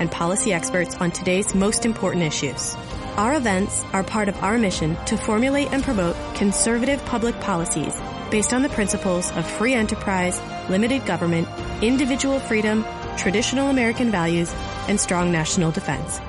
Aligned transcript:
and 0.00 0.10
policy 0.10 0.52
experts 0.52 0.96
on 0.96 1.12
today's 1.12 1.54
most 1.54 1.86
important 1.86 2.24
issues. 2.24 2.74
Our 3.16 3.34
events 3.34 3.84
are 3.92 4.02
part 4.02 4.28
of 4.28 4.42
our 4.42 4.58
mission 4.58 4.96
to 5.04 5.16
formulate 5.16 5.72
and 5.72 5.84
promote 5.84 6.16
conservative 6.34 7.04
public 7.04 7.38
policies 7.40 7.94
based 8.30 8.52
on 8.52 8.62
the 8.62 8.68
principles 8.70 9.30
of 9.32 9.46
free 9.46 9.74
enterprise, 9.74 10.40
limited 10.68 11.04
government, 11.04 11.46
individual 11.82 12.40
freedom, 12.40 12.84
traditional 13.16 13.68
American 13.68 14.10
values, 14.10 14.52
and 14.88 14.98
strong 14.98 15.30
national 15.30 15.70
defense. 15.70 16.20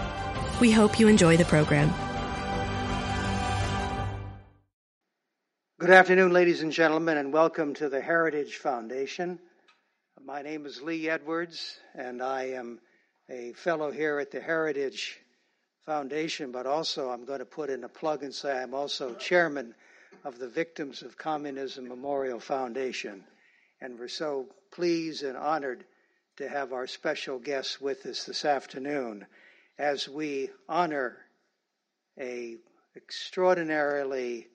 We 0.60 0.72
hope 0.72 1.00
you 1.00 1.08
enjoy 1.08 1.38
the 1.38 1.46
program. 1.46 1.94
Good 5.80 5.90
afternoon, 5.90 6.32
ladies 6.32 6.62
and 6.62 6.72
gentlemen, 6.72 7.18
and 7.18 7.34
welcome 7.34 7.74
to 7.76 7.90
the 7.90 8.02
Heritage 8.02 8.58
Foundation. 8.58 9.40
My 10.24 10.44
name 10.44 10.68
is 10.68 10.82
Lee 10.82 11.10
Edwards, 11.10 11.80
and 11.96 12.22
I 12.22 12.50
am 12.50 12.80
a 13.32 13.54
fellow 13.54 13.92
here 13.92 14.20
at 14.20 14.30
the 14.30 14.42
Heritage 14.42 15.18
Foundation, 15.86 16.52
but 16.52 16.66
also 16.66 17.10
I'm 17.10 17.24
going 17.24 17.40
to 17.40 17.46
put 17.46 17.70
in 17.70 17.86
a 17.86 17.90
plug 17.90 18.24
and 18.24 18.34
say 18.34 18.62
I'm 18.62 18.74
also 18.74 19.14
chairman 19.14 19.74
of 20.26 20.38
the 20.38 20.50
Victims 20.50 21.02
of 21.02 21.18
Communism 21.18 21.88
Memorial 21.88 22.42
Foundation. 22.42 23.24
And 23.80 23.98
we're 23.98 24.10
so 24.10 24.48
pleased 24.72 25.24
and 25.24 25.38
honored 25.38 25.86
to 26.38 26.50
have 26.50 26.74
our 26.74 26.88
special 26.88 27.40
guests 27.40 27.80
with 27.80 28.06
us 28.06 28.26
this 28.26 28.44
afternoon 28.44 29.26
as 29.80 30.10
we 30.10 30.50
honor 30.68 31.18
a 32.20 32.58
extraordinarily 32.98 34.48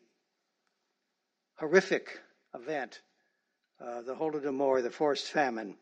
horrific 1.59 2.21
event, 2.55 3.01
uh, 3.81 4.03
the 4.03 4.15
Holodomor, 4.15 4.83
the 4.83 4.91
forced 4.91 5.29
famine. 5.29 5.77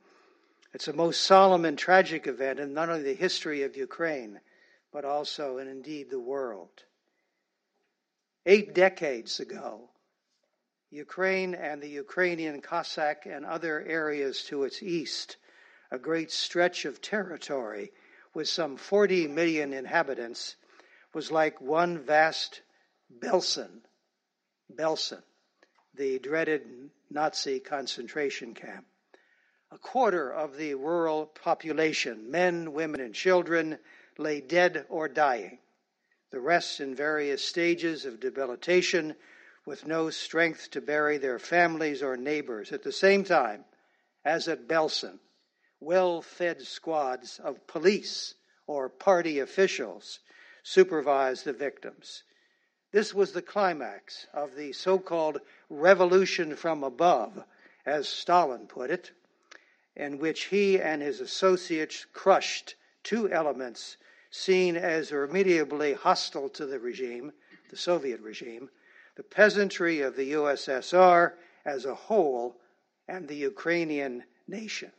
It's 0.75 0.89
a 0.89 0.93
most 0.93 1.23
solemn 1.23 1.65
and 1.65 1.79
tragic 1.79 2.27
event 2.27 2.59
in 2.59 2.75
not 2.75 2.91
only 2.91 3.05
the 3.05 3.15
history 3.15 3.63
of 3.63 3.77
Ukraine, 3.77 4.41
but 4.93 5.05
also, 5.05 5.59
and 5.59 5.71
indeed, 5.71 6.11
the 6.11 6.19
world. 6.19 6.83
Eight 8.45 8.75
decades 8.75 9.39
ago, 9.39 9.89
Ukraine 10.91 11.55
and 11.55 11.81
the 11.81 11.89
Ukrainian 11.89 12.61
Cossack 12.61 13.25
and 13.25 13.47
other 13.47 13.81
areas 13.83 14.43
to 14.45 14.65
its 14.65 14.83
east, 14.83 15.37
a 15.91 15.99
great 15.99 16.33
stretch 16.33 16.85
of 16.85 17.01
territory 17.01 17.93
with 18.35 18.49
some 18.49 18.77
40 18.77 19.29
million 19.29 19.73
inhabitants, 19.73 20.57
was 21.13 21.31
like 21.31 21.61
one 21.61 21.99
vast 21.99 22.63
Belsen. 23.11 23.83
Belsen 24.75 25.23
the 25.95 26.19
dreaded 26.19 26.91
Nazi 27.11 27.61
concentration 27.61 28.55
camp. 28.55 28.85
A 29.75 29.79
quarter 29.79 30.33
of 30.33 30.57
the 30.57 30.77
rural 30.77 31.27
population, 31.27 32.31
men, 32.31 32.75
women, 32.75 33.01
and 33.01 33.13
children, 33.13 33.81
lay 34.17 34.41
dead 34.41 34.87
or 34.89 35.09
dying, 35.09 35.59
the 36.31 36.39
rest 36.39 36.79
in 36.79 36.95
various 36.95 37.45
stages 37.45 38.05
of 38.05 38.21
debilitation 38.21 39.17
with 39.67 39.85
no 39.85 40.11
strength 40.11 40.71
to 40.71 40.81
bury 40.81 41.19
their 41.19 41.41
families 41.41 42.05
or 42.05 42.17
neighbors. 42.17 42.71
At 42.71 42.85
the 42.85 42.93
same 42.93 43.25
time, 43.25 43.65
as 44.25 44.47
at 44.47 44.69
Belsen, 44.69 45.19
well 45.81 46.23
fed 46.23 46.63
squads 46.63 47.41
of 47.41 47.67
police 47.67 48.35
or 48.69 48.89
party 48.89 49.41
officials 49.41 50.21
supervised 50.63 51.47
the 51.47 51.53
victims. 51.53 52.23
This 52.93 53.13
was 53.13 53.33
the 53.33 53.43
climax 53.43 54.29
of 54.33 54.55
the 54.55 54.73
so 54.73 55.01
called 55.01 55.41
revolution 55.69 56.55
from 56.55 56.85
above, 56.85 57.43
as 57.85 58.09
Stalin 58.09 58.69
put 58.69 58.93
it, 58.93 59.11
in 59.97 60.19
which 60.19 60.45
he 60.45 60.81
and 60.81 61.01
his 61.03 61.21
associates 61.21 62.07
crushed 62.13 62.75
two 63.03 63.31
elements 63.31 63.97
seen 64.31 64.77
as 64.77 65.13
irremediably 65.13 65.93
hostile 65.93 66.49
to 66.49 66.67
the 66.67 66.79
regime, 66.79 67.33
the 67.71 67.77
Soviet 67.77 68.21
regime, 68.21 68.69
the 69.17 69.23
peasantry 69.23 70.01
of 70.01 70.17
the 70.17 70.33
USSR 70.33 71.35
as 71.65 71.85
a 71.85 71.95
whole, 71.95 72.61
and 73.07 73.29
the 73.29 73.37
Ukrainian 73.37 74.25
nation. 74.49 74.91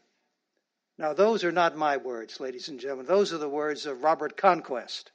Now, 0.97 1.11
those 1.13 1.43
are 1.43 1.51
not 1.51 1.75
my 1.75 1.97
words, 1.97 2.39
ladies 2.39 2.69
and 2.69 2.79
gentlemen. 2.79 3.05
Those 3.05 3.33
are 3.33 3.37
the 3.37 3.49
words 3.49 3.85
of 3.85 4.03
Robert 4.03 4.37
Conquest, 4.37 5.11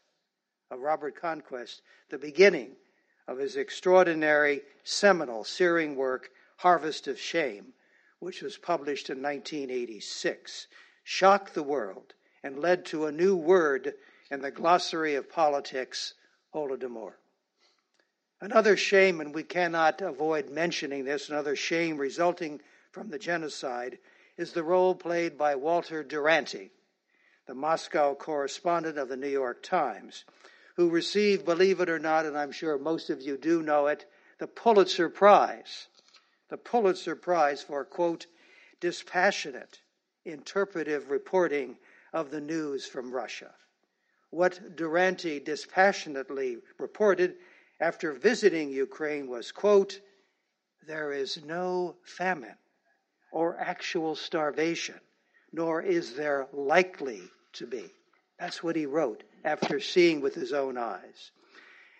of 0.70 0.80
Robert 0.80 1.16
Conquest, 1.16 1.80
the 2.10 2.18
beginning 2.18 2.76
of 3.26 3.38
his 3.38 3.56
extraordinary, 3.56 4.60
seminal, 4.84 5.44
searing 5.44 5.96
work, 5.96 6.30
Harvest 6.56 7.08
of 7.08 7.18
Shame, 7.18 7.72
which 8.20 8.42
was 8.42 8.56
published 8.56 9.10
in 9.10 9.20
1986, 9.22 10.68
shocked 11.02 11.54
the 11.54 11.62
world 11.62 12.14
and 12.42 12.58
led 12.58 12.84
to 12.84 13.06
a 13.06 13.12
new 13.12 13.34
word 13.34 13.94
in 14.30 14.40
the 14.40 14.50
glossary 14.50 15.14
of 15.14 15.28
politics, 15.28 16.14
Holodomor. 16.54 17.14
Another 18.40 18.76
shame, 18.76 19.20
and 19.20 19.34
we 19.34 19.42
cannot 19.42 20.00
avoid 20.00 20.50
mentioning 20.50 21.04
this, 21.04 21.28
another 21.28 21.56
shame 21.56 21.98
resulting 21.98 22.60
from 22.90 23.10
the 23.10 23.18
genocide, 23.18 23.98
is 24.36 24.52
the 24.52 24.62
role 24.62 24.94
played 24.94 25.36
by 25.36 25.54
Walter 25.54 26.02
Duranty, 26.02 26.70
the 27.46 27.54
Moscow 27.54 28.14
correspondent 28.14 28.96
of 28.96 29.08
the 29.08 29.16
New 29.16 29.28
York 29.28 29.62
Times, 29.62 30.24
who 30.76 30.88
received, 30.88 31.44
believe 31.44 31.80
it 31.80 31.90
or 31.90 31.98
not, 31.98 32.24
and 32.24 32.38
I'm 32.38 32.52
sure 32.52 32.78
most 32.78 33.10
of 33.10 33.20
you 33.20 33.36
do 33.36 33.62
know 33.62 33.86
it, 33.86 34.06
the 34.38 34.46
Pulitzer 34.46 35.10
Prize. 35.10 35.88
The 36.50 36.58
Pulitzer 36.58 37.16
Prize 37.16 37.62
for, 37.62 37.84
quote, 37.84 38.26
dispassionate, 38.80 39.80
interpretive 40.24 41.10
reporting 41.10 41.78
of 42.12 42.30
the 42.30 42.40
news 42.40 42.86
from 42.86 43.12
Russia. 43.12 43.52
What 44.30 44.76
Duranty 44.76 45.40
dispassionately 45.40 46.58
reported 46.78 47.36
after 47.80 48.12
visiting 48.12 48.70
Ukraine 48.70 49.28
was, 49.28 49.52
quote, 49.52 50.00
there 50.86 51.12
is 51.12 51.42
no 51.44 51.96
famine 52.02 52.56
or 53.32 53.58
actual 53.58 54.16
starvation, 54.16 54.98
nor 55.52 55.82
is 55.82 56.14
there 56.14 56.48
likely 56.52 57.22
to 57.54 57.66
be. 57.66 57.84
That's 58.38 58.62
what 58.62 58.76
he 58.76 58.86
wrote 58.86 59.22
after 59.44 59.78
seeing 59.78 60.20
with 60.20 60.34
his 60.34 60.52
own 60.52 60.78
eyes. 60.78 61.30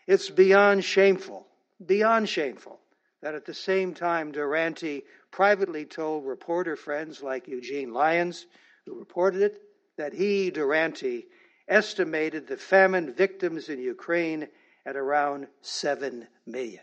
It's 0.06 0.30
beyond 0.30 0.84
shameful, 0.84 1.46
beyond 1.84 2.28
shameful, 2.28 2.80
that 3.22 3.34
at 3.34 3.44
the 3.44 3.54
same 3.54 3.94
time 3.94 4.32
Duranty 4.32 5.04
privately 5.30 5.84
told 5.84 6.26
reporter 6.26 6.76
friends 6.76 7.22
like 7.22 7.48
Eugene 7.48 7.92
Lyons, 7.92 8.46
who 8.86 8.98
reported 8.98 9.42
it, 9.42 9.62
that 9.96 10.12
he, 10.12 10.50
Duranty, 10.50 11.26
estimated 11.68 12.46
the 12.46 12.56
famine 12.56 13.12
victims 13.12 13.68
in 13.68 13.78
Ukraine 13.80 14.48
at 14.86 14.96
around 14.96 15.46
7 15.60 16.26
million. 16.46 16.82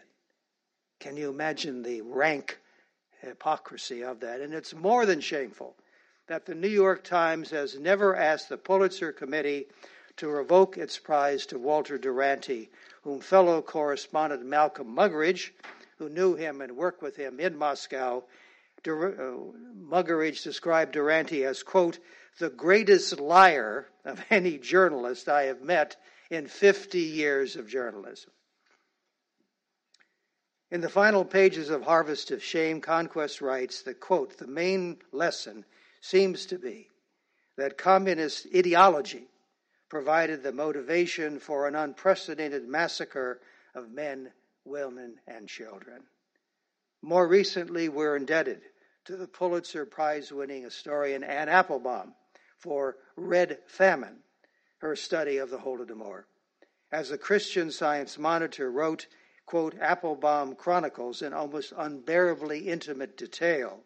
Can 1.00 1.18
you 1.18 1.30
imagine 1.30 1.82
the 1.82 2.02
rank 2.02 2.60
hypocrisy 3.22 4.04
of 4.04 4.20
that? 4.22 4.42
And 4.42 4.54
it's 4.54 4.74
more 4.74 5.06
than 5.06 5.20
shameful 5.20 5.76
that 6.28 6.46
the 6.46 6.56
New 6.56 6.68
York 6.68 7.04
Times 7.04 7.50
has 7.50 7.80
never 7.80 8.16
asked 8.16 8.50
the 8.50 8.58
Pulitzer 8.58 9.12
Committee 9.12 9.68
to 10.18 10.28
revoke 10.28 10.78
its 10.78 10.98
prize 10.98 11.46
to 11.48 11.60
Walter 11.60 11.98
Duranty, 11.98 12.70
whom 13.04 13.20
fellow 13.20 13.62
correspondent 13.62 14.46
Malcolm 14.46 14.96
Muggeridge, 14.96 15.52
who 15.98 16.10
knew 16.10 16.36
him 16.36 16.62
and 16.62 16.76
worked 16.76 17.02
with 17.02 17.16
him 17.16 17.40
in 17.40 17.58
Moscow, 17.58 18.24
Dur- 18.84 19.20
uh, 19.20 19.58
Muggeridge 19.76 20.44
described 20.44 20.94
Duranty 20.94 21.44
as, 21.44 21.64
quote, 21.64 22.00
the 22.40 22.50
greatest 22.50 23.20
liar 23.20 23.88
of 24.06 24.24
any 24.30 24.58
journalist 24.58 25.28
I 25.28 25.44
have 25.44 25.62
met 25.62 25.96
in 26.30 26.48
50 26.48 27.00
years 27.00 27.56
of 27.56 27.68
journalism. 27.68 28.32
In 30.70 30.82
the 30.82 30.90
final 30.90 31.24
pages 31.24 31.70
of 31.70 31.84
Harvest 31.84 32.30
of 32.32 32.44
Shame, 32.44 32.82
Conquest 32.82 33.42
writes 33.42 33.84
that, 33.84 34.02
quote, 34.02 34.38
the 34.38 34.48
main 34.48 34.98
lesson 35.14 35.64
seems 36.02 36.46
to 36.48 36.60
be 36.60 36.90
that 37.58 37.78
communist 37.78 38.48
ideology 38.54 39.28
provided 39.90 40.44
the 40.44 40.52
motivation 40.52 41.40
for 41.40 41.68
an 41.68 41.76
unprecedented 41.76 42.68
massacre 42.68 43.40
of 43.74 43.90
men, 43.92 44.32
women, 44.68 45.16
and 45.28 45.48
children. 45.48 46.04
More 47.02 47.28
recently, 47.28 47.90
we're 47.90 48.16
indebted 48.16 48.62
to 49.06 49.16
the 49.16 49.28
Pulitzer 49.28 49.86
Prize 49.86 50.32
winning 50.32 50.64
historian 50.64 51.24
Anne 51.24 51.50
Applebaum 51.50 52.14
for 52.58 52.98
Red 53.16 53.60
Famine, 53.68 54.20
her 54.80 54.96
study 54.96 55.38
of 55.38 55.50
the 55.50 55.60
Holodomor. 55.60 56.24
As 56.92 57.10
the 57.10 57.18
Christian 57.18 57.72
Science 57.72 58.18
Monitor 58.18 58.72
wrote, 58.72 59.08
quote, 59.46 59.76
Applebaum 59.80 60.56
chronicles 60.56 61.22
in 61.22 61.34
almost 61.34 61.74
unbearably 61.78 62.68
intimate 62.68 63.18
detail 63.18 63.84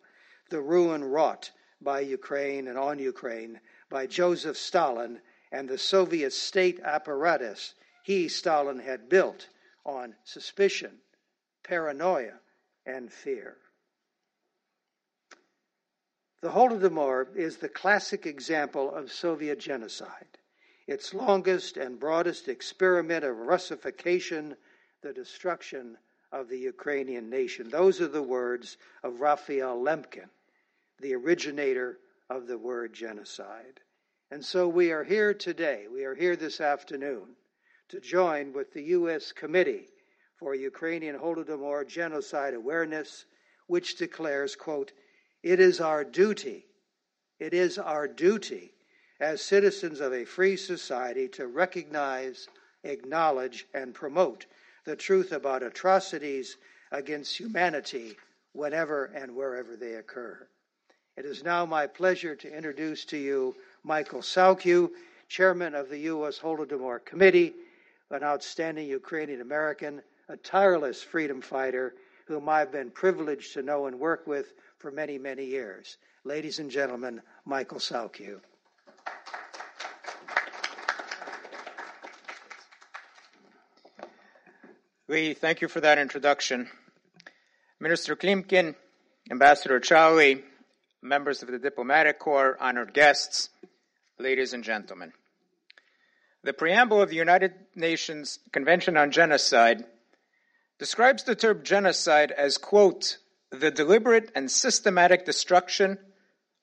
the 0.50 0.62
ruin 0.62 1.04
wrought 1.04 1.52
by 1.82 2.02
Ukraine 2.02 2.68
and 2.68 2.78
on 2.78 3.00
Ukraine 3.00 3.60
by 3.90 4.06
Joseph 4.06 4.58
Stalin 4.58 5.22
and 5.52 5.68
the 5.68 5.78
Soviet 5.78 6.34
state 6.34 6.80
apparatus 6.82 7.74
he, 8.04 8.28
Stalin, 8.28 8.80
had 8.80 9.10
built 9.10 9.50
on 9.86 10.16
suspicion, 10.24 10.98
paranoia, 11.64 12.40
and 12.86 13.12
fear. 13.12 13.58
The 16.42 16.50
Holodomor 16.50 17.36
is 17.36 17.58
the 17.58 17.70
classic 17.70 18.26
example 18.26 18.94
of 18.94 19.12
Soviet 19.12 19.60
genocide, 19.60 20.38
its 20.88 21.14
longest 21.14 21.78
and 21.78 22.00
broadest 22.00 22.48
experiment 22.48 23.24
of 23.24 23.38
Russification, 23.38 24.56
the 25.02 25.14
destruction 25.14 25.98
of 26.32 26.50
the 26.50 26.58
Ukrainian 26.58 27.30
nation. 27.30 27.70
Those 27.70 28.02
are 28.02 28.08
the 28.08 28.24
words 28.24 28.78
of 29.04 29.22
Raphael 29.22 29.80
Lemkin, 29.80 30.30
the 31.00 31.14
originator 31.14 32.00
of 32.30 32.48
the 32.48 32.58
word 32.58 32.94
genocide. 32.94 33.82
And 34.32 34.44
so 34.44 34.68
we 34.68 34.92
are 34.92 35.04
here 35.04 35.34
today, 35.34 35.88
we 35.94 36.06
are 36.06 36.16
here 36.16 36.36
this 36.36 36.62
afternoon 36.62 37.36
to 37.92 38.00
join 38.00 38.54
with 38.54 38.74
the 38.74 38.84
U.S. 38.84 39.34
Committee 39.34 39.88
for 40.38 40.56
Ukrainian 40.56 41.18
Holodomor 41.18 41.86
Genocide 41.86 42.54
Awareness, 42.54 43.26
which 43.68 43.98
declares, 43.98 44.56
quote, 44.56 44.94
it 45.44 45.60
is 45.60 45.82
our 45.82 46.06
duty, 46.06 46.66
it 47.38 47.54
is 47.54 47.78
our 47.78 48.08
duty 48.08 48.72
as 49.20 49.42
citizens 49.42 50.00
of 50.00 50.14
a 50.14 50.24
free 50.24 50.56
society 50.56 51.28
to 51.28 51.48
recognize, 51.48 52.48
acknowledge, 52.86 53.68
and 53.74 53.94
promote 53.94 54.46
the 54.86 54.96
truth 54.96 55.34
about 55.34 55.62
atrocities 55.62 56.56
against 56.94 57.38
humanity 57.38 58.16
whenever 58.54 59.06
and 59.14 59.36
wherever 59.36 59.76
they 59.76 59.96
occur. 59.96 60.48
It 61.18 61.26
is 61.26 61.44
now 61.44 61.66
my 61.66 61.88
pleasure 61.88 62.38
to 62.38 62.56
introduce 62.56 63.04
to 63.06 63.18
you 63.18 63.54
Michael 63.84 64.22
Sawkiw, 64.22 64.90
chairman 65.28 65.76
of 65.76 65.90
the 65.90 66.00
U.S. 66.00 66.40
Holodomor 66.40 67.04
Committee, 67.04 67.54
an 68.12 68.24
outstanding 68.24 68.88
Ukrainian 68.88 69.42
American, 69.42 70.02
a 70.30 70.38
tireless 70.38 71.02
freedom 71.02 71.42
fighter 71.42 71.96
whom 72.28 72.48
I've 72.48 72.72
been 72.72 72.92
privileged 72.92 73.54
to 73.54 73.62
know 73.62 73.88
and 73.88 74.00
work 74.00 74.28
with 74.28 74.54
for 74.78 74.92
many, 74.92 75.18
many 75.18 75.46
years. 75.46 75.98
Ladies 76.24 76.60
and 76.60 76.70
gentlemen, 76.70 77.22
Michael 77.46 77.80
Sawkiw. 77.80 78.40
We 85.08 85.34
thank 85.34 85.60
you 85.62 85.68
for 85.68 85.82
that 85.82 85.98
introduction. 85.98 86.70
Minister 87.82 88.16
Klimkin, 88.16 88.76
Ambassador 89.30 89.80
Chaly, 89.80 90.44
members 91.02 91.44
of 91.44 91.52
the 91.52 91.60
diplomatic 91.60 92.20
corps, 92.20 92.56
honored 92.62 92.94
guests, 92.94 93.50
ladies 94.20 94.54
and 94.54 94.64
gentlemen. 94.64 95.12
The 96.44 96.54
preamble 96.54 97.02
of 97.02 97.10
the 97.10 97.16
United 97.16 97.54
Nations 97.76 98.40
Convention 98.52 98.98
on 98.98 99.12
Genocide 99.12 99.86
describes 100.80 101.24
the 101.24 101.36
term 101.36 101.62
genocide 101.64 102.32
as, 102.32 102.58
quote, 102.58 103.18
the 103.52 103.70
deliberate 103.70 104.32
and 104.34 104.50
systematic 104.50 105.24
destruction 105.24 106.00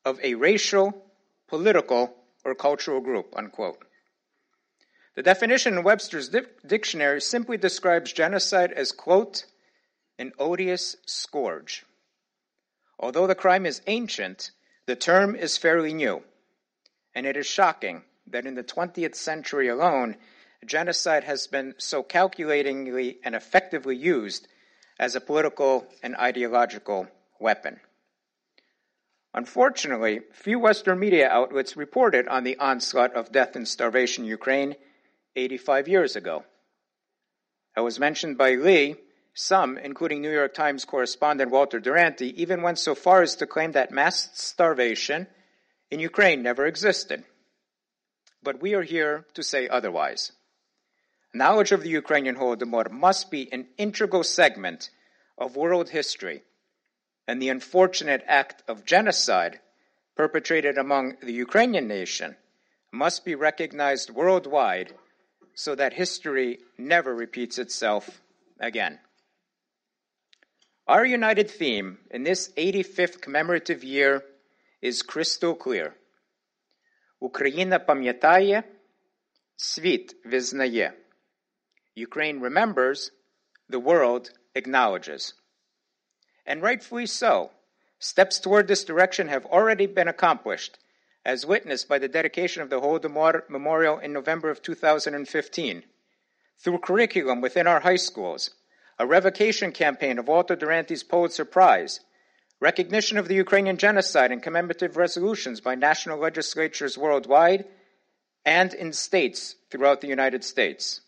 of 0.05 0.19
a 0.21 0.35
racial, 0.35 1.05
political, 1.47 2.13
or 2.45 2.57
cultural 2.57 3.01
group, 3.01 3.35
unquote. 3.37 3.85
The 5.15 5.23
definition 5.23 5.75
in 5.75 5.85
Webster's 5.85 6.31
di- 6.31 6.43
dictionary 6.67 7.21
simply 7.21 7.57
describes 7.57 8.13
genocide 8.13 8.73
as, 8.73 8.91
quote, 8.91 9.45
an 10.19 10.33
odious 10.41 10.97
scourge. 11.07 11.85
Although 12.99 13.29
the 13.29 13.37
crime 13.37 13.65
is 13.65 13.83
ancient, 13.87 14.51
the 14.87 14.97
term 14.97 15.37
is 15.37 15.57
fairly 15.57 15.95
new, 15.95 16.23
and 17.15 17.27
it 17.27 17.37
is 17.37 17.47
shocking 17.47 18.03
that 18.33 18.47
in 18.47 18.55
the 18.55 18.65
20th 18.65 19.15
century 19.15 19.69
alone, 19.69 20.17
genocide 20.67 21.25
has 21.25 21.47
been 21.47 21.75
so 21.79 22.03
calculatingly 22.03 23.19
and 23.25 23.35
effectively 23.35 23.97
used 23.97 24.49
as 24.99 25.15
a 25.15 25.21
political 25.21 25.87
and 26.03 26.17
ideological 26.17 27.07
weapon. 27.39 27.81
Unfortunately, 29.35 30.21
few 30.33 30.59
Western 30.59 30.99
media 30.99 31.29
outlets 31.29 31.77
reported 31.77 32.27
on 32.29 32.45
the 32.45 32.59
onslaught 32.59 33.15
of 33.15 33.31
death 33.31 33.55
and 33.55 33.69
starvation 33.69 34.25
in 34.25 34.31
Ukraine 34.31 34.75
85 35.37 35.87
years 35.87 36.17
ago. 36.17 36.45
As 37.77 37.83
was 37.85 38.01
mentioned 38.01 38.39
by 38.39 38.55
Lee, 38.55 38.97
some, 39.35 39.79
including 39.79 40.21
New 40.21 40.33
York 40.33 40.55
Times 40.55 40.85
correspondent 40.85 41.53
Walter 41.53 41.79
Duranty, 41.79 42.43
even 42.43 42.63
went 42.63 42.79
so 42.79 42.97
far 42.97 43.23
as 43.23 43.37
to 43.37 43.47
claim 43.47 43.73
that 43.73 43.93
mass 43.93 44.31
starvation 44.35 45.29
in 45.91 46.01
Ukraine 46.01 46.43
never 46.43 46.67
existed. 46.67 47.23
But 48.43 48.61
we 48.61 48.75
are 48.75 48.83
here 48.83 49.27
to 49.35 49.43
say 49.43 49.69
otherwise. 49.69 50.33
Knowledge 51.35 51.73
of 51.73 51.83
the 51.83 51.91
Ukrainian 51.91 52.37
Holodomor 52.37 52.91
must 52.91 53.31
be 53.31 53.53
an 53.53 53.67
integral 53.77 54.25
segment 54.25 54.91
of 55.37 55.57
world 55.57 55.91
history, 55.91 56.43
and 57.27 57.41
the 57.41 57.51
unfortunate 57.51 58.25
act 58.27 58.63
of 58.69 58.85
genocide 58.85 59.61
perpetrated 60.17 60.79
among 60.79 61.17
the 61.23 61.33
Ukrainian 61.33 61.87
nation 61.87 62.37
must 62.93 63.25
be 63.25 63.35
recognized 63.35 64.11
worldwide 64.11 64.95
so 65.55 65.75
that 65.75 65.93
history 65.93 66.59
never 66.79 67.15
repeats 67.15 67.59
itself 67.59 68.21
again. 68.59 68.99
Our 70.87 71.05
united 71.05 71.51
theme 71.51 71.99
in 72.11 72.23
this 72.23 72.49
85th 72.57 73.21
commemorative 73.21 73.85
year 73.85 74.25
is 74.81 75.03
crystal 75.03 75.55
clear. 75.55 75.95
Україна 77.21 77.79
пам'ятає, 77.79 78.63
світ 79.57 80.17
визнає. 80.25 80.93
Ukraine 81.97 82.41
remembers, 82.41 83.11
the 83.71 83.81
world 83.81 84.31
acknowledges. 84.55 85.35
And 86.47 86.63
rightfully 86.63 87.07
so. 87.07 87.51
Steps 87.99 88.39
toward 88.39 88.69
this 88.69 88.85
direction 88.85 89.27
have 89.29 89.45
already 89.47 89.87
been 89.87 90.07
accomplished, 90.07 90.79
as 91.25 91.45
witnessed 91.45 91.89
by 91.89 91.99
the 91.99 92.09
dedication 92.09 92.63
of 92.63 92.71
the 92.71 92.81
Holodomor 92.81 93.43
Memorial 93.49 93.99
in 93.99 94.13
November 94.13 94.49
of 94.51 94.63
2015. 94.63 95.83
Through 96.61 96.79
curriculum 96.79 97.41
within 97.41 97.67
our 97.67 97.81
high 97.81 97.97
schools, 97.97 98.51
a 98.99 99.07
revocation 99.07 99.73
campaign 99.73 100.19
of 100.19 100.29
Walter 100.29 100.57
Duranty's 100.57 101.03
Pulitzer 101.03 101.45
Prize, 101.45 102.01
recognition 102.61 103.19
of 103.19 103.29
the 103.29 103.35
Ukrainian 103.35 103.77
genocide 103.77 104.33
and 104.33 104.43
commemorative 104.43 104.97
resolutions 104.97 105.61
by 105.61 105.75
national 105.75 106.19
legislatures 106.19 106.99
worldwide 106.99 107.65
and 108.45 108.75
in 108.75 108.93
states 108.93 109.55
throughout 109.71 110.01
the 110.01 110.09
United 110.09 110.43
States 110.43 111.01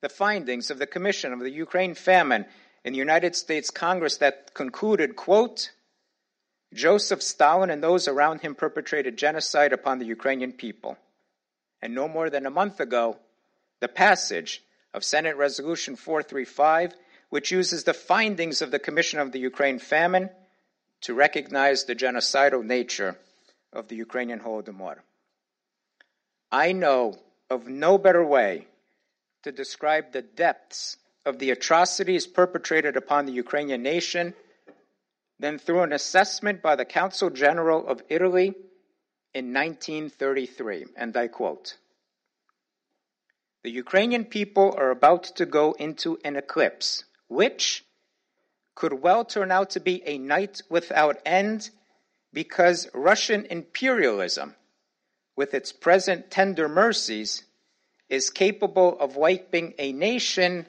the 0.00 0.08
findings 0.08 0.70
of 0.70 0.78
the 0.78 0.86
Commission 0.86 1.32
of 1.32 1.40
the 1.40 1.50
Ukraine 1.50 1.94
famine 1.94 2.46
in 2.84 2.92
the 2.92 2.98
United 2.98 3.36
States 3.36 3.70
Congress 3.70 4.16
that 4.18 4.54
concluded, 4.54 5.16
quote, 5.16 5.72
Joseph 6.72 7.22
Stalin 7.22 7.70
and 7.70 7.82
those 7.82 8.08
around 8.08 8.40
him 8.40 8.54
perpetrated 8.54 9.18
genocide 9.18 9.72
upon 9.72 9.98
the 9.98 10.06
Ukrainian 10.06 10.52
people. 10.52 10.96
And 11.82 11.94
no 11.94 12.08
more 12.08 12.30
than 12.30 12.46
a 12.46 12.50
month 12.50 12.80
ago, 12.80 13.18
the 13.80 13.88
passage 13.88 14.62
of 14.94 15.04
Senate 15.04 15.36
Resolution 15.36 15.96
435, 15.96 16.94
which 17.28 17.50
uses 17.50 17.84
the 17.84 17.94
findings 17.94 18.62
of 18.62 18.70
the 18.70 18.78
Commission 18.78 19.18
of 19.18 19.32
the 19.32 19.40
Ukraine 19.40 19.78
famine 19.78 20.30
to 21.02 21.14
recognize 21.14 21.84
the 21.84 21.94
genocidal 21.94 22.64
nature 22.64 23.16
of 23.72 23.88
the 23.88 23.96
Ukrainian 23.96 24.40
Holodomor. 24.40 24.96
I 26.52 26.72
know 26.72 27.18
of 27.48 27.68
no 27.68 27.98
better 27.98 28.24
way 28.24 28.66
to 29.42 29.52
describe 29.52 30.12
the 30.12 30.22
depths 30.22 30.96
of 31.24 31.38
the 31.38 31.50
atrocities 31.50 32.26
perpetrated 32.26 32.96
upon 32.96 33.26
the 33.26 33.32
Ukrainian 33.32 33.82
nation 33.82 34.34
than 35.38 35.58
through 35.58 35.82
an 35.82 35.92
assessment 35.92 36.60
by 36.60 36.76
the 36.76 36.84
Consul 36.84 37.30
General 37.30 37.86
of 37.86 38.02
Italy 38.08 38.54
in 39.32 39.54
1933. 39.54 40.86
And 40.96 41.16
I 41.16 41.28
quote 41.28 41.76
The 43.62 43.70
Ukrainian 43.70 44.24
people 44.24 44.74
are 44.76 44.90
about 44.90 45.24
to 45.36 45.46
go 45.46 45.72
into 45.72 46.18
an 46.24 46.36
eclipse, 46.36 47.04
which 47.28 47.84
could 48.74 48.92
well 48.92 49.24
turn 49.24 49.50
out 49.50 49.70
to 49.70 49.80
be 49.80 50.02
a 50.06 50.18
night 50.18 50.62
without 50.68 51.20
end 51.24 51.70
because 52.32 52.88
Russian 52.94 53.46
imperialism, 53.46 54.54
with 55.36 55.54
its 55.54 55.72
present 55.72 56.30
tender 56.30 56.68
mercies, 56.68 57.44
is 58.08 58.30
capable 58.30 58.98
of 58.98 59.16
wiping 59.16 59.74
a 59.78 59.92
nation, 59.92 60.66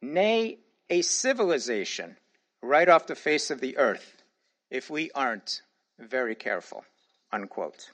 nay, 0.00 0.58
a 0.88 1.02
civilization, 1.02 2.16
right 2.62 2.88
off 2.88 3.06
the 3.06 3.14
face 3.14 3.50
of 3.50 3.60
the 3.60 3.76
earth 3.76 4.22
if 4.70 4.90
we 4.90 5.10
aren't 5.12 5.62
very 5.98 6.34
careful. 6.34 6.84
Unquote. 7.32 7.90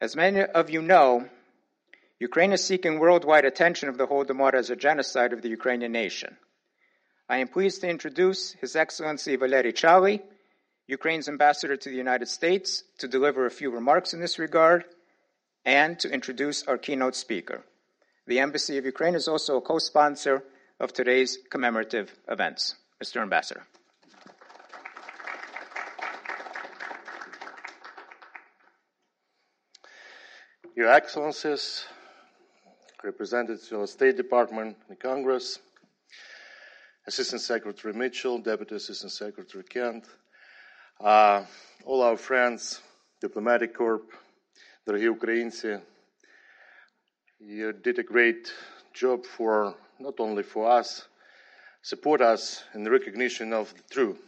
As 0.00 0.16
many 0.16 0.42
of 0.42 0.70
you 0.70 0.82
know, 0.82 1.28
Ukraine 2.18 2.52
is 2.52 2.64
seeking 2.64 2.98
worldwide 2.98 3.44
attention 3.44 3.88
of 3.88 3.98
the 3.98 4.06
Holodomor 4.06 4.54
as 4.54 4.70
a 4.70 4.76
genocide 4.76 5.32
of 5.32 5.42
the 5.42 5.48
Ukrainian 5.48 5.92
nation. 5.92 6.36
I 7.30 7.36
am 7.36 7.46
pleased 7.46 7.82
to 7.82 7.88
introduce 7.88 8.54
His 8.54 8.74
Excellency 8.74 9.36
Valery 9.36 9.72
Chaly, 9.72 10.20
Ukraine's 10.88 11.28
ambassador 11.28 11.76
to 11.76 11.88
the 11.88 11.94
United 11.94 12.26
States, 12.26 12.82
to 12.98 13.06
deliver 13.06 13.46
a 13.46 13.52
few 13.52 13.70
remarks 13.70 14.12
in 14.12 14.18
this 14.18 14.40
regard 14.40 14.84
and 15.64 15.96
to 16.00 16.10
introduce 16.10 16.64
our 16.64 16.76
keynote 16.76 17.14
speaker. 17.14 17.62
The 18.26 18.40
Embassy 18.40 18.78
of 18.78 18.84
Ukraine 18.84 19.14
is 19.14 19.28
also 19.28 19.58
a 19.58 19.60
co 19.60 19.78
sponsor 19.78 20.42
of 20.80 20.92
today's 20.92 21.38
commemorative 21.50 22.12
events. 22.28 22.74
Mr. 23.00 23.22
Ambassador. 23.22 23.62
Your 30.74 30.92
Excellencies, 30.92 31.84
representatives 33.04 33.70
of 33.70 33.82
the 33.82 33.86
State 33.86 34.16
Department 34.16 34.76
and 34.88 34.98
Congress, 34.98 35.60
Assistant 37.09 37.41
Secretary 37.41 37.93
Mitchell, 37.93 38.39
Deputy 38.39 38.75
Assistant 38.75 39.11
Secretary 39.11 39.63
Kent, 39.63 40.05
uh, 40.99 41.43
all 41.85 42.01
our 42.01 42.17
friends, 42.17 42.81
diplomatic 43.21 43.73
corps, 43.73 44.01
дорогі 44.87 45.07
українці, 45.07 45.79
you 47.39 47.73
did 47.73 47.99
a 47.99 48.03
great 48.03 48.53
job 48.93 49.25
for 49.25 49.75
not 49.99 50.19
only 50.19 50.43
for 50.43 50.65
us, 50.79 51.07
support 51.81 52.21
us 52.21 52.63
in 52.73 52.83
the 52.83 52.91
recognition 52.91 53.53
of 53.53 53.73
the 53.73 53.83
truth. 53.93 54.21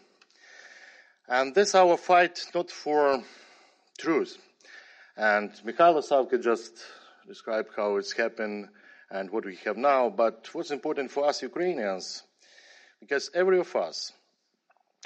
And 1.28 1.56
this 1.56 1.76
our 1.76 1.98
fight 1.98 2.46
not 2.54 2.70
for 2.72 3.24
truth. 3.98 4.38
And 5.18 5.52
Mikhail 5.66 5.96
Savka 6.02 6.42
just 6.42 6.74
described 7.28 7.70
how 7.76 7.98
it's 7.98 8.14
happened 8.14 8.70
and 9.10 9.30
what 9.32 9.46
we 9.46 9.56
have 9.66 9.78
now, 9.78 10.10
but 10.10 10.50
what's 10.54 10.72
important 10.72 11.12
for 11.12 11.26
us 11.26 11.42
Ukrainians, 11.42 12.24
because 13.03 13.31
every 13.35 13.59
of 13.59 13.75
us 13.75 14.13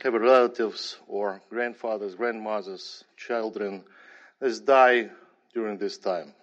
have 0.04 0.12
relatives 0.12 0.98
or 1.08 1.40
grandfathers, 1.48 2.14
grandmothers, 2.14 3.04
children 3.16 3.82
that 4.38 4.66
die 4.66 5.08
during 5.54 5.78
this 5.78 5.96
time. 5.96 6.34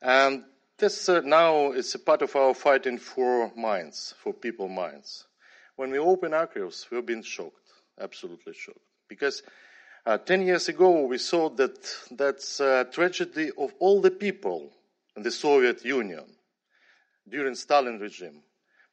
And 0.00 0.44
this 0.78 1.08
uh, 1.08 1.22
now 1.24 1.72
is 1.72 1.92
a 1.96 1.98
part 1.98 2.22
of 2.22 2.36
our 2.36 2.54
fighting 2.54 2.98
for 2.98 3.50
minds, 3.56 4.14
for 4.22 4.32
people 4.32 4.68
minds. 4.68 5.24
When 5.74 5.90
we 5.90 5.98
open 5.98 6.32
archives, 6.32 6.86
we've 6.88 7.04
been 7.04 7.24
shocked, 7.24 7.72
absolutely 8.00 8.54
shocked, 8.54 8.78
because 9.08 9.42
uh, 10.06 10.18
10 10.18 10.46
years 10.46 10.68
ago, 10.68 11.04
we 11.06 11.18
saw 11.18 11.48
that 11.50 11.84
that's 12.12 12.60
a 12.60 12.86
tragedy 12.92 13.50
of 13.58 13.74
all 13.80 14.00
the 14.00 14.12
people 14.12 14.70
in 15.16 15.24
the 15.24 15.32
Soviet 15.32 15.84
Union 15.84 16.26
during 17.28 17.56
Stalin 17.56 17.98
regime. 17.98 18.42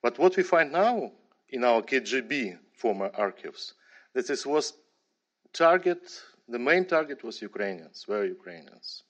But 0.01 0.17
what 0.17 0.35
we 0.35 0.41
find 0.41 0.71
now 0.71 1.11
in 1.51 1.63
our 1.63 1.81
KGB 1.81 2.57
former 2.73 3.11
archives, 3.13 3.73
that 4.13 4.27
this 4.27 4.45
was 4.45 4.73
target, 5.53 5.99
the 6.47 6.59
main 6.59 6.85
target 6.85 7.23
was 7.23 7.41
Ukrainians, 7.41 8.05
were 8.07 8.25
Ukrainians. 8.25 9.03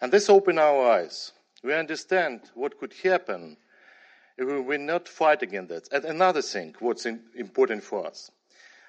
And 0.00 0.12
this 0.12 0.28
opened 0.28 0.58
our 0.58 0.90
eyes. 0.92 1.32
We 1.62 1.74
understand 1.74 2.40
what 2.54 2.78
could 2.78 2.94
happen 3.02 3.56
if 4.36 4.46
we 4.46 4.60
will 4.60 4.80
not 4.80 5.08
fight 5.08 5.42
against 5.42 5.70
that. 5.70 5.88
And 5.92 6.04
another 6.04 6.42
thing, 6.42 6.74
what's 6.78 7.06
important 7.06 7.82
for 7.82 8.06
us. 8.06 8.30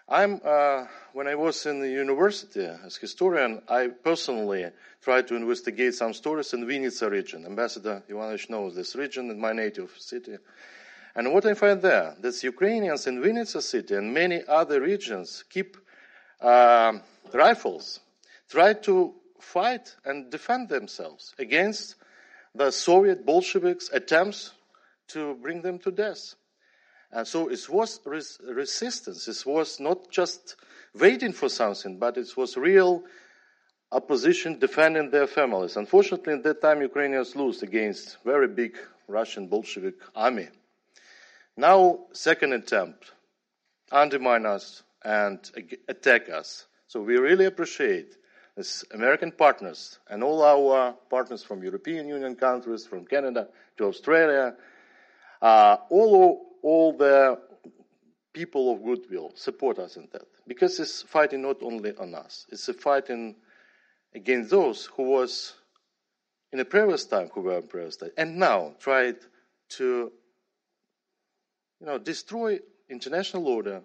I'm, 0.09 0.39
uh, 0.43 0.85
when 1.11 1.27
I 1.27 1.35
was 1.35 1.65
in 1.65 1.81
the 1.81 1.89
university 1.89 2.65
as 2.65 2.95
historian, 2.95 3.61
I 3.67 3.87
personally 3.87 4.67
tried 5.01 5.27
to 5.27 5.35
investigate 5.35 5.95
some 5.95 6.13
stories 6.13 6.53
in 6.53 6.65
Vinnytsia 6.65 7.11
region. 7.11 7.45
Ambassador 7.45 8.03
Ivanovich 8.07 8.49
knows 8.49 8.73
this 8.73 8.95
region 8.95 9.29
in 9.29 9.39
my 9.39 9.51
native 9.51 9.93
city. 9.97 10.37
And 11.17 11.33
what 11.33 11.47
I 11.47 11.55
find 11.55 11.81
there, 11.81 12.15
that 12.21 12.43
Ukrainians 12.43 13.07
in 13.07 13.19
Vinnytsia 13.19 13.63
city 13.63 13.95
and 13.95 14.13
many 14.13 14.43
other 14.47 14.79
regions 14.79 15.43
keep 15.49 15.75
uh, 16.39 16.93
rifles, 17.33 17.99
try 18.47 18.73
to 18.73 19.15
fight 19.39 19.95
and 20.05 20.29
defend 20.29 20.69
themselves 20.69 21.33
against 21.39 21.95
the 22.53 22.69
Soviet 22.69 23.25
Bolsheviks' 23.25 23.89
attempts 23.91 24.51
to 25.07 25.33
bring 25.41 25.63
them 25.63 25.79
to 25.79 25.89
death. 25.89 26.35
And 27.11 27.27
so 27.27 27.47
it 27.47 27.67
was 27.67 27.99
res- 28.05 28.39
resistance. 28.47 29.27
It 29.27 29.43
was 29.43 29.79
not 29.79 30.11
just 30.11 30.55
waiting 30.93 31.33
for 31.33 31.49
something, 31.49 31.97
but 31.97 32.17
it 32.17 32.37
was 32.37 32.55
real 32.57 33.03
opposition 33.91 34.59
defending 34.59 35.09
their 35.09 35.25
families. 35.25 35.77
Unfortunately, 35.77 36.33
at 36.33 36.43
that 36.43 36.61
time, 36.61 36.83
Ukrainians 36.83 37.35
lost 37.35 37.63
against 37.63 38.17
very 38.23 38.47
big 38.47 38.77
Russian 39.07 39.47
Bolshevik 39.47 39.95
army. 40.15 40.49
Now, 41.57 42.01
second 42.13 42.53
attempt, 42.53 43.11
undermine 43.91 44.45
us 44.45 44.83
and 45.03 45.39
attack 45.87 46.29
us. 46.29 46.67
So 46.87 47.01
we 47.01 47.17
really 47.17 47.45
appreciate 47.45 48.15
as 48.55 48.85
American 48.93 49.31
partners 49.31 49.99
and 50.07 50.23
all 50.23 50.43
our 50.43 50.93
partners 51.09 51.43
from 51.43 51.63
European 51.63 52.07
Union 52.07 52.35
countries, 52.35 52.85
from 52.85 53.05
Canada 53.05 53.47
to 53.77 53.85
Australia, 53.85 54.55
uh, 55.41 55.77
all 55.89 56.45
all 56.61 56.93
the 56.93 57.39
people 58.33 58.73
of 58.73 58.83
goodwill 58.83 59.31
support 59.35 59.79
us 59.79 59.95
in 59.95 60.07
that. 60.11 60.27
Because 60.47 60.79
it's 60.79 61.01
fighting 61.01 61.41
not 61.41 61.61
only 61.63 61.95
on 61.97 62.13
us, 62.13 62.45
it's 62.51 62.67
a 62.67 62.73
fighting 62.73 63.35
against 64.13 64.51
those 64.51 64.85
who 64.85 65.03
was 65.03 65.53
in 66.51 66.59
a 66.59 66.65
previous 66.65 67.05
time 67.05 67.29
who 67.33 67.41
were 67.41 67.57
in 67.57 67.67
previous 67.67 67.97
time 67.97 68.11
and 68.17 68.37
now 68.37 68.73
tried 68.79 69.17
to 69.69 70.11
you 71.79 71.87
know 71.87 71.97
destroy 71.97 72.59
international 72.89 73.47
order, 73.47 73.81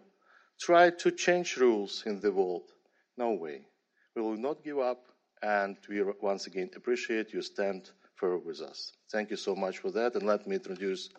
try 0.60 0.90
to 0.90 1.10
change 1.10 1.56
rules 1.56 2.02
in 2.06 2.20
the 2.20 2.32
world. 2.32 2.70
No 3.16 3.32
way. 3.32 3.66
We 4.14 4.22
will 4.22 4.36
not 4.36 4.62
give 4.62 4.78
up 4.78 5.04
and 5.42 5.76
we 5.88 6.02
once 6.20 6.46
again 6.46 6.70
appreciate 6.76 7.32
your 7.32 7.42
stand 7.42 7.90
for 8.14 8.38
with 8.38 8.60
us. 8.60 8.92
Thank 9.10 9.30
you 9.30 9.36
so 9.36 9.54
much 9.56 9.78
for 9.78 9.90
that 9.90 10.14
and 10.14 10.26
let 10.26 10.46
me 10.46 10.56
introduce 10.56 11.10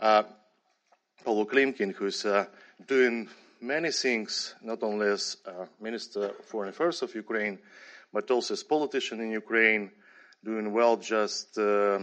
uh, 0.00 0.24
Pavlo 1.24 1.44
Klimkin, 1.44 1.92
who's 1.92 2.24
uh, 2.24 2.46
doing 2.86 3.28
many 3.60 3.90
things, 3.90 4.54
not 4.62 4.82
only 4.82 5.08
as 5.08 5.36
uh, 5.46 5.66
Minister 5.80 6.26
of 6.26 6.44
Foreign 6.44 6.70
Affairs 6.70 7.02
of 7.02 7.14
Ukraine, 7.14 7.58
but 8.12 8.30
also 8.30 8.54
as 8.54 8.62
politician 8.62 9.20
in 9.20 9.30
Ukraine, 9.30 9.90
doing 10.44 10.72
well 10.72 10.96
just 10.96 11.58
uh, 11.58 11.98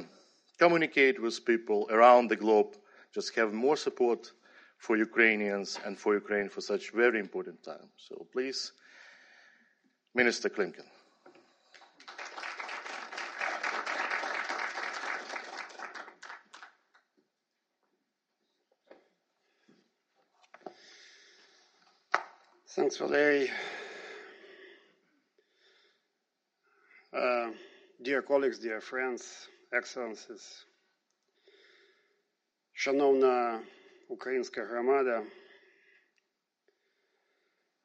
communicate 0.59 1.21
with 1.21 1.45
people 1.45 1.87
around 1.89 2.27
the 2.27 2.35
globe, 2.35 2.75
just 3.15 3.33
have 3.35 3.53
more 3.53 3.77
support 3.77 4.29
for 4.77 4.97
Ukrainians 4.97 5.79
and 5.85 5.97
for 5.97 6.13
Ukraine 6.13 6.49
for 6.49 6.59
such 6.59 6.91
very 6.91 7.19
important 7.19 7.63
time. 7.63 7.87
So 7.95 8.27
please, 8.33 8.73
Minister 10.13 10.49
Klimkin. 10.49 10.89
Thanks, 22.75 22.97
Valery. 22.97 23.49
Uh, 27.13 27.51
dear 28.01 28.21
colleagues, 28.21 28.59
dear 28.59 28.81
friends, 28.81 29.47
excellencies, 29.73 30.65
шановна 32.74 33.62
українська 34.08 34.64
громада, 34.64 35.22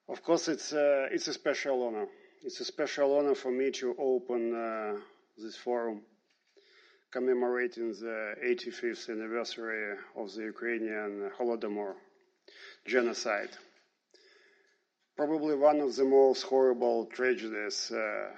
of 0.08 0.22
course, 0.22 0.48
it's 0.48 0.72
a, 0.74 1.10
it's 1.12 1.28
a 1.28 1.34
special 1.34 1.82
honor. 1.88 2.08
It's 2.44 2.60
a 2.62 2.66
special 2.66 3.10
honor 3.18 3.34
for 3.34 3.52
me 3.52 3.72
to 3.72 3.96
open 3.98 4.42
uh, 4.54 5.00
this 5.38 5.58
forum 5.58 6.02
commemorating 7.16 7.90
the 7.94 8.18
85th 8.52 9.10
anniversary 9.16 9.98
of 10.16 10.28
the 10.36 10.44
Ukrainian 10.54 11.12
Holodomor 11.38 11.94
genocide 12.86 13.54
probably 15.16 15.56
one 15.56 15.80
of 15.80 15.96
the 15.96 16.04
most 16.04 16.44
horrible 16.44 17.06
tragedies, 17.06 17.92
uh, 17.92 18.30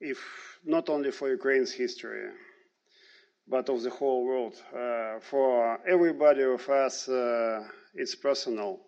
if 0.00 0.18
not 0.64 0.88
only 0.88 1.10
for 1.10 1.28
Ukraine's 1.28 1.72
history, 1.72 2.30
but 3.47 3.69
of 3.69 3.83
the 3.83 3.89
whole 3.89 4.25
world. 4.25 4.55
Uh, 4.73 5.19
for 5.19 5.79
everybody 5.87 6.43
of 6.43 6.67
us, 6.69 7.07
uh, 7.07 7.63
it's 7.93 8.15
personal. 8.15 8.79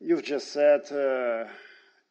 You've 0.00 0.24
just 0.24 0.52
said 0.52 0.80
uh, 0.90 1.44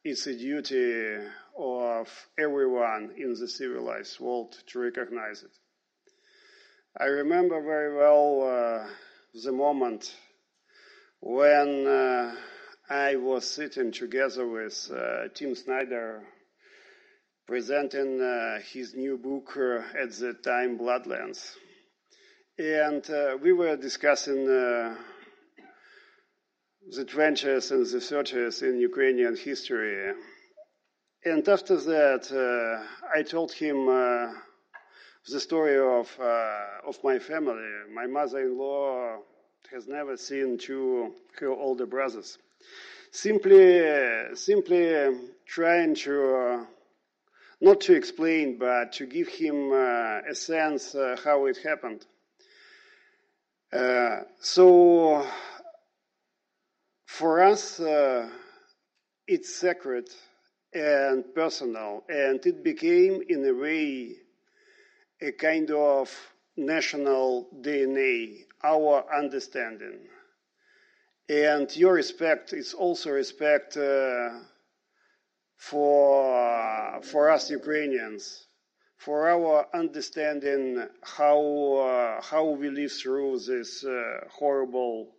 it's 0.03 0.27
a 0.27 0.37
duty 0.37 1.17
of 1.57 2.27
everyone 2.37 3.11
in 3.17 3.33
the 3.33 3.47
civilized 3.47 4.19
world 4.19 4.55
to 4.67 4.79
recognize 4.79 5.43
it. 5.43 5.51
I 6.97 7.05
remember 7.05 7.61
very 7.61 7.95
well 7.95 8.41
uh, 8.43 8.87
the 9.43 9.51
moment 9.51 10.15
when 11.19 11.85
uh, 11.85 12.35
I 12.89 13.15
was 13.17 13.47
sitting 13.47 13.91
together 13.91 14.47
with 14.47 14.89
uh, 14.91 15.27
Tim 15.33 15.55
Snyder, 15.55 16.23
presenting 17.49 18.21
uh, 18.21 18.59
his 18.71 18.93
new 18.93 19.17
book 19.17 19.57
uh, 19.57 19.81
at 19.99 20.11
the 20.11 20.33
time, 20.33 20.77
Bloodlands. 20.77 21.55
And 22.59 23.03
uh, 23.09 23.37
we 23.41 23.53
were 23.53 23.75
discussing 23.75 24.47
uh, 24.47 24.95
the 26.91 27.05
20th 27.05 27.71
and 27.71 27.87
the 27.87 27.97
30th 27.97 28.61
in 28.61 28.79
Ukrainian 28.79 29.35
history. 29.35 30.13
And 31.25 31.49
after 31.49 31.77
that, 31.77 32.23
uh, 32.31 33.17
I 33.17 33.23
told 33.23 33.51
him 33.51 33.89
uh, 33.89 34.31
the 35.27 35.39
story 35.39 35.79
of, 35.79 36.07
of 36.85 37.03
my 37.03 37.17
family. 37.17 37.71
My 37.91 38.05
mother-in-law 38.05 39.21
has 39.71 39.87
never 39.87 40.17
seen 40.17 40.59
two 40.59 41.15
her 41.39 41.49
older 41.49 41.87
brothers. 41.87 42.37
Simply, 43.11 44.35
simply 44.35 45.17
trying 45.47 45.95
to 45.95 46.67
not 47.61 47.81
to 47.81 47.93
explain, 47.93 48.57
but 48.57 48.93
to 48.93 49.05
give 49.05 49.27
him 49.27 49.71
uh, 49.71 50.21
a 50.29 50.35
sense 50.35 50.95
uh, 50.95 51.15
how 51.23 51.45
it 51.45 51.57
happened. 51.57 52.05
Uh, 53.71 54.21
so, 54.39 55.25
for 57.05 57.43
us, 57.43 57.81
it's 59.27 59.55
sacred 59.55 60.09
and 60.73 61.23
personal, 61.35 62.03
and 62.09 62.45
it 62.45 62.63
became, 62.63 63.21
in 63.27 63.45
a 63.45 63.53
way, 63.53 64.15
a 65.21 65.31
kind 65.31 65.69
of 65.71 66.15
national 66.55 67.47
DNA, 67.61 68.45
our 68.63 69.05
understanding. 69.13 69.99
And 71.27 71.75
your 71.75 71.93
respect 71.93 72.53
is 72.53 72.73
also 72.73 73.11
respect 73.11 73.77
uh, 73.77 74.29
for, 75.59 77.01
for 77.03 77.29
us 77.29 77.51
Ukrainians, 77.51 78.47
for 78.95 79.29
our 79.29 79.67
understanding 79.73 80.87
how, 81.03 81.39
uh, 81.75 82.21
how 82.21 82.45
we 82.51 82.69
live 82.69 82.91
through 82.93 83.39
this 83.39 83.83
uh, 83.83 84.21
horrible, 84.31 85.11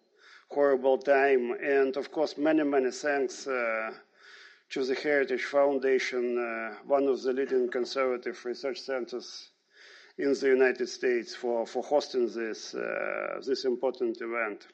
horrible 0.49 0.97
time. 0.97 1.53
And 1.63 1.95
of 1.97 2.11
course, 2.11 2.39
many, 2.39 2.65
many 2.65 2.91
thanks 2.91 3.47
uh, 3.47 3.91
to 4.71 4.85
the 4.85 4.95
Heritage 4.95 5.45
Foundation, 5.45 6.39
uh, 6.39 6.77
one 6.87 7.07
of 7.07 7.23
the 7.23 7.35
leading 7.35 7.71
conservative 7.71 8.43
research 8.47 8.81
centers 8.81 9.51
in 10.17 10.33
the 10.33 10.47
United 10.47 10.89
States 10.89 11.35
for, 11.35 11.67
for 11.67 11.83
hosting 11.83 12.33
this, 12.33 12.75
uh, 12.75 13.41
this 13.47 13.67
important 13.67 14.19
event. 14.23 14.67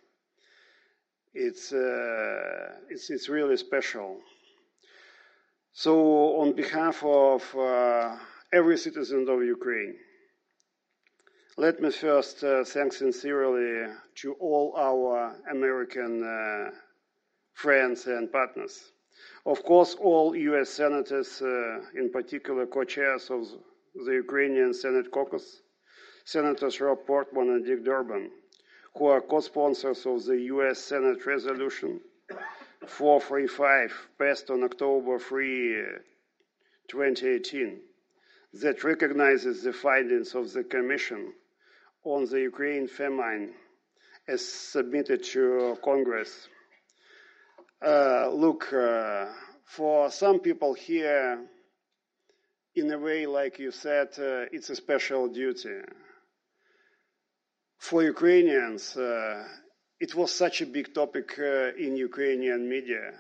It's, 1.35 1.73
uh, 1.73 2.73
it's, 2.89 3.11
it's 3.11 3.29
really 3.29 3.57
special. 3.57 4.21
So, 5.79 6.41
on 6.41 6.55
behalf 6.55 7.05
of 7.05 7.55
uh, 7.55 8.17
every 8.51 8.79
citizen 8.79 9.29
of 9.29 9.45
Ukraine, 9.45 9.97
let 11.59 11.83
me 11.83 11.91
first 11.91 12.43
uh, 12.43 12.65
thank 12.65 12.95
sincerely 12.95 13.93
to 14.23 14.33
all 14.41 14.73
our 14.75 15.37
American 15.51 16.25
uh, 16.25 16.71
friends 17.53 18.07
and 18.07 18.33
partners. 18.33 18.91
Of 19.45 19.65
course, 19.65 19.95
all 20.01 20.35
US 20.35 20.71
senators, 20.71 21.43
uh, 21.43 21.83
in 21.95 22.11
particular 22.11 22.65
co 22.65 22.85
chairs 22.85 23.29
of 23.29 23.43
the 24.07 24.15
Ukrainian 24.25 24.73
Senate 24.73 25.11
caucus, 25.11 25.61
Senators 26.25 26.81
Rob 26.81 27.05
Portman 27.07 27.51
and 27.51 27.67
Dick 27.67 27.85
Durbin, 27.85 28.31
who 28.97 29.09
are 29.09 29.21
co 29.21 29.41
sponsors 29.41 30.07
of 30.07 30.25
the 30.25 30.41
US 30.55 30.79
Senate 30.79 31.27
resolution 31.27 32.01
435 32.89 33.93
passed 34.19 34.51
on 34.51 34.63
October 34.65 35.19
3, 35.19 35.85
2018, 36.89 37.81
that 38.63 38.85
recognizes 38.85 39.63
the 39.63 39.73
findings 39.73 40.35
of 40.35 40.53
the 40.53 40.65
Commission 40.65 41.33
on 42.05 42.25
the 42.27 42.41
Ukraine 42.41 42.89
famine 42.89 43.55
as 44.29 44.47
submitted 44.47 45.23
to 45.25 45.77
Congress. 45.85 46.49
Uh, 47.85 48.29
look, 48.31 48.73
uh, 48.73 49.27
for 49.65 50.11
some 50.11 50.41
people 50.41 50.75
here, 50.75 51.39
in 52.75 52.91
a 52.93 52.99
way, 52.99 53.27
like 53.27 53.59
you 53.59 53.71
said, 53.71 54.09
uh, 54.19 54.47
it's 54.53 54.71
a 54.71 54.77
special 54.77 55.29
duty. 55.29 55.81
For 57.79 58.03
Ukrainians, 58.03 58.97
uh, 58.97 59.45
it 59.99 60.15
was 60.15 60.31
such 60.33 60.61
a 60.61 60.67
big 60.67 60.93
topic 60.95 61.39
uh, 61.39 61.73
in 61.77 61.97
Ukrainian 61.97 62.69
media. 62.69 63.13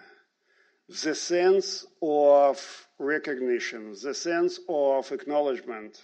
The 0.88 1.14
sense 1.14 1.86
of 2.02 2.56
recognition, 2.98 3.94
the 4.00 4.14
sense 4.14 4.60
of 4.68 5.10
acknowledgement, 5.10 6.00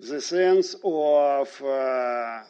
the 0.00 0.20
sense 0.20 0.74
of 0.82 1.62
uh, 1.62 2.42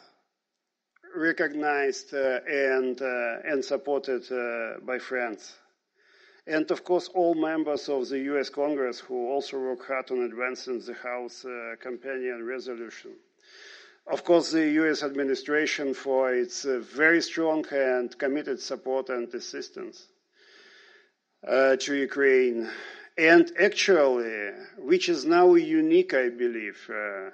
recognized 1.15 2.13
uh, 2.13 2.39
and 2.47 2.99
uh, 3.01 3.51
and 3.51 3.63
supported 3.63 4.23
uh, 4.31 4.79
by 4.81 4.97
friends, 4.97 5.53
and 6.47 6.71
of 6.71 6.83
course 6.83 7.07
all 7.09 7.35
members 7.35 7.87
of 7.87 8.09
the 8.09 8.19
U.S. 8.31 8.49
Congress 8.49 8.99
who 8.99 9.29
also 9.29 9.59
work 9.59 9.85
hard 9.85 10.09
on 10.09 10.23
advancing 10.23 10.79
the 10.79 10.95
House 10.95 11.45
uh, 11.45 11.75
companion 11.79 12.43
resolution 12.43 13.11
of 14.11 14.25
course, 14.25 14.51
the 14.51 14.69
U.S. 14.83 15.01
administration 15.01 15.93
for 15.93 16.33
its 16.33 16.65
uh, 16.65 16.79
very 16.79 17.21
strong 17.21 17.65
and 17.71 18.17
committed 18.17 18.59
support 18.59 19.09
and 19.09 19.33
assistance 19.33 20.07
uh, 21.47 21.77
to 21.77 21.95
Ukraine. 21.95 22.69
And 23.17 23.51
actually, 23.59 24.51
which 24.77 25.07
is 25.07 25.25
now 25.25 25.53
unique, 25.55 26.13
I 26.13 26.29
believe, 26.29 26.89
uh, 26.89 27.29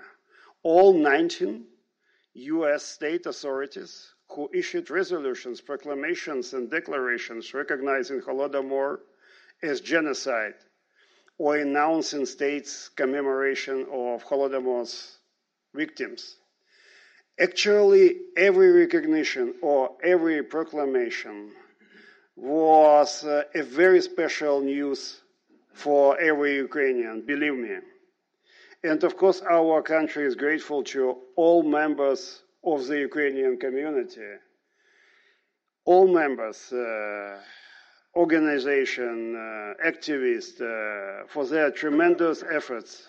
all 0.61 0.93
19 0.93 1.65
U.S. 2.33 2.83
state 2.83 3.25
authorities 3.25 4.13
who 4.29 4.49
issued 4.53 4.91
resolutions, 4.91 5.61
proclamations, 5.61 6.53
and 6.53 6.69
declarations 6.69 7.53
recognizing 7.53 8.21
Holodomor 8.21 8.99
as 9.63 9.81
genocide 9.81 10.53
or 11.39 11.57
announcing 11.57 12.27
states' 12.27 12.89
commemoration 12.89 13.87
of 13.91 14.23
Holodomor's 14.23 15.17
victims 15.73 16.38
Actually, 17.39 18.17
every 18.35 18.71
recognition 18.71 19.55
or 19.61 19.91
every 20.03 20.43
proclamation 20.43 21.51
was 22.35 23.23
uh, 23.23 23.43
a 23.55 23.63
very 23.63 24.01
special 24.01 24.59
news 24.59 25.21
for 25.73 26.19
every 26.19 26.55
Ukrainian, 26.55 27.25
believe 27.25 27.55
me. 27.55 27.77
And 28.83 29.03
of 29.03 29.15
course, 29.15 29.41
our 29.41 29.81
country 29.81 30.25
is 30.25 30.35
grateful 30.35 30.83
to 30.85 31.17
all 31.37 31.63
members 31.63 32.41
of 32.63 32.87
the 32.87 32.99
Ukrainian 32.99 33.57
community, 33.57 34.31
all 35.85 36.07
members, 36.07 36.71
uh, 36.73 37.39
organization, 38.15 39.35
uh, 39.35 39.87
activists, 39.91 40.59
uh, 40.61 41.27
for 41.27 41.45
their 41.45 41.71
tremendous 41.71 42.43
efforts 42.43 43.05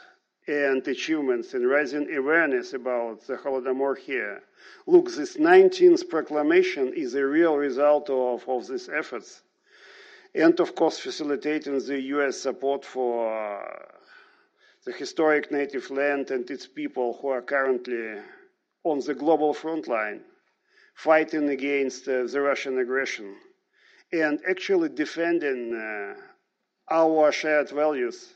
and 0.46 0.86
achievements 0.88 1.54
in 1.54 1.66
raising 1.66 2.14
awareness 2.14 2.72
about 2.72 3.26
the 3.26 3.36
Holodomor 3.36 3.96
here. 3.96 4.42
Look, 4.86 5.10
this 5.10 5.36
19th 5.36 6.08
proclamation 6.08 6.92
is 6.94 7.14
a 7.14 7.24
real 7.24 7.56
result 7.56 8.08
of, 8.10 8.48
of 8.48 8.66
these 8.66 8.88
efforts. 8.88 9.42
And 10.34 10.58
of 10.60 10.74
course, 10.74 10.98
facilitating 10.98 11.78
the 11.78 12.00
US 12.16 12.38
support 12.38 12.84
for 12.84 13.28
uh, 13.28 13.86
the 14.84 14.92
historic 14.92 15.50
native 15.50 15.90
land 15.90 16.30
and 16.30 16.50
its 16.50 16.66
people 16.66 17.18
who 17.20 17.28
are 17.28 17.42
currently 17.42 18.18
on 18.84 19.00
the 19.00 19.14
global 19.14 19.52
front 19.52 19.88
line, 19.88 20.22
fighting 20.94 21.50
against 21.50 22.08
uh, 22.08 22.24
the 22.24 22.40
Russian 22.40 22.78
aggression, 22.78 23.36
and 24.12 24.40
actually 24.48 24.88
defending 24.88 25.74
uh, 25.74 26.14
our 26.90 27.30
shared 27.30 27.68
values 27.70 28.32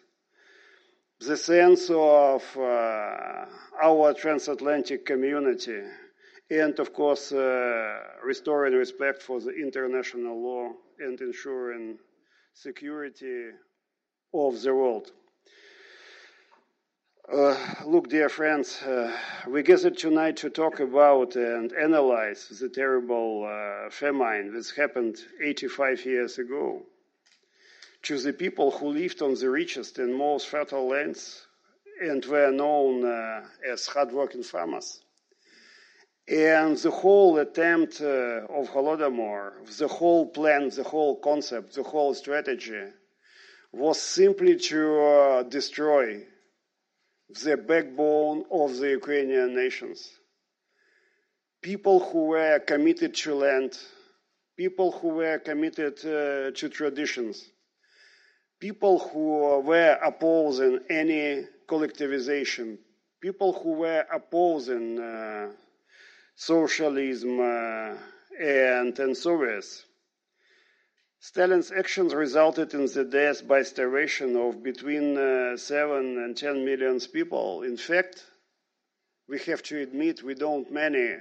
the 1.26 1.36
sense 1.36 1.90
of 1.90 2.42
uh, 2.56 3.46
our 3.82 4.14
transatlantic 4.14 5.06
community 5.06 5.80
and 6.50 6.78
of 6.78 6.92
course 6.92 7.32
uh, 7.32 7.98
restoring 8.22 8.74
respect 8.74 9.22
for 9.22 9.40
the 9.40 9.50
international 9.50 10.42
law 10.42 10.70
and 10.98 11.20
ensuring 11.20 11.98
security 12.52 13.50
of 14.34 14.60
the 14.62 14.74
world. 14.74 15.10
Uh, 17.32 17.56
look, 17.86 18.08
dear 18.08 18.28
friends, 18.28 18.82
uh, 18.82 19.10
we 19.48 19.62
gathered 19.62 19.96
tonight 19.96 20.36
to 20.36 20.50
talk 20.50 20.80
about 20.80 21.36
and 21.36 21.72
analyze 21.72 22.48
the 22.60 22.68
terrible 22.68 23.44
uh, 23.48 23.88
famine 23.90 24.52
that 24.52 24.70
happened 24.76 25.16
85 25.42 26.04
years 26.04 26.38
ago 26.38 26.82
to 28.04 28.18
the 28.18 28.32
people 28.32 28.70
who 28.70 28.88
lived 28.88 29.22
on 29.22 29.34
the 29.34 29.50
richest 29.50 29.98
and 29.98 30.14
most 30.14 30.48
fertile 30.48 30.88
lands 30.88 31.46
and 32.00 32.24
were 32.26 32.50
known 32.50 33.04
uh, 33.04 33.42
as 33.70 33.86
hardworking 33.86 34.42
farmers. 34.42 35.00
And 36.26 36.76
the 36.76 36.90
whole 36.90 37.38
attempt 37.38 38.00
uh, 38.00 38.46
of 38.48 38.68
Holodomor, 38.70 39.52
the 39.78 39.88
whole 39.88 40.26
plan, 40.26 40.70
the 40.70 40.82
whole 40.82 41.16
concept, 41.16 41.74
the 41.74 41.82
whole 41.82 42.14
strategy 42.14 42.82
was 43.72 44.00
simply 44.00 44.56
to 44.56 45.00
uh, 45.00 45.42
destroy 45.42 46.22
the 47.42 47.56
backbone 47.56 48.44
of 48.50 48.76
the 48.76 48.90
Ukrainian 48.90 49.54
nations. 49.54 50.10
People 51.62 52.00
who 52.00 52.26
were 52.26 52.58
committed 52.60 53.14
to 53.14 53.34
land, 53.34 53.78
people 54.56 54.92
who 54.92 55.08
were 55.08 55.38
committed 55.38 55.98
uh, 56.04 56.50
to 56.52 56.68
traditions, 56.68 57.50
people 58.64 58.98
who 58.98 59.60
were 59.60 59.98
opposing 60.02 60.78
any 60.88 61.44
collectivization, 61.68 62.78
people 63.20 63.52
who 63.52 63.72
were 63.72 64.06
opposing 64.10 64.98
uh, 64.98 65.50
socialism 66.34 67.40
uh, 67.40 67.92
and, 68.40 68.98
and 68.98 69.14
Soviets. 69.14 69.84
Stalin's 71.20 71.72
actions 71.72 72.14
resulted 72.14 72.72
in 72.72 72.86
the 72.86 73.04
death 73.04 73.46
by 73.46 73.62
starvation 73.62 74.34
of 74.34 74.62
between 74.62 75.18
uh, 75.18 75.58
7 75.58 75.98
and 76.24 76.34
10 76.34 76.64
million 76.64 76.98
people. 77.12 77.64
In 77.64 77.76
fact, 77.76 78.24
we 79.28 79.40
have 79.40 79.62
to 79.64 79.82
admit 79.82 80.22
we 80.22 80.32
don't 80.32 80.72
many 80.72 81.16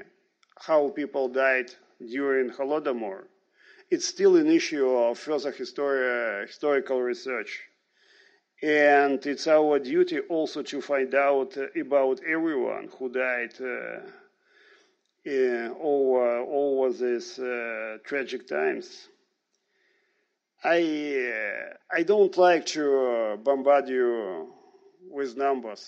how 0.65 0.91
people 0.91 1.27
died 1.27 1.69
during 1.99 2.51
Holodomor. 2.51 3.25
It's 3.93 4.08
still 4.08 4.38
an 4.38 4.49
issue 4.49 4.89
of 4.89 5.19
further 5.19 5.51
histori- 5.51 6.47
historical 6.47 6.99
research. 6.99 7.62
And 8.63 9.23
it's 9.23 9.45
our 9.45 9.77
duty 9.77 10.17
also 10.21 10.63
to 10.63 10.82
find 10.82 11.13
out 11.13 11.56
about 11.79 12.19
everyone 12.27 12.89
who 12.97 13.10
died 13.10 13.53
uh, 13.62 13.99
uh, 15.29 15.75
over, 15.79 16.38
over 16.39 16.91
these 16.91 17.38
uh, 17.38 17.97
tragic 18.03 18.47
times. 18.47 19.10
I, 20.63 20.79
uh, 21.32 21.95
I 21.95 22.01
don't 22.01 22.36
like 22.36 22.65
to 22.77 23.38
bombard 23.43 23.89
you 23.89 24.56
with 25.12 25.38
numbers. 25.38 25.84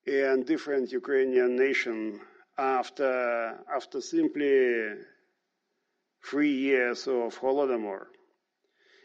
and 0.06 0.46
different 0.46 0.92
Ukrainian 0.92 1.56
nation 1.56 2.20
after, 2.58 3.58
after 3.74 4.02
simply 4.02 4.94
three 6.24 6.52
years 6.54 7.08
of 7.08 7.40
Holodomor. 7.40 8.08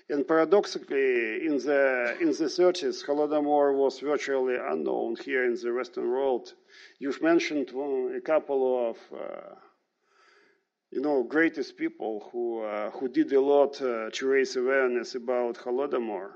And 0.08 0.26
paradoxically, 0.26 1.46
in 1.46 1.58
the, 1.58 2.16
in 2.20 2.28
the 2.28 2.50
30s, 2.58 3.06
Holodomor 3.06 3.76
was 3.76 4.00
virtually 4.00 4.56
unknown 4.56 5.14
here 5.24 5.44
in 5.44 5.54
the 5.54 5.72
Western 5.72 6.10
world. 6.10 6.52
You've 6.98 7.22
mentioned 7.22 7.68
a 8.16 8.20
couple 8.20 8.90
of 8.90 8.96
uh, 9.16 9.54
you 10.90 11.00
know, 11.00 11.22
greatest 11.22 11.76
people 11.76 12.28
who, 12.32 12.62
uh, 12.62 12.90
who 12.90 13.08
did 13.08 13.32
a 13.32 13.40
lot 13.40 13.80
uh, 13.80 14.10
to 14.10 14.26
raise 14.26 14.56
awareness 14.56 15.14
about 15.14 15.56
Holodomor, 15.56 16.30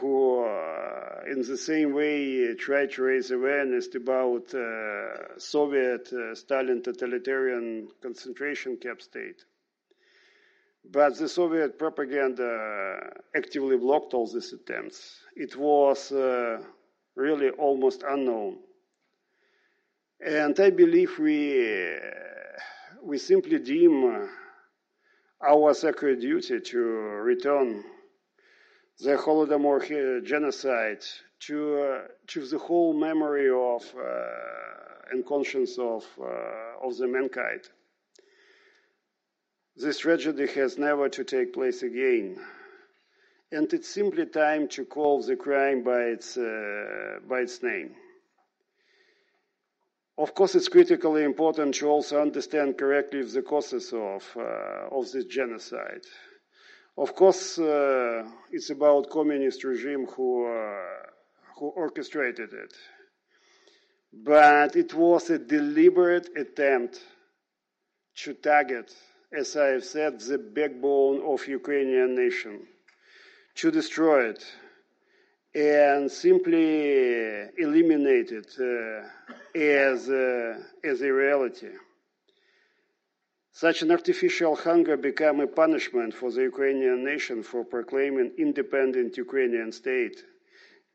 who, 0.00 0.44
uh, 0.44 1.20
in 1.30 1.42
the 1.42 1.58
same 1.58 1.92
way, 1.92 2.54
tried 2.54 2.90
to 2.92 3.02
raise 3.02 3.30
awareness 3.30 3.94
about 3.94 4.54
uh, 4.54 5.38
Soviet 5.38 6.10
uh, 6.12 6.34
Stalin 6.34 6.82
totalitarian 6.82 7.88
concentration 8.02 8.78
camp 8.78 9.02
state. 9.02 9.44
But 10.90 11.18
the 11.18 11.28
Soviet 11.28 11.78
propaganda 11.78 13.12
actively 13.36 13.76
blocked 13.76 14.14
all 14.14 14.26
these 14.26 14.54
attempts. 14.54 15.20
It 15.36 15.54
was 15.54 16.10
uh, 16.12 16.62
really 17.14 17.50
almost 17.50 18.02
unknown. 18.08 18.56
And 20.24 20.58
I 20.58 20.70
believe 20.70 21.18
we 21.18 21.98
we 23.02 23.18
simply 23.18 23.58
deem 23.58 24.28
our 25.46 25.74
sacred 25.74 26.20
duty 26.20 26.60
to 26.60 26.78
return 26.78 27.84
the 29.00 29.16
Holodomor 29.16 30.24
genocide 30.24 31.04
to, 31.40 31.80
uh, 31.80 32.00
to 32.26 32.46
the 32.46 32.58
whole 32.58 32.92
memory 32.92 33.48
of 33.48 33.82
uh, 33.96 35.12
and 35.12 35.24
conscience 35.24 35.78
of, 35.78 36.04
uh, 36.20 36.86
of 36.86 36.96
the 36.96 37.06
mankind. 37.06 37.62
This 39.76 40.00
tragedy 40.00 40.48
has 40.48 40.76
never 40.76 41.08
to 41.08 41.24
take 41.24 41.54
place 41.54 41.82
again. 41.82 42.38
And 43.52 43.72
it's 43.72 43.88
simply 43.88 44.26
time 44.26 44.68
to 44.68 44.84
call 44.84 45.22
the 45.22 45.36
crime 45.36 45.82
by 45.82 46.00
its, 46.00 46.36
uh, 46.36 47.20
by 47.28 47.40
its 47.40 47.62
name. 47.62 47.94
Of 50.18 50.34
course, 50.34 50.56
it's 50.56 50.68
critically 50.68 51.22
important 51.22 51.76
to 51.76 51.88
also 51.88 52.20
understand 52.20 52.76
correctly 52.76 53.22
the 53.22 53.42
causes 53.42 53.92
of, 53.92 54.24
uh, 54.36 54.88
of 54.90 55.12
this 55.12 55.26
genocide. 55.26 56.02
Of 56.96 57.14
course, 57.14 57.56
uh, 57.56 58.28
it's 58.50 58.70
about 58.70 59.10
communist 59.10 59.62
regime 59.62 60.06
who, 60.06 60.46
uh, 60.48 61.06
who 61.56 61.68
orchestrated 61.68 62.52
it. 62.52 62.74
But 64.12 64.74
it 64.74 64.92
was 64.92 65.30
a 65.30 65.38
deliberate 65.38 66.30
attempt 66.36 67.00
to 68.24 68.34
target, 68.34 68.92
as 69.32 69.56
I 69.56 69.66
have 69.66 69.84
said, 69.84 70.18
the 70.18 70.38
backbone 70.38 71.22
of 71.32 71.46
Ukrainian 71.46 72.16
nation, 72.16 72.66
to 73.54 73.70
destroy 73.70 74.30
it, 74.30 74.44
and 75.54 76.10
simply 76.10 77.50
eliminate 77.56 78.32
it 78.32 78.50
uh, 78.58 79.06
as, 79.58 80.08
uh, 80.08 80.58
as 80.84 81.02
a 81.02 81.12
reality. 81.12 81.70
Such 83.52 83.82
an 83.82 83.90
artificial 83.90 84.54
hunger 84.54 84.96
became 84.96 85.40
a 85.40 85.48
punishment 85.48 86.14
for 86.14 86.30
the 86.30 86.42
Ukrainian 86.42 87.04
nation 87.04 87.42
for 87.42 87.64
proclaiming 87.64 88.34
independent 88.38 89.16
Ukrainian 89.16 89.72
state 89.72 90.22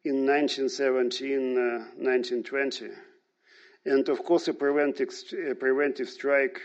in 0.06 0.26
1917, 0.26 1.58
uh, 1.58 1.62
1920. 1.98 2.90
And 3.86 4.08
of 4.08 4.24
course, 4.24 4.48
a 4.48 4.54
preventive, 4.54 5.10
a 5.52 5.56
preventive 5.56 6.10
strike 6.10 6.62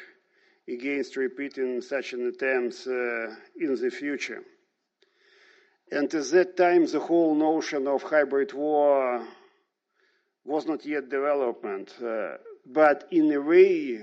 against 0.69 1.17
repeating 1.17 1.81
such 1.81 2.13
an 2.13 2.29
attempt 2.29 2.87
uh, 2.87 3.35
in 3.59 3.75
the 3.75 3.91
future. 3.91 4.43
And 5.91 6.13
at 6.15 6.31
that 6.31 6.57
time, 6.57 6.87
the 6.87 7.01
whole 7.01 7.35
notion 7.35 7.89
of 7.89 8.03
hybrid 8.03 8.53
war 8.53 9.27
was 10.49 10.67
not 10.67 10.85
yet 10.87 11.11
development, 11.11 11.95
uh, 12.03 12.39
but 12.67 13.07
in 13.11 13.31
a 13.33 13.41
way, 13.41 14.01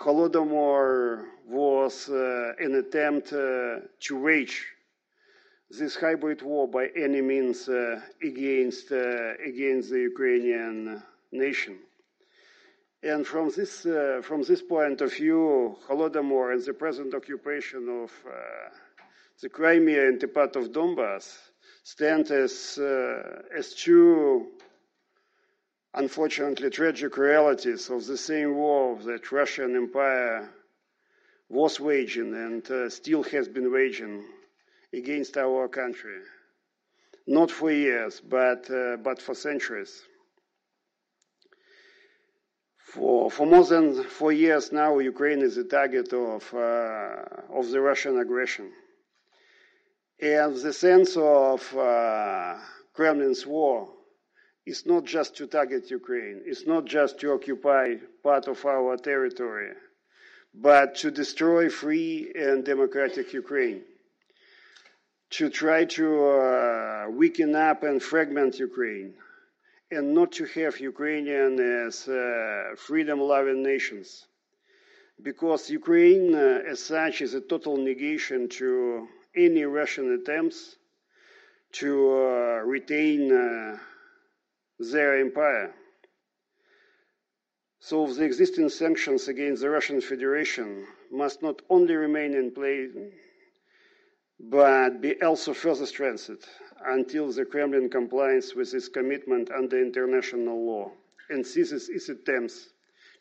Holodomor 0.00 1.24
was 1.46 2.08
uh, 2.08 2.52
an 2.58 2.74
attempt 2.74 3.32
uh, 3.32 3.80
to 4.00 4.20
wage 4.20 4.66
this 5.70 5.96
hybrid 5.96 6.42
war 6.42 6.68
by 6.68 6.88
any 6.96 7.20
means 7.20 7.68
uh, 7.68 8.00
against 8.22 8.90
against 8.90 9.90
the 9.90 10.00
Ukrainian 10.12 11.02
nation. 11.32 11.78
And 13.02 13.26
from 13.26 13.50
this, 13.50 13.84
uh, 13.84 14.20
from 14.22 14.42
this 14.42 14.62
point 14.62 15.02
of 15.02 15.12
view, 15.12 15.76
Holodomor 15.88 16.54
and 16.54 16.64
the 16.64 16.72
present 16.72 17.14
occupation 17.14 17.82
of 18.02 18.10
uh, 18.26 18.32
the 19.42 19.50
Crimea 19.50 20.08
and 20.08 20.18
the 20.18 20.28
part 20.28 20.56
of 20.56 20.72
Donbass 20.72 21.36
stand 21.82 22.30
as, 22.30 22.78
uh, 22.78 23.42
as 23.54 23.74
two, 23.74 24.46
unfortunately, 25.94 26.70
tragic 26.70 27.16
realities 27.16 27.88
of 27.88 28.06
the 28.06 28.16
same 28.16 28.56
war 28.56 28.98
that 29.04 29.30
Russian 29.30 29.76
Empire 29.76 30.50
was 31.48 31.78
waging 31.78 32.34
and 32.34 32.68
uh, 32.70 32.90
still 32.90 33.22
has 33.22 33.48
been 33.48 33.72
waging 33.72 34.24
against 34.92 35.36
our 35.36 35.68
country. 35.68 36.18
Not 37.26 37.50
for 37.50 37.70
years, 37.70 38.20
but, 38.20 38.70
uh, 38.70 38.96
but 38.96 39.22
for 39.22 39.34
centuries. 39.34 40.02
For, 42.76 43.30
for 43.30 43.46
more 43.46 43.64
than 43.64 44.04
four 44.04 44.32
years 44.32 44.72
now, 44.72 44.98
Ukraine 44.98 45.42
is 45.42 45.56
the 45.56 45.64
target 45.64 46.12
of, 46.12 46.52
uh, 46.54 47.24
of 47.50 47.70
the 47.70 47.80
Russian 47.80 48.18
aggression. 48.18 48.70
And 50.20 50.54
the 50.54 50.72
sense 50.72 51.16
of 51.16 51.76
uh, 51.76 52.56
Kremlin's 52.92 53.46
war 53.46 53.93
is 54.66 54.86
not 54.86 55.04
just 55.04 55.36
to 55.36 55.46
target 55.46 55.90
Ukraine, 55.90 56.42
it's 56.46 56.66
not 56.66 56.84
just 56.86 57.20
to 57.20 57.32
occupy 57.32 57.96
part 58.22 58.48
of 58.48 58.64
our 58.64 58.96
territory, 58.96 59.72
but 60.54 60.94
to 60.96 61.10
destroy 61.10 61.68
free 61.68 62.32
and 62.34 62.64
democratic 62.64 63.32
Ukraine, 63.32 63.82
to 65.30 65.50
try 65.50 65.84
to 65.84 66.06
uh, 66.26 67.06
weaken 67.10 67.54
up 67.54 67.82
and 67.82 68.02
fragment 68.02 68.58
Ukraine, 68.58 69.14
and 69.90 70.14
not 70.14 70.32
to 70.32 70.44
have 70.46 70.80
Ukrainian 70.80 71.58
as 71.86 72.08
uh, 72.08 72.74
freedom-loving 72.76 73.62
nations, 73.62 74.26
because 75.22 75.68
Ukraine, 75.70 76.34
uh, 76.34 76.62
as 76.72 76.80
such, 76.82 77.20
is 77.20 77.34
a 77.34 77.40
total 77.40 77.76
negation 77.76 78.48
to 78.60 79.06
any 79.36 79.64
Russian 79.64 80.14
attempts 80.14 80.76
to 81.72 81.88
uh, 82.12 82.62
retain 82.64 83.32
uh, 83.32 83.78
their 84.78 85.20
empire. 85.20 85.74
So 87.80 88.06
the 88.06 88.24
existing 88.24 88.70
sanctions 88.70 89.28
against 89.28 89.62
the 89.62 89.70
Russian 89.70 90.00
Federation 90.00 90.86
must 91.12 91.42
not 91.42 91.60
only 91.68 91.94
remain 91.94 92.34
in 92.34 92.50
place, 92.50 92.90
but 94.40 95.00
be 95.00 95.20
also 95.22 95.52
further 95.54 95.86
strengthened 95.86 96.40
until 96.86 97.30
the 97.30 97.44
Kremlin 97.44 97.88
complies 97.88 98.54
with 98.54 98.72
its 98.74 98.88
commitment 98.88 99.50
under 99.50 99.80
international 99.80 100.66
law 100.66 100.90
and 101.30 101.46
ceases 101.46 101.88
its 101.88 102.08
attempts 102.08 102.68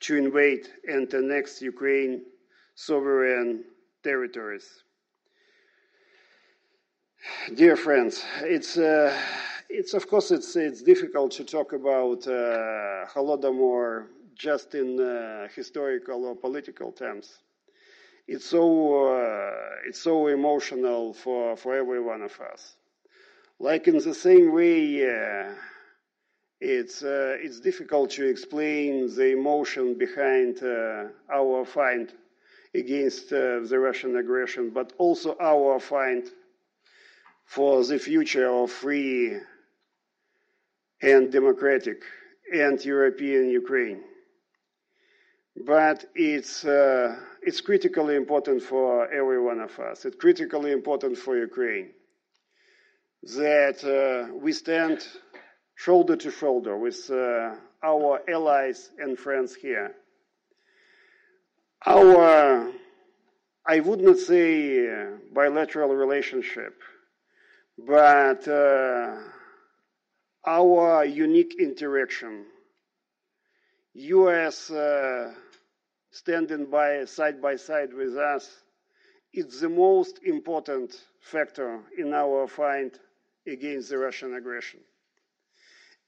to 0.01 0.17
invade 0.17 0.67
and 0.87 1.13
annex 1.13 1.61
Ukraine 1.61 2.23
sovereign 2.75 3.63
territories. 4.03 4.67
Dear 7.53 7.77
friends, 7.77 8.23
it's, 8.41 8.77
uh, 8.77 9.17
it's 9.69 9.93
of 9.93 10.07
course 10.07 10.31
it's, 10.31 10.55
it's 10.55 10.81
difficult 10.81 11.31
to 11.31 11.43
talk 11.43 11.73
about 11.73 12.27
uh, 12.27 13.05
Holodomor 13.13 14.07
just 14.35 14.75
in 14.75 14.99
uh, 14.99 15.47
historical 15.55 16.25
or 16.25 16.35
political 16.35 16.91
terms 16.91 17.39
it's 18.27 18.45
so 18.45 19.13
uh, 19.13 19.51
it's 19.85 19.99
so 19.99 20.27
emotional 20.27 21.13
for 21.13 21.57
for 21.57 21.75
every 21.75 21.99
one 21.99 22.21
of 22.21 22.39
us. 22.39 22.75
Like 23.59 23.87
in 23.87 23.97
the 23.97 24.13
same 24.13 24.53
way, 24.53 25.05
uh, 25.05 25.53
it's 26.61 27.03
uh, 27.03 27.37
it's 27.39 27.59
difficult 27.59 28.11
to 28.11 28.25
explain 28.27 29.13
the 29.13 29.31
emotion 29.31 29.97
behind 29.97 30.63
uh, 30.63 31.07
our 31.31 31.65
fight 31.65 32.13
against 32.73 33.31
uh, 33.31 33.59
the 33.61 33.77
Russian 33.77 34.15
aggression, 34.15 34.69
but 34.69 34.93
also 34.97 35.35
our 35.39 35.79
fight 35.79 36.29
for 37.45 37.83
the 37.83 37.99
future 37.99 38.47
of 38.47 38.71
free 38.71 39.37
and 41.03 41.31
democratic 41.31 42.01
and 42.51 42.83
European 42.83 43.49
Ukraine. 43.49 44.01
But 45.65 46.05
it's 46.15 46.65
uh, 46.65 47.15
it's 47.43 47.61
critically 47.61 48.15
important 48.15 48.63
for 48.63 49.11
every 49.11 49.39
one 49.39 49.59
of 49.59 49.77
us. 49.79 50.05
It's 50.05 50.15
critically 50.15 50.71
important 50.71 51.17
for 51.17 51.37
Ukraine 51.37 51.89
that 53.23 53.79
uh, 53.83 54.33
we 54.35 54.51
stand 54.51 55.05
shoulder 55.75 56.15
to 56.15 56.31
shoulder 56.31 56.75
with 56.77 57.09
uh, 57.11 57.55
our 57.83 58.21
allies 58.27 58.89
and 58.97 59.17
friends 59.17 59.53
here. 59.53 59.93
Our, 61.85 62.71
I 63.65 63.79
would 63.81 64.01
not 64.01 64.17
say 64.17 65.07
bilateral 65.33 65.93
relationship, 65.95 66.81
but 67.77 68.47
uh, 68.47 69.17
our 70.45 71.05
unique 71.05 71.55
interaction. 71.59 72.45
U.S 73.93 74.71
uh, 74.71 75.33
standing 76.13 76.67
by 76.67 77.05
side 77.05 77.41
by 77.41 77.55
side 77.55 77.91
with 77.93 78.15
us 78.17 78.47
is 79.33 79.59
the 79.59 79.69
most 79.69 80.19
important 80.23 80.93
factor 81.19 81.81
in 81.97 82.13
our 82.13 82.47
fight 82.47 82.99
against 83.47 83.89
the 83.89 83.97
Russian 83.97 84.35
aggression. 84.35 84.79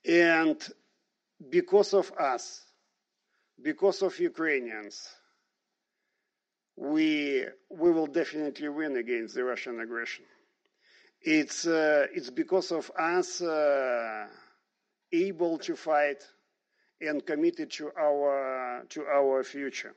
And 0.07 0.61
because 1.49 1.95
of 1.95 2.11
us, 2.19 2.61
because 3.61 4.03
of 4.03 4.19
Ukrainians, 4.19 5.09
we, 6.75 7.45
we 7.71 7.91
will 7.91 8.05
definitely 8.05 8.69
win 8.69 8.97
against 8.97 9.33
the 9.33 9.43
Russian 9.43 9.79
aggression. 9.79 10.25
It's, 11.27 11.65
uh, 11.65 12.05
it's 12.13 12.29
because 12.29 12.71
of 12.71 12.91
us 12.91 13.41
uh, 13.41 14.27
able 15.11 15.57
to 15.57 15.75
fight 15.75 16.23
and 17.01 17.25
committed 17.25 17.71
to 17.71 17.89
our, 17.99 18.85
to 18.89 19.05
our 19.07 19.43
future. 19.43 19.95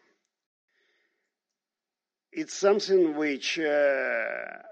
It's 2.32 2.54
something 2.54 3.14
which, 3.14 3.58
uh, 3.58 4.22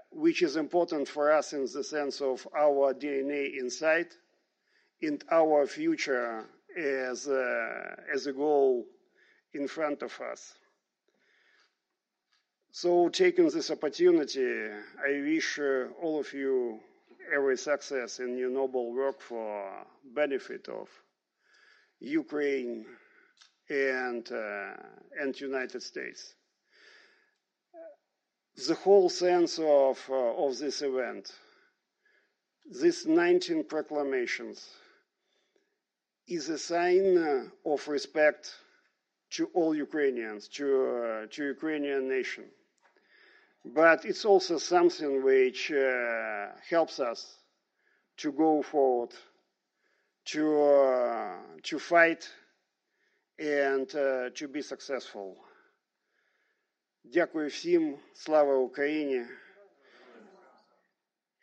which 0.09 0.41
is 0.41 0.55
important 0.55 1.07
for 1.07 1.31
us 1.31 1.53
in 1.53 1.67
the 1.71 1.83
sense 1.83 2.21
of 2.21 2.47
our 2.57 2.91
DNA 2.95 3.59
inside 3.59 4.07
and 4.99 5.23
our 5.31 5.67
future 5.67 6.43
as, 6.75 7.27
uh, 7.27 7.95
as 8.11 8.25
a 8.25 8.33
goal 8.33 8.87
in 9.53 9.67
front 9.67 10.01
of 10.01 10.19
us. 10.21 10.55
So, 12.79 13.09
taking 13.09 13.49
this 13.49 13.71
opportunity, 13.71 14.69
I 15.03 15.11
wish 15.21 15.57
uh, 15.57 15.87
all 15.99 16.19
of 16.19 16.31
you 16.31 16.79
every 17.33 17.57
success 17.57 18.19
in 18.19 18.37
your 18.37 18.51
noble 18.51 18.93
work 18.93 19.19
for 19.19 19.83
benefit 20.13 20.69
of 20.69 20.87
Ukraine, 21.99 22.85
and, 23.67 24.31
uh, 24.31 24.73
and 25.19 25.41
United 25.41 25.81
States. 25.81 26.35
The 28.67 28.75
whole 28.75 29.09
sense 29.09 29.57
of, 29.57 29.99
uh, 30.07 30.45
of 30.45 30.59
this 30.59 30.83
event, 30.83 31.31
these 32.79 33.07
19 33.07 33.63
proclamations, 33.63 34.63
is 36.27 36.47
a 36.49 36.59
sign 36.59 37.17
uh, 37.17 37.45
of 37.65 37.87
respect 37.87 38.53
to 39.31 39.49
all 39.55 39.73
Ukrainians, 39.73 40.47
to, 40.49 40.65
uh, 40.65 41.27
to 41.31 41.43
Ukrainian 41.43 42.07
nation. 42.07 42.45
But 43.66 44.04
it's 44.04 44.24
also 44.24 44.58
something 44.58 45.22
which 45.22 45.70
uh, 45.70 46.48
helps 46.68 46.98
us 46.98 47.36
to 48.18 48.32
go 48.32 48.62
forward 48.62 49.10
to, 50.26 50.62
uh, 50.62 51.36
to 51.62 51.78
fight 51.78 52.28
and 53.38 53.88
uh, 53.94 54.30
to 54.34 54.48
be 54.48 54.62
successful. 54.62 55.36
Дякую 57.04 57.48
всім, 57.48 57.98
слава 58.14 58.54
Україні. 58.56 59.26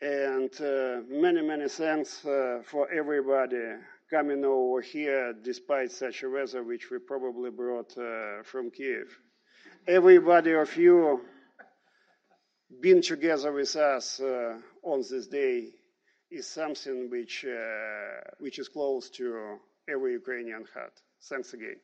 And 0.01 0.61
uh, 0.61 1.01
many, 1.09 1.41
many 1.41 1.67
thanks 1.67 2.25
uh, 2.25 2.61
for 2.63 2.87
everybody 2.89 3.75
coming 4.09 4.45
over 4.45 4.79
here 4.81 5.33
despite 5.33 5.91
such 5.91 6.23
a 6.23 6.29
weather 6.29 6.63
which 6.63 6.89
we 6.89 6.99
probably 6.99 7.51
brought 7.51 7.97
uh, 7.97 8.41
from 8.43 8.71
Kiev. 8.71 9.19
Everybody 9.87 10.53
of 10.53 10.77
you 10.77 11.19
been 12.80 13.02
together 13.02 13.52
with 13.52 13.76
us 13.76 14.20
uh, 14.20 14.56
on 14.82 15.02
this 15.10 15.26
day 15.26 15.68
is 16.30 16.46
something 16.46 17.10
which, 17.10 17.44
uh, 17.44 18.20
which 18.38 18.58
is 18.58 18.68
close 18.68 19.10
to, 19.10 19.58
every 19.88 20.12
Ukrainian 20.12 20.64
heart. 20.72 20.92
Thanks 21.28 21.52
again. 21.54 21.76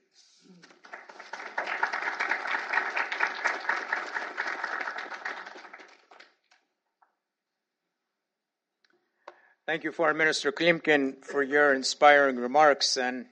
Thank 9.67 9.85
you, 9.85 9.93
Foreign 9.93 10.17
Minister 10.17 10.51
Klimkin, 10.51 11.25
for 11.25 11.43
your 11.43 11.73
inspiring 11.75 12.37
remarks. 12.37 12.97
And 12.97 13.27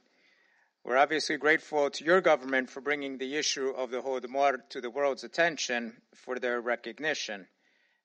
we're 0.88 0.96
obviously 0.96 1.36
grateful 1.36 1.90
to 1.90 2.02
your 2.02 2.22
government 2.22 2.70
for 2.70 2.80
bringing 2.80 3.18
the 3.18 3.36
issue 3.36 3.68
of 3.76 3.90
the 3.90 4.00
Holodomor 4.00 4.66
to 4.70 4.80
the 4.80 4.88
world's 4.88 5.22
attention 5.22 5.92
for 6.14 6.38
their 6.38 6.62
recognition. 6.62 7.46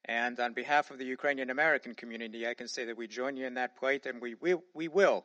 And 0.03 0.37
on 0.37 0.51
behalf 0.51 0.91
of 0.91 0.97
the 0.97 1.05
Ukrainian 1.05 1.49
American 1.49 1.95
community, 1.95 2.45
I 2.45 2.55
can 2.55 2.67
say 2.67 2.83
that 2.83 2.97
we 2.97 3.07
join 3.07 3.37
you 3.37 3.47
in 3.47 3.53
that 3.53 3.77
plight 3.77 4.05
and 4.05 4.21
we 4.21 4.35
will, 4.35 4.65
we 4.73 4.89
will 4.89 5.23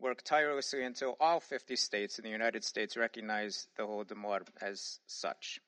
work 0.00 0.22
tirelessly 0.22 0.82
until 0.82 1.14
all 1.20 1.40
50 1.40 1.76
states 1.76 2.18
in 2.18 2.24
the 2.24 2.30
United 2.30 2.64
States 2.64 2.96
recognize 2.96 3.66
the 3.76 3.82
Holodomor 3.82 4.40
as 4.62 4.98
such. 5.06 5.60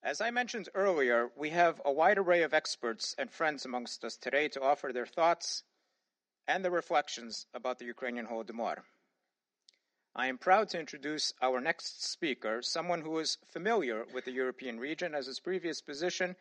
As 0.00 0.20
I 0.20 0.30
mentioned 0.30 0.68
earlier, 0.76 1.30
we 1.36 1.50
have 1.50 1.82
a 1.84 1.90
wide 1.90 2.18
array 2.18 2.44
of 2.44 2.54
experts 2.54 3.16
and 3.18 3.32
friends 3.32 3.64
amongst 3.64 4.04
us 4.04 4.16
today 4.16 4.46
to 4.50 4.62
offer 4.62 4.92
their 4.92 5.06
thoughts 5.06 5.64
and 6.46 6.64
their 6.64 6.70
reflections 6.70 7.46
about 7.52 7.80
the 7.80 7.86
Ukrainian 7.86 8.28
Holodomor. 8.28 8.82
I 10.18 10.28
am 10.28 10.38
proud 10.38 10.70
to 10.70 10.80
introduce 10.80 11.34
our 11.42 11.60
next 11.60 12.02
speaker, 12.02 12.62
someone 12.62 13.02
who 13.02 13.18
is 13.18 13.36
familiar 13.44 14.06
with 14.14 14.24
the 14.24 14.32
European 14.32 14.80
region 14.80 15.14
as 15.14 15.26
his 15.26 15.40
previous 15.40 15.82
position 15.82 16.36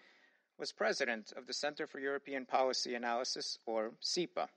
was 0.58 0.72
president 0.72 1.34
of 1.36 1.46
the 1.46 1.54
Center 1.54 1.86
for 1.86 2.00
European 2.00 2.46
Policy 2.46 2.96
Analysis, 2.96 3.60
or 3.66 3.92
CEPA. 4.02 4.48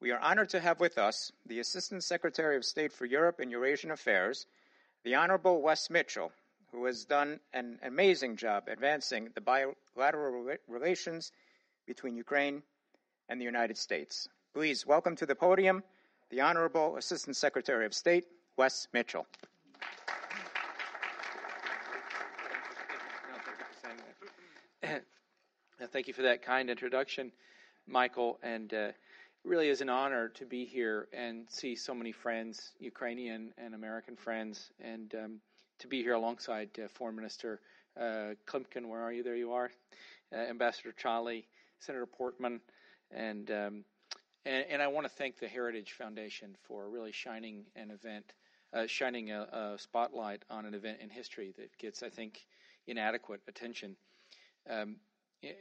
We 0.00 0.12
are 0.12 0.20
honored 0.20 0.50
to 0.50 0.60
have 0.60 0.78
with 0.78 0.98
us 0.98 1.32
the 1.46 1.58
Assistant 1.58 2.04
Secretary 2.04 2.56
of 2.56 2.64
State 2.64 2.92
for 2.92 3.06
Europe 3.06 3.40
and 3.40 3.50
Eurasian 3.50 3.90
Affairs, 3.90 4.46
the 5.02 5.16
Honorable 5.16 5.60
Wes 5.60 5.90
Mitchell, 5.90 6.30
who 6.70 6.84
has 6.84 7.06
done 7.06 7.40
an 7.52 7.80
amazing 7.82 8.36
job 8.36 8.68
advancing 8.68 9.30
the 9.34 9.40
bilateral 9.40 10.56
relations 10.68 11.32
between 11.88 12.14
Ukraine 12.14 12.62
and 13.28 13.40
the 13.40 13.44
United 13.44 13.76
States. 13.76 14.28
Please 14.54 14.86
welcome 14.86 15.16
to 15.16 15.26
the 15.26 15.34
podium 15.34 15.82
the 16.30 16.40
Honorable 16.40 16.96
Assistant 16.96 17.36
Secretary 17.36 17.86
of 17.86 17.94
State, 17.94 18.24
Wes 18.56 18.88
Mitchell. 18.92 19.26
Thank 25.92 26.08
you 26.08 26.14
for 26.14 26.22
that 26.22 26.42
kind 26.42 26.68
introduction, 26.68 27.32
Michael. 27.86 28.38
And 28.42 28.74
uh, 28.74 28.76
it 28.76 28.94
really 29.44 29.68
is 29.68 29.80
an 29.80 29.88
honor 29.88 30.28
to 30.30 30.44
be 30.44 30.64
here 30.64 31.08
and 31.12 31.46
see 31.48 31.74
so 31.74 31.94
many 31.94 32.12
friends, 32.12 32.72
Ukrainian 32.80 33.52
and 33.56 33.74
American 33.74 34.16
friends, 34.16 34.72
and 34.78 35.14
um, 35.14 35.40
to 35.78 35.86
be 35.86 36.02
here 36.02 36.14
alongside 36.14 36.70
uh, 36.78 36.88
Foreign 36.88 37.16
Minister 37.16 37.60
uh, 37.98 38.34
Klimkin. 38.46 38.86
Where 38.86 39.00
are 39.00 39.12
you? 39.12 39.22
There 39.22 39.36
you 39.36 39.52
are. 39.52 39.70
Uh, 40.34 40.36
Ambassador 40.36 40.92
Chaly, 40.92 41.44
Senator 41.78 42.06
Portman, 42.06 42.60
and, 43.10 43.50
um, 43.50 43.84
and, 44.46 44.64
and 44.70 44.82
I 44.82 44.86
want 44.86 45.06
to 45.06 45.12
thank 45.12 45.38
the 45.38 45.48
Heritage 45.48 45.92
Foundation 45.92 46.56
for 46.68 46.88
really 46.88 47.12
shining 47.12 47.64
an 47.74 47.90
event, 47.90 48.32
uh, 48.72 48.86
shining 48.86 49.32
a, 49.32 49.40
a, 49.40 49.78
spotlight 49.78 50.44
on 50.48 50.64
an 50.64 50.74
event 50.74 50.98
in 51.02 51.10
history 51.10 51.52
that 51.58 51.76
gets, 51.78 52.02
I 52.02 52.08
think, 52.08 52.46
inadequate 52.86 53.40
attention. 53.48 53.96
Um, 54.70 54.96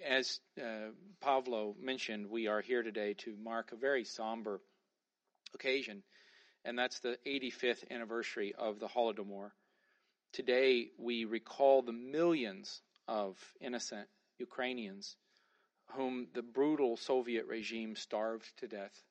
as 0.08 0.40
uh, 0.62 0.92
Pavlo 1.20 1.76
mentioned, 1.82 2.30
we 2.30 2.48
are 2.48 2.62
here 2.62 2.84
today 2.84 3.16
to 3.20 3.36
mark 3.36 3.72
a 3.72 3.76
very 3.76 4.06
somber 4.06 4.62
occasion, 5.54 6.04
and 6.64 6.78
that's 6.78 7.00
the 7.00 7.18
85th 7.26 7.90
anniversary 7.90 8.54
of 8.58 8.80
the 8.80 8.88
Holodomor. 8.88 9.50
Today, 10.32 10.90
we 10.98 11.26
recall 11.26 11.82
the 11.82 11.92
millions 11.92 12.82
of 13.08 13.38
innocent 13.60 14.08
Ukrainians 14.38 15.16
whom 15.92 16.28
the 16.34 16.42
brutal 16.42 16.98
Soviet 16.98 17.46
regime 17.46 17.96
starved 17.96 18.52
to 18.58 18.68
death 18.68 19.04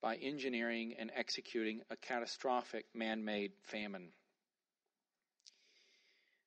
by 0.00 0.16
engineering 0.16 0.94
and 0.98 1.10
executing 1.14 1.80
a 1.90 1.96
catastrophic 1.96 2.86
man 2.94 3.24
made 3.24 3.52
famine. 3.62 4.12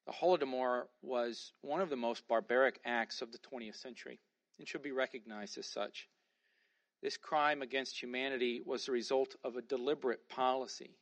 The 0.06 0.14
Holodomor 0.14 0.88
was 1.02 1.52
one 1.62 1.82
of 1.82 1.90
the 1.90 1.96
most 1.96 2.28
barbaric 2.28 2.80
acts 2.86 3.22
of 3.22 3.32
the 3.32 3.40
20th 3.40 3.76
century 3.76 4.20
and 4.58 4.68
should 4.68 4.84
be 4.84 4.92
recognized 4.92 5.58
as 5.58 5.66
such. 5.66 6.08
This 7.02 7.18
crime 7.18 7.62
against 7.62 8.02
humanity 8.02 8.62
was 8.66 8.86
the 8.86 8.92
result 8.92 9.36
of 9.44 9.56
a 9.56 9.62
deliberate 9.62 10.30
policy 10.30 10.98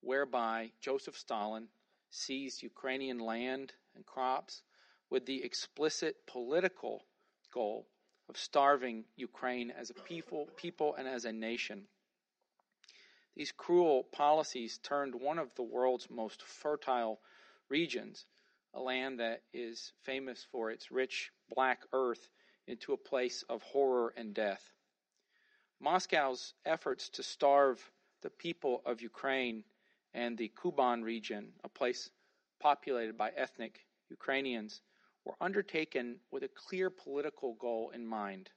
whereby 0.00 0.70
Joseph 0.80 1.18
Stalin 1.18 1.68
seized 2.10 2.62
Ukrainian 2.62 3.18
land 3.18 3.72
and 3.94 4.06
crops 4.06 4.62
with 5.10 5.26
the 5.26 5.42
explicit 5.42 6.26
political 6.26 7.04
goal 7.56 7.86
of 8.28 8.36
starving 8.36 9.04
Ukraine 9.16 9.70
as 9.70 9.88
a 9.88 9.94
people, 9.94 10.46
people 10.56 10.94
and 10.98 11.08
as 11.08 11.24
a 11.24 11.32
nation. 11.32 11.86
These 13.34 13.52
cruel 13.52 14.04
policies 14.12 14.78
turned 14.78 15.14
one 15.14 15.38
of 15.38 15.54
the 15.54 15.62
world's 15.62 16.10
most 16.10 16.42
fertile 16.42 17.18
regions, 17.70 18.26
a 18.74 18.80
land 18.80 19.20
that 19.20 19.40
is 19.54 19.92
famous 20.02 20.46
for 20.52 20.70
its 20.70 20.90
rich 20.90 21.30
black 21.54 21.80
earth, 21.94 22.28
into 22.66 22.92
a 22.92 23.08
place 23.10 23.44
of 23.48 23.62
horror 23.62 24.12
and 24.16 24.34
death. 24.34 24.72
Moscow's 25.80 26.52
efforts 26.64 27.08
to 27.10 27.22
starve 27.22 27.78
the 28.22 28.30
people 28.30 28.82
of 28.84 29.00
Ukraine 29.00 29.64
and 30.12 30.36
the 30.36 30.52
Kuban 30.60 31.02
region, 31.02 31.52
a 31.64 31.68
place 31.68 32.10
populated 32.60 33.16
by 33.16 33.30
ethnic 33.30 33.86
Ukrainians, 34.10 34.82
were 35.26 35.34
undertaken 35.40 36.16
with 36.30 36.44
a 36.44 36.48
clear 36.48 36.88
political 36.88 37.54
goal 37.54 37.90
in 37.92 38.06
mind. 38.06 38.48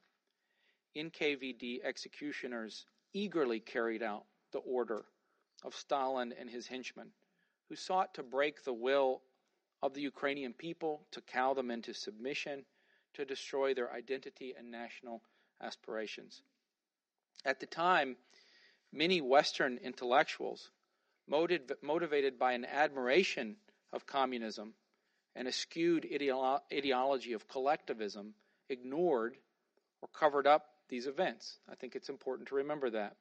NKVD 0.95 1.83
executioners 1.83 2.85
eagerly 3.11 3.59
carried 3.59 4.03
out 4.03 4.25
the 4.51 4.59
order 4.59 5.03
of 5.63 5.75
Stalin 5.75 6.33
and 6.39 6.49
his 6.49 6.67
henchmen, 6.67 7.11
who 7.67 7.75
sought 7.75 8.13
to 8.13 8.23
break 8.23 8.63
the 8.63 8.73
will 8.73 9.21
of 9.81 9.93
the 9.93 10.01
Ukrainian 10.01 10.53
people, 10.53 11.07
to 11.11 11.21
cow 11.21 11.53
them 11.53 11.71
into 11.71 11.93
submission, 11.93 12.63
to 13.15 13.25
destroy 13.25 13.73
their 13.73 13.91
identity 13.91 14.53
and 14.57 14.69
national 14.69 15.23
aspirations. 15.61 16.43
At 17.45 17.59
the 17.59 17.65
time, 17.65 18.15
many 18.93 19.21
Western 19.21 19.77
intellectuals 19.77 20.69
motivated 21.27 22.37
by 22.37 22.53
an 22.53 22.65
admiration 22.65 23.55
of 23.91 24.05
communism 24.05 24.73
and 25.39 25.47
a 25.47 25.51
skewed 25.53 26.03
ideolo- 26.03 26.59
ideology 26.71 27.31
of 27.31 27.47
collectivism 27.47 28.33
ignored 28.67 29.37
or 30.01 30.09
covered 30.09 30.45
up 30.45 30.65
these 30.89 31.07
events. 31.07 31.59
I 31.71 31.75
think 31.75 31.95
it's 31.95 32.09
important 32.09 32.49
to 32.49 32.55
remember 32.55 32.89
that. 32.89 33.15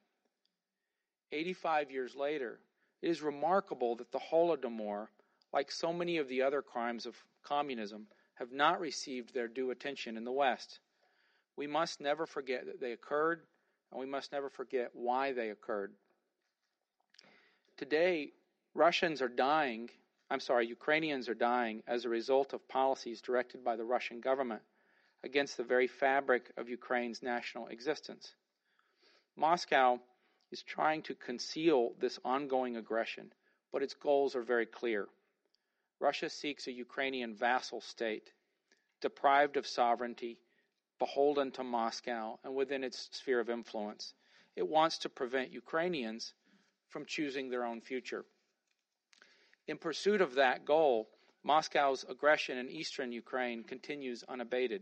85 1.31 1.91
years 1.91 2.15
later, 2.15 2.59
it 3.01 3.09
is 3.09 3.21
remarkable 3.21 3.95
that 3.95 4.11
the 4.11 4.19
Holodomor, 4.19 5.07
like 5.53 5.71
so 5.71 5.93
many 5.93 6.17
of 6.17 6.27
the 6.27 6.41
other 6.41 6.61
crimes 6.61 7.05
of 7.05 7.15
communism, 7.41 8.07
have 8.33 8.51
not 8.51 8.81
received 8.81 9.33
their 9.33 9.47
due 9.47 9.71
attention 9.71 10.17
in 10.17 10.25
the 10.25 10.31
West. 10.31 10.79
We 11.55 11.67
must 11.67 12.01
never 12.01 12.25
forget 12.25 12.65
that 12.65 12.81
they 12.81 12.91
occurred, 12.91 13.43
and 13.91 13.99
we 13.99 14.05
must 14.05 14.33
never 14.33 14.49
forget 14.49 14.91
why 14.93 15.31
they 15.31 15.51
occurred. 15.51 15.93
Today, 17.77 18.33
Russians 18.73 19.21
are 19.21 19.29
dying, 19.29 19.89
I'm 20.31 20.39
sorry, 20.39 20.67
Ukrainians 20.67 21.27
are 21.27 21.33
dying 21.33 21.81
as 21.87 22.05
a 22.05 22.09
result 22.09 22.53
of 22.53 22.67
policies 22.67 23.21
directed 23.21 23.63
by 23.63 23.75
the 23.75 23.85
Russian 23.85 24.21
government 24.21 24.61
against 25.23 25.57
the 25.57 25.63
very 25.63 25.87
fabric 25.87 26.51
of 26.55 26.69
Ukraine's 26.69 27.23
national 27.23 27.67
existence. 27.67 28.35
Moscow 29.35 29.99
is 30.51 30.61
trying 30.61 31.01
to 31.03 31.15
conceal 31.15 31.93
this 31.99 32.19
ongoing 32.23 32.77
aggression, 32.77 33.33
but 33.71 33.81
its 33.81 33.95
goals 33.95 34.35
are 34.35 34.43
very 34.43 34.65
clear. 34.65 35.07
Russia 35.99 36.29
seeks 36.29 36.67
a 36.67 36.71
Ukrainian 36.71 37.35
vassal 37.35 37.81
state, 37.81 38.31
deprived 39.01 39.57
of 39.57 39.67
sovereignty, 39.67 40.39
beholden 40.99 41.51
to 41.51 41.63
Moscow, 41.63 42.39
and 42.43 42.55
within 42.55 42.83
its 42.83 43.09
sphere 43.11 43.39
of 43.39 43.49
influence. 43.49 44.13
It 44.55 44.67
wants 44.67 44.99
to 44.99 45.09
prevent 45.09 45.51
Ukrainians 45.51 46.33
from 46.87 47.05
choosing 47.05 47.49
their 47.49 47.65
own 47.65 47.81
future. 47.81 48.25
In 49.69 49.77
pursuit 49.77 50.19
of 50.19 50.33
that 50.33 50.65
goal, 50.65 51.11
Moscow's 51.43 52.03
aggression 52.09 52.57
in 52.57 52.71
eastern 52.71 53.11
Ukraine 53.11 53.63
continues 53.63 54.23
unabated. 54.23 54.81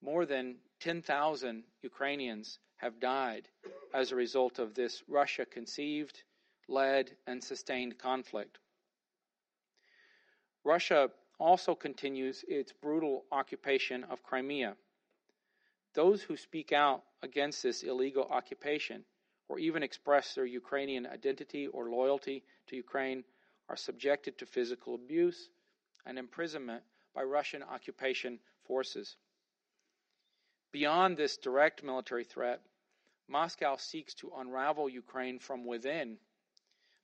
More 0.00 0.24
than 0.24 0.56
10,000 0.80 1.64
Ukrainians 1.82 2.60
have 2.76 2.98
died 2.98 3.46
as 3.92 4.10
a 4.10 4.16
result 4.16 4.58
of 4.58 4.72
this 4.74 5.02
Russia 5.06 5.44
conceived, 5.44 6.22
led, 6.66 7.14
and 7.26 7.44
sustained 7.44 7.98
conflict. 7.98 8.58
Russia 10.64 11.10
also 11.38 11.74
continues 11.74 12.42
its 12.48 12.72
brutal 12.72 13.26
occupation 13.30 14.02
of 14.04 14.22
Crimea. 14.22 14.78
Those 15.92 16.22
who 16.22 16.38
speak 16.38 16.72
out 16.72 17.02
against 17.22 17.62
this 17.62 17.82
illegal 17.82 18.24
occupation 18.30 19.04
or 19.46 19.58
even 19.58 19.82
express 19.82 20.34
their 20.34 20.46
Ukrainian 20.46 21.06
identity 21.06 21.66
or 21.66 21.90
loyalty 21.90 22.44
to 22.68 22.76
Ukraine 22.76 23.24
are 23.68 23.76
subjected 23.76 24.38
to 24.38 24.46
physical 24.46 24.94
abuse 24.94 25.48
and 26.06 26.18
imprisonment 26.18 26.82
by 27.14 27.22
Russian 27.22 27.62
occupation 27.62 28.38
forces. 28.66 29.16
Beyond 30.72 31.16
this 31.16 31.36
direct 31.36 31.82
military 31.82 32.24
threat, 32.24 32.60
Moscow 33.28 33.76
seeks 33.76 34.14
to 34.14 34.32
unravel 34.36 34.88
Ukraine 34.88 35.38
from 35.38 35.64
within 35.64 36.18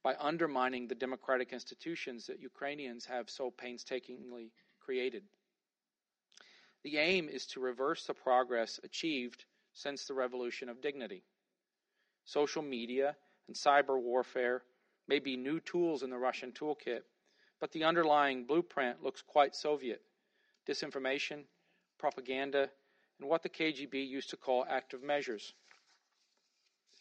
by 0.03 0.17
undermining 0.19 0.87
the 0.87 0.95
democratic 0.95 1.53
institutions 1.53 2.27
that 2.27 2.41
Ukrainians 2.41 3.05
have 3.07 3.31
so 3.31 3.51
painstakingly 3.51 4.53
created. 4.81 5.23
The 6.83 6.97
aim 6.99 7.29
is 7.29 7.47
to 7.49 7.61
reverse 7.61 8.07
the 8.07 8.15
progress 8.15 8.81
achieved 8.83 9.45
since 9.73 10.05
the 10.05 10.15
Revolution 10.15 10.69
of 10.69 10.81
Dignity. 10.81 11.23
Social 12.25 12.63
media 12.63 13.17
and 13.47 13.57
cyber 13.57 14.01
warfare 14.01 14.63
may 15.11 15.19
be 15.19 15.37
new 15.37 15.59
tools 15.59 16.05
in 16.05 16.11
the 16.11 16.17
Russian 16.17 16.53
toolkit, 16.53 17.03
but 17.59 17.73
the 17.73 17.83
underlying 17.83 18.45
blueprint 18.45 19.03
looks 19.03 19.23
quite 19.23 19.57
Soviet 19.57 20.01
disinformation, 20.69 21.43
propaganda, 21.99 22.71
and 23.19 23.29
what 23.29 23.43
the 23.43 23.49
KGB 23.49 24.09
used 24.09 24.31
to 24.31 24.37
call 24.37 24.65
active 24.71 25.03
measures. 25.03 25.53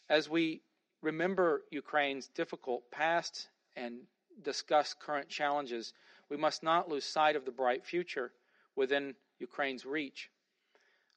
As 0.08 0.28
we 0.28 0.60
remember 1.02 1.62
Ukraine's 1.70 2.26
difficult 2.26 2.90
past 2.90 3.46
and 3.76 4.00
discuss 4.42 4.92
current 4.92 5.28
challenges, 5.28 5.92
we 6.28 6.36
must 6.36 6.64
not 6.64 6.88
lose 6.88 7.04
sight 7.04 7.36
of 7.36 7.44
the 7.44 7.52
bright 7.52 7.86
future 7.86 8.32
within 8.74 9.14
Ukraine's 9.38 9.86
reach. 9.86 10.30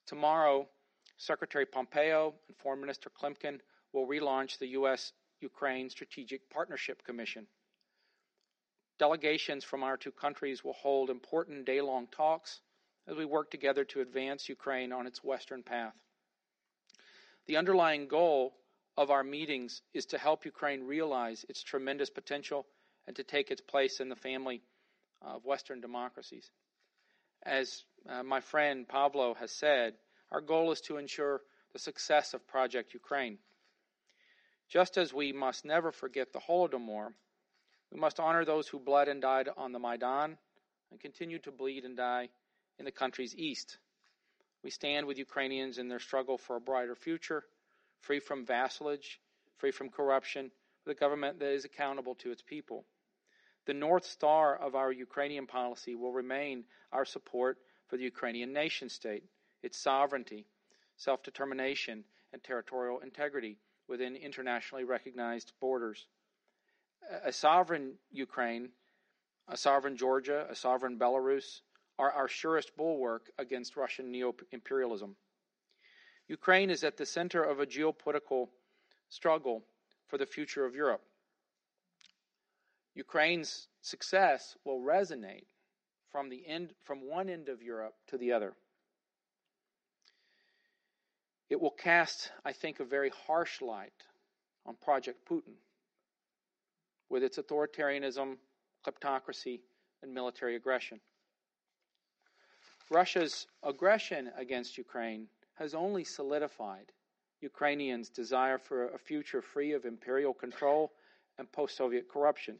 Tomorrow, 0.05 0.67
Secretary 1.17 1.65
Pompeo 1.65 2.35
and 2.47 2.55
Foreign 2.57 2.81
Minister 2.81 3.09
Klimkin 3.09 3.61
will 3.93 4.05
relaunch 4.05 4.59
the 4.59 4.67
U.S. 4.79 5.11
Ukraine 5.43 5.89
Strategic 5.89 6.49
Partnership 6.49 7.03
Commission. 7.03 7.47
Delegations 8.97 9.63
from 9.63 9.83
our 9.83 9.97
two 9.97 10.11
countries 10.11 10.63
will 10.63 10.73
hold 10.73 11.09
important 11.09 11.65
day 11.65 11.81
long 11.81 12.07
talks 12.07 12.61
as 13.07 13.17
we 13.17 13.25
work 13.25 13.51
together 13.51 13.83
to 13.85 14.01
advance 14.01 14.49
Ukraine 14.49 14.91
on 14.91 15.07
its 15.07 15.23
Western 15.23 15.61
path. 15.61 15.93
The 17.45 17.57
underlying 17.57 18.07
goal 18.07 18.53
of 18.95 19.11
our 19.11 19.23
meetings 19.23 19.81
is 19.93 20.05
to 20.07 20.17
help 20.17 20.45
Ukraine 20.45 20.83
realize 20.83 21.45
its 21.49 21.61
tremendous 21.61 22.09
potential 22.09 22.65
and 23.07 23.15
to 23.15 23.23
take 23.23 23.51
its 23.51 23.61
place 23.61 23.99
in 23.99 24.09
the 24.09 24.15
family 24.15 24.61
of 25.21 25.45
Western 25.45 25.81
democracies. 25.81 26.49
As 27.43 27.83
uh, 28.09 28.23
my 28.23 28.39
friend 28.39 28.87
Pavlo 28.87 29.33
has 29.33 29.51
said, 29.51 29.95
our 30.31 30.41
goal 30.41 30.71
is 30.71 30.81
to 30.81 30.97
ensure 30.97 31.41
the 31.73 31.79
success 31.79 32.33
of 32.33 32.47
Project 32.47 32.93
Ukraine. 32.93 33.39
Just 34.73 34.97
as 34.97 35.13
we 35.13 35.31
must 35.31 35.65
never 35.65 35.91
forget 35.91 36.33
the 36.33 36.39
Holodomor, 36.39 37.13
we 37.91 37.99
must 37.99 38.19
honor 38.19 38.43
those 38.43 38.67
who 38.67 38.79
bled 38.79 39.07
and 39.07 39.21
died 39.21 39.47
on 39.55 39.71
the 39.71 39.77
Maidan 39.77 40.35
and 40.89 40.99
continue 40.99 41.37
to 41.37 41.51
bleed 41.51 41.85
and 41.85 41.95
die 41.95 42.29
in 42.79 42.85
the 42.85 42.91
country's 42.91 43.35
east. 43.35 43.77
We 44.63 44.71
stand 44.71 45.05
with 45.05 45.19
Ukrainians 45.19 45.77
in 45.77 45.89
their 45.89 45.99
struggle 45.99 46.39
for 46.39 46.55
a 46.55 46.59
brighter 46.59 46.95
future, 46.95 47.43
free 47.99 48.19
from 48.19 48.47
vassalage, 48.47 49.21
free 49.57 49.69
from 49.69 49.91
corruption, 49.91 50.49
with 50.83 50.97
a 50.97 50.99
government 50.99 51.37
that 51.37 51.51
is 51.51 51.65
accountable 51.65 52.15
to 52.15 52.31
its 52.31 52.41
people. 52.41 52.83
The 53.67 53.75
North 53.75 54.05
Star 54.05 54.55
of 54.55 54.73
our 54.73 54.91
Ukrainian 54.91 55.45
policy 55.45 55.93
will 55.93 56.13
remain 56.13 56.63
our 56.91 57.05
support 57.05 57.59
for 57.89 57.97
the 57.97 58.05
Ukrainian 58.05 58.53
nation 58.53 58.89
state, 58.89 59.25
its 59.61 59.77
sovereignty, 59.77 60.47
self 60.97 61.21
determination, 61.21 62.05
and 62.33 62.43
territorial 62.43 63.01
integrity 63.01 63.59
within 63.87 64.15
internationally 64.15 64.83
recognized 64.83 65.53
borders. 65.59 66.07
A 67.25 67.31
sovereign 67.31 67.93
Ukraine, 68.11 68.69
a 69.47 69.57
sovereign 69.57 69.97
Georgia, 69.97 70.47
a 70.49 70.55
sovereign 70.55 70.97
Belarus 70.97 71.61
are 71.99 72.11
our 72.11 72.27
surest 72.27 72.75
bulwark 72.75 73.29
against 73.37 73.77
Russian 73.77 74.11
neo 74.11 74.33
imperialism. 74.51 75.15
Ukraine 76.27 76.69
is 76.69 76.83
at 76.83 76.97
the 76.97 77.05
center 77.05 77.43
of 77.43 77.59
a 77.59 77.65
geopolitical 77.65 78.47
struggle 79.09 79.63
for 80.07 80.17
the 80.17 80.25
future 80.25 80.65
of 80.65 80.75
Europe. 80.75 81.03
Ukraine's 82.95 83.67
success 83.81 84.55
will 84.63 84.79
resonate 84.79 85.45
from 86.11 86.29
the 86.29 86.45
end 86.47 86.73
from 86.83 87.07
one 87.07 87.29
end 87.29 87.49
of 87.49 87.61
Europe 87.61 87.95
to 88.07 88.17
the 88.17 88.31
other. 88.31 88.55
It 91.53 91.61
will 91.61 91.69
cast, 91.69 92.31
I 92.43 92.51
think, 92.51 92.79
a 92.79 92.83
very 92.83 93.11
harsh 93.27 93.61
light 93.61 93.93
on 94.65 94.75
Project 94.75 95.19
Putin 95.29 95.53
with 97.09 97.21
its 97.21 97.37
authoritarianism, 97.37 98.37
kleptocracy, 98.83 99.59
and 100.01 100.11
military 100.11 100.55
aggression. 100.55 100.99
Russia's 102.89 103.45
aggression 103.61 104.31
against 104.35 104.79
Ukraine 104.79 105.27
has 105.53 105.75
only 105.75 106.03
solidified 106.03 106.91
Ukrainians' 107.39 108.09
desire 108.09 108.57
for 108.57 108.87
a 108.87 108.97
future 108.97 109.43
free 109.43 109.73
of 109.73 109.85
imperial 109.85 110.33
control 110.33 110.93
and 111.37 111.51
post 111.51 111.77
Soviet 111.77 112.09
corruption. 112.09 112.57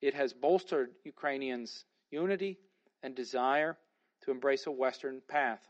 It 0.00 0.14
has 0.14 0.32
bolstered 0.32 0.92
Ukrainians' 1.04 1.84
unity 2.10 2.58
and 3.02 3.14
desire 3.14 3.76
to 4.22 4.30
embrace 4.30 4.66
a 4.66 4.70
Western 4.70 5.20
path. 5.28 5.68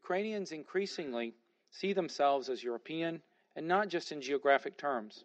Ukrainians 0.00 0.52
increasingly 0.52 1.34
see 1.70 1.94
themselves 1.94 2.50
as 2.50 2.62
European 2.62 3.22
and 3.54 3.66
not 3.66 3.88
just 3.88 4.12
in 4.12 4.20
geographic 4.20 4.76
terms. 4.76 5.24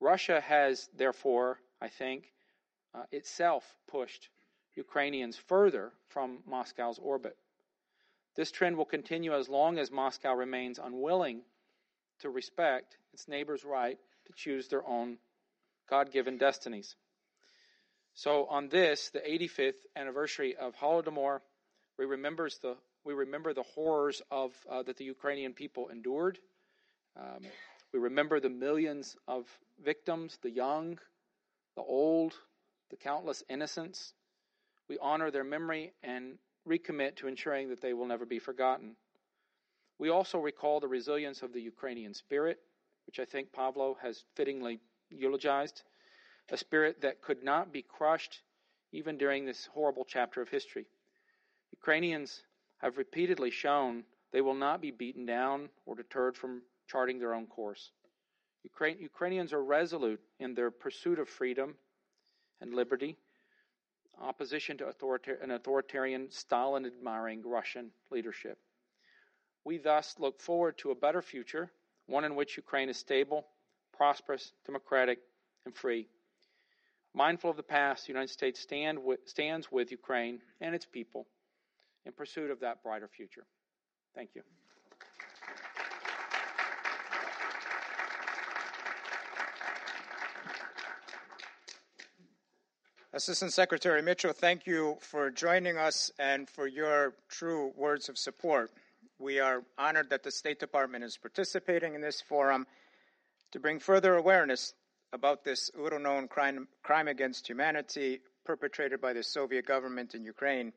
Russia 0.00 0.40
has, 0.40 0.88
therefore, 0.96 1.60
I 1.80 1.88
think, 1.88 2.32
uh, 2.92 3.04
itself 3.12 3.64
pushed 3.86 4.30
Ukrainians 4.74 5.36
further 5.36 5.92
from 6.08 6.42
Moscow's 6.44 6.98
orbit. 6.98 7.36
This 8.34 8.50
trend 8.50 8.76
will 8.76 8.84
continue 8.84 9.32
as 9.32 9.48
long 9.48 9.78
as 9.78 9.90
Moscow 9.90 10.34
remains 10.34 10.80
unwilling 10.80 11.42
to 12.22 12.28
respect 12.30 12.98
its 13.14 13.28
neighbors' 13.28 13.64
right 13.64 13.98
to 14.26 14.32
choose 14.34 14.66
their 14.68 14.84
own 14.86 15.18
God 15.88 16.10
given 16.10 16.36
destinies. 16.36 16.96
So, 18.14 18.46
on 18.46 18.68
this, 18.68 19.10
the 19.10 19.20
85th 19.20 19.82
anniversary 19.94 20.56
of 20.56 20.74
Holodomor, 20.74 21.40
we, 21.96 22.04
remembers 22.06 22.58
the, 22.58 22.76
we 23.06 23.14
remember 23.14 23.54
the 23.54 23.62
horrors 23.62 24.20
of, 24.32 24.52
uh, 24.68 24.82
that 24.82 24.96
the 24.96 25.04
Ukrainian 25.04 25.54
people 25.54 25.88
endured. 25.90 26.40
Um, 27.16 27.46
we 27.92 28.00
remember 28.00 28.40
the 28.40 28.50
millions 28.50 29.16
of 29.28 29.46
victims, 29.82 30.38
the 30.42 30.50
young, 30.50 30.98
the 31.76 31.82
old, 31.82 32.34
the 32.90 32.96
countless 32.96 33.44
innocents. 33.48 34.12
We 34.88 34.98
honor 34.98 35.30
their 35.30 35.44
memory 35.44 35.92
and 36.02 36.36
recommit 36.68 37.14
to 37.16 37.28
ensuring 37.28 37.68
that 37.68 37.80
they 37.80 37.94
will 37.94 38.06
never 38.06 38.26
be 38.26 38.40
forgotten. 38.40 38.96
We 39.98 40.10
also 40.10 40.38
recall 40.38 40.80
the 40.80 40.88
resilience 40.88 41.42
of 41.42 41.52
the 41.52 41.60
Ukrainian 41.60 42.12
spirit, 42.12 42.58
which 43.06 43.20
I 43.20 43.24
think 43.24 43.52
Pavlo 43.52 43.96
has 44.02 44.24
fittingly 44.34 44.80
eulogized, 45.10 45.84
a 46.50 46.56
spirit 46.56 47.00
that 47.02 47.22
could 47.22 47.44
not 47.44 47.72
be 47.72 47.82
crushed 47.82 48.42
even 48.90 49.16
during 49.16 49.44
this 49.44 49.66
horrible 49.66 50.04
chapter 50.04 50.42
of 50.42 50.48
history. 50.48 50.86
Ukrainians 51.70 52.42
have 52.78 52.98
repeatedly 52.98 53.50
shown 53.50 54.04
they 54.32 54.40
will 54.40 54.54
not 54.54 54.80
be 54.80 54.90
beaten 54.90 55.24
down 55.24 55.68
or 55.86 55.94
deterred 55.94 56.36
from 56.36 56.62
charting 56.86 57.18
their 57.18 57.34
own 57.34 57.46
course. 57.46 57.90
Ukra- 58.68 59.00
Ukrainians 59.00 59.52
are 59.52 59.62
resolute 59.62 60.20
in 60.38 60.54
their 60.54 60.70
pursuit 60.70 61.18
of 61.18 61.28
freedom 61.28 61.74
and 62.60 62.74
liberty, 62.74 63.16
opposition 64.20 64.78
to 64.78 64.92
an 65.42 65.50
authoritarian, 65.50 66.30
Stalin 66.30 66.86
admiring 66.86 67.42
Russian 67.44 67.90
leadership. 68.10 68.58
We 69.64 69.78
thus 69.78 70.16
look 70.18 70.40
forward 70.40 70.78
to 70.78 70.90
a 70.90 70.94
better 70.94 71.22
future, 71.22 71.70
one 72.06 72.24
in 72.24 72.34
which 72.34 72.56
Ukraine 72.56 72.88
is 72.88 72.96
stable, 72.96 73.46
prosperous, 73.92 74.52
democratic, 74.64 75.18
and 75.64 75.74
free. 75.74 76.08
Mindful 77.14 77.50
of 77.50 77.56
the 77.56 77.62
past, 77.62 78.06
the 78.06 78.12
United 78.12 78.32
States 78.32 78.60
stand 78.60 79.02
with, 79.02 79.20
stands 79.24 79.72
with 79.72 79.90
Ukraine 79.90 80.40
and 80.60 80.74
its 80.74 80.86
people 80.86 81.26
in 82.06 82.12
pursuit 82.12 82.50
of 82.50 82.60
that 82.60 82.82
brighter 82.82 83.08
future. 83.08 83.44
Thank 84.14 84.30
you. 84.34 84.42
Assistant 93.12 93.52
Secretary 93.52 94.02
Mitchell, 94.02 94.34
thank 94.34 94.66
you 94.66 94.98
for 95.00 95.30
joining 95.30 95.78
us 95.78 96.10
and 96.18 96.48
for 96.48 96.66
your 96.66 97.14
true 97.28 97.72
words 97.74 98.08
of 98.10 98.18
support. 98.18 98.70
We 99.18 99.40
are 99.40 99.62
honored 99.78 100.10
that 100.10 100.22
the 100.22 100.30
State 100.30 100.60
Department 100.60 101.02
is 101.02 101.16
participating 101.16 101.94
in 101.94 102.02
this 102.02 102.20
forum 102.20 102.66
to 103.52 103.58
bring 103.58 103.78
further 103.80 104.16
awareness 104.16 104.74
about 105.14 105.44
this 105.44 105.70
little 105.74 105.98
known 105.98 106.28
crime, 106.28 106.68
crime 106.82 107.08
against 107.08 107.48
humanity 107.48 108.20
perpetrated 108.44 109.00
by 109.00 109.14
the 109.14 109.22
Soviet 109.22 109.66
government 109.66 110.14
in 110.14 110.22
Ukraine 110.22 110.74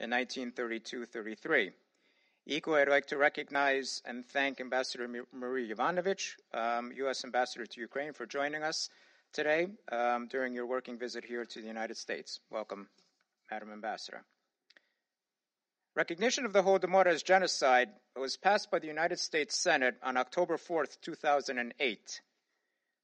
in 0.00 0.10
1932 0.10 1.04
33. 1.04 1.70
Equally, 2.46 2.80
I'd 2.80 2.88
like 2.88 3.06
to 3.08 3.18
recognize 3.18 4.02
and 4.06 4.26
thank 4.26 4.60
Ambassador 4.60 5.06
Marie 5.32 5.72
Yovanovitch, 5.72 6.36
um, 6.54 6.90
U.S. 6.96 7.24
Ambassador 7.24 7.66
to 7.66 7.80
Ukraine, 7.80 8.14
for 8.14 8.24
joining 8.24 8.62
us 8.62 8.88
today 9.32 9.68
um, 9.92 10.26
during 10.26 10.54
your 10.54 10.66
working 10.66 10.98
visit 10.98 11.24
here 11.24 11.44
to 11.44 11.60
the 11.60 11.66
United 11.66 11.98
States. 11.98 12.40
Welcome, 12.50 12.88
Madam 13.50 13.72
Ambassador. 13.72 14.24
Recognition 15.94 16.46
of 16.46 16.52
the 16.52 16.62
Holodomor 16.62 17.06
as 17.06 17.22
genocide 17.22 17.90
was 18.16 18.36
passed 18.36 18.70
by 18.70 18.78
the 18.78 18.86
United 18.86 19.18
States 19.18 19.56
Senate 19.56 19.96
on 20.02 20.16
October 20.16 20.56
4, 20.56 20.86
2008, 21.02 22.20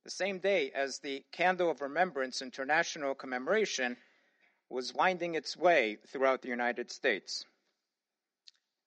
the 0.05 0.11
same 0.11 0.39
day 0.39 0.71
as 0.75 1.01
the 1.01 1.25
Candle 1.31 1.71
of 1.71 1.83
Remembrance 1.83 2.41
International 2.41 3.15
commemoration 3.15 3.97
was 4.69 4.95
winding 4.95 5.35
its 5.35 5.57
way 5.57 5.97
throughout 6.07 6.43
the 6.43 6.49
United 6.49 6.91
States. 6.91 7.45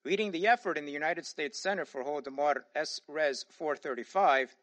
Leading 0.06 0.32
the 0.32 0.48
effort 0.48 0.78
in 0.78 0.86
the 0.86 0.92
United 0.92 1.26
States 1.26 1.60
Center 1.60 1.86
for 1.86 2.04
Holodomor 2.04 2.64
S. 2.76 3.02
Res 3.08 3.46
435 3.50 4.56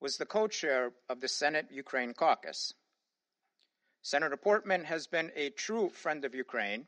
was 0.00 0.16
the 0.16 0.26
co 0.26 0.48
chair 0.48 0.92
of 1.08 1.20
the 1.20 1.28
Senate 1.28 1.66
Ukraine 1.70 2.14
Caucus. 2.14 2.74
Senator 4.02 4.36
Portman 4.36 4.84
has 4.84 5.06
been 5.06 5.30
a 5.36 5.50
true 5.50 5.88
friend 5.88 6.24
of 6.24 6.34
Ukraine 6.34 6.86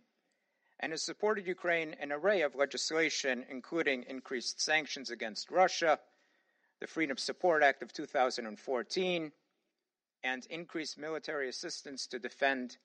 and 0.81 0.93
has 0.93 1.03
supported 1.03 1.47
Ukraine 1.47 1.95
in 1.95 2.11
an 2.11 2.13
array 2.13 2.43
of 2.43 2.57
legislation, 2.57 3.45
including 3.49 4.05
increased 4.09 4.61
sanctions 4.61 5.11
against 5.11 5.51
Russia, 5.51 6.01
the 6.81 6.89
Freedom 6.89 7.17
Support 7.17 7.63
Act 7.63 7.83
of 7.83 7.93
2014, 7.93 9.33
and 10.25 10.47
increased 10.47 10.99
military 10.99 11.49
assistance 11.49 12.07
to 12.09 12.19
defend 12.19 12.79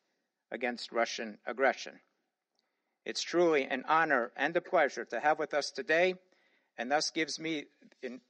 against 0.52 0.92
Russian 0.92 1.38
aggression. 1.46 2.00
It's 3.06 3.22
truly 3.22 3.64
an 3.64 3.84
honor 3.88 4.32
and 4.36 4.56
a 4.56 4.62
pleasure 4.62 5.06
to 5.06 5.20
have 5.20 5.40
with 5.40 5.54
us 5.54 5.72
today, 5.72 6.16
and 6.78 6.92
thus 6.92 7.12
gives 7.12 7.40
me 7.40 7.66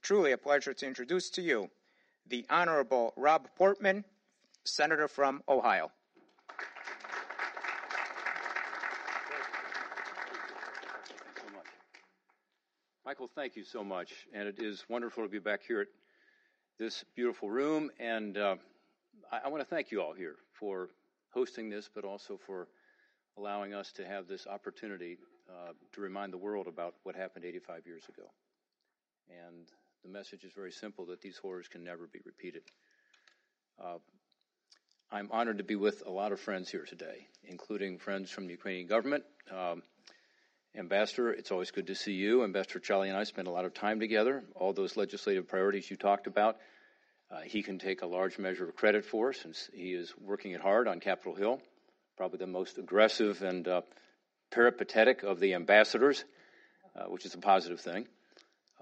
truly 0.02 0.32
a 0.32 0.38
pleasure 0.38 0.74
to 0.74 0.86
introduce 0.86 1.30
to 1.30 1.42
you 1.42 1.68
the 2.26 2.46
Honorable 2.48 3.12
Rob 3.16 3.48
Portman, 3.56 4.04
Senator 4.64 5.08
from 5.08 5.42
Ohio. 5.48 5.90
Michael, 13.04 13.28
thank 13.34 13.56
you 13.56 13.64
so 13.64 13.82
much. 13.82 14.12
And 14.32 14.46
it 14.46 14.62
is 14.62 14.84
wonderful 14.88 15.24
to 15.24 15.28
be 15.28 15.40
back 15.40 15.62
here 15.66 15.80
at 15.80 15.88
this 16.78 17.04
beautiful 17.16 17.50
room. 17.50 17.90
And 17.98 18.38
uh, 18.38 18.54
I, 19.32 19.40
I 19.46 19.48
want 19.48 19.62
to 19.62 19.68
thank 19.68 19.90
you 19.90 20.00
all 20.00 20.12
here 20.12 20.36
for 20.52 20.90
hosting 21.32 21.70
this, 21.70 21.88
but 21.94 22.04
also 22.04 22.38
for 22.46 22.68
allowing 23.36 23.74
us 23.74 23.92
to 23.92 24.06
have 24.06 24.26
this 24.26 24.46
opportunity 24.46 25.18
uh, 25.48 25.72
to 25.92 26.00
remind 26.00 26.32
the 26.32 26.38
world 26.38 26.66
about 26.66 26.94
what 27.02 27.16
happened 27.16 27.44
85 27.44 27.86
years 27.86 28.02
ago. 28.08 28.28
And 29.28 29.66
the 30.02 30.08
message 30.08 30.44
is 30.44 30.52
very 30.54 30.72
simple 30.72 31.06
that 31.06 31.20
these 31.20 31.38
horrors 31.38 31.68
can 31.68 31.84
never 31.84 32.06
be 32.06 32.20
repeated. 32.24 32.62
Uh, 33.82 33.98
I'm 35.12 35.28
honored 35.32 35.58
to 35.58 35.64
be 35.64 35.76
with 35.76 36.02
a 36.06 36.10
lot 36.10 36.32
of 36.32 36.40
friends 36.40 36.70
here 36.70 36.84
today, 36.84 37.26
including 37.44 37.98
friends 37.98 38.30
from 38.30 38.46
the 38.46 38.52
Ukrainian 38.52 38.86
government. 38.86 39.24
Um, 39.50 39.82
Ambassador, 40.76 41.32
it's 41.32 41.50
always 41.50 41.72
good 41.72 41.88
to 41.88 41.96
see 41.96 42.12
you. 42.12 42.44
Ambassador 42.44 42.78
Chaly 42.78 43.08
and 43.08 43.16
I 43.16 43.24
spent 43.24 43.48
a 43.48 43.50
lot 43.50 43.64
of 43.64 43.74
time 43.74 43.98
together. 43.98 44.44
All 44.54 44.72
those 44.72 44.96
legislative 44.96 45.48
priorities 45.48 45.90
you 45.90 45.96
talked 45.96 46.28
about, 46.28 46.58
uh, 47.30 47.40
he 47.44 47.62
can 47.62 47.78
take 47.78 48.02
a 48.02 48.06
large 48.06 48.38
measure 48.38 48.68
of 48.68 48.76
credit 48.76 49.04
for 49.04 49.32
since 49.32 49.70
he 49.72 49.92
is 49.92 50.12
working 50.20 50.52
it 50.52 50.60
hard 50.60 50.88
on 50.88 51.00
Capitol 51.00 51.34
Hill 51.34 51.60
probably 52.20 52.36
the 52.38 52.46
most 52.46 52.76
aggressive 52.76 53.40
and 53.40 53.66
uh, 53.66 53.80
peripatetic 54.50 55.22
of 55.22 55.40
the 55.40 55.54
ambassadors, 55.54 56.22
uh, 56.94 57.04
which 57.04 57.24
is 57.24 57.32
a 57.32 57.38
positive 57.38 57.80
thing. 57.80 58.06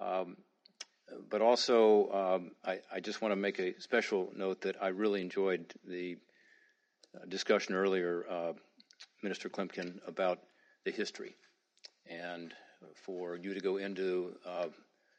Um, 0.00 0.36
but 1.30 1.40
also, 1.40 2.10
um, 2.10 2.50
I, 2.64 2.80
I, 2.92 2.98
just 2.98 3.22
want 3.22 3.30
to 3.30 3.36
make 3.36 3.60
a 3.60 3.80
special 3.80 4.32
note 4.34 4.62
that 4.62 4.82
I 4.82 4.88
really 4.88 5.20
enjoyed 5.20 5.72
the 5.86 6.16
uh, 7.14 7.26
discussion 7.28 7.76
earlier, 7.76 8.24
uh, 8.28 8.52
Minister 9.22 9.48
Klimkin, 9.48 10.00
about 10.04 10.40
the 10.84 10.90
history. 10.90 11.36
And 12.10 12.52
for 13.04 13.36
you 13.36 13.54
to 13.54 13.60
go 13.60 13.76
into 13.76 14.34
uh, 14.44 14.66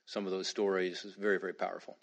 some 0.05 0.25
of 0.25 0.31
those 0.33 0.49
stories 0.49 1.05
is 1.05 1.15
very, 1.15 1.39
very 1.39 1.53
powerful. 1.53 1.95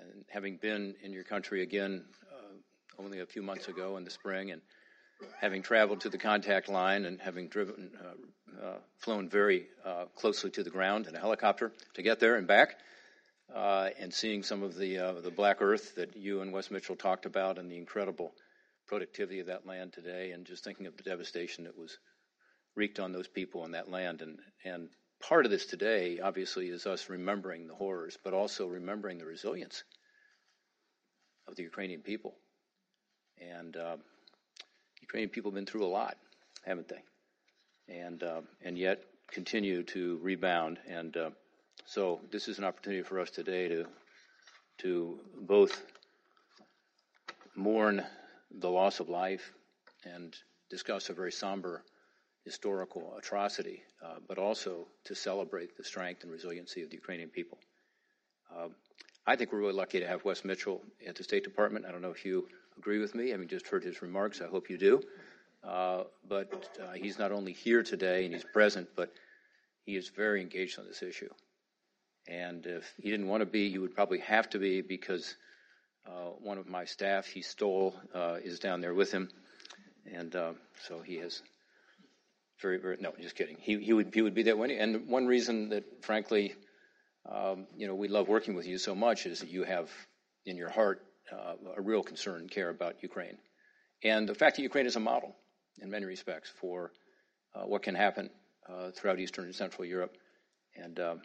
And 0.00 0.24
having 0.28 0.56
been 0.56 0.94
in 1.02 1.12
your 1.12 1.24
country 1.24 1.62
again 1.62 2.04
uh, 2.32 3.02
only 3.02 3.20
a 3.20 3.26
few 3.26 3.42
months 3.42 3.68
ago 3.68 3.96
in 3.96 4.04
the 4.04 4.10
spring 4.10 4.50
and 4.50 4.62
having 5.40 5.62
traveled 5.62 6.00
to 6.00 6.08
the 6.08 6.18
contact 6.18 6.68
line 6.68 7.04
and 7.04 7.20
having 7.20 7.48
driven, 7.48 7.90
uh, 8.00 8.64
uh, 8.64 8.78
flown 8.98 9.28
very 9.28 9.66
uh, 9.84 10.04
closely 10.16 10.50
to 10.50 10.62
the 10.62 10.70
ground 10.70 11.06
in 11.06 11.14
a 11.14 11.18
helicopter 11.18 11.72
to 11.94 12.02
get 12.02 12.20
there 12.20 12.36
and 12.36 12.46
back, 12.46 12.76
uh, 13.54 13.90
and 13.98 14.12
seeing 14.12 14.42
some 14.42 14.62
of 14.62 14.76
the 14.76 14.98
uh, 14.98 15.12
the 15.20 15.30
black 15.30 15.60
earth 15.60 15.94
that 15.96 16.16
you 16.16 16.40
and 16.40 16.52
Wes 16.52 16.70
Mitchell 16.70 16.96
talked 16.96 17.26
about 17.26 17.58
and 17.58 17.70
the 17.70 17.76
incredible 17.76 18.32
productivity 18.86 19.40
of 19.40 19.46
that 19.46 19.66
land 19.66 19.92
today, 19.92 20.32
and 20.32 20.44
just 20.44 20.64
thinking 20.64 20.86
of 20.86 20.96
the 20.96 21.02
devastation 21.02 21.64
that 21.64 21.78
was 21.78 21.98
wreaked 22.74 23.00
on 23.00 23.12
those 23.12 23.28
people 23.28 23.64
in 23.64 23.72
that 23.72 23.90
land, 23.90 24.22
and 24.22 24.38
and 24.64 24.88
part 25.28 25.44
of 25.44 25.50
this 25.50 25.66
today, 25.66 26.20
obviously, 26.22 26.68
is 26.68 26.86
us 26.86 27.08
remembering 27.08 27.66
the 27.66 27.74
horrors, 27.74 28.18
but 28.22 28.34
also 28.34 28.66
remembering 28.66 29.18
the 29.18 29.26
resilience 29.26 29.84
of 31.48 31.56
the 31.56 31.62
Ukrainian 31.62 32.02
people, 32.02 32.34
and. 33.40 33.76
Uh, 33.76 33.96
Ukrainian 35.02 35.30
people 35.30 35.50
have 35.50 35.56
been 35.56 35.66
through 35.66 35.84
a 35.84 35.94
lot, 36.00 36.16
haven't 36.64 36.88
they? 36.88 37.02
And 37.88 38.22
uh, 38.22 38.40
and 38.62 38.78
yet 38.78 39.02
continue 39.30 39.82
to 39.82 40.18
rebound. 40.22 40.78
And 40.88 41.16
uh, 41.16 41.30
so 41.84 42.20
this 42.30 42.48
is 42.48 42.58
an 42.58 42.64
opportunity 42.64 43.02
for 43.02 43.20
us 43.20 43.30
today 43.30 43.68
to 43.68 43.86
to 44.78 45.18
both 45.38 45.84
mourn 47.54 48.02
the 48.50 48.70
loss 48.70 49.00
of 49.00 49.08
life 49.08 49.52
and 50.04 50.34
discuss 50.70 51.10
a 51.10 51.12
very 51.12 51.32
somber 51.32 51.82
historical 52.44 53.14
atrocity, 53.16 53.82
uh, 54.04 54.16
but 54.28 54.38
also 54.38 54.86
to 55.04 55.14
celebrate 55.14 55.76
the 55.76 55.84
strength 55.84 56.22
and 56.22 56.32
resiliency 56.32 56.82
of 56.82 56.90
the 56.90 56.96
Ukrainian 56.96 57.28
people. 57.28 57.58
Um, 58.54 58.74
I 59.26 59.36
think 59.36 59.52
we're 59.52 59.60
really 59.60 59.72
lucky 59.72 60.00
to 60.00 60.06
have 60.06 60.24
Wes 60.24 60.44
Mitchell 60.44 60.82
at 61.06 61.14
the 61.16 61.24
State 61.24 61.44
Department. 61.44 61.86
I 61.86 61.92
don't 61.92 62.02
know 62.02 62.10
if 62.10 62.24
you 62.24 62.48
agree 62.76 62.98
with 62.98 63.14
me, 63.14 63.32
I 63.32 63.36
mean, 63.36 63.48
just 63.48 63.68
heard 63.68 63.84
his 63.84 64.02
remarks. 64.02 64.40
I 64.40 64.48
hope 64.48 64.68
you 64.70 64.78
do. 64.78 65.02
Uh, 65.62 66.04
but 66.28 66.68
uh, 66.82 66.92
he's 66.92 67.18
not 67.18 67.30
only 67.30 67.52
here 67.52 67.84
today 67.84 68.24
and 68.24 68.34
he's 68.34 68.44
present, 68.44 68.88
but 68.96 69.12
he 69.84 69.96
is 69.96 70.08
very 70.08 70.40
engaged 70.40 70.78
on 70.78 70.86
this 70.86 71.02
issue. 71.02 71.30
And 72.28 72.66
if 72.66 72.92
he 73.00 73.10
didn't 73.10 73.28
want 73.28 73.42
to 73.42 73.46
be, 73.46 73.70
he 73.70 73.78
would 73.78 73.94
probably 73.94 74.18
have 74.20 74.50
to 74.50 74.58
be 74.58 74.80
because 74.80 75.36
uh, 76.06 76.30
one 76.40 76.58
of 76.58 76.68
my 76.68 76.84
staff 76.84 77.26
he 77.26 77.42
stole 77.42 77.94
uh, 78.14 78.38
is 78.42 78.58
down 78.58 78.80
there 78.80 78.94
with 78.94 79.12
him, 79.12 79.28
and 80.12 80.34
uh, 80.34 80.52
so 80.86 81.00
he 81.00 81.16
has 81.16 81.42
very, 82.62 82.78
very. 82.78 82.96
No, 83.00 83.12
just 83.20 83.36
kidding. 83.36 83.56
He 83.60 83.78
he 83.78 83.92
would 83.92 84.14
he 84.14 84.22
would 84.22 84.34
be 84.34 84.44
that 84.44 84.56
way. 84.56 84.78
And 84.78 85.08
one 85.08 85.26
reason 85.26 85.68
that, 85.70 85.84
frankly, 86.02 86.54
um, 87.30 87.66
you 87.76 87.86
know, 87.86 87.94
we 87.94 88.08
love 88.08 88.28
working 88.28 88.54
with 88.54 88.66
you 88.66 88.78
so 88.78 88.94
much 88.94 89.26
is 89.26 89.40
that 89.40 89.50
you 89.50 89.64
have 89.64 89.90
in 90.46 90.56
your 90.56 90.70
heart 90.70 91.02
uh, 91.30 91.54
a 91.76 91.80
real 91.80 92.02
concern 92.02 92.40
and 92.40 92.50
care 92.50 92.68
about 92.70 93.02
Ukraine. 93.02 93.38
And 94.02 94.28
the 94.28 94.34
fact 94.34 94.56
that 94.56 94.62
Ukraine 94.62 94.86
is 94.86 94.96
a 94.96 95.00
model 95.00 95.36
in 95.80 95.90
many 95.90 96.06
respects 96.06 96.50
for 96.60 96.92
uh, 97.54 97.62
what 97.62 97.82
can 97.82 97.94
happen 97.94 98.30
uh, 98.68 98.90
throughout 98.90 99.20
Eastern 99.20 99.44
and 99.44 99.54
Central 99.54 99.84
Europe. 99.84 100.16
And 100.74 100.98
um, 100.98 101.22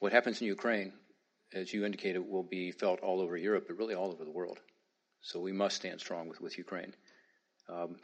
what 0.00 0.12
happens 0.12 0.40
in 0.40 0.46
Ukraine, 0.48 0.92
as 1.52 1.72
you 1.72 1.84
indicated, 1.84 2.20
will 2.20 2.42
be 2.42 2.72
felt 2.72 3.00
all 3.00 3.20
over 3.20 3.36
Europe, 3.36 3.64
but 3.68 3.78
really 3.78 3.94
all 3.94 4.10
over 4.10 4.24
the 4.24 4.30
world. 4.30 4.58
So 5.20 5.40
we 5.40 5.52
must 5.52 5.76
stand 5.76 6.00
strong 6.00 6.28
with, 6.28 6.40
with 6.40 6.58
Ukraine. 6.58 6.92
Um, 7.68 7.96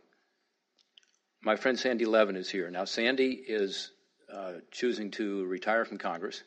my 1.43 1.57
friend 1.57 1.79
Sandy 1.79 2.05
Levin 2.05 2.37
is 2.37 2.51
here. 2.51 2.71
Now, 2.71 2.85
Sandy 2.85 3.33
is 3.33 3.91
uh, 4.33 4.55
choosing 4.71 5.11
to 5.13 5.45
retire 5.47 5.85
from 5.85 5.99
Congress. 5.99 6.43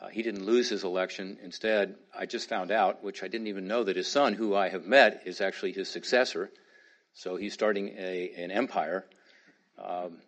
Uh, 0.00 0.08
he 0.08 0.22
didn't 0.22 0.44
lose 0.44 0.68
his 0.68 0.84
election. 0.84 1.38
Instead, 1.42 1.96
I 2.16 2.26
just 2.26 2.48
found 2.48 2.70
out, 2.70 3.02
which 3.02 3.22
I 3.22 3.28
didn't 3.28 3.48
even 3.48 3.66
know, 3.66 3.84
that 3.84 3.96
his 3.96 4.08
son, 4.08 4.34
who 4.34 4.54
I 4.54 4.68
have 4.68 4.84
met, 4.84 5.22
is 5.26 5.40
actually 5.40 5.72
his 5.72 5.88
successor. 5.88 6.50
So 7.14 7.36
he's 7.36 7.54
starting 7.54 7.94
a, 7.98 8.32
an 8.36 8.50
empire. 8.50 9.04
Um, 9.82 10.18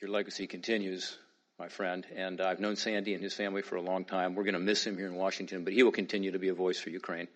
your 0.00 0.10
legacy 0.10 0.46
continues, 0.46 1.18
my 1.58 1.68
friend. 1.68 2.06
And 2.14 2.40
I've 2.40 2.60
known 2.60 2.76
Sandy 2.76 3.14
and 3.14 3.22
his 3.22 3.34
family 3.34 3.62
for 3.62 3.76
a 3.76 3.82
long 3.82 4.04
time. 4.04 4.34
We're 4.34 4.44
going 4.44 4.54
to 4.54 4.60
miss 4.60 4.86
him 4.86 4.96
here 4.96 5.08
in 5.08 5.16
Washington, 5.16 5.64
but 5.64 5.72
he 5.72 5.82
will 5.82 5.92
continue 5.92 6.32
to 6.32 6.38
be 6.38 6.48
a 6.48 6.54
voice 6.54 6.78
for 6.78 6.90
Ukraine. 6.90 7.28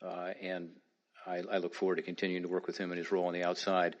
Uh, 0.00 0.32
and 0.40 0.70
I, 1.26 1.42
I 1.50 1.58
look 1.58 1.74
forward 1.74 1.96
to 1.96 2.02
continuing 2.02 2.42
to 2.42 2.48
work 2.48 2.66
with 2.66 2.78
him 2.78 2.90
in 2.90 2.98
his 2.98 3.12
role 3.12 3.26
on 3.26 3.34
the 3.34 3.44
outside. 3.44 3.94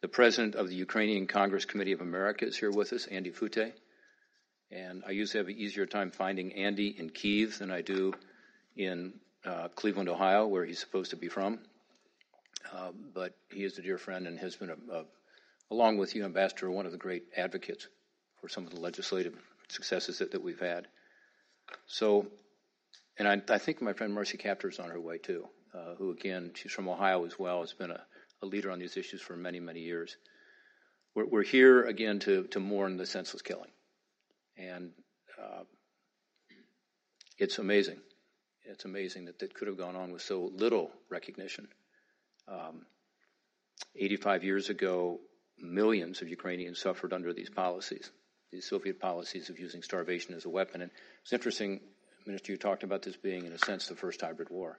The 0.00 0.08
president 0.08 0.54
of 0.54 0.68
the 0.68 0.76
Ukrainian 0.76 1.26
Congress 1.26 1.64
Committee 1.64 1.92
of 1.92 2.00
America 2.00 2.46
is 2.46 2.56
here 2.56 2.70
with 2.70 2.92
us, 2.92 3.06
Andy 3.06 3.32
Futey. 3.32 3.72
And 4.70 5.02
I 5.04 5.10
usually 5.10 5.38
have 5.38 5.48
an 5.48 5.58
easier 5.58 5.86
time 5.86 6.12
finding 6.12 6.52
Andy 6.52 6.94
in 6.96 7.10
Kiev 7.10 7.58
than 7.58 7.72
I 7.72 7.82
do 7.82 8.14
in 8.76 9.14
uh, 9.44 9.68
Cleveland, 9.74 10.08
Ohio, 10.08 10.46
where 10.46 10.64
he's 10.64 10.78
supposed 10.78 11.10
to 11.10 11.16
be 11.16 11.28
from. 11.28 11.58
Uh, 12.72 12.92
but 13.12 13.34
he 13.50 13.64
is 13.64 13.76
a 13.78 13.82
dear 13.82 13.98
friend 13.98 14.28
and 14.28 14.38
has 14.38 14.54
been, 14.54 14.70
a, 14.70 14.92
a, 14.92 15.04
along 15.70 15.98
with 15.98 16.14
you, 16.14 16.24
Ambassador, 16.24 16.70
one 16.70 16.86
of 16.86 16.92
the 16.92 16.98
great 16.98 17.24
advocates 17.36 17.88
for 18.40 18.48
some 18.48 18.66
of 18.66 18.70
the 18.72 18.80
legislative 18.80 19.34
successes 19.68 20.18
that, 20.18 20.30
that 20.30 20.44
we've 20.44 20.60
had. 20.60 20.86
So, 21.86 22.28
and 23.18 23.26
I, 23.26 23.42
I 23.48 23.58
think 23.58 23.82
my 23.82 23.94
friend 23.94 24.14
Marcy 24.14 24.38
Kaptur 24.38 24.70
is 24.70 24.78
on 24.78 24.90
her 24.90 25.00
way 25.00 25.18
too, 25.18 25.48
uh, 25.74 25.94
who 25.96 26.12
again, 26.12 26.52
she's 26.54 26.72
from 26.72 26.88
Ohio 26.88 27.24
as 27.24 27.36
well, 27.36 27.62
has 27.62 27.72
been 27.72 27.90
a, 27.90 28.00
a 28.42 28.46
leader 28.46 28.70
on 28.70 28.78
these 28.78 28.96
issues 28.96 29.20
for 29.20 29.36
many, 29.36 29.60
many 29.60 29.80
years. 29.80 30.16
We're, 31.14 31.26
we're 31.26 31.42
here 31.42 31.84
again 31.84 32.18
to, 32.20 32.44
to 32.44 32.60
mourn 32.60 32.96
the 32.96 33.06
senseless 33.06 33.42
killing. 33.42 33.70
And 34.56 34.90
uh, 35.38 35.64
it's 37.38 37.58
amazing. 37.58 37.98
It's 38.64 38.84
amazing 38.84 39.26
that 39.26 39.38
that 39.38 39.54
could 39.54 39.68
have 39.68 39.78
gone 39.78 39.96
on 39.96 40.12
with 40.12 40.22
so 40.22 40.50
little 40.54 40.90
recognition. 41.08 41.68
Um, 42.46 42.86
85 43.96 44.44
years 44.44 44.70
ago, 44.70 45.20
millions 45.58 46.22
of 46.22 46.28
Ukrainians 46.28 46.78
suffered 46.78 47.12
under 47.12 47.32
these 47.32 47.50
policies, 47.50 48.10
these 48.52 48.68
Soviet 48.68 49.00
policies 49.00 49.50
of 49.50 49.58
using 49.58 49.82
starvation 49.82 50.34
as 50.34 50.44
a 50.44 50.50
weapon. 50.50 50.82
And 50.82 50.90
it's 51.22 51.32
interesting, 51.32 51.80
Minister, 52.26 52.52
you 52.52 52.58
talked 52.58 52.82
about 52.82 53.02
this 53.02 53.16
being, 53.16 53.46
in 53.46 53.52
a 53.52 53.58
sense, 53.58 53.86
the 53.86 53.94
first 53.94 54.20
hybrid 54.20 54.50
war. 54.50 54.78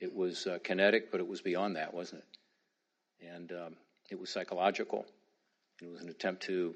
It 0.00 0.14
was 0.14 0.46
uh, 0.46 0.58
kinetic, 0.62 1.10
but 1.10 1.20
it 1.20 1.28
was 1.28 1.40
beyond 1.40 1.76
that, 1.76 1.94
wasn't 1.94 2.22
it? 2.22 2.38
And 3.34 3.52
um, 3.52 3.76
it 4.10 4.18
was 4.18 4.30
psychological. 4.30 5.06
It 5.80 5.90
was 5.90 6.00
an 6.00 6.08
attempt 6.08 6.44
to 6.44 6.74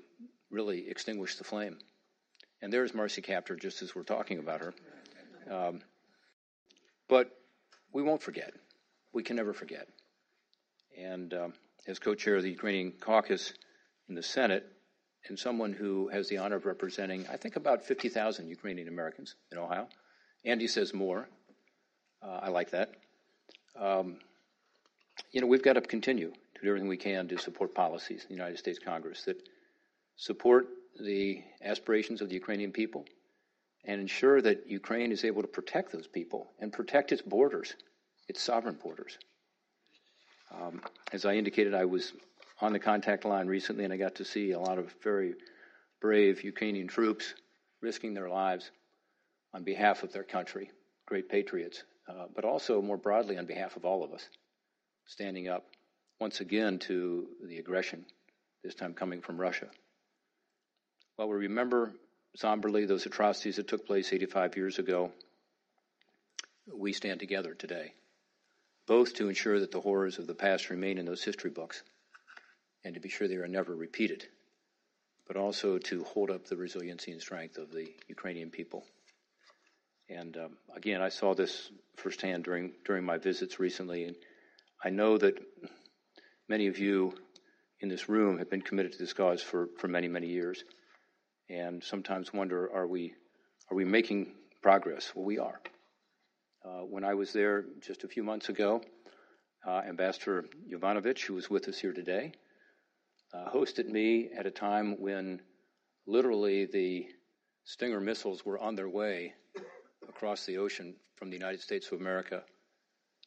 really 0.51 0.89
extinguish 0.89 1.37
the 1.37 1.45
flame. 1.45 1.79
And 2.63 2.73
there's 2.73 2.95
Marcy 2.95 3.23
Kaptur, 3.23 3.61
just 3.61 3.83
as 3.83 3.95
we're 3.95 4.03
talking 4.03 4.39
about 4.39 4.61
her. 4.61 4.75
Um, 5.51 5.81
but 7.09 7.31
we 7.93 8.03
won't 8.03 8.23
forget. 8.23 8.53
We 9.13 9.23
can 9.23 9.37
never 9.37 9.53
forget. 9.53 9.89
And 10.99 11.33
um, 11.35 11.53
as 11.87 11.99
co 11.99 12.15
chair 12.15 12.37
of 12.37 12.43
the 12.43 12.51
Ukrainian 12.51 12.93
caucus 12.93 13.53
in 14.09 14.15
the 14.15 14.23
Senate, 14.23 14.67
and 15.29 15.39
someone 15.39 15.73
who 15.73 16.09
has 16.09 16.29
the 16.29 16.39
honor 16.39 16.57
of 16.57 16.67
representing, 16.67 17.27
I 17.29 17.37
think, 17.37 17.57
about 17.57 17.85
50,000 17.85 18.49
Ukrainian 18.49 18.89
Americans 18.89 19.35
in 19.51 19.59
Ohio. 19.59 19.89
Andy 20.45 20.69
says 20.69 20.95
more. 20.95 21.29
Uh, 22.23 22.41
I 22.43 22.49
like 22.51 22.71
that. 22.71 22.95
Um, 23.79 24.19
you 25.37 25.43
know, 25.43 25.49
we've 25.49 25.62
got 25.62 25.74
to 25.74 25.82
continue 25.82 26.30
to 26.30 26.62
do 26.62 26.68
everything 26.68 26.89
we 26.89 26.97
can 26.97 27.28
to 27.28 27.37
support 27.37 27.74
policies 27.74 28.22
in 28.22 28.28
the 28.28 28.34
United 28.34 28.57
States 28.57 28.78
Congress 28.78 29.24
that 29.24 29.37
support 30.16 30.66
the 30.99 31.43
aspirations 31.62 32.22
of 32.22 32.30
the 32.30 32.34
Ukrainian 32.34 32.72
people 32.72 33.05
and 33.84 34.01
ensure 34.01 34.41
that 34.41 34.66
Ukraine 34.66 35.12
is 35.12 35.26
able 35.26 35.43
to 35.43 35.49
protect 35.49 35.93
those 35.93 36.07
people 36.07 36.51
and 36.59 36.72
protect 36.72 37.12
its 37.12 37.20
borders, 37.20 37.74
its 38.28 38.43
sovereign 38.43 38.78
borders. 38.82 39.18
Um, 40.59 40.80
as 41.12 41.26
I 41.26 41.34
indicated, 41.34 41.74
I 41.74 41.84
was 41.84 42.14
on 42.62 42.72
the 42.72 42.78
contact 42.78 43.26
line 43.26 43.47
recently 43.47 43.84
and 43.84 43.93
I 43.93 43.99
got 43.99 44.14
to 44.14 44.24
see 44.24 44.53
a 44.53 44.59
lot 44.59 44.78
of 44.78 44.95
very 45.03 45.34
brave 46.01 46.45
Ukrainian 46.45 46.89
troops 46.89 47.34
risking 47.82 48.14
their 48.14 48.30
lives 48.30 48.70
on 49.53 49.64
behalf 49.64 50.03
of 50.03 50.14
their 50.14 50.24
country, 50.24 50.70
great 51.05 51.28
patriots, 51.28 51.82
uh, 52.09 52.24
but 52.34 52.47
also 52.47 52.80
more 52.80 52.97
broadly 52.97 53.37
on 53.37 53.45
behalf 53.45 53.76
of 53.76 53.84
all 53.84 54.03
of 54.03 54.14
us, 54.14 54.30
standing 55.07 55.49
up 55.49 55.65
once 56.21 56.41
again 56.41 56.79
to 56.81 57.29
the 57.45 57.59
aggression, 57.59 58.05
this 58.65 58.75
time 58.75 58.95
coming 58.95 59.21
from 59.21 59.41
Russia. 59.41 59.69
While 61.17 61.29
we 61.29 61.37
remember 61.37 61.93
somberly 62.37 62.87
those 62.87 63.07
atrocities 63.07 63.57
that 63.57 63.69
took 63.69 63.87
place 63.87 64.13
85 64.13 64.57
years 64.57 64.79
ago, 64.79 65.13
we 66.75 66.93
stand 66.93 67.21
together 67.21 67.55
today, 67.55 67.93
both 68.87 69.15
to 69.15 69.29
ensure 69.29 69.61
that 69.61 69.71
the 69.71 69.81
horrors 69.81 70.19
of 70.19 70.27
the 70.27 70.35
past 70.35 70.71
remain 70.71 70.99
in 70.99 71.07
those 71.07 71.23
history 71.23 71.51
books 71.51 71.83
and 72.85 72.95
to 72.95 73.01
be 73.01 73.09
sure 73.09 73.29
they 73.29 73.37
are 73.37 73.49
never 73.49 73.75
repeated, 73.75 74.27
but 75.27 75.37
also 75.37 75.79
to 75.79 76.05
hold 76.05 76.31
up 76.31 76.47
the 76.47 76.57
resiliency 76.57 77.13
and 77.13 77.21
strength 77.21 77.59
of 77.59 77.71
the 77.71 77.87
Ukrainian 78.09 78.51
people. 78.51 78.85
And 80.09 80.37
um, 80.37 80.57
again, 80.75 81.03
I 81.03 81.09
saw 81.09 81.35
this 81.35 81.71
firsthand 81.97 82.45
during 82.45 82.73
during 82.85 83.05
my 83.05 83.19
visits 83.19 83.59
recently, 83.59 84.05
and 84.05 84.17
I 84.85 84.91
know 84.91 85.18
that 85.18 85.39
many 86.49 86.66
of 86.66 86.79
you 86.79 87.14
in 87.81 87.89
this 87.89 88.09
room 88.09 88.39
have 88.39 88.51
been 88.51 88.62
committed 88.62 88.93
to 88.93 88.99
this 88.99 89.12
cause 89.12 89.43
for, 89.43 89.68
for 89.79 89.89
many, 89.89 90.09
many 90.09 90.29
years 90.29 90.64
and 91.49 91.83
sometimes 91.83 92.33
wonder 92.33 92.70
are 92.72 92.87
we, 92.87 93.14
are 93.70 93.77
we 93.77 93.85
making 93.85 94.33
progress? 94.62 95.12
Well, 95.14 95.24
we 95.24 95.39
are. 95.39 95.61
Uh, 96.64 96.81
when 96.81 97.05
I 97.05 97.14
was 97.14 97.33
there 97.33 97.64
just 97.81 98.05
a 98.05 98.09
few 98.09 98.22
months 98.22 98.49
ago, 98.49 98.83
uh, 99.66 99.83
Ambassador 99.89 100.45
Yovanovitch, 100.70 101.22
who 101.22 101.35
was 101.35 101.49
with 101.49 101.68
us 101.68 101.79
here 101.79 101.93
today, 101.93 102.33
uh, 103.33 103.51
hosted 103.51 103.87
me 103.87 104.31
at 104.37 104.47
a 104.47 104.51
time 104.51 105.01
when 105.01 105.41
literally 106.07 106.66
the 106.66 107.07
Stinger 107.64 108.01
missiles 108.01 108.45
were 108.45 108.59
on 108.59 108.77
their 108.77 108.89
way 108.89 109.35
across 110.09 110.47
the 110.47 110.59
ocean 110.59 110.95
from 111.16 111.31
the 111.31 111.37
United 111.37 111.61
States 111.61 111.91
of 111.91 112.01
America 112.01 112.43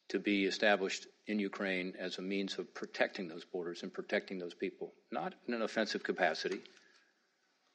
to 0.08 0.18
be 0.18 0.46
established 0.46 1.06
in 1.30 1.38
Ukraine 1.38 1.94
as 1.98 2.18
a 2.18 2.22
means 2.22 2.58
of 2.58 2.74
protecting 2.74 3.28
those 3.28 3.44
borders 3.44 3.82
and 3.82 3.94
protecting 3.94 4.38
those 4.38 4.54
people, 4.54 4.92
not 5.12 5.32
in 5.46 5.54
an 5.54 5.62
offensive 5.62 6.02
capacity, 6.02 6.60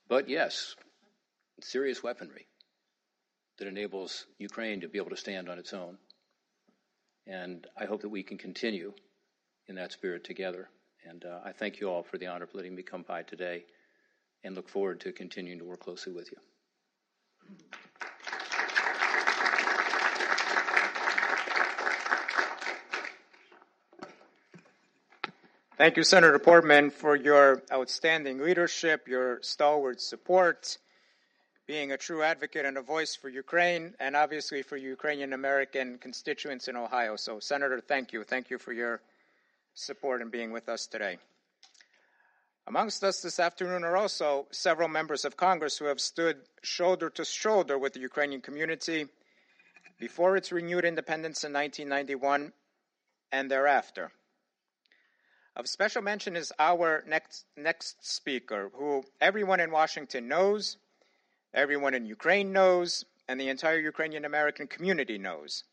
but 0.10 0.30
yes, 0.30 0.76
serious 1.62 2.04
weaponry 2.04 2.46
that 3.58 3.68
enables 3.68 4.26
Ukraine 4.38 4.82
to 4.82 4.90
be 4.90 4.98
able 4.98 5.12
to 5.12 5.18
stand 5.18 5.48
on 5.50 5.58
its 5.58 5.74
own. 5.74 5.98
And 7.26 7.66
I 7.80 7.86
hope 7.86 8.02
that 8.02 8.10
we 8.10 8.24
can 8.24 8.38
continue 8.38 8.94
in 9.68 9.76
that 9.76 9.94
spirit 9.94 10.26
together. 10.26 10.68
And 11.10 11.24
uh, 11.24 11.40
I 11.46 11.54
thank 11.54 11.80
you 11.80 11.90
all 11.90 12.04
for 12.04 12.18
the 12.18 12.28
honor 12.28 12.44
of 12.44 12.54
letting 12.54 12.76
me 12.76 12.84
come 12.84 13.04
by 13.08 13.24
today 13.24 13.64
and 14.44 14.54
look 14.54 14.68
forward 14.68 15.00
to 15.02 15.12
continuing 15.12 15.60
to 15.60 15.66
work 15.66 15.80
closely 15.80 16.12
with 16.12 16.30
you. 16.32 16.38
Thank 25.78 25.98
you, 25.98 26.04
Senator 26.04 26.40
Portman, 26.40 26.90
for 26.90 27.18
your 27.18 27.62
outstanding 27.70 28.40
leadership, 28.40 29.10
your 29.10 29.42
stalwart 29.42 30.00
support, 30.00 30.78
being 31.68 31.92
a 31.92 31.98
true 31.98 32.24
advocate 32.24 32.66
and 32.66 32.78
a 32.78 32.82
voice 32.82 33.14
for 33.14 33.28
Ukraine, 33.28 33.94
and 34.00 34.16
obviously 34.16 34.62
for 34.62 34.78
Ukrainian 34.78 35.34
American 35.34 35.98
constituents 35.98 36.70
in 36.70 36.78
Ohio. 36.78 37.18
So, 37.18 37.42
Senator, 37.42 37.82
thank 37.82 38.14
you. 38.14 38.24
Thank 38.24 38.50
you 38.50 38.58
for 38.58 38.72
your 38.72 39.02
support 39.74 40.22
and 40.22 40.32
being 40.32 40.54
with 40.54 40.70
us 40.70 40.88
today. 40.88 41.18
Amongst 42.68 43.04
us 43.04 43.20
this 43.20 43.38
afternoon 43.38 43.84
are 43.84 43.98
also 43.98 44.48
several 44.52 44.88
members 44.88 45.26
of 45.26 45.36
Congress 45.36 45.78
who 45.78 45.86
have 45.86 46.00
stood 46.00 46.38
shoulder 46.64 47.10
to 47.10 47.26
shoulder 47.26 47.78
with 47.78 47.92
the 47.92 48.00
Ukrainian 48.00 48.40
community 48.40 49.08
before 50.00 50.38
its 50.38 50.54
renewed 50.54 50.86
independence 50.86 51.44
in 51.44 51.52
1991 51.52 52.54
and 53.34 53.52
thereafter. 53.52 54.14
Of 55.58 55.70
special 55.70 56.02
mention 56.02 56.36
is 56.36 56.52
our 56.60 57.02
next, 57.08 57.46
next 57.56 58.06
speaker, 58.06 58.72
who 58.74 59.06
everyone 59.22 59.62
in 59.62 59.72
Washington 59.72 60.28
knows, 60.28 60.76
everyone 61.54 61.94
in 61.94 62.06
Ukraine 62.06 62.52
knows, 62.52 63.06
and 63.30 63.40
the 63.40 63.48
entire 63.48 63.80
Ukrainian 63.80 64.26
American 64.26 64.68
community 64.68 65.18
knows. 65.18 65.64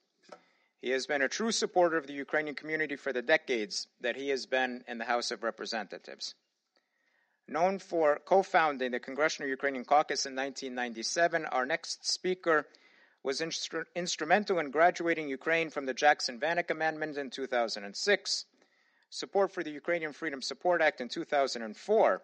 He 0.80 0.90
has 0.90 1.08
been 1.08 1.20
a 1.20 1.28
true 1.28 1.50
supporter 1.50 1.96
of 1.96 2.06
the 2.06 2.12
Ukrainian 2.12 2.54
community 2.54 2.94
for 2.94 3.12
the 3.12 3.22
decades 3.22 3.88
that 4.00 4.14
he 4.14 4.28
has 4.28 4.46
been 4.46 4.84
in 4.86 4.98
the 4.98 5.04
House 5.04 5.32
of 5.32 5.42
Representatives. 5.42 6.36
Known 7.48 7.80
for 7.80 8.20
co 8.24 8.44
founding 8.44 8.92
the 8.92 9.00
Congressional 9.00 9.50
Ukrainian 9.50 9.84
Caucus 9.84 10.26
in 10.26 10.36
1997, 10.36 11.44
our 11.46 11.66
next 11.66 12.06
speaker 12.08 12.68
was 13.24 13.40
instru- 13.40 13.86
instrumental 13.96 14.60
in 14.60 14.70
graduating 14.70 15.28
Ukraine 15.28 15.70
from 15.70 15.86
the 15.86 15.94
Jackson 15.94 16.38
Vanik 16.38 16.70
Amendment 16.70 17.16
in 17.18 17.30
2006 17.30 18.46
support 19.12 19.52
for 19.52 19.62
the 19.62 19.70
Ukrainian 19.70 20.14
Freedom 20.14 20.40
Support 20.40 20.80
Act 20.80 21.02
in 21.02 21.08
2004. 21.08 22.22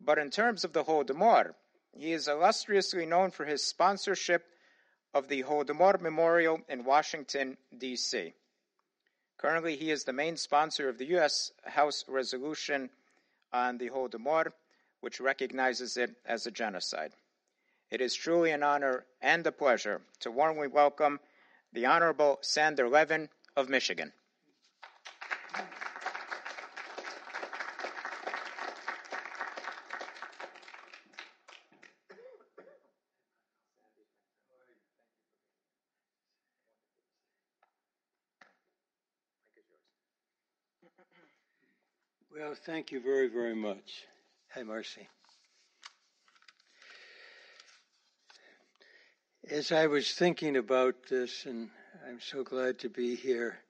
But 0.00 0.18
in 0.18 0.30
terms 0.30 0.64
of 0.64 0.72
the 0.72 0.82
Holodomor, 0.82 1.52
he 1.92 2.12
is 2.12 2.26
illustriously 2.26 3.04
known 3.04 3.30
for 3.30 3.44
his 3.44 3.62
sponsorship 3.62 4.46
of 5.12 5.28
the 5.28 5.42
Holodomor 5.42 6.00
Memorial 6.00 6.62
in 6.70 6.84
Washington, 6.84 7.58
D.C. 7.76 8.32
Currently, 9.36 9.76
he 9.76 9.90
is 9.90 10.04
the 10.04 10.14
main 10.14 10.38
sponsor 10.38 10.88
of 10.88 10.96
the 10.96 11.04
U.S. 11.16 11.52
House 11.64 12.02
resolution 12.08 12.88
on 13.52 13.76
the 13.76 13.90
Holodomor, 13.90 14.52
which 15.02 15.20
recognizes 15.20 15.98
it 15.98 16.16
as 16.24 16.46
a 16.46 16.50
genocide. 16.50 17.12
It 17.90 18.00
is 18.00 18.14
truly 18.14 18.52
an 18.52 18.62
honor 18.62 19.04
and 19.20 19.46
a 19.46 19.52
pleasure 19.52 20.00
to 20.20 20.30
warmly 20.30 20.66
welcome 20.66 21.20
the 21.74 21.84
Honorable 21.84 22.38
Sander 22.40 22.88
Levin 22.88 23.28
of 23.54 23.68
Michigan. 23.68 24.14
Well, 42.36 42.54
thank 42.66 42.92
you 42.92 43.00
very, 43.00 43.28
very 43.28 43.54
much. 43.54 44.04
Have 44.48 44.66
mercy. 44.66 45.08
As 49.48 49.72
I 49.72 49.86
was 49.86 50.10
thinking 50.12 50.56
about 50.56 50.94
this, 51.08 51.46
and 51.46 51.70
I'm 52.08 52.20
so 52.20 52.42
glad 52.42 52.80
to 52.80 52.88
be 52.88 53.14
here, 53.14 53.63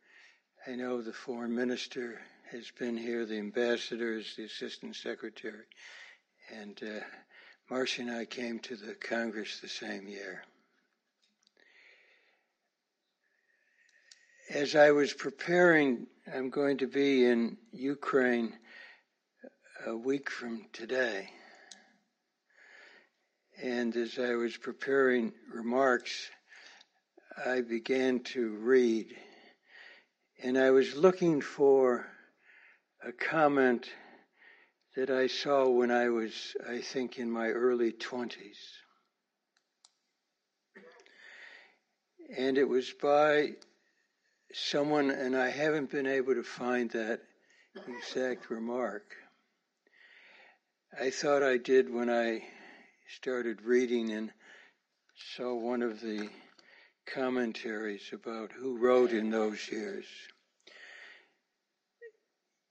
I 0.67 0.77
know 0.77 1.03
the 1.03 1.13
foreign 1.13 1.55
minister 1.55 2.23
has 2.51 2.71
been 2.79 2.97
here, 2.97 3.27
the 3.27 3.37
ambassadors, 3.37 4.35
the 4.35 4.45
assistant 4.45 4.97
secretary, 4.97 5.67
and 6.51 6.81
uh, 6.83 7.05
Marcia 7.71 8.01
and 8.01 8.11
I 8.11 8.25
came 8.25 8.59
to 8.61 8.77
the 8.77 8.95
Congress 8.95 9.61
the 9.61 9.69
same 9.69 10.09
year. 10.09 10.43
As 14.49 14.75
I 14.75 14.93
was 14.93 15.13
preparing, 15.13 16.07
I'm 16.35 16.49
going 16.49 16.79
to 16.79 16.87
be 16.87 17.27
in 17.27 17.59
Ukraine 17.73 18.55
a 19.87 19.95
week 19.95 20.31
from 20.31 20.65
today. 20.73 21.29
And 23.63 23.95
as 23.97 24.19
I 24.19 24.35
was 24.35 24.57
preparing 24.57 25.35
remarks, 25.53 26.31
I 27.45 27.61
began 27.61 28.21
to 28.21 28.55
read. 28.57 29.15
And 30.43 30.59
I 30.59 30.71
was 30.71 30.95
looking 30.95 31.41
for 31.41 32.07
a 33.03 33.13
comment 33.13 33.89
that 34.97 35.11
I 35.11 35.27
saw 35.27 35.69
when 35.69 35.91
I 35.91 36.09
was, 36.09 36.57
I 36.69 36.81
think, 36.81 37.19
in 37.19 37.31
my 37.31 37.49
early 37.49 37.93
20s. 37.93 38.59
And 42.37 42.59
it 42.59 42.69
was 42.69 42.93
by 42.93 43.53
someone, 44.53 45.11
and 45.11 45.37
I 45.37 45.51
haven't 45.51 45.91
been 45.91 46.07
able 46.07 46.35
to 46.35 46.43
find 46.43 46.91
that 46.93 47.21
exact 47.87 48.51
remark. 48.51 49.15
I 51.01 51.11
thought 51.11 51.43
I 51.43 51.57
did 51.57 51.93
when 51.93 52.09
I 52.09 52.45
started 53.19 53.63
reading 53.63 54.13
and 54.13 54.33
saw 55.37 55.55
one 55.55 55.83
of 55.83 56.01
the 56.01 56.29
commentaries 57.07 58.11
about 58.13 58.53
who 58.53 58.79
wrote 58.79 59.13
in 59.13 59.31
those 59.31 59.69
years. 59.71 60.07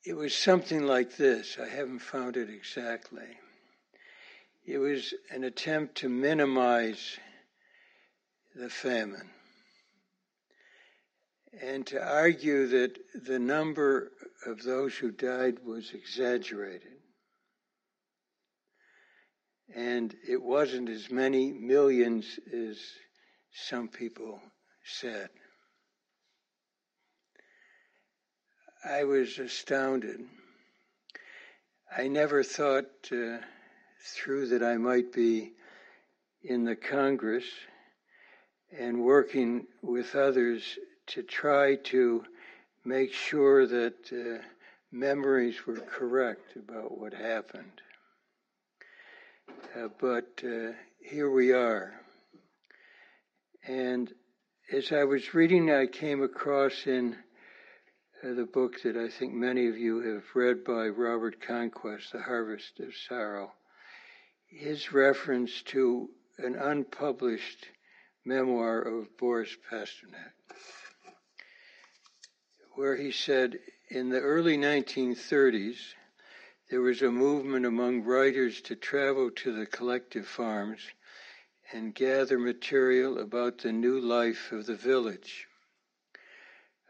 It 0.05 0.13
was 0.13 0.36
something 0.36 0.86
like 0.86 1.15
this. 1.15 1.57
I 1.61 1.67
haven't 1.67 1.99
found 1.99 2.36
it 2.36 2.49
exactly. 2.49 3.38
It 4.65 4.77
was 4.77 5.13
an 5.31 5.43
attempt 5.43 5.95
to 5.95 6.09
minimize 6.09 7.17
the 8.55 8.69
famine 8.69 9.29
and 11.61 11.86
to 11.88 12.03
argue 12.03 12.67
that 12.67 12.97
the 13.13 13.39
number 13.39 14.11
of 14.45 14.63
those 14.63 14.95
who 14.95 15.11
died 15.11 15.59
was 15.65 15.91
exaggerated. 15.93 16.97
And 19.75 20.15
it 20.27 20.41
wasn't 20.41 20.89
as 20.89 21.09
many 21.11 21.51
millions 21.51 22.39
as 22.51 22.77
some 23.54 23.88
people 23.88 24.41
said. 24.84 25.30
I 28.84 29.04
was 29.06 29.39
astounded. 29.39 30.20
I 31.95 32.08
never 32.08 32.43
thought 32.43 32.89
uh, 33.12 33.38
through 34.01 34.47
that 34.47 34.64
I 34.64 34.78
might 34.78 35.14
be 35.14 35.54
in 36.41 36.66
the 36.66 36.76
Congress 36.76 37.45
and 38.78 39.04
working 39.04 39.68
with 39.82 40.16
others 40.16 40.64
to 41.08 41.24
try 41.24 41.76
to 41.76 42.26
make 42.84 43.14
sure 43.14 43.68
that 43.68 44.12
uh, 44.12 44.43
memories 44.91 45.66
were 45.66 45.80
correct 45.80 46.56
about 46.56 46.97
what 46.97 47.14
happened. 47.14 47.82
Uh, 49.76 49.88
but 49.99 50.43
uh, 50.43 50.72
here 50.99 51.32
we 51.32 51.54
are. 51.54 52.03
And 53.66 54.14
as 54.74 54.91
I 54.91 55.05
was 55.05 55.34
reading, 55.34 55.72
I 55.72 55.86
came 55.86 56.22
across 56.22 56.86
in 56.86 57.16
uh, 58.22 58.34
the 58.34 58.45
book 58.45 58.82
that 58.82 58.97
I 58.97 59.07
think 59.07 59.34
many 59.34 59.68
of 59.68 59.78
you 59.78 60.01
have 60.01 60.24
read 60.36 60.66
by 60.66 60.89
Robert 60.89 61.39
Conquest, 61.39 62.11
The 62.11 62.22
Harvest 62.22 62.82
of 62.82 62.93
Sorrow, 62.93 63.53
his 64.47 64.91
reference 64.91 65.61
to 65.68 66.09
an 66.38 66.55
unpublished 66.55 67.68
memoir 68.26 68.82
of 68.82 69.16
Boris 69.18 69.55
Pasternak, 69.72 70.34
where 72.76 72.97
he 72.97 73.11
said, 73.11 73.59
in 73.88 74.09
the 74.09 74.20
early 74.20 74.57
1930s, 74.57 75.78
there 76.70 76.82
was 76.82 77.01
a 77.01 77.11
movement 77.11 77.66
among 77.66 78.03
writers 78.03 78.59
to 78.64 78.76
travel 78.76 79.32
to 79.32 79.53
the 79.57 79.66
collective 79.66 80.28
farms 80.28 80.82
and 81.74 81.95
gather 81.95 82.38
material 82.38 83.17
about 83.17 83.57
the 83.57 83.71
new 83.71 83.99
life 83.99 84.51
of 84.51 84.67
the 84.67 84.76
village. 84.76 85.47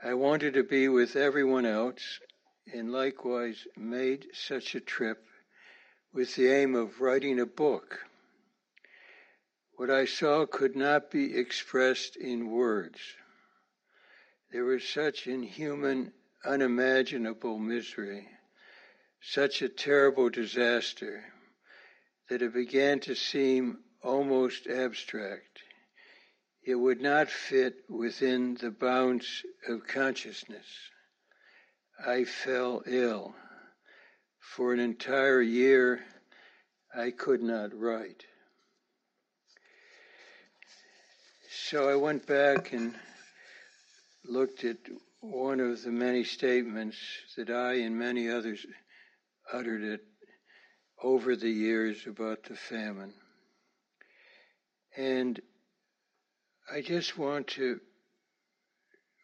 I 0.03 0.13
wanted 0.13 0.55
to 0.55 0.63
be 0.63 0.89
with 0.89 1.15
everyone 1.15 1.65
else 1.65 2.19
and 2.71 2.91
likewise 2.91 3.65
made 3.77 4.27
such 4.34 4.75
a 4.75 4.81
trip 4.81 5.25
with 6.11 6.36
the 6.36 6.49
aim 6.49 6.75
of 6.75 6.99
writing 6.99 7.39
a 7.39 7.45
book. 7.45 7.99
What 9.77 9.89
I 9.89 10.03
saw 10.03 10.45
could 10.45 10.75
not 10.75 11.09
be 11.09 11.38
expressed 11.38 12.17
in 12.17 12.51
words. 12.51 12.99
There 14.51 14.65
was 14.65 14.84
such 14.84 15.27
inhuman, 15.27 16.11
unimaginable 16.43 17.57
misery, 17.57 18.27
such 19.21 19.61
a 19.61 19.69
terrible 19.69 20.29
disaster, 20.29 21.23
that 22.29 22.41
it 22.41 22.53
began 22.53 22.99
to 23.01 23.15
seem 23.15 23.79
almost 24.03 24.67
abstract 24.67 25.63
it 26.65 26.75
would 26.75 27.01
not 27.01 27.29
fit 27.29 27.75
within 27.89 28.55
the 28.55 28.71
bounds 28.71 29.43
of 29.67 29.85
consciousness. 29.85 30.65
I 32.05 32.23
fell 32.23 32.83
ill. 32.85 33.35
For 34.39 34.73
an 34.73 34.79
entire 34.79 35.41
year, 35.41 36.01
I 36.95 37.11
could 37.11 37.41
not 37.41 37.73
write. 37.73 38.23
So 41.69 41.89
I 41.89 41.95
went 41.95 42.25
back 42.27 42.71
and 42.71 42.95
looked 44.25 44.63
at 44.63 44.77
one 45.19 45.59
of 45.59 45.83
the 45.83 45.91
many 45.91 46.23
statements 46.23 46.97
that 47.35 47.49
I 47.49 47.73
and 47.75 47.97
many 47.97 48.29
others 48.29 48.65
uttered 49.51 49.83
it 49.83 50.01
over 51.01 51.35
the 51.35 51.49
years 51.49 52.05
about 52.07 52.43
the 52.43 52.55
famine. 52.55 53.13
And 54.95 55.41
I 56.71 56.81
just 56.81 57.17
want 57.17 57.47
to 57.47 57.79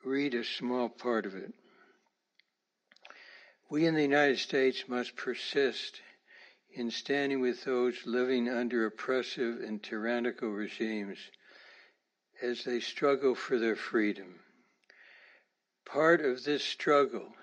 read 0.04 0.34
a 0.34 0.44
small 0.44 0.90
part 0.90 1.26
of 1.26 1.36
it. 1.36 1.54
We 3.70 3.86
in 3.86 3.94
the 3.94 4.02
United 4.02 4.40
States 4.40 4.86
must 4.88 5.16
persist 5.16 6.02
in 6.74 6.90
standing 6.90 7.40
with 7.40 7.64
those 7.66 7.96
living 8.06 8.50
under 8.50 8.86
oppressive 8.86 9.62
and 9.62 9.82
tyrannical 9.82 10.50
regimes 10.50 11.20
as 12.42 12.64
they 12.64 12.80
struggle 12.80 13.36
for 13.36 13.60
their 13.60 13.76
freedom. 13.76 14.40
Part 15.86 16.22
of 16.22 16.44
this 16.44 16.64
struggle 16.64 17.34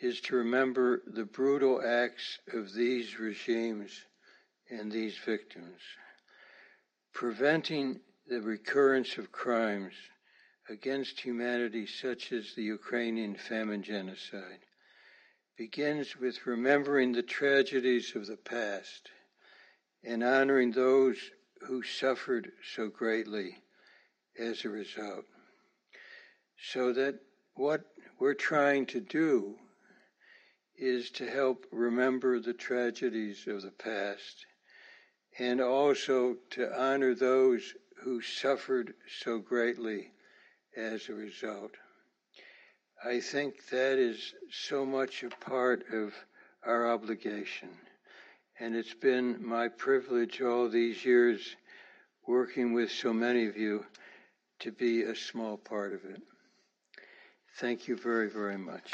is 0.00 0.20
to 0.22 0.36
remember 0.36 1.02
the 1.06 1.24
brutal 1.24 1.82
acts 1.84 2.38
of 2.52 2.72
these 2.72 3.18
regimes 3.18 4.04
and 4.70 4.90
these 4.90 5.16
victims. 5.18 5.80
Preventing 7.12 8.00
the 8.26 8.40
recurrence 8.40 9.18
of 9.18 9.32
crimes 9.32 9.94
against 10.68 11.20
humanity, 11.20 11.86
such 11.86 12.32
as 12.32 12.54
the 12.54 12.62
Ukrainian 12.62 13.34
famine 13.34 13.82
genocide, 13.82 14.60
begins 15.56 16.16
with 16.16 16.46
remembering 16.46 17.12
the 17.12 17.22
tragedies 17.22 18.14
of 18.16 18.26
the 18.26 18.36
past 18.36 19.10
and 20.02 20.22
honoring 20.22 20.72
those 20.72 21.18
who 21.66 21.82
suffered 21.82 22.52
so 22.74 22.88
greatly 22.88 23.58
as 24.38 24.64
a 24.64 24.68
result. 24.70 25.26
So 26.72 26.92
that 26.92 27.16
what 27.54 27.82
we're 28.18 28.34
trying 28.34 28.86
to 28.86 29.00
do 29.00 29.58
is 30.76 31.10
to 31.10 31.28
help 31.28 31.66
remember 31.70 32.40
the 32.40 32.54
tragedies 32.54 33.46
of 33.46 33.62
the 33.62 33.70
past 33.70 34.46
and 35.38 35.60
also 35.60 36.36
to 36.50 36.80
honor 36.80 37.14
those 37.14 37.74
who 38.02 38.20
suffered 38.20 38.94
so 39.22 39.38
greatly 39.38 40.10
as 40.76 41.08
a 41.08 41.14
result. 41.14 41.72
I 43.04 43.20
think 43.20 43.68
that 43.70 43.98
is 43.98 44.34
so 44.50 44.84
much 44.84 45.22
a 45.22 45.30
part 45.30 45.84
of 45.92 46.12
our 46.66 46.90
obligation. 46.92 47.70
And 48.58 48.76
it's 48.76 48.94
been 48.94 49.44
my 49.44 49.68
privilege 49.68 50.42
all 50.42 50.68
these 50.68 51.04
years 51.04 51.56
working 52.26 52.74
with 52.74 52.90
so 52.90 53.12
many 53.12 53.46
of 53.46 53.56
you 53.56 53.86
to 54.60 54.70
be 54.70 55.02
a 55.02 55.16
small 55.16 55.56
part 55.56 55.94
of 55.94 56.04
it. 56.04 56.20
Thank 57.56 57.88
you 57.88 57.96
very, 57.96 58.28
very 58.28 58.58
much. 58.58 58.92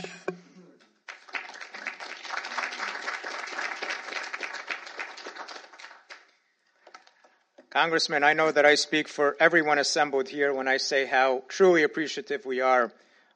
Congressman, 7.76 8.24
I 8.24 8.32
know 8.32 8.50
that 8.50 8.64
I 8.64 8.74
speak 8.74 9.06
for 9.06 9.36
everyone 9.38 9.76
assembled 9.78 10.30
here 10.30 10.54
when 10.54 10.66
I 10.66 10.78
say 10.78 11.04
how 11.04 11.42
truly 11.46 11.82
appreciative 11.82 12.46
we 12.46 12.62
are 12.62 12.90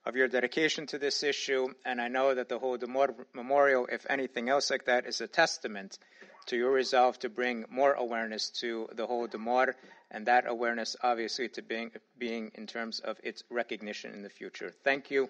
of 0.06 0.16
your 0.16 0.28
dedication 0.28 0.86
to 0.86 0.98
this 0.98 1.22
issue, 1.22 1.68
and 1.84 2.00
I 2.00 2.08
know 2.08 2.34
that 2.34 2.48
the 2.48 2.58
Holodomor 2.58 3.26
Memorial, 3.34 3.86
if 3.92 4.06
anything 4.08 4.48
else 4.48 4.70
like 4.70 4.86
that, 4.86 5.04
is 5.04 5.20
a 5.20 5.26
testament 5.26 5.98
to 6.46 6.56
your 6.56 6.70
resolve 6.70 7.18
to 7.18 7.28
bring 7.28 7.66
more 7.68 7.92
awareness 7.92 8.48
to 8.60 8.88
the 8.94 9.06
whole 9.06 9.28
Holodomor, 9.28 9.74
and 10.10 10.24
that 10.24 10.48
awareness 10.48 10.96
obviously 11.02 11.50
to 11.50 11.60
being, 11.60 11.90
being 12.16 12.50
in 12.54 12.66
terms 12.66 13.00
of 13.00 13.18
its 13.22 13.42
recognition 13.50 14.14
in 14.14 14.22
the 14.22 14.30
future. 14.30 14.72
Thank 14.84 15.10
you. 15.10 15.28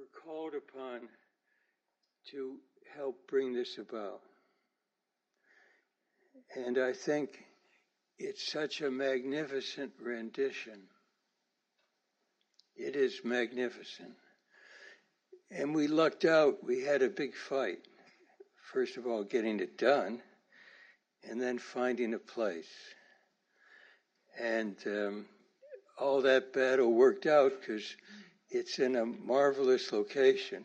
We're 0.00 0.19
called 0.30 0.52
upon 0.54 1.00
to 2.30 2.56
help 2.96 3.16
bring 3.28 3.52
this 3.52 3.78
about. 3.78 4.20
And 6.54 6.78
I 6.78 6.92
think 6.92 7.30
it's 8.18 8.50
such 8.50 8.80
a 8.80 8.90
magnificent 8.90 9.92
rendition. 10.00 10.82
It 12.76 12.94
is 12.94 13.20
magnificent. 13.24 14.14
And 15.50 15.74
we 15.74 15.88
lucked 15.88 16.24
out. 16.24 16.64
We 16.64 16.84
had 16.84 17.02
a 17.02 17.08
big 17.08 17.34
fight. 17.34 17.80
First 18.72 18.96
of 18.96 19.06
all, 19.06 19.24
getting 19.24 19.58
it 19.58 19.78
done, 19.78 20.22
and 21.28 21.40
then 21.40 21.58
finding 21.58 22.14
a 22.14 22.18
place. 22.18 22.70
And 24.40 24.76
um, 24.86 25.26
all 25.98 26.22
that 26.22 26.52
battle 26.52 26.92
worked 26.92 27.26
out 27.26 27.52
because 27.60 27.84
it's 28.50 28.78
in 28.78 28.96
a 28.96 29.04
marvelous 29.04 29.92
location. 29.92 30.64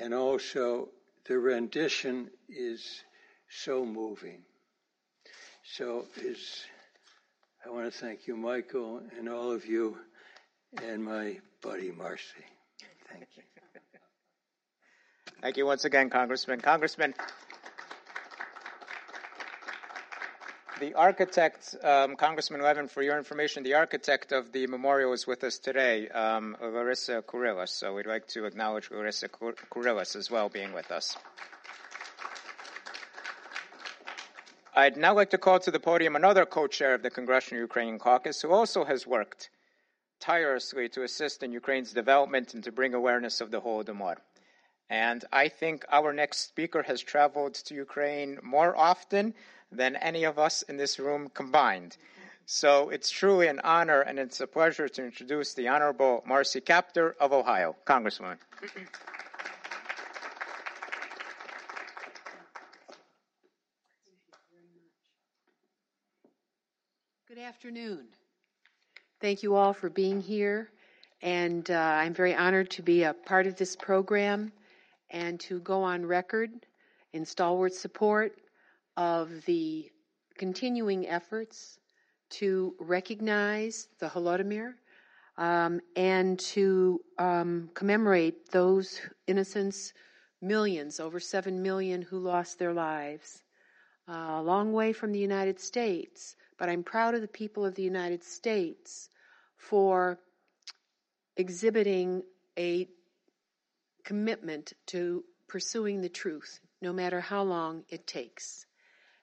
And 0.00 0.14
also, 0.14 0.88
the 1.26 1.38
rendition 1.38 2.30
is 2.48 3.02
so 3.48 3.84
moving. 3.84 4.42
So 5.64 6.06
is 6.16 6.64
I 7.64 7.70
want 7.70 7.92
to 7.92 7.96
thank 7.96 8.26
you, 8.26 8.36
Michael, 8.36 9.02
and 9.16 9.28
all 9.28 9.52
of 9.52 9.66
you, 9.66 9.96
and 10.82 11.04
my 11.04 11.38
buddy 11.62 11.92
Marcy. 11.92 12.44
Thank 13.08 13.28
you. 13.36 13.42
Thank 15.40 15.56
you 15.56 15.66
once 15.66 15.84
again, 15.84 16.10
Congressman. 16.10 16.60
Congressman, 16.60 17.14
the 20.82 20.94
architect, 20.94 21.76
um, 21.84 22.16
Congressman 22.16 22.60
Levin, 22.60 22.88
for 22.88 23.02
your 23.02 23.16
information, 23.16 23.62
the 23.62 23.74
architect 23.74 24.32
of 24.32 24.50
the 24.50 24.66
memorial 24.66 25.12
is 25.12 25.28
with 25.28 25.44
us 25.44 25.60
today, 25.60 26.08
um, 26.08 26.56
Larysa 26.60 27.22
Kurylas. 27.22 27.68
So 27.68 27.94
we'd 27.94 28.06
like 28.06 28.26
to 28.34 28.46
acknowledge 28.46 28.88
Larysa 28.88 29.28
Kurylas 29.70 30.16
as 30.16 30.28
well 30.28 30.48
being 30.48 30.72
with 30.72 30.90
us. 30.90 31.16
I'd 34.74 34.96
now 34.96 35.14
like 35.14 35.30
to 35.30 35.38
call 35.38 35.60
to 35.60 35.70
the 35.70 35.78
podium 35.78 36.16
another 36.16 36.44
co-chair 36.44 36.94
of 36.94 37.04
the 37.04 37.10
Congressional 37.10 37.60
Ukrainian 37.60 38.00
Caucus 38.00 38.42
who 38.42 38.50
also 38.50 38.84
has 38.84 39.06
worked 39.06 39.50
tirelessly 40.18 40.88
to 40.88 41.04
assist 41.04 41.44
in 41.44 41.52
Ukraine's 41.52 41.92
development 41.92 42.54
and 42.54 42.64
to 42.64 42.72
bring 42.72 42.92
awareness 42.92 43.40
of 43.40 43.52
the 43.52 43.60
Holodomor. 43.60 44.16
And 44.90 45.24
I 45.32 45.46
think 45.46 45.84
our 45.92 46.12
next 46.12 46.38
speaker 46.48 46.82
has 46.82 47.00
traveled 47.00 47.54
to 47.66 47.74
Ukraine 47.76 48.40
more 48.42 48.76
often 48.76 49.34
than 49.72 49.96
any 49.96 50.24
of 50.24 50.38
us 50.38 50.62
in 50.62 50.76
this 50.76 50.98
room 50.98 51.28
combined. 51.32 51.96
So 52.46 52.90
it's 52.90 53.10
truly 53.10 53.48
an 53.48 53.60
honor 53.64 54.00
and 54.00 54.18
it's 54.18 54.40
a 54.40 54.46
pleasure 54.46 54.88
to 54.88 55.04
introduce 55.04 55.54
the 55.54 55.68
Honorable 55.68 56.22
Marcy 56.26 56.60
Kaptur 56.60 57.14
of 57.18 57.32
Ohio. 57.32 57.74
Congresswoman. 57.86 58.36
Good 67.28 67.38
afternoon. 67.38 68.06
Thank 69.20 69.42
you 69.42 69.54
all 69.54 69.72
for 69.72 69.88
being 69.88 70.20
here. 70.20 70.68
And 71.22 71.70
uh, 71.70 71.74
I'm 71.74 72.12
very 72.12 72.34
honored 72.34 72.70
to 72.72 72.82
be 72.82 73.04
a 73.04 73.14
part 73.14 73.46
of 73.46 73.56
this 73.56 73.76
program 73.76 74.52
and 75.10 75.38
to 75.40 75.60
go 75.60 75.82
on 75.82 76.04
record 76.04 76.50
in 77.12 77.24
stalwart 77.24 77.72
support 77.72 78.36
of 78.96 79.44
the 79.46 79.90
continuing 80.36 81.08
efforts 81.08 81.78
to 82.30 82.74
recognize 82.78 83.88
the 83.98 84.06
Holodomor 84.06 84.74
um, 85.36 85.80
and 85.96 86.38
to 86.38 87.00
um, 87.18 87.70
commemorate 87.74 88.50
those 88.50 89.00
innocents, 89.26 89.92
millions, 90.40 91.00
over 91.00 91.20
7 91.20 91.62
million 91.62 92.02
who 92.02 92.18
lost 92.18 92.58
their 92.58 92.72
lives. 92.72 93.42
Uh, 94.08 94.40
a 94.40 94.42
long 94.42 94.72
way 94.72 94.92
from 94.92 95.12
the 95.12 95.18
United 95.18 95.60
States, 95.60 96.36
but 96.58 96.68
I'm 96.68 96.82
proud 96.82 97.14
of 97.14 97.20
the 97.20 97.28
people 97.28 97.64
of 97.64 97.74
the 97.74 97.82
United 97.82 98.24
States 98.24 99.08
for 99.56 100.18
exhibiting 101.36 102.22
a 102.58 102.88
commitment 104.04 104.72
to 104.86 105.24
pursuing 105.48 106.00
the 106.00 106.08
truth, 106.08 106.60
no 106.80 106.92
matter 106.92 107.20
how 107.20 107.42
long 107.42 107.84
it 107.88 108.06
takes. 108.06 108.66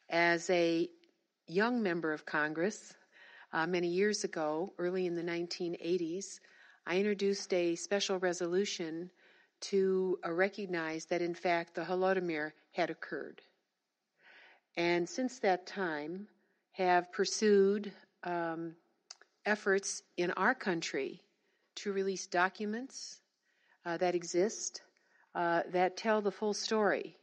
As 0.10 0.50
a 0.50 0.90
young 1.46 1.84
member 1.84 2.12
of 2.12 2.26
Congress, 2.26 2.96
uh, 3.54 3.68
many 3.68 3.88
years 3.88 4.24
ago, 4.24 4.74
early 4.80 5.06
in 5.06 5.16
the 5.16 5.22
1980s, 5.22 6.40
I 6.88 6.98
introduced 6.98 7.54
a 7.54 7.76
special 7.76 8.18
resolution 8.18 9.12
to 9.62 10.18
uh, 10.26 10.32
recognize 10.32 11.06
that, 11.06 11.22
in 11.22 11.36
fact, 11.36 11.76
the 11.76 11.84
Holodomor 11.84 12.54
had 12.72 12.90
occurred. 12.90 13.42
And 14.78 15.08
since 15.08 15.38
that 15.40 15.68
time, 15.68 16.28
have 16.72 17.12
pursued 17.12 17.92
um, 18.24 18.74
efforts 19.46 20.02
in 20.18 20.32
our 20.32 20.56
country 20.56 21.22
to 21.76 21.94
release 21.94 22.26
documents 22.26 23.22
uh, 23.86 23.98
that 23.98 24.16
exist 24.16 24.82
uh, 25.36 25.62
that 25.72 25.98
tell 25.98 26.20
the 26.20 26.32
full 26.32 26.54
story 26.56 27.16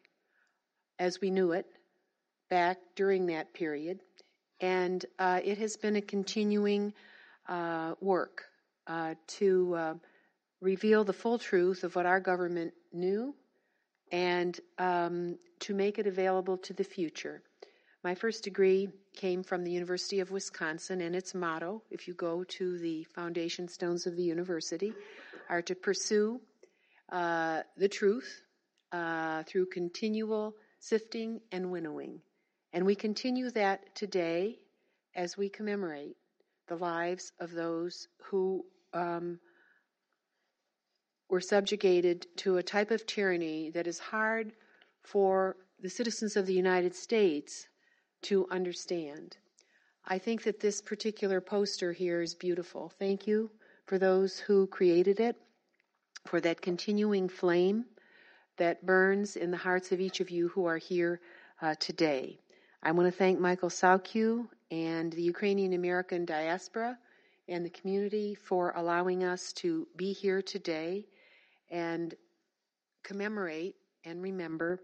as 1.00 1.20
we 1.20 1.30
knew 1.30 1.50
it 1.50 1.66
back 2.48 2.78
during 2.94 3.26
that 3.26 3.52
period. 3.52 4.00
And 4.60 5.04
uh, 5.18 5.40
it 5.44 5.58
has 5.58 5.76
been 5.76 5.96
a 5.96 6.00
continuing 6.00 6.92
uh, 7.48 7.94
work 8.00 8.44
uh, 8.86 9.14
to 9.26 9.74
uh, 9.74 9.94
reveal 10.60 11.04
the 11.04 11.12
full 11.12 11.38
truth 11.38 11.84
of 11.84 11.94
what 11.94 12.06
our 12.06 12.20
government 12.20 12.72
knew 12.92 13.34
and 14.12 14.58
um, 14.78 15.38
to 15.60 15.74
make 15.74 15.98
it 15.98 16.06
available 16.06 16.58
to 16.58 16.72
the 16.72 16.84
future. 16.84 17.42
My 18.04 18.14
first 18.14 18.44
degree 18.44 18.88
came 19.16 19.42
from 19.42 19.64
the 19.64 19.72
University 19.72 20.20
of 20.20 20.30
Wisconsin, 20.30 21.00
and 21.00 21.16
its 21.16 21.34
motto, 21.34 21.82
if 21.90 22.06
you 22.06 22.14
go 22.14 22.44
to 22.44 22.78
the 22.78 23.04
foundation 23.04 23.66
stones 23.66 24.06
of 24.06 24.14
the 24.14 24.22
university, 24.22 24.92
are 25.48 25.62
to 25.62 25.74
pursue 25.74 26.40
uh, 27.10 27.62
the 27.76 27.88
truth 27.88 28.42
uh, 28.92 29.42
through 29.42 29.66
continual 29.66 30.54
sifting 30.78 31.40
and 31.50 31.72
winnowing. 31.72 32.20
And 32.72 32.84
we 32.84 32.94
continue 32.94 33.50
that 33.50 33.94
today 33.94 34.58
as 35.14 35.36
we 35.36 35.48
commemorate 35.48 36.16
the 36.68 36.76
lives 36.76 37.32
of 37.40 37.52
those 37.52 38.08
who 38.22 38.64
um, 38.92 39.38
were 41.28 41.40
subjugated 41.40 42.26
to 42.36 42.58
a 42.58 42.62
type 42.62 42.90
of 42.90 43.06
tyranny 43.06 43.70
that 43.70 43.86
is 43.86 43.98
hard 43.98 44.52
for 45.02 45.56
the 45.80 45.88
citizens 45.88 46.36
of 46.36 46.46
the 46.46 46.54
United 46.54 46.94
States 46.94 47.68
to 48.22 48.46
understand. 48.50 49.36
I 50.06 50.18
think 50.18 50.42
that 50.44 50.60
this 50.60 50.80
particular 50.80 51.40
poster 51.40 51.92
here 51.92 52.20
is 52.22 52.34
beautiful. 52.34 52.92
Thank 52.98 53.26
you 53.26 53.50
for 53.86 53.98
those 53.98 54.38
who 54.38 54.66
created 54.66 55.20
it, 55.20 55.36
for 56.26 56.40
that 56.40 56.60
continuing 56.60 57.28
flame 57.28 57.84
that 58.56 58.84
burns 58.86 59.36
in 59.36 59.50
the 59.50 59.56
hearts 59.56 59.92
of 59.92 60.00
each 60.00 60.20
of 60.20 60.30
you 60.30 60.48
who 60.48 60.64
are 60.64 60.78
here 60.78 61.20
uh, 61.60 61.74
today. 61.78 62.38
I 62.86 62.92
want 62.92 63.08
to 63.12 63.18
thank 63.18 63.40
Michael 63.40 63.68
Sawkiw 63.68 64.46
and 64.70 65.12
the 65.12 65.22
Ukrainian 65.22 65.72
American 65.72 66.24
diaspora 66.24 66.96
and 67.48 67.66
the 67.66 67.70
community 67.70 68.36
for 68.36 68.74
allowing 68.76 69.24
us 69.24 69.52
to 69.54 69.88
be 69.96 70.12
here 70.12 70.40
today 70.40 71.04
and 71.68 72.14
commemorate 73.02 73.74
and 74.04 74.22
remember 74.22 74.78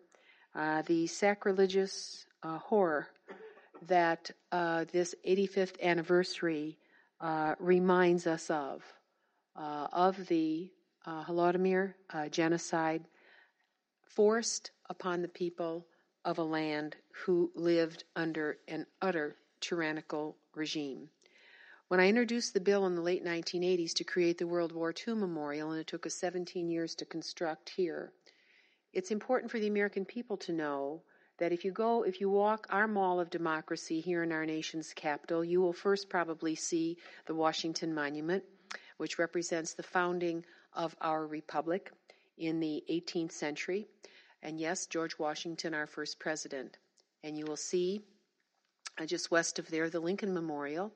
uh, 0.56 0.82
the 0.82 1.06
sacrilegious 1.06 2.26
uh, 2.42 2.58
horror 2.58 3.06
that 3.86 4.32
uh, 4.50 4.84
this 4.90 5.14
85th 5.24 5.80
anniversary 5.80 6.78
uh, 7.20 7.54
reminds 7.60 8.26
us 8.26 8.50
of, 8.50 8.82
uh, 9.54 9.86
of 9.92 10.26
the 10.26 10.72
Holodomor 11.06 11.94
uh, 12.12 12.26
genocide 12.26 13.04
forced 14.02 14.72
upon 14.90 15.22
the 15.22 15.28
people 15.28 15.86
of 16.24 16.38
a 16.38 16.42
land 16.42 16.96
who 17.24 17.50
lived 17.54 18.04
under 18.14 18.58
an 18.68 18.86
utter 19.00 19.36
tyrannical 19.60 20.36
regime. 20.54 21.08
When 21.88 22.00
I 22.00 22.08
introduced 22.08 22.54
the 22.54 22.60
bill 22.60 22.86
in 22.86 22.94
the 22.94 23.02
late 23.02 23.24
1980s 23.24 23.92
to 23.94 24.04
create 24.04 24.38
the 24.38 24.46
World 24.46 24.72
War 24.72 24.94
II 25.06 25.14
Memorial, 25.14 25.72
and 25.72 25.80
it 25.80 25.86
took 25.86 26.06
us 26.06 26.14
17 26.14 26.70
years 26.70 26.94
to 26.96 27.04
construct 27.04 27.68
here, 27.68 28.12
it's 28.92 29.10
important 29.10 29.50
for 29.50 29.58
the 29.58 29.66
American 29.68 30.04
people 30.04 30.36
to 30.38 30.52
know 30.52 31.02
that 31.38 31.52
if 31.52 31.64
you 31.64 31.70
go, 31.70 32.02
if 32.02 32.20
you 32.20 32.30
walk 32.30 32.66
our 32.70 32.86
mall 32.86 33.18
of 33.18 33.30
democracy 33.30 34.00
here 34.00 34.22
in 34.22 34.32
our 34.32 34.46
nation's 34.46 34.92
capital, 34.94 35.44
you 35.44 35.60
will 35.60 35.72
first 35.72 36.08
probably 36.08 36.54
see 36.54 36.96
the 37.26 37.34
Washington 37.34 37.94
Monument, 37.94 38.44
which 38.96 39.18
represents 39.18 39.74
the 39.74 39.82
founding 39.82 40.44
of 40.74 40.94
our 41.00 41.26
republic 41.26 41.90
in 42.38 42.60
the 42.60 42.82
18th 42.90 43.32
century. 43.32 43.86
And 44.42 44.58
yes, 44.58 44.86
George 44.86 45.18
Washington, 45.18 45.74
our 45.74 45.86
first 45.86 46.18
president. 46.18 46.78
And 47.22 47.38
you 47.38 47.44
will 47.46 47.56
see 47.56 48.02
uh, 49.00 49.06
just 49.06 49.30
west 49.30 49.58
of 49.58 49.68
there 49.70 49.88
the 49.88 50.00
Lincoln 50.00 50.34
Memorial 50.34 50.92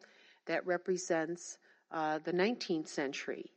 that 0.46 0.66
represents 0.66 1.58
uh, 1.92 2.18
the 2.24 2.32
19th 2.32 2.88
century 2.88 3.52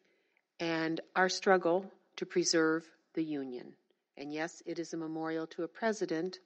and 0.59 1.01
our 1.15 1.29
struggle 1.29 1.85
to 2.17 2.25
preserve 2.25 2.85
the 3.13 3.23
Union. 3.23 3.73
And 4.17 4.31
yes, 4.31 4.61
it 4.65 4.79
is 4.79 4.93
a 4.93 4.97
memorial 4.97 5.47
to 5.47 5.63
a 5.63 5.67
president, 5.67 6.39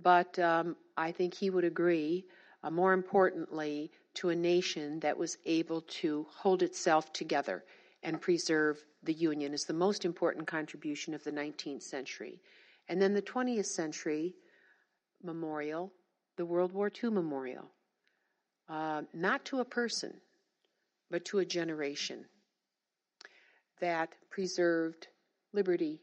but 0.00 0.38
um, 0.38 0.76
I 0.96 1.12
think 1.12 1.34
he 1.34 1.50
would 1.50 1.64
agree, 1.64 2.24
uh, 2.64 2.70
more 2.70 2.92
importantly, 2.92 3.90
to 4.14 4.30
a 4.30 4.36
nation 4.36 5.00
that 5.00 5.16
was 5.16 5.36
able 5.44 5.82
to 5.82 6.26
hold 6.30 6.62
itself 6.62 7.12
together 7.12 7.64
and 8.02 8.20
preserve 8.20 8.84
the 9.02 9.12
Union 9.12 9.52
is 9.52 9.64
the 9.64 9.72
most 9.72 10.04
important 10.04 10.46
contribution 10.46 11.14
of 11.14 11.22
the 11.24 11.32
19th 11.32 11.82
century. 11.82 12.40
And 12.88 13.00
then 13.00 13.14
the 13.14 13.22
20th 13.22 13.66
century 13.66 14.34
memorial, 15.22 15.92
the 16.36 16.46
World 16.46 16.72
War 16.72 16.90
II 17.02 17.10
memorial, 17.10 17.70
uh, 18.68 19.02
not 19.12 19.44
to 19.46 19.60
a 19.60 19.64
person, 19.64 20.14
but 21.10 21.24
to 21.26 21.38
a 21.38 21.44
generation 21.44 22.24
that 23.80 24.14
preserved 24.30 25.08
liberty 25.52 26.00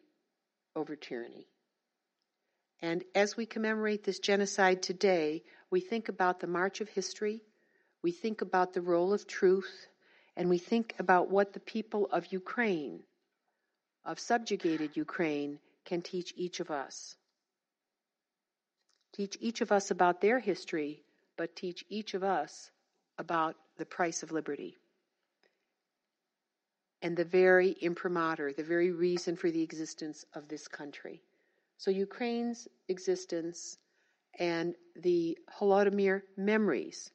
over 0.75 0.95
tyranny. 0.95 1.47
And 2.81 3.03
as 3.15 3.37
we 3.37 3.45
commemorate 3.45 4.03
this 4.03 4.19
genocide 4.19 4.81
today, 4.83 5.43
we 5.71 5.79
think 5.79 6.09
about 6.09 6.39
the 6.39 6.47
march 6.47 6.81
of 6.81 6.89
history, 6.89 7.41
we 8.01 8.11
think 8.11 8.41
about 8.41 8.73
the 8.73 8.81
role 8.81 9.13
of 9.13 9.27
truth, 9.27 9.87
and 10.35 10.49
we 10.49 10.57
think 10.57 10.93
about 10.99 11.29
what 11.29 11.53
the 11.53 11.59
people 11.59 12.07
of 12.11 12.31
Ukraine, 12.31 13.01
of 14.03 14.19
subjugated 14.19 14.95
Ukraine, 14.95 15.59
can 15.85 16.01
teach 16.01 16.33
each 16.35 16.59
of 16.59 16.71
us. 16.71 17.15
Teach 19.13 19.37
each 19.39 19.61
of 19.61 19.71
us 19.71 19.91
about 19.91 20.19
their 20.19 20.39
history, 20.39 21.03
but 21.37 21.55
teach 21.55 21.85
each 21.89 22.13
of 22.13 22.23
us 22.23 22.69
about 23.17 23.55
the 23.77 23.85
price 23.85 24.23
of 24.23 24.31
liberty. 24.31 24.75
And 27.01 27.15
the 27.15 27.23
very 27.23 27.75
imprimatur, 27.81 28.51
the 28.51 28.63
very 28.63 28.91
reason 28.91 29.35
for 29.35 29.51
the 29.51 29.61
existence 29.61 30.25
of 30.33 30.47
this 30.47 30.67
country. 30.67 31.21
So 31.77 31.91
Ukraine's 31.91 32.67
existence 32.87 33.77
and 34.39 34.75
the 34.95 35.37
Holodomor 35.59 36.23
memories 36.35 37.11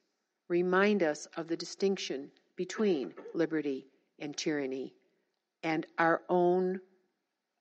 remind 0.49 1.03
us 1.03 1.27
of 1.37 1.49
the 1.49 1.57
distinction 1.57 2.31
between 2.57 3.15
liberty 3.35 3.87
and 4.19 4.37
tyranny 4.37 4.95
and 5.63 5.87
our 5.99 6.23
own 6.29 6.81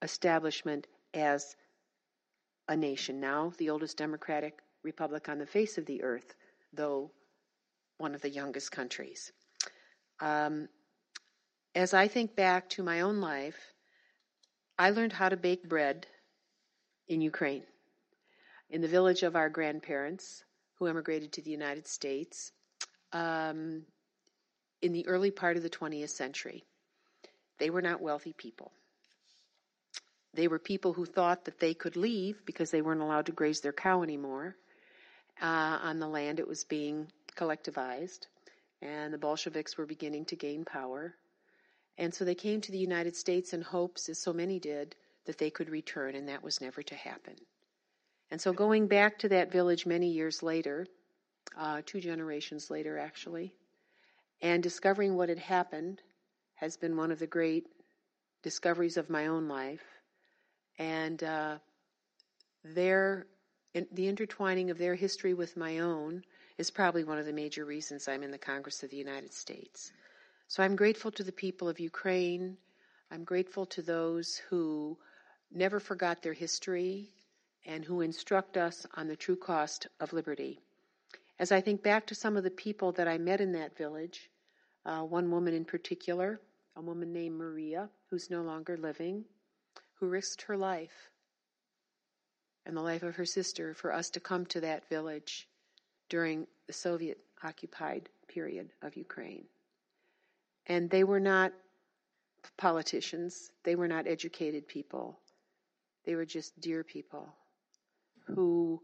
establishment 0.01 0.87
as 1.13 1.55
a 2.67 2.75
nation, 2.75 3.19
now 3.19 3.51
the 3.57 3.69
oldest 3.69 3.97
democratic 3.97 4.59
republic 4.83 5.29
on 5.29 5.39
the 5.39 5.45
face 5.45 5.77
of 5.77 5.85
the 5.85 6.03
earth, 6.03 6.35
though 6.73 7.11
one 7.97 8.15
of 8.15 8.21
the 8.21 8.29
youngest 8.29 8.71
countries. 8.71 9.31
Um, 10.19 10.69
as 11.75 11.93
I 11.93 12.07
think 12.07 12.35
back 12.35 12.69
to 12.71 12.83
my 12.83 13.01
own 13.01 13.21
life, 13.21 13.73
I 14.77 14.91
learned 14.91 15.13
how 15.13 15.29
to 15.29 15.37
bake 15.37 15.67
bread 15.67 16.07
in 17.07 17.21
Ukraine, 17.21 17.63
in 18.69 18.81
the 18.81 18.87
village 18.87 19.23
of 19.23 19.35
our 19.35 19.49
grandparents 19.49 20.43
who 20.75 20.87
emigrated 20.87 21.33
to 21.33 21.41
the 21.41 21.51
United 21.51 21.87
States 21.87 22.51
um, 23.11 23.83
in 24.81 24.93
the 24.93 25.05
early 25.07 25.31
part 25.31 25.57
of 25.57 25.63
the 25.63 25.69
20th 25.69 26.09
century. 26.09 26.63
They 27.57 27.69
were 27.69 27.81
not 27.81 28.01
wealthy 28.01 28.33
people. 28.33 28.71
They 30.33 30.47
were 30.47 30.59
people 30.59 30.93
who 30.93 31.05
thought 31.05 31.45
that 31.45 31.59
they 31.59 31.73
could 31.73 31.95
leave 31.95 32.45
because 32.45 32.71
they 32.71 32.81
weren't 32.81 33.01
allowed 33.01 33.25
to 33.27 33.31
graze 33.31 33.61
their 33.61 33.73
cow 33.73 34.03
anymore 34.03 34.55
uh, 35.41 35.79
on 35.81 35.99
the 35.99 36.07
land 36.07 36.39
it 36.39 36.47
was 36.47 36.63
being 36.65 37.07
collectivized, 37.35 38.27
and 38.81 39.13
the 39.13 39.17
Bolsheviks 39.17 39.77
were 39.77 39.85
beginning 39.85 40.25
to 40.25 40.35
gain 40.35 40.65
power. 40.65 41.15
And 41.97 42.13
so 42.13 42.25
they 42.25 42.35
came 42.35 42.61
to 42.61 42.71
the 42.71 42.77
United 42.77 43.15
States 43.15 43.53
in 43.53 43.61
hopes, 43.61 44.07
as 44.09 44.21
so 44.21 44.33
many 44.33 44.59
did, 44.59 44.95
that 45.25 45.37
they 45.37 45.49
could 45.49 45.69
return, 45.69 46.15
and 46.15 46.29
that 46.29 46.43
was 46.43 46.61
never 46.61 46.81
to 46.83 46.95
happen. 46.95 47.35
And 48.31 48.39
so 48.39 48.53
going 48.53 48.87
back 48.87 49.19
to 49.19 49.29
that 49.29 49.51
village 49.51 49.85
many 49.85 50.11
years 50.11 50.43
later, 50.43 50.87
uh, 51.57 51.81
two 51.85 51.99
generations 51.99 52.69
later 52.69 52.97
actually, 52.97 53.53
and 54.41 54.61
discovering 54.61 55.15
what 55.15 55.29
had 55.29 55.39
happened 55.39 56.01
has 56.55 56.77
been 56.77 56.95
one 56.95 57.11
of 57.11 57.19
the 57.19 57.27
great 57.27 57.65
discoveries 58.43 58.97
of 58.97 59.09
my 59.09 59.27
own 59.27 59.47
life. 59.47 59.83
And 60.79 61.21
uh, 61.23 61.57
their, 62.63 63.27
in, 63.73 63.85
the 63.91 64.07
intertwining 64.07 64.71
of 64.71 64.77
their 64.77 64.95
history 64.95 65.33
with 65.33 65.57
my 65.57 65.79
own 65.79 66.23
is 66.57 66.71
probably 66.71 67.03
one 67.03 67.19
of 67.19 67.25
the 67.25 67.33
major 67.33 67.65
reasons 67.65 68.07
I'm 68.07 68.23
in 68.23 68.31
the 68.31 68.37
Congress 68.37 68.81
of 68.81 68.89
the 68.89 68.97
United 68.97 69.33
States. 69.33 69.91
So 70.47 70.63
I'm 70.63 70.75
grateful 70.75 71.11
to 71.11 71.23
the 71.23 71.31
people 71.31 71.69
of 71.69 71.79
Ukraine. 71.79 72.57
I'm 73.11 73.23
grateful 73.23 73.65
to 73.67 73.81
those 73.81 74.41
who 74.49 74.97
never 75.51 75.79
forgot 75.79 76.21
their 76.21 76.33
history 76.33 77.09
and 77.65 77.83
who 77.83 78.01
instruct 78.01 78.57
us 78.57 78.85
on 78.95 79.07
the 79.07 79.15
true 79.15 79.35
cost 79.35 79.87
of 79.99 80.13
liberty. 80.13 80.59
As 81.39 81.51
I 81.51 81.61
think 81.61 81.83
back 81.83 82.07
to 82.07 82.15
some 82.15 82.37
of 82.37 82.43
the 82.43 82.51
people 82.51 82.91
that 82.93 83.07
I 83.07 83.17
met 83.17 83.41
in 83.41 83.51
that 83.53 83.77
village, 83.77 84.29
uh, 84.85 85.01
one 85.01 85.29
woman 85.29 85.53
in 85.53 85.65
particular, 85.65 86.39
a 86.75 86.81
woman 86.81 87.11
named 87.11 87.37
Maria, 87.37 87.89
who's 88.09 88.29
no 88.29 88.41
longer 88.41 88.77
living, 88.77 89.25
who 89.99 90.07
risked 90.07 90.43
her 90.43 90.57
life 90.57 91.09
and 92.65 92.75
the 92.75 92.81
life 92.81 93.03
of 93.03 93.15
her 93.15 93.25
sister 93.25 93.73
for 93.73 93.93
us 93.93 94.09
to 94.11 94.19
come 94.19 94.45
to 94.45 94.61
that 94.61 94.87
village 94.89 95.47
during 96.09 96.47
the 96.67 96.73
Soviet 96.73 97.17
occupied 97.43 98.09
period 98.27 98.69
of 98.81 98.95
Ukraine. 98.95 99.45
And 100.67 100.89
they 100.89 101.03
were 101.03 101.19
not 101.19 101.51
politicians, 102.57 103.51
they 103.63 103.75
were 103.75 103.87
not 103.87 104.07
educated 104.07 104.67
people, 104.67 105.19
they 106.05 106.15
were 106.15 106.25
just 106.25 106.59
dear 106.59 106.83
people 106.83 107.33
who 108.27 108.81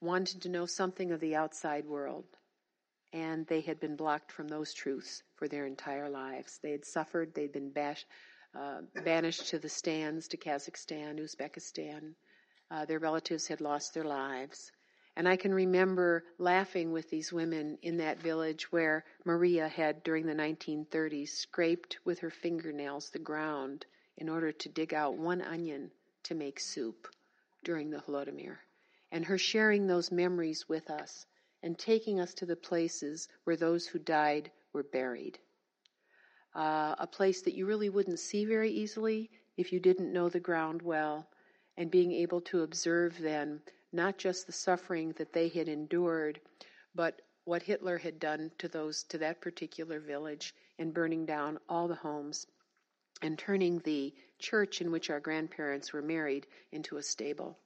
wanted 0.00 0.42
to 0.42 0.48
know 0.48 0.66
something 0.66 1.12
of 1.12 1.20
the 1.20 1.36
outside 1.36 1.84
world. 1.86 2.24
And 3.12 3.46
they 3.46 3.60
had 3.60 3.78
been 3.78 3.94
blocked 3.94 4.32
from 4.32 4.48
those 4.48 4.72
truths 4.72 5.22
for 5.36 5.46
their 5.46 5.66
entire 5.66 6.08
lives. 6.08 6.58
They 6.62 6.70
had 6.70 6.86
suffered, 6.86 7.34
they'd 7.34 7.52
been 7.52 7.70
bash, 7.70 8.06
uh, 8.54 8.82
banished 9.04 9.48
to 9.48 9.58
the 9.58 9.68
stands, 9.68 10.28
to 10.28 10.36
Kazakhstan, 10.36 11.18
Uzbekistan. 11.18 12.14
Uh, 12.70 12.84
their 12.84 12.98
relatives 12.98 13.46
had 13.46 13.60
lost 13.60 13.94
their 13.94 14.04
lives. 14.04 14.72
And 15.14 15.28
I 15.28 15.36
can 15.36 15.52
remember 15.52 16.24
laughing 16.38 16.90
with 16.92 17.10
these 17.10 17.32
women 17.32 17.78
in 17.82 17.98
that 17.98 18.22
village 18.22 18.72
where 18.72 19.04
Maria 19.24 19.68
had, 19.68 20.02
during 20.02 20.26
the 20.26 20.34
1930s, 20.34 21.28
scraped 21.28 21.98
with 22.04 22.20
her 22.20 22.30
fingernails 22.30 23.10
the 23.10 23.18
ground 23.18 23.84
in 24.16 24.28
order 24.28 24.52
to 24.52 24.68
dig 24.70 24.94
out 24.94 25.18
one 25.18 25.42
onion 25.42 25.90
to 26.24 26.34
make 26.34 26.58
soup 26.60 27.08
during 27.62 27.90
the 27.90 27.98
Holodomor. 27.98 28.58
And 29.10 29.26
her 29.26 29.36
sharing 29.36 29.86
those 29.86 30.10
memories 30.10 30.66
with 30.68 30.88
us 30.88 31.26
and 31.62 31.78
taking 31.78 32.18
us 32.18 32.32
to 32.34 32.46
the 32.46 32.56
places 32.56 33.28
where 33.44 33.56
those 33.56 33.86
who 33.86 33.98
died 33.98 34.50
were 34.72 34.82
buried. 34.82 35.38
Uh, 36.54 36.94
a 36.98 37.06
place 37.06 37.42
that 37.42 37.54
you 37.54 37.66
really 37.66 37.88
wouldn't 37.88 38.18
see 38.18 38.44
very 38.44 38.70
easily 38.70 39.30
if 39.56 39.72
you 39.72 39.80
didn't 39.80 40.12
know 40.12 40.28
the 40.28 40.40
ground 40.40 40.82
well, 40.82 41.26
and 41.76 41.90
being 41.90 42.12
able 42.12 42.40
to 42.40 42.62
observe 42.62 43.18
then 43.18 43.60
not 43.92 44.18
just 44.18 44.46
the 44.46 44.52
suffering 44.52 45.12
that 45.12 45.32
they 45.32 45.48
had 45.48 45.68
endured, 45.68 46.40
but 46.94 47.20
what 47.44 47.62
Hitler 47.62 47.98
had 47.98 48.18
done 48.18 48.50
to 48.58 48.68
those 48.68 49.02
to 49.04 49.18
that 49.18 49.40
particular 49.40 50.00
village 50.00 50.54
in 50.78 50.92
burning 50.92 51.26
down 51.26 51.58
all 51.68 51.88
the 51.88 51.94
homes 51.94 52.46
and 53.20 53.38
turning 53.38 53.78
the 53.80 54.14
church 54.38 54.80
in 54.80 54.90
which 54.90 55.10
our 55.10 55.20
grandparents 55.20 55.92
were 55.92 56.02
married 56.02 56.46
into 56.72 56.96
a 56.96 57.02
stable. 57.02 57.58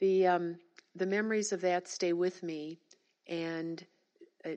The 0.00 0.26
um, 0.26 0.56
the 0.94 1.06
memories 1.06 1.52
of 1.52 1.60
that 1.62 1.88
stay 1.88 2.12
with 2.12 2.42
me, 2.42 2.78
and 3.26 3.84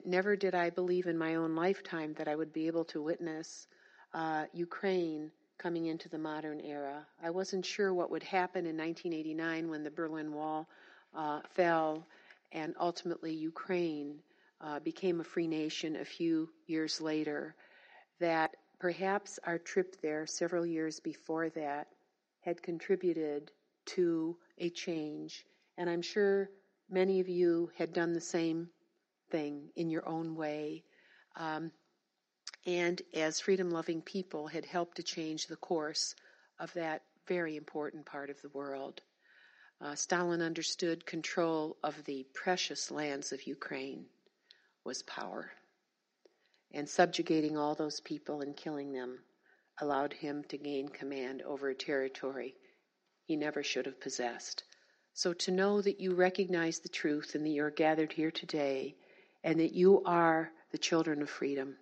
never 0.05 0.35
did 0.35 0.55
I 0.55 0.69
believe 0.69 1.07
in 1.07 1.17
my 1.17 1.35
own 1.35 1.55
lifetime 1.55 2.13
that 2.17 2.27
I 2.27 2.35
would 2.35 2.53
be 2.53 2.67
able 2.67 2.85
to 2.85 3.01
witness 3.01 3.67
uh, 4.13 4.45
Ukraine 4.53 5.31
coming 5.57 5.87
into 5.87 6.09
the 6.09 6.17
modern 6.17 6.59
era. 6.59 7.05
I 7.23 7.29
wasn't 7.29 7.65
sure 7.65 7.93
what 7.93 8.09
would 8.11 8.23
happen 8.23 8.65
in 8.65 8.77
1989 8.77 9.69
when 9.69 9.83
the 9.83 9.91
Berlin 9.91 10.33
Wall 10.33 10.67
uh, 11.15 11.41
fell 11.49 12.05
and 12.51 12.75
ultimately 12.79 13.33
Ukraine 13.33 14.19
uh, 14.59 14.79
became 14.79 15.19
a 15.19 15.23
free 15.23 15.47
nation 15.47 15.95
a 15.95 16.05
few 16.05 16.49
years 16.67 17.01
later, 17.01 17.55
that 18.19 18.55
perhaps 18.79 19.39
our 19.45 19.57
trip 19.57 20.01
there 20.01 20.25
several 20.25 20.65
years 20.65 20.99
before 20.99 21.49
that 21.49 21.87
had 22.41 22.61
contributed 22.61 23.51
to 23.85 24.35
a 24.57 24.69
change. 24.69 25.45
And 25.77 25.89
I'm 25.89 26.01
sure 26.01 26.49
many 26.89 27.19
of 27.19 27.29
you 27.29 27.71
had 27.77 27.93
done 27.93 28.13
the 28.13 28.21
same 28.21 28.69
thing 29.31 29.69
in 29.75 29.89
your 29.89 30.07
own 30.07 30.35
way. 30.35 30.83
Um, 31.35 31.71
and 32.65 33.01
as 33.13 33.39
freedom 33.39 33.71
loving 33.71 34.01
people 34.01 34.47
had 34.47 34.65
helped 34.65 34.97
to 34.97 35.03
change 35.03 35.47
the 35.47 35.55
course 35.55 36.13
of 36.59 36.71
that 36.73 37.01
very 37.27 37.55
important 37.55 38.05
part 38.05 38.29
of 38.29 38.41
the 38.41 38.49
world. 38.49 39.01
Uh, 39.79 39.95
Stalin 39.95 40.41
understood 40.41 41.05
control 41.05 41.77
of 41.83 42.03
the 42.03 42.25
precious 42.33 42.91
lands 42.91 43.31
of 43.31 43.47
Ukraine 43.47 44.05
was 44.83 45.01
power. 45.03 45.49
And 46.71 46.87
subjugating 46.87 47.57
all 47.57 47.73
those 47.73 47.99
people 47.99 48.41
and 48.41 48.55
killing 48.55 48.91
them 48.91 49.19
allowed 49.79 50.13
him 50.13 50.43
to 50.49 50.57
gain 50.57 50.87
command 50.89 51.41
over 51.41 51.69
a 51.69 51.75
territory 51.75 52.55
he 53.25 53.35
never 53.35 53.63
should 53.63 53.85
have 53.85 53.99
possessed. 53.99 54.63
So 55.13 55.33
to 55.33 55.51
know 55.51 55.81
that 55.81 55.99
you 55.99 56.13
recognize 56.13 56.79
the 56.79 56.89
truth 56.89 57.33
and 57.33 57.45
that 57.45 57.49
you're 57.49 57.71
gathered 57.71 58.13
here 58.13 58.31
today 58.31 58.95
and 59.43 59.59
that 59.59 59.73
you 59.73 60.03
are 60.05 60.51
the 60.71 60.77
children 60.77 61.21
of 61.21 61.29
freedom 61.29 61.75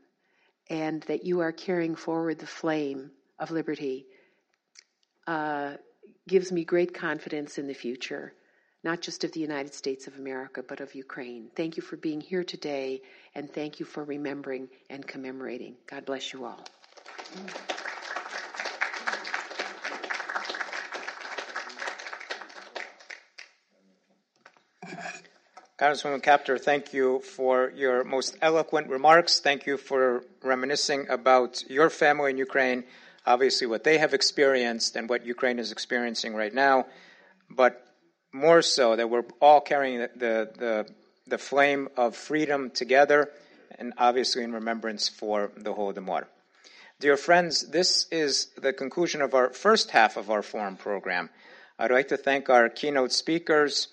and 0.70 1.02
that 1.04 1.26
you 1.26 1.42
are 1.42 1.52
carrying 1.52 1.96
forward 1.96 2.40
the 2.40 2.48
flame 2.48 3.12
of 3.40 3.52
liberty 3.52 4.06
uh, 5.28 5.74
gives 6.28 6.52
me 6.52 6.64
great 6.64 6.94
confidence 6.94 7.58
in 7.58 7.68
the 7.68 7.74
future, 7.74 8.34
not 8.84 9.02
just 9.02 9.24
of 9.24 9.32
the 9.32 9.40
United 9.40 9.74
States 9.74 10.08
of 10.08 10.16
America, 10.16 10.64
but 10.68 10.80
of 10.80 10.96
Ukraine. 10.96 11.50
Thank 11.56 11.78
you 11.78 11.84
for 11.84 11.98
being 11.98 12.22
here 12.22 12.44
today, 12.44 13.02
and 13.36 13.52
thank 13.52 13.80
you 13.80 13.86
for 13.86 14.04
remembering 14.04 14.70
and 14.90 15.06
commemorating. 15.06 15.76
God 15.88 16.06
bless 16.06 16.34
you 16.34 16.46
all. 16.46 16.64
Congresswoman 25.80 26.22
Kaptur, 26.22 26.60
thank 26.60 26.94
you 26.94 27.20
for 27.22 27.72
your 27.74 28.04
most 28.04 28.36
eloquent 28.42 28.90
remarks. 28.90 29.40
Thank 29.40 29.66
you 29.66 29.78
for 29.78 30.26
reminiscing 30.44 31.08
about 31.08 31.64
your 31.70 31.90
family 31.90 32.32
in 32.32 32.38
Ukraine, 32.38 32.84
obviously 33.26 33.66
what 33.66 33.86
they 33.86 33.98
have 33.98 34.14
experienced 34.14 34.98
and 34.98 35.08
what 35.08 35.26
Ukraine 35.26 35.58
is 35.58 35.72
experiencing 35.72 36.36
right 36.36 36.54
now, 36.54 36.86
but 37.50 37.88
more 38.34 38.62
so 38.62 38.98
that 38.98 39.10
we're 39.10 39.24
all 39.40 39.62
carrying 39.62 40.00
the, 40.00 40.10
the, 40.18 40.52
the, 40.58 40.88
the 41.28 41.38
flame 41.38 41.88
of 41.96 42.14
freedom 42.14 42.72
together 42.72 43.30
and 43.78 43.94
obviously 43.98 44.44
in 44.44 44.52
remembrance 44.52 45.08
for 45.08 45.50
the 45.56 45.74
Holodomor. 45.74 46.26
Dear 47.00 47.16
friends, 47.16 47.70
this 47.70 48.06
is 48.12 48.48
the 48.58 48.74
conclusion 48.74 49.22
of 49.22 49.34
our 49.34 49.54
first 49.54 49.92
half 49.92 50.18
of 50.18 50.30
our 50.30 50.42
forum 50.42 50.76
program. 50.76 51.30
I'd 51.78 51.92
like 51.92 52.10
to 52.10 52.18
thank 52.18 52.50
our 52.50 52.68
keynote 52.68 53.14
speakers, 53.14 53.88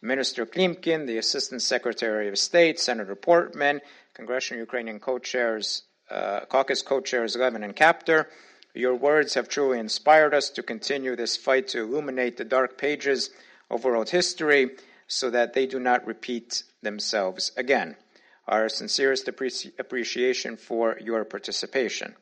Minister 0.00 0.46
Klimkin, 0.46 1.06
the 1.06 1.18
Assistant 1.18 1.62
Secretary 1.62 2.28
of 2.28 2.38
State, 2.38 2.78
Senator 2.78 3.16
Portman, 3.16 3.80
Congressional 4.14 4.60
Ukrainian 4.60 5.00
co-chairs, 5.00 5.82
uh, 6.10 6.40
caucus 6.48 6.82
co-chairs 6.82 7.36
Levin 7.36 7.64
and 7.64 7.74
Kaptur. 7.74 8.26
Your 8.74 8.94
words 8.94 9.34
have 9.34 9.48
truly 9.48 9.78
inspired 9.78 10.34
us 10.34 10.50
to 10.50 10.62
continue 10.62 11.16
this 11.16 11.36
fight 11.36 11.68
to 11.68 11.80
illuminate 11.80 12.36
the 12.36 12.44
dark 12.44 12.78
pages 12.78 13.30
of 13.70 13.84
world 13.84 14.10
history 14.10 14.70
so 15.08 15.30
that 15.30 15.54
they 15.54 15.66
do 15.66 15.80
not 15.80 16.06
repeat 16.06 16.62
themselves 16.82 17.50
again. 17.56 17.96
Our 18.46 18.68
sincerest 18.68 19.26
appreci- 19.26 19.78
appreciation 19.78 20.56
for 20.56 20.96
your 21.00 21.24
participation. 21.24 22.14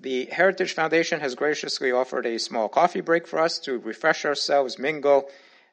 The 0.00 0.26
Heritage 0.26 0.74
Foundation 0.74 1.20
has 1.20 1.34
graciously 1.34 1.90
offered 1.90 2.26
a 2.26 2.38
small 2.38 2.68
coffee 2.68 3.00
break 3.00 3.26
for 3.26 3.38
us 3.38 3.58
to 3.60 3.78
refresh 3.78 4.24
ourselves, 4.24 4.78
mingle, 4.78 5.28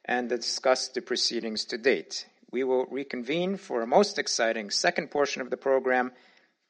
and 0.06 0.30
discuss 0.30 0.88
the 0.88 1.02
proceedings 1.02 1.66
to 1.66 1.78
date. 1.78 2.28
We 2.52 2.64
will 2.64 2.86
reconvene 2.86 3.58
for 3.58 3.82
a 3.82 3.88
most 3.88 4.18
exciting 4.18 4.70
second 4.70 5.12
portion 5.12 5.42
of 5.42 5.50
the 5.50 5.58
program 5.58 6.12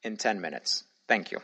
in 0.04 0.18
10 0.18 0.42
minutes. 0.42 0.84
Thank 1.08 1.32
you. 1.32 1.40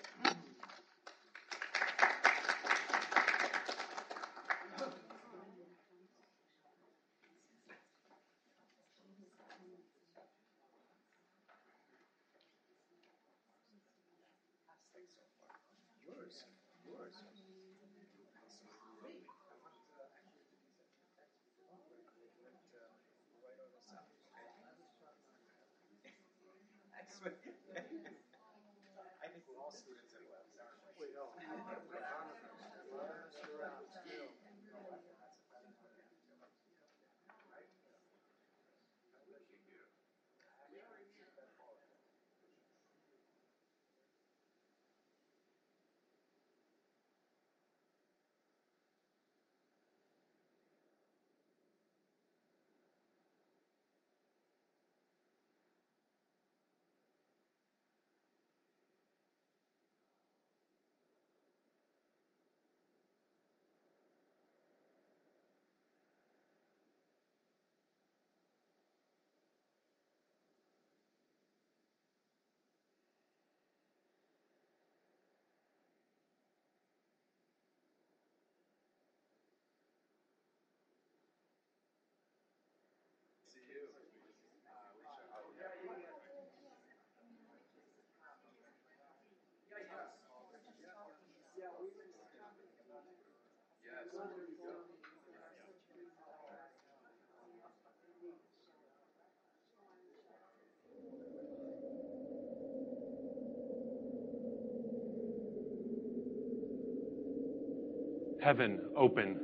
Heaven 108.42 108.80
open. 108.98 109.40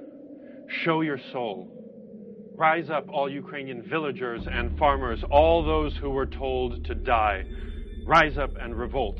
Show 0.83 1.01
your 1.01 1.19
soul. 1.31 1.71
Rise 2.55 2.89
up, 2.89 3.07
all 3.09 3.29
Ukrainian 3.29 3.83
villagers 3.87 4.41
and 4.51 4.77
farmers, 4.79 5.23
all 5.29 5.63
those 5.63 5.95
who 5.97 6.09
were 6.09 6.25
told 6.25 6.83
to 6.85 6.95
die. 6.95 7.45
Rise 8.07 8.37
up 8.39 8.51
and 8.59 8.75
revolt. 8.75 9.19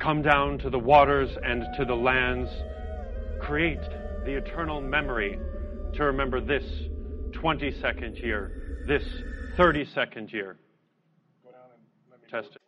Come 0.00 0.22
down 0.22 0.58
to 0.58 0.70
the 0.70 0.78
waters 0.78 1.30
and 1.42 1.64
to 1.76 1.84
the 1.84 1.94
lands. 1.94 2.48
Create 3.40 3.80
the 4.24 4.36
eternal 4.36 4.80
memory 4.80 5.38
to 5.94 6.04
remember 6.04 6.40
this 6.40 6.64
22nd 7.32 8.22
year, 8.22 8.84
this 8.86 9.02
32nd 9.58 10.32
year. 10.32 10.56
Go 11.44 11.50
down 11.50 11.60
and 11.72 12.12
let 12.12 12.22
me 12.22 12.28
Test 12.30 12.54
it. 12.54 12.65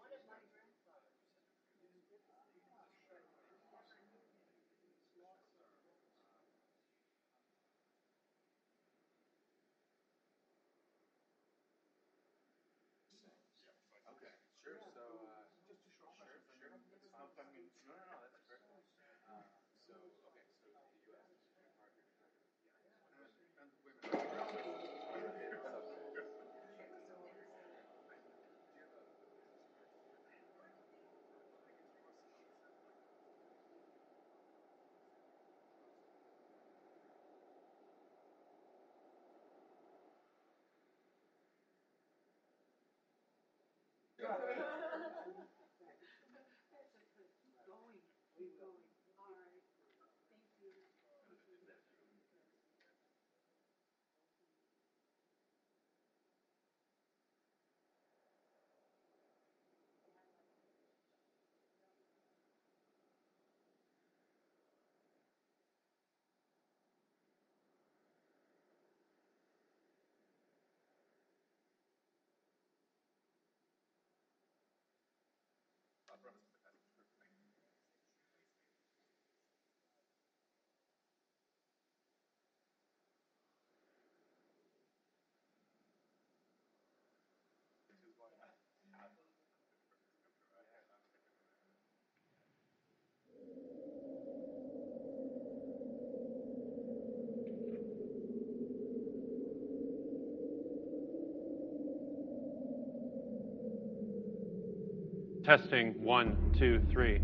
Testing 105.48 105.94
one, 106.04 106.54
two, 106.58 106.78
three. 106.92 107.22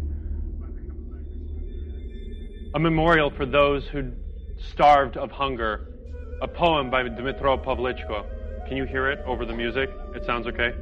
A 2.75 2.79
memorial 2.79 3.29
for 3.29 3.45
those 3.45 3.87
who 3.89 4.13
starved 4.73 5.19
of 5.19 5.31
hunger. 5.31 5.89
A 6.41 6.49
poem 6.49 6.89
by 6.89 7.03
Dmitro 7.03 7.63
Pavlichko. 7.63 8.67
Can 8.67 8.79
you 8.79 8.85
hear 8.85 9.11
it 9.11 9.19
over 9.27 9.45
the 9.45 9.53
music? 9.53 9.91
It 10.15 10.25
sounds 10.25 10.47
okay? 10.47 10.73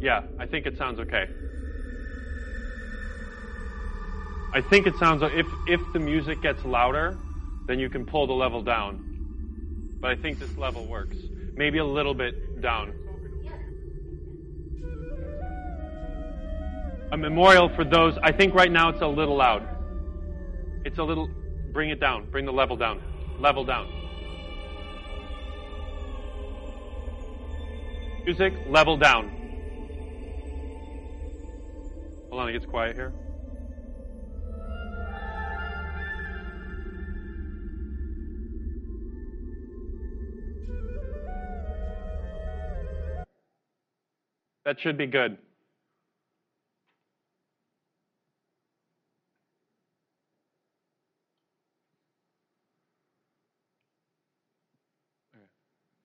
Yeah, 0.00 0.22
I 0.38 0.46
think 0.46 0.66
it 0.66 0.78
sounds 0.78 1.00
okay. 1.00 1.24
I 4.54 4.60
think 4.60 4.86
it 4.86 4.94
sounds 5.00 5.24
if 5.24 5.46
if 5.66 5.80
the 5.92 5.98
music 5.98 6.40
gets 6.42 6.64
louder, 6.64 7.18
then 7.66 7.80
you 7.80 7.90
can 7.90 8.06
pull 8.06 8.28
the 8.28 8.32
level 8.32 8.62
down. 8.62 9.98
But 10.00 10.12
I 10.12 10.14
think 10.14 10.38
this 10.38 10.56
level 10.56 10.86
works. 10.86 11.16
Maybe 11.56 11.78
a 11.78 11.84
little 11.84 12.14
bit 12.14 12.60
down. 12.60 13.01
A 17.12 17.16
memorial 17.16 17.68
for 17.76 17.84
those. 17.84 18.16
I 18.22 18.32
think 18.32 18.54
right 18.54 18.72
now 18.72 18.88
it's 18.88 19.02
a 19.02 19.06
little 19.06 19.36
loud. 19.36 19.68
It's 20.86 20.98
a 20.98 21.02
little. 21.02 21.28
Bring 21.70 21.90
it 21.90 22.00
down. 22.00 22.30
Bring 22.30 22.46
the 22.46 22.52
level 22.52 22.74
down. 22.74 23.02
Level 23.38 23.64
down. 23.64 23.86
Music, 28.24 28.54
level 28.66 28.96
down. 28.96 29.28
Hold 32.30 32.42
on, 32.42 32.48
it 32.48 32.52
gets 32.52 32.64
quiet 32.64 32.96
here. 32.96 33.12
That 44.64 44.80
should 44.80 44.96
be 44.96 45.06
good. 45.06 45.36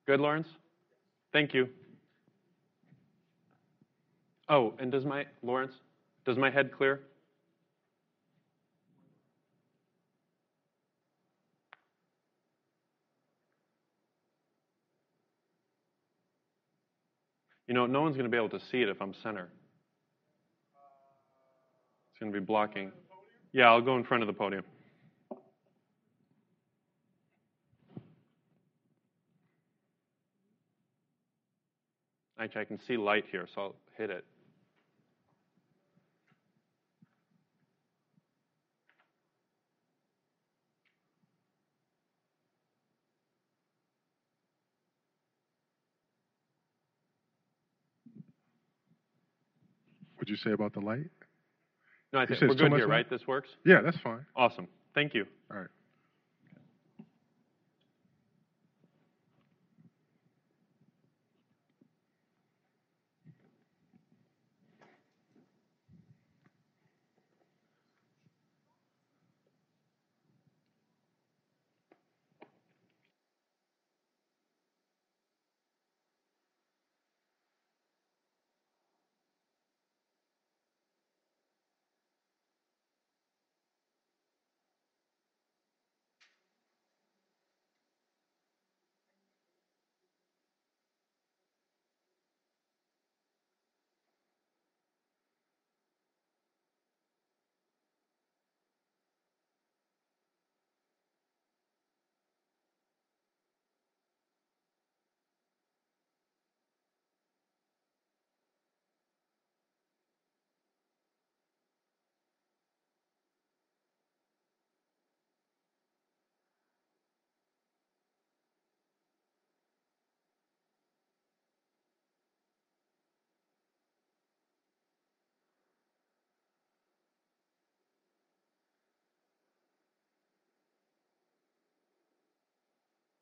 Good, 0.07 0.21
Lawrence? 0.21 0.47
Thank 1.34 1.53
you. 1.53 1.67
Oh, 4.47 4.73
and 4.79 4.89
does 4.89 5.03
my, 5.03 5.25
Lawrence, 5.43 5.73
does 6.25 6.38
my 6.38 6.49
head 6.49 6.71
clear? 6.71 7.01
You 17.67 17.73
know, 17.73 17.85
no 17.85 18.01
one's 18.01 18.15
going 18.15 18.23
to 18.23 18.31
be 18.31 18.38
able 18.38 18.57
to 18.57 18.65
see 18.71 18.81
it 18.81 18.88
if 18.88 19.01
I'm 19.01 19.13
center. 19.21 19.49
It's 22.11 22.19
going 22.21 22.31
to 22.31 22.39
be 22.39 22.45
blocking. 22.45 22.93
Yeah, 23.51 23.65
I'll 23.65 23.81
go 23.81 23.97
in 23.97 24.05
front 24.05 24.23
of 24.23 24.27
the 24.27 24.34
podium. 24.34 24.63
Actually, 32.39 32.61
I 32.61 32.65
can 32.65 32.80
see 32.88 32.97
light 32.97 33.26
here, 33.31 33.47
so 33.55 33.61
I'll 33.61 33.76
hit 33.97 34.09
it. 34.11 34.23
What'd 50.15 50.30
you 50.30 50.35
say 50.35 50.51
about 50.51 50.73
the 50.73 50.80
light? 50.80 51.09
No, 52.14 52.19
I 52.19 52.26
think 52.26 52.41
we're 52.41 52.55
good 52.55 52.73
here, 52.73 52.88
right? 52.88 53.09
This 53.09 53.26
works? 53.27 53.49
Yeah, 53.65 53.81
that's 53.81 53.97
fine. 53.99 54.26
Awesome. 54.35 54.68
Thank 54.93 55.14
you. 55.14 55.26
All 55.51 55.57
right. 55.57 55.68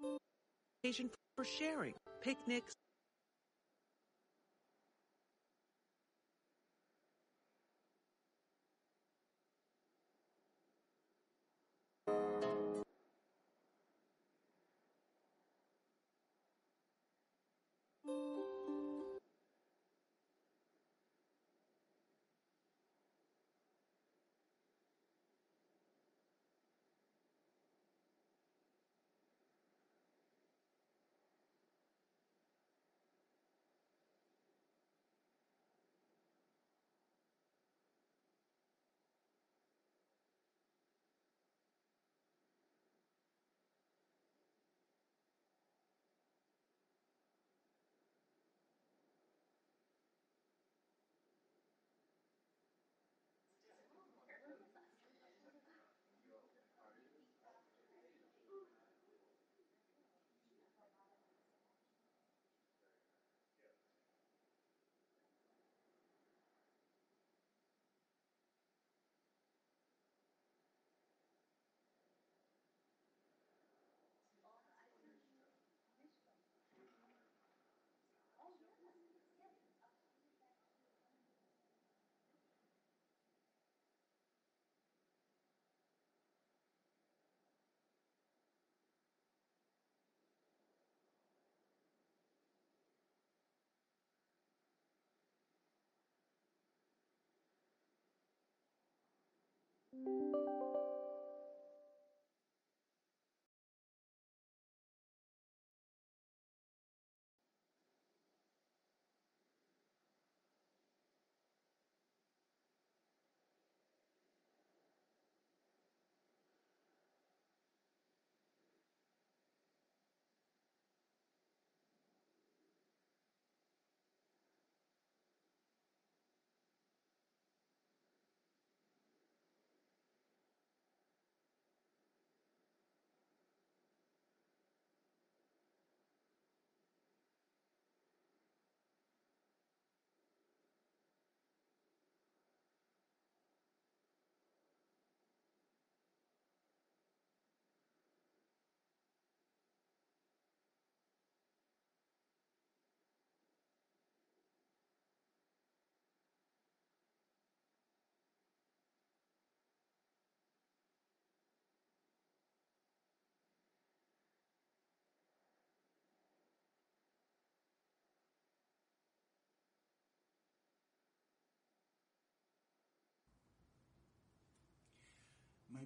occasion 0.05 0.19
for 1.35 1.43
sharing, 1.43 1.95
picnics, 2.21 2.75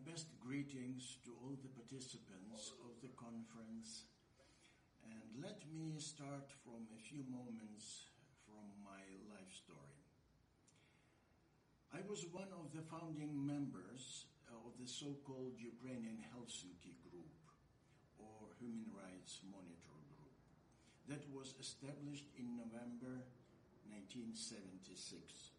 best 0.05 0.31
greetings 0.39 1.19
to 1.26 1.35
all 1.43 1.55
the 1.59 1.71
participants 1.76 2.71
of 2.88 2.95
the 3.03 3.11
conference. 3.19 4.07
And 5.03 5.43
let 5.43 5.59
me 5.67 5.99
start 5.99 6.47
from 6.63 6.88
a 6.95 6.99
few 6.99 7.27
moments 7.27 8.07
from 8.47 8.63
my 8.80 9.03
life 9.27 9.51
story. 9.51 9.99
I 11.91 11.99
was 12.07 12.23
one 12.31 12.53
of 12.55 12.71
the 12.71 12.85
founding 12.85 13.34
members 13.34 14.30
of 14.53 14.77
the 14.80 14.88
so-called 14.88 15.59
Ukrainian 15.59 16.23
Helsinki 16.31 16.95
Group, 17.03 17.35
or 18.19 18.55
Human 18.59 18.88
Rights 18.95 19.41
Monitor 19.51 19.99
Group, 20.15 20.38
that 21.09 21.26
was 21.34 21.55
established 21.59 22.30
in 22.38 22.55
November 22.55 23.26
1976. 23.89 25.59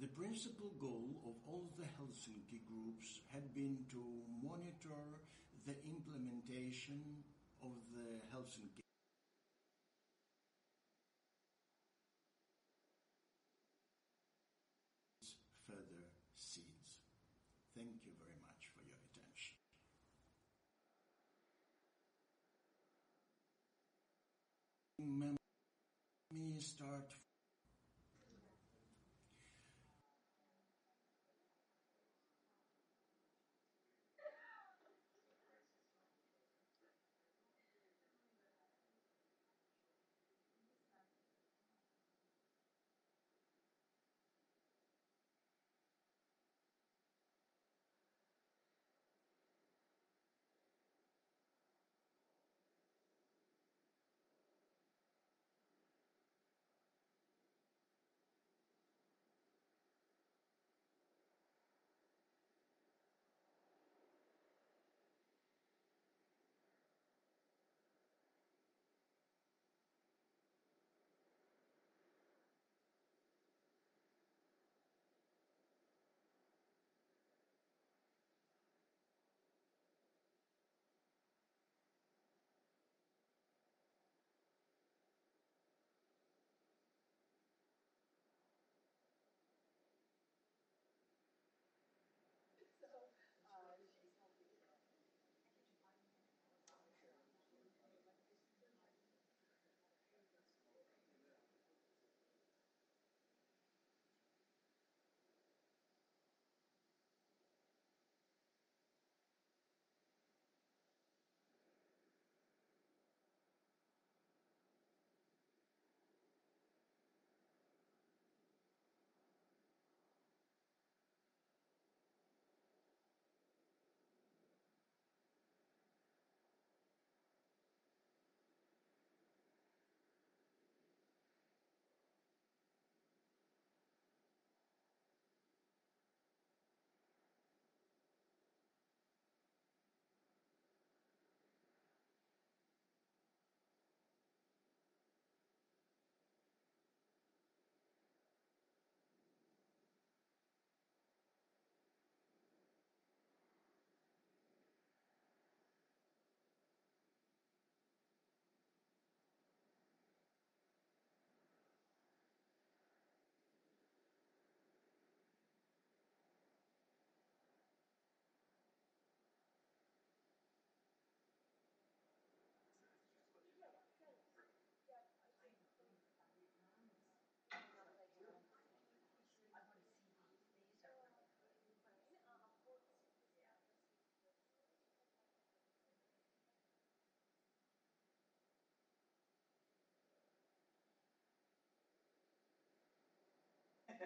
The 0.00 0.06
principal 0.06 0.70
goal 0.78 1.10
of 1.26 1.34
all 1.44 1.74
the 1.76 1.82
Helsinki 1.82 2.62
groups 2.70 3.18
had 3.32 3.52
been 3.52 3.78
to 3.90 4.22
monitor 4.40 5.18
the 5.66 5.74
implementation 5.82 7.24
of 7.60 7.74
the 7.90 8.22
Helsinki 8.30 8.82
further 15.66 16.06
seeds. 16.36 17.02
Thank 17.74 18.06
you 18.06 18.12
very 18.22 18.38
much 18.46 18.70
for 18.70 18.86
your 18.86 19.02
attention. 19.10 19.58
Me 26.30 26.60
start 26.60 27.10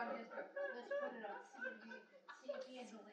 on 0.00 0.16
his, 0.16 0.24
let's 0.32 0.48
put 0.56 1.12
it 1.12 1.24
on 1.28 1.36
CMB, 1.52 1.84
CMB 2.40 2.68
and 2.80 2.88
he'll 2.88 3.04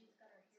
she's 0.00 0.16
got 0.16 0.32
her 0.32 0.49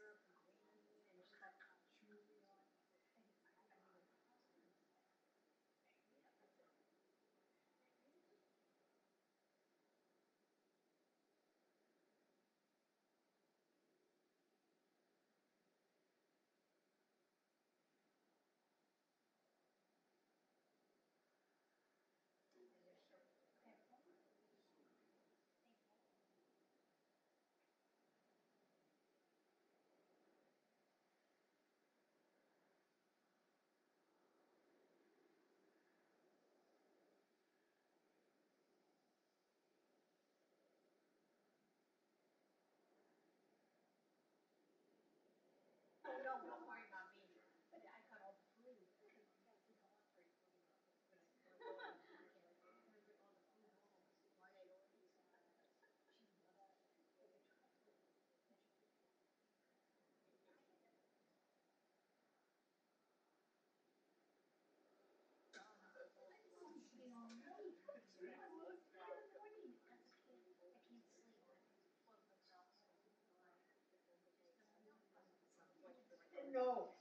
no. 76.54 77.01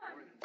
Come 0.00 0.10
on. 0.12 0.37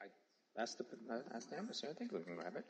I 0.00 0.06
asked 0.60 0.78
the 0.78 0.86
asked 1.34 1.50
the 1.50 1.58
ambassador. 1.58 1.90
I 1.90 1.94
think 1.94 2.12
we 2.12 2.22
can 2.22 2.36
grab 2.36 2.56
it. 2.56 2.64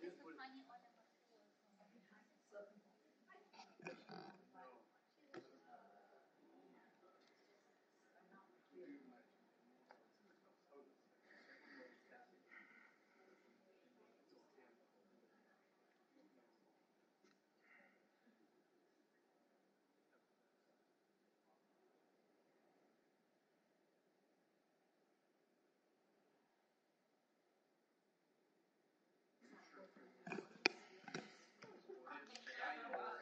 выступлений 0.00 0.64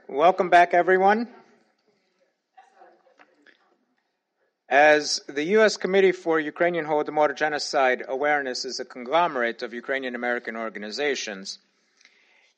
Welcome 0.08 0.50
back, 0.50 0.72
everyone. 0.72 1.26
As 4.68 5.20
the 5.28 5.42
U.S. 5.58 5.76
Committee 5.76 6.12
for 6.12 6.38
Ukrainian 6.38 6.84
Holodomor 6.84 7.34
Genocide 7.34 8.04
Awareness 8.06 8.64
is 8.64 8.78
a 8.78 8.84
conglomerate 8.84 9.64
of 9.64 9.74
Ukrainian 9.74 10.14
American 10.14 10.54
organizations, 10.54 11.58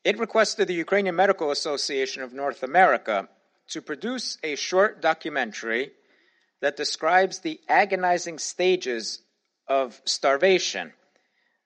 it 0.04 0.18
requested 0.18 0.68
the 0.68 0.74
Ukrainian 0.74 1.16
Medical 1.16 1.50
Association 1.50 2.22
of 2.22 2.34
North 2.34 2.62
America 2.62 3.30
to 3.68 3.80
produce 3.80 4.36
a 4.42 4.54
short 4.54 5.00
documentary 5.00 5.92
that 6.60 6.76
describes 6.76 7.38
the 7.38 7.60
agonizing 7.66 8.38
stages 8.38 9.22
of 9.66 10.02
starvation 10.04 10.92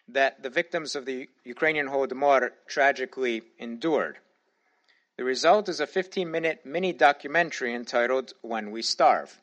that 0.07 0.45
the 0.45 0.51
victims 0.51 0.95
of 0.95 1.07
the 1.07 1.29
Ukrainian 1.45 1.89
Holodomor 1.89 2.51
tragically 2.69 3.43
endured. 3.59 4.19
The 5.23 5.27
result 5.27 5.69
is 5.69 5.79
a 5.79 5.87
15 5.87 6.29
minute 6.29 6.67
mini 6.67 6.93
documentary 6.93 7.73
entitled 7.73 8.33
When 8.41 8.73
We 8.73 8.83
Starve. 8.83 9.41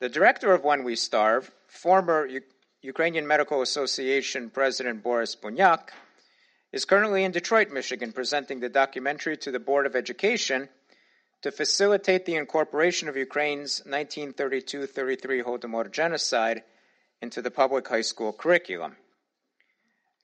The 0.00 0.08
director 0.08 0.54
of 0.54 0.64
When 0.64 0.84
We 0.84 0.96
Starve, 0.96 1.50
former 1.66 2.24
U- 2.24 2.40
Ukrainian 2.80 3.26
Medical 3.26 3.60
Association 3.60 4.48
President 4.48 5.02
Boris 5.02 5.36
Bunyak, 5.36 5.90
is 6.72 6.86
currently 6.86 7.24
in 7.24 7.32
Detroit, 7.32 7.72
Michigan, 7.72 8.12
presenting 8.12 8.60
the 8.60 8.70
documentary 8.70 9.36
to 9.36 9.50
the 9.50 9.60
Board 9.60 9.84
of 9.84 9.94
Education 9.94 10.70
to 11.42 11.52
facilitate 11.52 12.24
the 12.24 12.36
incorporation 12.36 13.10
of 13.10 13.18
Ukraine's 13.18 13.80
1932 13.80 14.86
33 14.86 15.42
Holodomor 15.42 15.92
genocide 15.92 16.62
into 17.20 17.42
the 17.42 17.50
public 17.50 17.86
high 17.86 18.00
school 18.00 18.32
curriculum. 18.32 18.96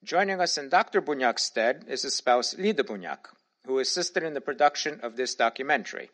Joining 0.03 0.41
us 0.41 0.57
in 0.57 0.71
Dr. 0.71 1.03
Bunyak's 1.03 1.45
stead 1.45 1.85
is 1.89 2.05
his 2.05 2.15
spouse, 2.15 2.57
Lida 2.57 2.85
Bunyak, 2.85 3.27
who 3.66 3.78
assisted 3.78 4.23
in 4.23 4.35
the 4.35 4.41
production 4.41 5.01
of 5.03 5.16
this 5.16 5.35
documentary. 5.35 6.11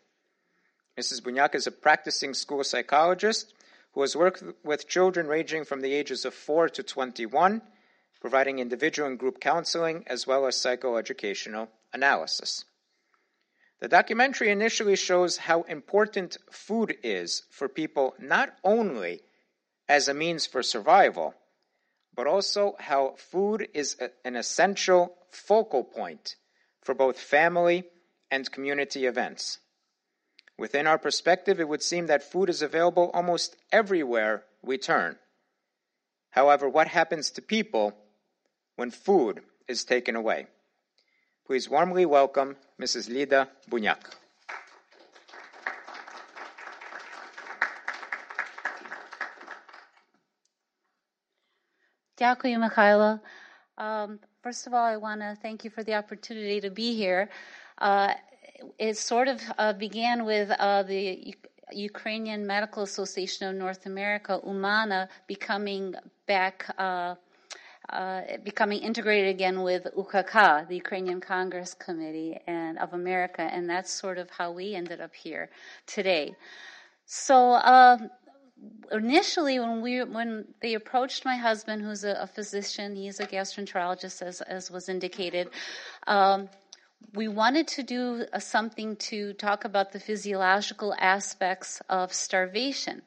Mrs. 0.99 1.23
Bunyak 1.23 1.55
is 1.55 1.67
a 1.67 1.73
practicing 1.73 2.35
school 2.35 2.65
psychologist 2.65 3.53
who 3.93 4.01
has 4.01 4.17
worked 4.17 4.43
with 4.65 4.89
children 4.89 5.27
ranging 5.27 5.65
from 5.65 5.81
the 5.81 5.93
ages 5.93 6.25
of 6.25 6.35
4 6.35 6.69
to 6.71 6.83
21 6.83 7.63
providing 8.21 8.59
individual 8.59 9.09
and 9.09 9.19
group 9.19 9.41
counseling 9.41 10.05
as 10.07 10.27
well 10.27 10.47
as 10.47 10.57
psychoeducational 10.57 11.69
analysis. 11.93 12.65
The 13.81 13.89
documentary 13.89 14.51
initially 14.51 14.97
shows 14.97 15.37
how 15.37 15.63
important 15.63 16.39
food 16.51 16.97
is 17.03 17.43
for 17.51 17.69
people 17.69 18.15
not 18.19 18.55
only 18.65 19.21
as 19.89 20.09
a 20.09 20.15
means 20.15 20.47
for 20.47 20.63
survival, 20.63 21.35
but 22.15 22.27
also 22.27 22.75
how 22.79 23.15
food 23.17 23.69
is 23.75 23.97
an 24.25 24.35
essential 24.35 25.15
focal 25.31 25.85
point 25.85 26.37
for 26.86 26.94
both 26.94 27.20
family 27.20 27.84
and 28.30 28.52
community 28.52 29.06
events. 29.06 29.60
Within 30.58 30.88
our 30.88 30.98
perspective, 30.98 31.60
it 31.60 31.68
would 31.68 31.82
seem 31.82 32.08
that 32.08 32.24
food 32.24 32.50
is 32.50 32.62
available 32.62 33.12
almost 33.14 33.56
everywhere 33.72 34.44
we 34.62 34.78
turn. 34.78 35.18
However, 36.32 36.70
what 36.70 36.88
happens 36.88 37.32
to 37.32 37.42
people 37.42 37.94
when 38.76 38.92
food 38.92 39.42
is 39.68 39.84
taken 39.84 40.16
away. 40.16 40.48
Please 41.46 41.70
warmly 41.70 42.06
welcome 42.06 42.56
Mrs. 42.80 43.10
Lida 43.10 43.50
Bunyak. 43.70 44.00
Дякую, 52.18 52.58
Mikhailo. 52.60 53.20
Um, 54.47 54.53
first 54.53 54.67
of 54.69 54.75
all, 54.75 54.85
I 54.85 54.97
want 54.97 55.21
to 55.23 55.37
thank 55.43 55.65
you 55.65 55.71
for 55.71 55.83
the 55.83 55.95
opportunity 55.95 56.61
to 56.61 56.71
be 56.71 56.95
here. 56.95 57.29
Uh, 57.79 58.15
it 58.79 58.97
sort 58.97 59.27
of 59.27 59.43
uh, 59.59 59.73
began 59.73 60.25
with 60.25 60.51
uh, 60.51 60.85
the 60.85 61.35
U- 61.35 61.35
Ukrainian 61.73 62.47
Medical 62.47 62.85
Association 62.85 63.49
of 63.49 63.57
North 63.57 63.87
America, 63.87 64.41
UMANA, 64.47 65.09
becoming 65.27 65.95
back 66.29 66.65
uh, 66.79 67.17
uh, 67.89 68.23
becoming 68.45 68.81
integrated 68.83 69.31
again 69.31 69.63
with 69.63 69.85
UKK, 69.97 70.69
the 70.69 70.77
Ukrainian 70.77 71.21
Congress 71.21 71.75
Committee 71.75 72.39
and 72.47 72.79
of 72.79 72.93
America, 72.95 73.43
and 73.43 73.69
that's 73.69 73.91
sort 73.93 74.19
of 74.19 74.31
how 74.31 74.53
we 74.53 74.75
ended 74.75 75.01
up 75.01 75.15
here 75.15 75.51
today. 75.87 76.35
So 77.05 77.53
uh, 77.53 77.99
initially, 78.93 79.59
when 79.59 79.81
we 79.81 80.03
when 80.05 80.47
they 80.61 80.75
approached 80.75 81.25
my 81.25 81.37
husband, 81.37 81.83
who's 81.83 82.05
a, 82.05 82.13
a 82.21 82.27
physician, 82.27 82.95
he's 82.95 83.21
a 83.21 83.27
gastroenterologist, 83.27 84.23
as 84.23 84.41
as 84.43 84.71
was 84.71 84.89
indicated. 84.89 85.49
Um, 86.07 86.49
we 87.15 87.29
wanted 87.29 87.69
to 87.69 87.83
do 87.83 88.27
a, 88.33 88.41
something 88.41 88.97
to 88.97 89.33
talk 89.35 89.65
about 89.65 89.93
the 89.93 90.01
physiological 90.01 90.95
aspects 90.99 91.81
of 91.89 92.13
starvation. 92.13 93.03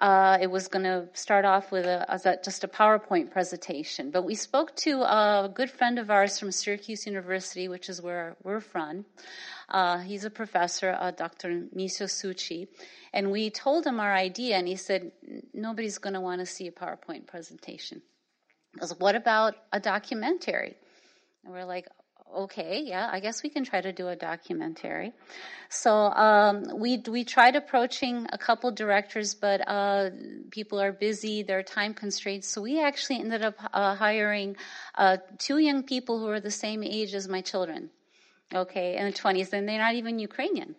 Uh, 0.00 0.38
it 0.40 0.46
was 0.48 0.68
going 0.68 0.84
to 0.84 1.08
start 1.12 1.44
off 1.44 1.72
with 1.72 1.84
a, 1.84 2.06
a, 2.08 2.36
just 2.44 2.62
a 2.62 2.68
PowerPoint 2.68 3.32
presentation, 3.32 4.12
but 4.12 4.22
we 4.22 4.36
spoke 4.36 4.74
to 4.76 5.02
a 5.02 5.50
good 5.52 5.70
friend 5.70 5.98
of 5.98 6.08
ours 6.08 6.38
from 6.38 6.52
Syracuse 6.52 7.04
University, 7.04 7.66
which 7.66 7.88
is 7.88 8.00
where 8.00 8.36
we're 8.44 8.60
from. 8.60 9.04
Uh, 9.68 9.98
he's 9.98 10.24
a 10.24 10.30
professor, 10.30 10.96
uh, 10.98 11.10
Dr. 11.10 11.66
Miso 11.76 12.04
Suchi, 12.04 12.68
and 13.12 13.32
we 13.32 13.50
told 13.50 13.84
him 13.84 13.98
our 13.98 14.14
idea, 14.14 14.56
and 14.56 14.68
he 14.68 14.76
said 14.76 15.10
nobody's 15.52 15.98
going 15.98 16.14
to 16.14 16.20
want 16.20 16.40
to 16.40 16.46
see 16.46 16.68
a 16.68 16.72
PowerPoint 16.72 17.26
presentation. 17.26 18.00
I 18.76 18.82
was, 18.82 18.96
what 19.00 19.16
about 19.16 19.54
a 19.72 19.80
documentary? 19.80 20.76
And 21.44 21.52
we're 21.52 21.64
like, 21.64 21.88
okay, 22.36 22.82
yeah, 22.84 23.08
I 23.10 23.20
guess 23.20 23.42
we 23.42 23.48
can 23.48 23.64
try 23.64 23.80
to 23.80 23.92
do 23.92 24.08
a 24.08 24.16
documentary. 24.16 25.12
So 25.68 25.92
um, 25.92 26.78
we 26.78 27.02
we 27.08 27.24
tried 27.24 27.56
approaching 27.56 28.26
a 28.32 28.38
couple 28.38 28.70
directors, 28.70 29.34
but 29.34 29.66
uh, 29.66 30.10
people 30.50 30.80
are 30.80 30.92
busy; 30.92 31.42
they're 31.42 31.62
time 31.62 31.94
constraints. 31.94 32.48
So 32.48 32.62
we 32.62 32.82
actually 32.82 33.20
ended 33.20 33.42
up 33.42 33.56
uh, 33.72 33.94
hiring 33.94 34.56
uh, 34.96 35.18
two 35.38 35.58
young 35.58 35.82
people 35.82 36.18
who 36.18 36.28
are 36.28 36.40
the 36.40 36.50
same 36.50 36.82
age 36.82 37.14
as 37.14 37.28
my 37.28 37.40
children, 37.40 37.90
okay, 38.54 38.96
in 38.96 39.06
the 39.06 39.12
twenties, 39.12 39.52
and 39.52 39.68
they're 39.68 39.78
not 39.78 39.94
even 39.94 40.18
Ukrainian. 40.18 40.74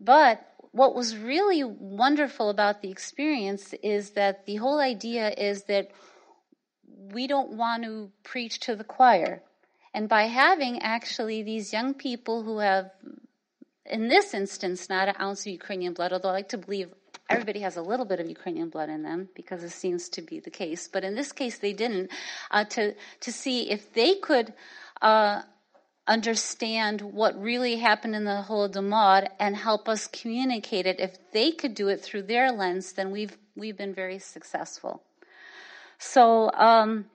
But 0.00 0.44
what 0.72 0.94
was 0.94 1.16
really 1.16 1.64
wonderful 1.64 2.50
about 2.50 2.82
the 2.82 2.90
experience 2.90 3.74
is 3.82 4.10
that 4.10 4.46
the 4.46 4.56
whole 4.56 4.78
idea 4.78 5.30
is 5.30 5.64
that 5.64 5.90
we 6.86 7.26
don't 7.26 7.52
want 7.52 7.84
to 7.84 8.10
preach 8.22 8.60
to 8.60 8.76
the 8.76 8.84
choir 8.84 9.42
and 9.94 10.08
by 10.08 10.24
having 10.24 10.80
actually 10.80 11.42
these 11.42 11.72
young 11.72 11.94
people 11.94 12.42
who 12.42 12.58
have, 12.58 12.90
in 13.86 14.08
this 14.08 14.34
instance, 14.34 14.88
not 14.88 15.08
an 15.08 15.14
ounce 15.20 15.40
of 15.42 15.52
Ukrainian 15.52 15.94
blood, 15.94 16.12
although 16.12 16.28
I 16.28 16.32
like 16.32 16.50
to 16.50 16.58
believe 16.58 16.92
everybody 17.28 17.60
has 17.60 17.76
a 17.76 17.82
little 17.82 18.06
bit 18.06 18.20
of 18.20 18.28
Ukrainian 18.28 18.68
blood 18.68 18.88
in 18.88 19.02
them 19.02 19.28
because 19.34 19.62
it 19.62 19.70
seems 19.70 20.08
to 20.10 20.22
be 20.22 20.40
the 20.40 20.50
case. 20.50 20.88
But 20.88 21.04
in 21.04 21.14
this 21.14 21.32
case, 21.32 21.58
they 21.58 21.72
didn't. 21.72 22.10
Uh, 22.50 22.64
to 22.64 22.94
to 23.20 23.32
see 23.32 23.70
if 23.70 23.92
they 23.92 24.16
could 24.16 24.52
uh, 25.02 25.42
understand 26.06 27.00
what 27.00 27.40
really 27.40 27.76
happened 27.76 28.14
in 28.14 28.24
the 28.24 28.44
Holodomor 28.48 29.28
and 29.38 29.56
help 29.56 29.88
us 29.88 30.06
communicate 30.06 30.86
it. 30.86 31.00
If 31.00 31.18
they 31.32 31.52
could 31.52 31.74
do 31.74 31.88
it 31.88 32.02
through 32.02 32.22
their 32.22 32.50
lens, 32.52 32.92
then 32.92 33.10
we've 33.10 33.36
we've 33.56 33.76
been 33.76 33.94
very 33.94 34.18
successful. 34.18 35.02
So. 35.98 36.50
Um, 36.52 37.06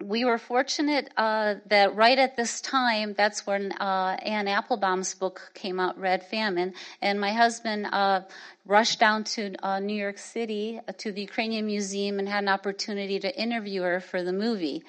we 0.00 0.24
were 0.24 0.38
fortunate 0.38 1.10
uh, 1.16 1.56
that 1.66 1.94
right 1.96 2.18
at 2.18 2.36
this 2.36 2.60
time, 2.60 3.14
that's 3.16 3.46
when 3.46 3.72
uh, 3.72 4.16
Anne 4.22 4.48
Applebaum's 4.48 5.14
book 5.14 5.50
came 5.54 5.80
out, 5.80 5.98
Red 5.98 6.24
Famine, 6.24 6.74
and 7.02 7.20
my 7.20 7.32
husband 7.32 7.86
uh, 7.86 8.22
rushed 8.64 9.00
down 9.00 9.24
to 9.24 9.54
uh, 9.62 9.80
New 9.80 9.96
York 9.96 10.18
City 10.18 10.80
uh, 10.86 10.92
to 10.98 11.12
the 11.12 11.22
Ukrainian 11.22 11.66
Museum 11.66 12.18
and 12.18 12.28
had 12.28 12.44
an 12.44 12.48
opportunity 12.48 13.18
to 13.18 13.40
interview 13.40 13.82
her 13.82 14.00
for 14.00 14.22
the 14.22 14.32
movie. 14.32 14.84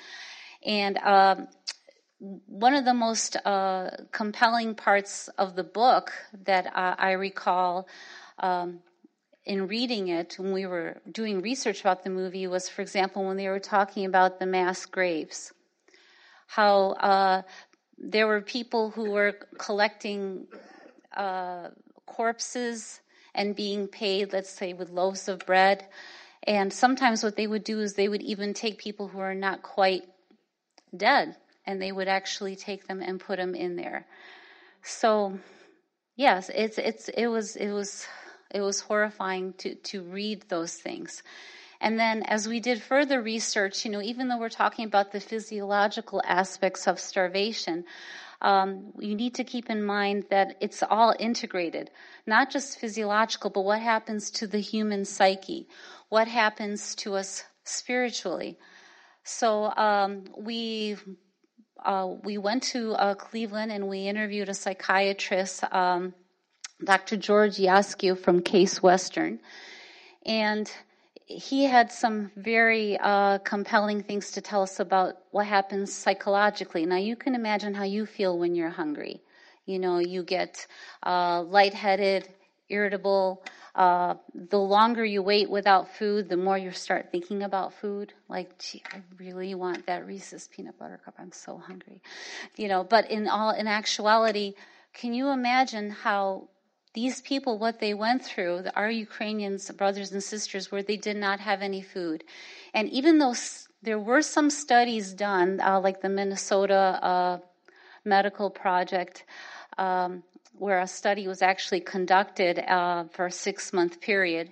And 0.63 0.97
um, 0.99 1.47
one 2.19 2.75
of 2.75 2.85
the 2.85 2.93
most 2.93 3.35
uh, 3.45 3.89
compelling 4.11 4.75
parts 4.75 5.27
of 5.37 5.55
the 5.55 5.63
book 5.63 6.11
that 6.43 6.71
I 6.75 7.13
recall 7.13 7.87
um, 8.39 8.79
in 9.49 9.67
reading 9.67 10.09
it 10.09 10.35
when 10.37 10.53
we 10.53 10.67
were 10.67 11.01
doing 11.11 11.41
research 11.41 11.81
about 11.81 12.03
the 12.03 12.09
movie 12.11 12.45
was, 12.45 12.69
for 12.69 12.83
example, 12.83 13.25
when 13.25 13.35
they 13.35 13.47
were 13.47 13.59
talking 13.59 14.05
about 14.05 14.37
the 14.37 14.45
mass 14.45 14.85
graves, 14.85 15.51
how 16.45 16.91
uh, 16.91 17.41
there 17.97 18.27
were 18.27 18.41
people 18.41 18.91
who 18.91 19.09
were 19.09 19.33
collecting 19.57 20.45
uh, 21.17 21.69
corpses 22.05 23.01
and 23.33 23.55
being 23.55 23.87
paid, 23.87 24.33
let's 24.33 24.51
say, 24.51 24.73
with 24.73 24.91
loaves 24.91 25.27
of 25.27 25.39
bread. 25.39 25.83
And 26.43 26.71
sometimes 26.71 27.23
what 27.23 27.35
they 27.35 27.47
would 27.47 27.63
do 27.63 27.79
is 27.79 27.95
they 27.95 28.07
would 28.07 28.21
even 28.21 28.53
take 28.53 28.77
people 28.77 29.07
who 29.07 29.19
are 29.19 29.33
not 29.33 29.63
quite 29.63 30.03
dead 30.95 31.35
and 31.65 31.81
they 31.81 31.91
would 31.91 32.07
actually 32.07 32.55
take 32.55 32.87
them 32.87 33.01
and 33.01 33.19
put 33.19 33.37
them 33.37 33.55
in 33.55 33.77
there. 33.77 34.05
So, 34.83 35.39
yes, 36.15 36.51
it's 36.53 36.77
it's 36.77 37.09
it 37.09 37.27
was 37.27 37.55
it 37.55 37.71
was 37.71 38.07
it 38.51 38.61
was 38.61 38.79
horrifying 38.79 39.53
to, 39.59 39.75
to 39.75 40.01
read 40.03 40.45
those 40.49 40.73
things. 40.73 41.23
And 41.81 41.97
then 41.97 42.23
as 42.23 42.47
we 42.47 42.59
did 42.59 42.81
further 42.81 43.21
research, 43.21 43.85
you 43.85 43.91
know, 43.91 44.01
even 44.01 44.27
though 44.27 44.37
we're 44.37 44.49
talking 44.49 44.85
about 44.85 45.11
the 45.11 45.19
physiological 45.19 46.21
aspects 46.25 46.87
of 46.87 46.99
starvation, 46.99 47.85
um, 48.41 48.93
you 48.99 49.15
need 49.15 49.35
to 49.35 49.43
keep 49.43 49.69
in 49.69 49.83
mind 49.83 50.25
that 50.29 50.57
it's 50.61 50.83
all 50.83 51.13
integrated, 51.19 51.89
not 52.25 52.49
just 52.49 52.79
physiological, 52.79 53.49
but 53.49 53.61
what 53.61 53.81
happens 53.81 54.31
to 54.31 54.47
the 54.47 54.59
human 54.59 55.05
psyche, 55.05 55.67
what 56.09 56.27
happens 56.27 56.95
to 56.95 57.15
us 57.15 57.43
spiritually. 57.63 58.57
So 59.23 59.71
um, 59.75 60.23
we 60.37 60.97
uh, 61.83 62.15
we 62.23 62.37
went 62.37 62.63
to 62.63 62.93
uh, 62.93 63.15
Cleveland 63.15 63.71
and 63.71 63.87
we 63.87 64.07
interviewed 64.07 64.49
a 64.49 64.53
psychiatrist, 64.53 65.63
um, 65.71 66.13
Dr. 66.83 67.17
George 67.17 67.57
Yaskew 67.57 68.17
from 68.17 68.41
Case 68.41 68.81
Western, 68.81 69.39
and 70.25 70.71
he 71.25 71.65
had 71.65 71.91
some 71.91 72.31
very 72.35 72.97
uh, 72.97 73.37
compelling 73.39 74.01
things 74.01 74.31
to 74.31 74.41
tell 74.41 74.63
us 74.63 74.79
about 74.79 75.17
what 75.31 75.45
happens 75.45 75.93
psychologically. 75.93 76.85
Now, 76.85 76.97
you 76.97 77.15
can 77.15 77.35
imagine 77.35 77.73
how 77.73 77.83
you 77.83 78.05
feel 78.05 78.37
when 78.37 78.55
you're 78.55 78.69
hungry. 78.69 79.21
You 79.65 79.77
know, 79.77 79.99
you 79.99 80.23
get 80.23 80.65
uh, 81.03 81.43
lightheaded, 81.43 82.27
irritable. 82.69 83.43
Uh, 83.75 84.15
the 84.33 84.57
longer 84.57 85.05
you 85.05 85.21
wait 85.21 85.49
without 85.49 85.95
food, 85.95 86.29
the 86.29 86.37
more 86.37 86.57
you 86.57 86.71
start 86.71 87.11
thinking 87.11 87.43
about 87.43 87.73
food. 87.73 88.13
Like, 88.27 88.57
gee, 88.57 88.81
I 88.91 89.01
really 89.19 89.53
want 89.53 89.85
that 89.85 90.07
Reese's 90.07 90.47
peanut 90.47 90.79
butter 90.79 90.99
cup. 91.05 91.15
I'm 91.19 91.31
so 91.31 91.57
hungry. 91.57 92.01
You 92.55 92.69
know, 92.69 92.83
but 92.83 93.11
in 93.11 93.27
all, 93.27 93.51
in 93.51 93.67
actuality, 93.67 94.55
can 94.93 95.13
you 95.13 95.29
imagine 95.29 95.91
how 95.91 96.47
these 96.99 97.21
people, 97.21 97.57
what 97.57 97.79
they 97.79 97.93
went 97.93 98.21
through, 98.29 98.55
our 98.75 98.91
Ukrainians, 99.07 99.61
brothers 99.81 100.11
and 100.11 100.23
sisters, 100.33 100.63
where 100.71 100.83
they 100.89 100.97
did 100.97 101.17
not 101.27 101.39
have 101.49 101.61
any 101.61 101.81
food. 101.81 102.19
And 102.73 102.85
even 102.99 103.13
though 103.19 103.35
there 103.87 104.01
were 104.09 104.21
some 104.21 104.49
studies 104.49 105.13
done, 105.13 105.49
uh, 105.61 105.79
like 105.79 106.01
the 106.01 106.13
Minnesota 106.19 106.83
uh, 107.11 107.35
Medical 108.03 108.49
Project, 108.49 109.15
um, 109.77 110.11
where 110.63 110.79
a 110.81 110.87
study 111.01 111.25
was 111.33 111.41
actually 111.51 111.79
conducted 111.95 112.59
uh, 112.59 113.05
for 113.13 113.27
a 113.27 113.31
six 113.31 113.71
month 113.71 114.01
period, 114.01 114.51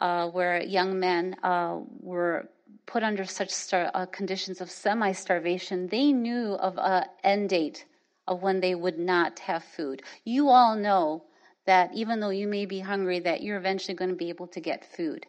uh, 0.00 0.24
where 0.36 0.62
young 0.78 0.98
men 1.08 1.36
uh, 1.42 1.76
were 2.12 2.48
put 2.86 3.02
under 3.02 3.24
such 3.40 3.50
star- 3.50 3.90
uh, 3.92 4.06
conditions 4.06 4.62
of 4.62 4.70
semi 4.70 5.12
starvation, 5.12 5.88
they 5.88 6.12
knew 6.12 6.48
of 6.54 6.78
an 6.78 7.04
end 7.22 7.50
date 7.50 7.84
of 8.26 8.42
when 8.42 8.60
they 8.60 8.74
would 8.74 8.98
not 8.98 9.32
have 9.40 9.62
food. 9.76 10.02
You 10.24 10.48
all 10.48 10.76
know 10.76 11.24
that 11.66 11.90
even 11.94 12.20
though 12.20 12.30
you 12.30 12.46
may 12.46 12.66
be 12.66 12.80
hungry, 12.80 13.20
that 13.20 13.42
you're 13.42 13.56
eventually 13.56 13.94
going 13.94 14.10
to 14.10 14.16
be 14.16 14.28
able 14.28 14.46
to 14.48 14.60
get 14.60 14.84
food. 14.84 15.26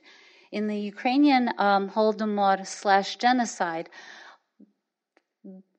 In 0.52 0.68
the 0.68 0.78
Ukrainian 0.78 1.50
um, 1.58 1.90
Holodomor 1.90 2.66
slash 2.66 3.16
genocide, 3.18 3.90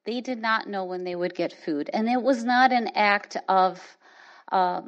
they 0.04 0.20
did 0.20 0.40
not 0.40 0.68
know 0.68 0.84
when 0.84 1.04
they 1.04 1.14
would 1.14 1.34
get 1.34 1.52
food. 1.52 1.90
And 1.92 2.08
it 2.08 2.22
was 2.22 2.44
not 2.44 2.72
an 2.72 2.88
act 2.94 3.36
of 3.48 3.80
uh, 4.52 4.82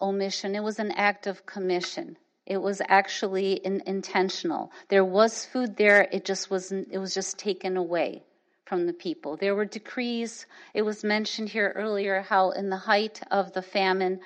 omission, 0.00 0.54
it 0.54 0.62
was 0.62 0.78
an 0.78 0.92
act 0.92 1.26
of 1.26 1.46
commission. 1.46 2.16
It 2.46 2.62
was 2.62 2.80
actually 2.88 3.54
in, 3.54 3.82
intentional. 3.86 4.70
There 4.88 5.04
was 5.04 5.44
food 5.44 5.76
there, 5.76 6.08
it 6.12 6.24
just 6.24 6.48
wasn't, 6.48 6.88
it 6.92 6.98
was 6.98 7.12
just 7.12 7.38
taken 7.38 7.76
away 7.76 8.22
from 8.66 8.86
the 8.86 8.92
people. 8.92 9.36
There 9.36 9.54
were 9.54 9.64
decrees. 9.64 10.46
It 10.74 10.82
was 10.82 11.02
mentioned 11.02 11.48
here 11.48 11.72
earlier 11.74 12.20
how, 12.20 12.50
in 12.50 12.70
the 12.70 12.76
height 12.76 13.20
of 13.30 13.52
the 13.52 13.62
famine, 13.62 14.20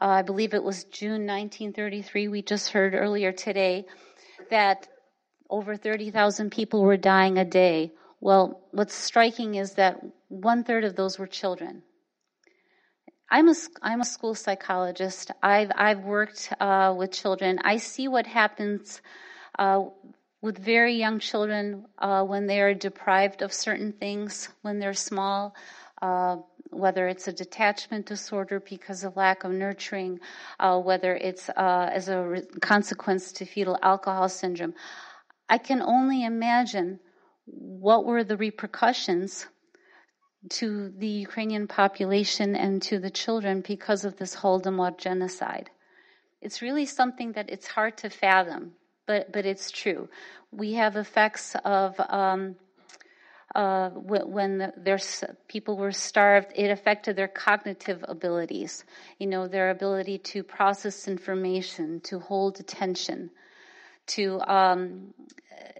uh, 0.00 0.06
I 0.06 0.22
believe 0.22 0.54
it 0.54 0.62
was 0.62 0.84
June 0.84 1.26
1933, 1.26 2.28
we 2.28 2.42
just 2.42 2.70
heard 2.70 2.94
earlier 2.94 3.32
today, 3.32 3.86
that 4.50 4.88
over 5.50 5.76
30,000 5.76 6.50
people 6.50 6.82
were 6.82 6.96
dying 6.96 7.38
a 7.38 7.44
day. 7.44 7.92
Well, 8.20 8.60
what's 8.70 8.94
striking 8.94 9.56
is 9.56 9.74
that 9.74 10.00
one 10.28 10.64
third 10.64 10.84
of 10.84 10.94
those 10.94 11.18
were 11.18 11.26
children. 11.26 11.82
I'm 13.30 13.48
a, 13.48 13.54
I'm 13.82 14.00
a 14.00 14.04
school 14.04 14.34
psychologist. 14.34 15.30
I've, 15.42 15.70
I've 15.74 16.00
worked 16.00 16.52
uh, 16.60 16.94
with 16.96 17.12
children. 17.12 17.58
I 17.62 17.76
see 17.76 18.08
what 18.08 18.26
happens 18.26 19.02
uh, 19.58 19.84
with 20.40 20.58
very 20.58 20.94
young 20.94 21.18
children 21.18 21.86
uh, 21.98 22.22
when 22.22 22.46
they 22.46 22.60
are 22.60 22.74
deprived 22.74 23.42
of 23.42 23.52
certain 23.52 23.92
things 23.92 24.48
when 24.62 24.78
they're 24.78 24.94
small. 24.94 25.54
Uh, 26.00 26.36
whether 26.70 27.08
it's 27.08 27.28
a 27.28 27.32
detachment 27.32 28.06
disorder 28.06 28.60
because 28.60 29.04
of 29.04 29.16
lack 29.16 29.44
of 29.44 29.52
nurturing, 29.52 30.20
uh, 30.60 30.78
whether 30.78 31.14
it's 31.14 31.48
uh, 31.50 31.90
as 31.92 32.08
a 32.08 32.22
re- 32.22 32.42
consequence 32.60 33.32
to 33.32 33.44
fetal 33.44 33.78
alcohol 33.82 34.28
syndrome. 34.28 34.74
I 35.48 35.58
can 35.58 35.82
only 35.82 36.24
imagine 36.24 37.00
what 37.46 38.04
were 38.04 38.24
the 38.24 38.36
repercussions 38.36 39.46
to 40.50 40.92
the 40.96 41.08
Ukrainian 41.08 41.66
population 41.66 42.54
and 42.54 42.80
to 42.82 42.98
the 42.98 43.10
children 43.10 43.62
because 43.66 44.04
of 44.04 44.16
this 44.16 44.36
Holodomor 44.36 44.96
genocide. 44.96 45.70
It's 46.40 46.62
really 46.62 46.86
something 46.86 47.32
that 47.32 47.50
it's 47.50 47.66
hard 47.66 47.96
to 47.98 48.10
fathom, 48.10 48.72
but, 49.06 49.32
but 49.32 49.44
it's 49.44 49.70
true. 49.70 50.08
We 50.52 50.74
have 50.74 50.96
effects 50.96 51.56
of 51.64 51.98
um, 52.08 52.56
uh, 53.54 53.90
when 53.90 54.72
there's 54.76 55.24
people 55.48 55.76
were 55.76 55.92
starved, 55.92 56.52
it 56.54 56.70
affected 56.70 57.16
their 57.16 57.28
cognitive 57.28 58.04
abilities. 58.06 58.84
You 59.18 59.26
know, 59.26 59.48
their 59.48 59.70
ability 59.70 60.18
to 60.18 60.42
process 60.42 61.08
information, 61.08 62.00
to 62.00 62.18
hold 62.18 62.60
attention, 62.60 63.30
to 64.08 64.40
um, 64.40 65.14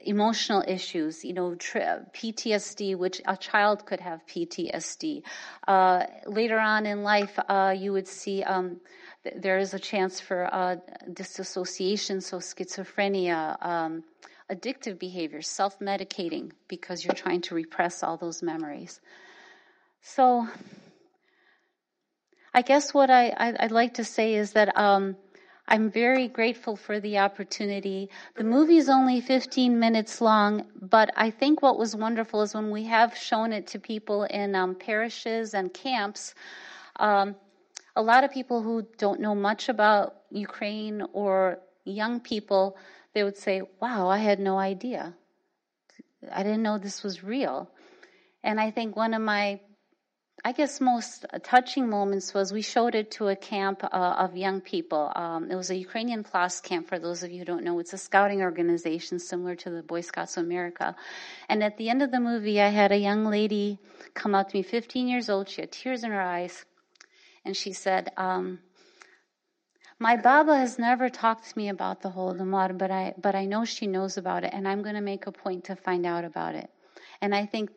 emotional 0.00 0.64
issues. 0.66 1.24
You 1.24 1.34
know, 1.34 1.50
PTSD, 1.50 2.96
which 2.96 3.20
a 3.26 3.36
child 3.36 3.84
could 3.84 4.00
have 4.00 4.26
PTSD. 4.26 5.22
Uh, 5.66 6.04
later 6.26 6.58
on 6.58 6.86
in 6.86 7.02
life, 7.02 7.38
uh, 7.48 7.74
you 7.76 7.92
would 7.92 8.08
see. 8.08 8.42
Um, 8.42 8.80
there 9.36 9.58
is 9.58 9.74
a 9.74 9.78
chance 9.78 10.20
for 10.20 10.48
uh, 10.52 10.76
disassociation, 11.12 12.20
so 12.20 12.38
schizophrenia, 12.38 13.62
um, 13.64 14.04
addictive 14.50 14.98
behavior, 14.98 15.42
self 15.42 15.78
medicating, 15.78 16.52
because 16.68 17.04
you're 17.04 17.14
trying 17.14 17.42
to 17.42 17.54
repress 17.54 18.02
all 18.02 18.16
those 18.16 18.42
memories. 18.42 19.00
So, 20.00 20.46
I 22.54 22.62
guess 22.62 22.94
what 22.94 23.10
I, 23.10 23.56
would 23.60 23.72
like 23.72 23.94
to 23.94 24.04
say 24.04 24.34
is 24.34 24.52
that 24.52 24.76
um, 24.76 25.16
I'm 25.66 25.90
very 25.90 26.28
grateful 26.28 26.76
for 26.76 26.98
the 26.98 27.18
opportunity. 27.18 28.08
The 28.36 28.44
movie 28.44 28.78
is 28.78 28.88
only 28.88 29.20
15 29.20 29.78
minutes 29.78 30.20
long, 30.20 30.64
but 30.80 31.10
I 31.14 31.30
think 31.30 31.60
what 31.60 31.78
was 31.78 31.94
wonderful 31.94 32.40
is 32.40 32.54
when 32.54 32.70
we 32.70 32.84
have 32.84 33.14
shown 33.14 33.52
it 33.52 33.66
to 33.68 33.78
people 33.78 34.24
in 34.24 34.54
um, 34.54 34.74
parishes 34.74 35.52
and 35.52 35.72
camps. 35.72 36.34
Um, 36.96 37.36
a 37.94 38.02
lot 38.02 38.24
of 38.24 38.30
people 38.30 38.62
who 38.62 38.86
don't 38.96 39.20
know 39.20 39.34
much 39.34 39.68
about 39.68 40.16
Ukraine 40.30 41.02
or 41.12 41.58
young 41.84 42.20
people 42.20 42.78
they 43.14 43.24
would 43.24 43.36
say, 43.36 43.62
Wow, 43.80 44.08
I 44.08 44.18
had 44.18 44.40
no 44.40 44.58
idea. 44.58 45.14
I 46.32 46.42
didn't 46.42 46.62
know 46.62 46.78
this 46.78 47.02
was 47.02 47.22
real. 47.22 47.70
And 48.42 48.60
I 48.60 48.70
think 48.70 48.96
one 48.96 49.14
of 49.14 49.22
my, 49.22 49.60
I 50.44 50.52
guess, 50.52 50.80
most 50.80 51.26
touching 51.42 51.88
moments 51.88 52.34
was 52.34 52.52
we 52.52 52.62
showed 52.62 52.94
it 52.94 53.10
to 53.12 53.28
a 53.28 53.36
camp 53.36 53.82
uh, 53.84 53.88
of 54.18 54.36
young 54.36 54.60
people. 54.60 55.12
Um, 55.14 55.50
it 55.50 55.56
was 55.56 55.70
a 55.70 55.76
Ukrainian 55.76 56.22
Plast 56.22 56.64
camp, 56.64 56.88
for 56.88 56.98
those 56.98 57.22
of 57.22 57.30
you 57.30 57.40
who 57.40 57.44
don't 57.44 57.64
know. 57.64 57.78
It's 57.78 57.92
a 57.92 57.98
scouting 57.98 58.42
organization 58.42 59.18
similar 59.18 59.54
to 59.56 59.70
the 59.70 59.82
Boy 59.82 60.00
Scouts 60.00 60.36
of 60.36 60.44
America. 60.44 60.94
And 61.48 61.62
at 61.62 61.76
the 61.76 61.88
end 61.90 62.02
of 62.02 62.10
the 62.10 62.20
movie, 62.20 62.60
I 62.60 62.68
had 62.68 62.92
a 62.92 62.98
young 62.98 63.24
lady 63.24 63.78
come 64.14 64.34
up 64.34 64.50
to 64.50 64.56
me, 64.56 64.62
15 64.62 65.08
years 65.08 65.28
old. 65.28 65.48
She 65.48 65.60
had 65.60 65.72
tears 65.72 66.04
in 66.04 66.10
her 66.10 66.20
eyes. 66.20 66.64
And 67.44 67.56
she 67.56 67.72
said, 67.72 68.12
um, 68.16 68.60
my 69.98 70.16
Baba 70.16 70.56
has 70.56 70.78
never 70.78 71.08
talked 71.08 71.50
to 71.50 71.58
me 71.58 71.68
about 71.68 72.02
the 72.02 72.10
Holodomor, 72.10 72.76
but 72.76 72.90
I, 72.90 73.14
but 73.20 73.34
I 73.34 73.46
know 73.46 73.64
she 73.64 73.86
knows 73.86 74.16
about 74.16 74.44
it, 74.44 74.52
and 74.52 74.66
I'm 74.68 74.82
going 74.82 74.94
to 74.94 75.00
make 75.00 75.26
a 75.26 75.32
point 75.32 75.64
to 75.64 75.76
find 75.76 76.06
out 76.06 76.24
about 76.24 76.54
it. 76.54 76.70
And 77.20 77.34
I 77.34 77.46
think 77.46 77.70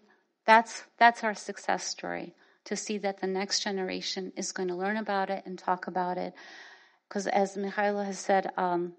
that's, 0.45 0.83
that's 0.97 1.23
our 1.23 1.33
success 1.33 1.83
story 1.83 2.35
to 2.65 2.75
see 2.75 2.99
that 2.99 3.19
the 3.21 3.27
next 3.27 3.61
generation 3.61 4.31
is 4.35 4.51
going 4.51 4.69
to 4.69 4.75
learn 4.75 4.97
about 4.97 5.29
it 5.29 5.43
and 5.45 5.57
talk 5.57 5.87
about 5.87 6.17
it. 6.17 6.33
Because 7.07 7.27
as 7.27 7.57
Mikhailo 7.57 8.05
has 8.05 8.19
said, 8.19 8.51
um, 8.57 8.93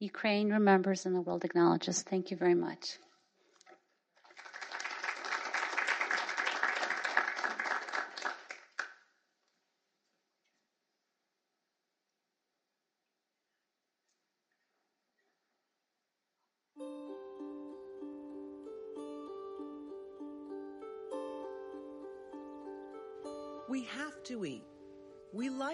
Ukraine 0.00 0.50
remembers 0.50 1.06
and 1.06 1.14
the 1.14 1.20
world 1.20 1.44
acknowledges. 1.44 2.02
Thank 2.02 2.30
you 2.30 2.36
very 2.36 2.54
much. 2.54 2.98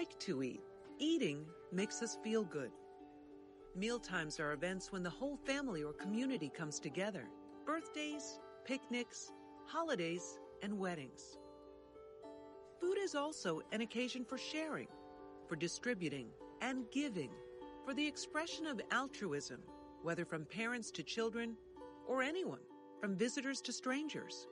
Like 0.07 0.19
to 0.19 0.43
eat. 0.43 0.61
Eating 0.99 1.45
makes 1.71 2.01
us 2.01 2.17
feel 2.23 2.43
good. 2.43 2.71
Mealtimes 3.75 4.39
are 4.39 4.53
events 4.53 4.91
when 4.91 5.03
the 5.03 5.09
whole 5.09 5.37
family 5.37 5.83
or 5.83 5.93
community 5.93 6.49
comes 6.49 6.79
together. 6.79 7.25
Birthdays, 7.65 8.39
picnics, 8.65 9.31
holidays, 9.65 10.39
and 10.63 10.77
weddings. 10.77 11.37
food 12.79 12.97
is 12.97 13.15
also 13.15 13.61
an 13.71 13.81
occasion 13.81 14.23
for 14.25 14.37
sharing, 14.37 14.87
for 15.47 15.55
distributing 15.55 16.27
and 16.61 16.85
giving, 16.91 17.31
for 17.85 17.93
the 17.93 18.05
expression 18.05 18.65
of 18.67 18.81
altruism, 18.91 19.59
whether 20.03 20.25
from 20.25 20.45
parents 20.45 20.91
to 20.91 21.03
children 21.03 21.55
or 22.07 22.21
anyone, 22.21 22.59
from 23.01 23.15
visitors 23.15 23.61
to 23.61 23.73
strangers. 23.73 24.47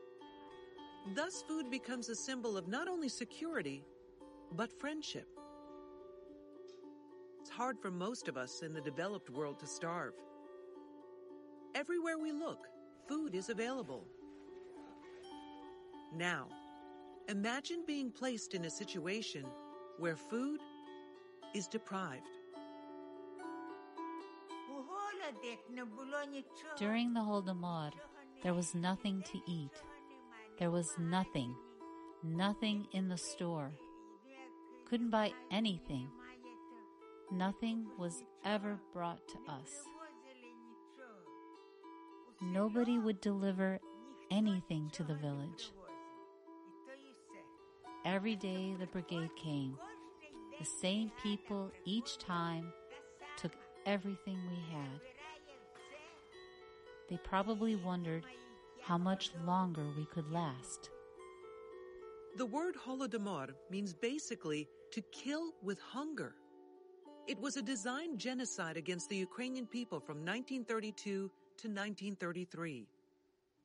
Thus, 1.15 1.43
food 1.47 1.69
becomes 1.69 2.09
a 2.09 2.15
symbol 2.15 2.57
of 2.57 2.67
not 2.67 2.87
only 2.87 3.09
security, 3.09 3.83
but 4.53 4.71
friendship. 4.79 5.27
Hard 7.55 7.79
for 7.79 7.89
most 7.89 8.27
of 8.27 8.35
us 8.35 8.63
in 8.63 8.73
the 8.73 8.81
developed 8.81 9.29
world 9.29 9.59
to 9.61 9.65
starve. 9.65 10.11
Everywhere 11.73 12.17
we 12.17 12.33
look, 12.33 12.67
food 13.07 13.33
is 13.33 13.47
available. 13.47 14.03
Now, 16.13 16.49
imagine 17.29 17.85
being 17.87 18.11
placed 18.11 18.55
in 18.55 18.65
a 18.65 18.69
situation 18.69 19.45
where 19.99 20.17
food 20.17 20.59
is 21.53 21.67
deprived. 21.67 22.27
During 26.77 27.13
the 27.13 27.21
Holodomor, 27.21 27.91
there 28.43 28.53
was 28.53 28.75
nothing 28.75 29.23
to 29.31 29.39
eat. 29.47 29.71
There 30.59 30.71
was 30.71 30.93
nothing, 30.99 31.55
nothing 32.21 32.85
in 32.91 33.07
the 33.07 33.17
store. 33.17 33.71
Couldn't 34.89 35.09
buy 35.09 35.31
anything. 35.51 36.09
Nothing 37.31 37.87
was 37.97 38.23
ever 38.43 38.79
brought 38.93 39.27
to 39.27 39.37
us. 39.51 39.71
Nobody 42.41 42.99
would 42.99 43.19
deliver 43.19 43.79
anything 44.29 44.89
to 44.93 45.03
the 45.03 45.15
village. 45.15 45.71
Every 48.05 48.35
day 48.35 48.75
the 48.79 48.85
brigade 48.85 49.31
came. 49.35 49.77
The 50.59 50.65
same 50.65 51.11
people 51.21 51.71
each 51.83 52.19
time 52.19 52.71
took 53.37 53.53
everything 53.85 54.37
we 54.49 54.73
had. 54.73 55.01
They 57.09 57.17
probably 57.17 57.75
wondered 57.75 58.25
how 58.81 58.97
much 58.99 59.31
longer 59.45 59.85
we 59.97 60.05
could 60.05 60.31
last. 60.31 60.91
The 62.37 62.45
word 62.45 62.75
Holodomor 62.75 63.49
means 63.71 63.93
basically 63.93 64.67
to 64.91 65.01
kill 65.11 65.53
with 65.63 65.79
hunger. 65.79 66.35
It 67.27 67.41
was 67.41 67.57
a 67.57 67.61
designed 67.63 68.19
genocide 68.19 68.77
against 68.77 69.09
the 69.09 69.15
Ukrainian 69.15 69.65
people 69.65 69.99
from 69.99 70.17
1932 70.17 71.03
to 71.03 71.67
1933. 71.67 72.87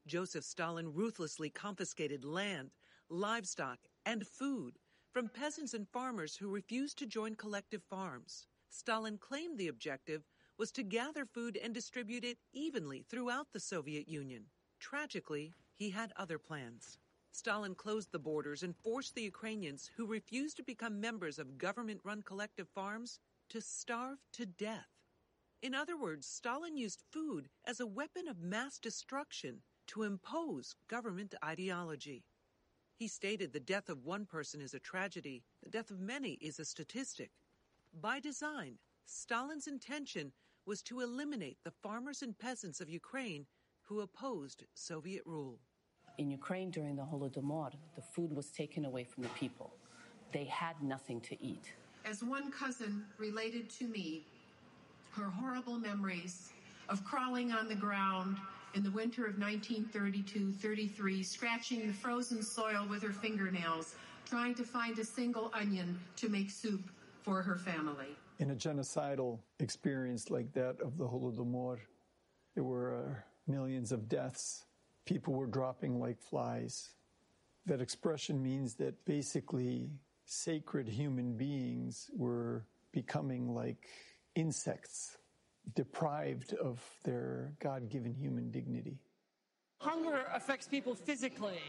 Joseph 0.06 0.44
Stalin 0.44 0.94
ruthlessly 0.94 1.50
confiscated 1.50 2.24
land, 2.24 2.70
livestock, 3.10 3.78
and 4.06 4.26
food 4.26 4.78
from 5.12 5.28
peasants 5.28 5.74
and 5.74 5.86
farmers 5.86 6.34
who 6.34 6.48
refused 6.48 6.96
to 7.00 7.06
join 7.06 7.34
collective 7.34 7.82
farms. 7.82 8.46
Stalin 8.70 9.18
claimed 9.18 9.58
the 9.58 9.68
objective 9.68 10.22
was 10.56 10.72
to 10.72 10.82
gather 10.82 11.26
food 11.26 11.58
and 11.62 11.74
distribute 11.74 12.24
it 12.24 12.38
evenly 12.54 13.04
throughout 13.10 13.48
the 13.52 13.60
Soviet 13.60 14.08
Union. 14.08 14.46
Tragically, 14.78 15.52
he 15.74 15.90
had 15.90 16.14
other 16.16 16.38
plans. 16.38 16.96
Stalin 17.32 17.74
closed 17.74 18.10
the 18.10 18.18
borders 18.18 18.62
and 18.62 18.74
forced 18.74 19.14
the 19.14 19.22
Ukrainians 19.22 19.90
who 19.96 20.06
refused 20.06 20.56
to 20.56 20.62
become 20.62 20.98
members 20.98 21.38
of 21.38 21.58
government 21.58 22.00
run 22.04 22.22
collective 22.22 22.68
farms 22.74 23.20
to 23.51 23.60
starve 23.60 24.18
to 24.32 24.47
death. 24.47 24.89
In 25.62 25.74
other 25.74 25.97
words, 25.97 26.27
Stalin 26.27 26.77
used 26.77 27.02
food 27.10 27.48
as 27.66 27.81
a 27.81 27.86
weapon 27.86 28.28
of 28.28 28.40
mass 28.40 28.78
destruction 28.78 29.60
to 29.89 30.05
impose 30.05 30.74
government 30.89 31.35
ideology. 31.44 32.24
He 32.97 33.09
stated 33.09 33.52
the 33.52 33.60
death 33.60 33.89
of 33.89 34.05
one 34.05 34.24
person 34.24 34.60
is 34.60 34.74
a 34.74 34.78
tragedy, 34.78 35.43
the 35.62 35.70
death 35.70 35.90
of 35.90 36.01
many 36.01 36.39
is 36.40 36.59
a 36.59 36.64
statistic. 36.64 37.31
By 38.01 38.20
design, 38.20 38.78
Stalin's 39.06 39.66
intention 39.66 40.32
was 40.64 40.82
to 40.82 41.01
eliminate 41.01 41.59
the 41.64 41.72
farmers 41.82 42.22
and 42.22 42.39
peasants 42.39 42.81
of 42.81 42.89
Ukraine 42.89 43.47
who 43.82 44.01
opposed 44.01 44.64
Soviet 44.74 45.22
rule. 45.27 45.59
In 46.18 46.31
Ukraine 46.31 46.70
during 46.70 46.94
the 46.94 47.02
Holodomor, 47.02 47.72
the 47.97 48.02
food 48.02 48.32
was 48.32 48.51
taken 48.51 48.85
away 48.85 49.05
from 49.05 49.24
the 49.24 49.31
people. 49.31 49.72
They 50.32 50.44
had 50.44 50.81
nothing 50.82 51.20
to 51.22 51.43
eat. 51.43 51.72
As 52.10 52.24
one 52.24 52.50
cousin 52.50 53.04
related 53.18 53.70
to 53.78 53.86
me 53.86 54.26
her 55.12 55.30
horrible 55.30 55.78
memories 55.78 56.50
of 56.88 57.04
crawling 57.04 57.52
on 57.52 57.68
the 57.68 57.74
ground 57.76 58.36
in 58.74 58.82
the 58.82 58.90
winter 58.90 59.26
of 59.26 59.38
1932 59.38 60.50
33, 60.54 61.22
scratching 61.22 61.86
the 61.86 61.92
frozen 61.92 62.42
soil 62.42 62.84
with 62.90 63.04
her 63.04 63.12
fingernails, 63.12 63.94
trying 64.26 64.56
to 64.56 64.64
find 64.64 64.98
a 64.98 65.04
single 65.04 65.52
onion 65.54 66.00
to 66.16 66.28
make 66.28 66.50
soup 66.50 66.82
for 67.22 67.42
her 67.42 67.54
family. 67.54 68.16
In 68.40 68.50
a 68.50 68.56
genocidal 68.56 69.38
experience 69.60 70.30
like 70.30 70.52
that 70.54 70.80
of 70.80 70.98
the 70.98 71.04
Holodomor, 71.06 71.78
there 72.56 72.64
were 72.64 72.96
uh, 72.96 73.14
millions 73.46 73.92
of 73.92 74.08
deaths. 74.08 74.64
People 75.04 75.34
were 75.34 75.46
dropping 75.46 76.00
like 76.00 76.20
flies. 76.20 76.90
That 77.66 77.80
expression 77.80 78.42
means 78.42 78.74
that 78.74 79.04
basically 79.04 79.90
sacred 80.31 80.86
human 80.86 81.36
beings 81.36 82.09
were 82.16 82.65
becoming 82.93 83.52
like 83.52 83.89
insects, 84.36 85.19
deprived 85.74 86.55
of 86.55 86.81
their 87.05 87.52
God 87.61 87.89
given 87.90 88.15
human 88.15 88.51
dignity. 88.51 89.01
Hunger 89.81 90.27
affects 90.32 90.69
people 90.69 90.94
physically. 90.94 91.61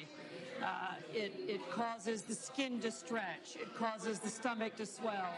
Uh, 0.62 0.94
it, 1.12 1.34
it, 1.48 1.72
causes 1.72 2.22
the 2.22 2.36
skin 2.36 2.80
to 2.82 2.92
stretch. 2.92 3.56
It 3.56 3.76
causes 3.76 4.20
the 4.20 4.30
stomach 4.30 4.76
to 4.76 4.86
swell. 4.86 5.34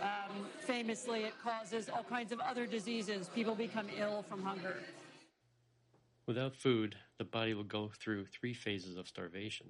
Um, 0.00 0.46
famously, 0.60 1.24
it 1.24 1.34
causes 1.42 1.90
all 1.90 2.04
kinds 2.04 2.32
of 2.32 2.40
other 2.40 2.66
diseases. 2.66 3.28
People 3.34 3.54
become 3.54 3.88
ill 3.98 4.22
from 4.22 4.42
hunger. 4.42 4.76
Without 6.26 6.56
food, 6.56 6.96
the 7.18 7.24
body 7.24 7.52
will 7.52 7.64
go 7.64 7.90
through 8.00 8.24
three 8.24 8.54
phases 8.54 8.96
of 8.96 9.06
starvation. 9.06 9.66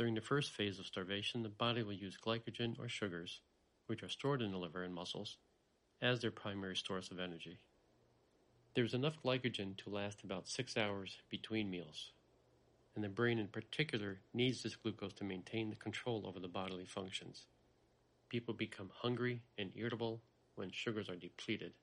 During 0.00 0.14
the 0.14 0.22
first 0.22 0.52
phase 0.52 0.78
of 0.78 0.86
starvation, 0.86 1.42
the 1.42 1.50
body 1.50 1.82
will 1.82 1.92
use 1.92 2.16
glycogen 2.16 2.78
or 2.78 2.88
sugars, 2.88 3.42
which 3.86 4.02
are 4.02 4.08
stored 4.08 4.40
in 4.40 4.50
the 4.50 4.56
liver 4.56 4.82
and 4.82 4.94
muscles, 4.94 5.36
as 6.00 6.20
their 6.20 6.30
primary 6.30 6.74
source 6.74 7.10
of 7.10 7.20
energy. 7.20 7.58
There 8.72 8.84
is 8.86 8.94
enough 8.94 9.22
glycogen 9.22 9.76
to 9.76 9.90
last 9.90 10.24
about 10.24 10.48
six 10.48 10.78
hours 10.78 11.18
between 11.28 11.68
meals, 11.68 12.12
and 12.94 13.04
the 13.04 13.10
brain 13.10 13.38
in 13.38 13.48
particular 13.48 14.20
needs 14.32 14.62
this 14.62 14.74
glucose 14.74 15.12
to 15.12 15.24
maintain 15.24 15.68
the 15.68 15.76
control 15.76 16.24
over 16.26 16.40
the 16.40 16.48
bodily 16.48 16.86
functions. 16.86 17.44
People 18.30 18.54
become 18.54 18.90
hungry 19.02 19.42
and 19.58 19.70
irritable 19.74 20.22
when 20.54 20.70
sugars 20.70 21.10
are 21.10 21.16
depleted. 21.16 21.74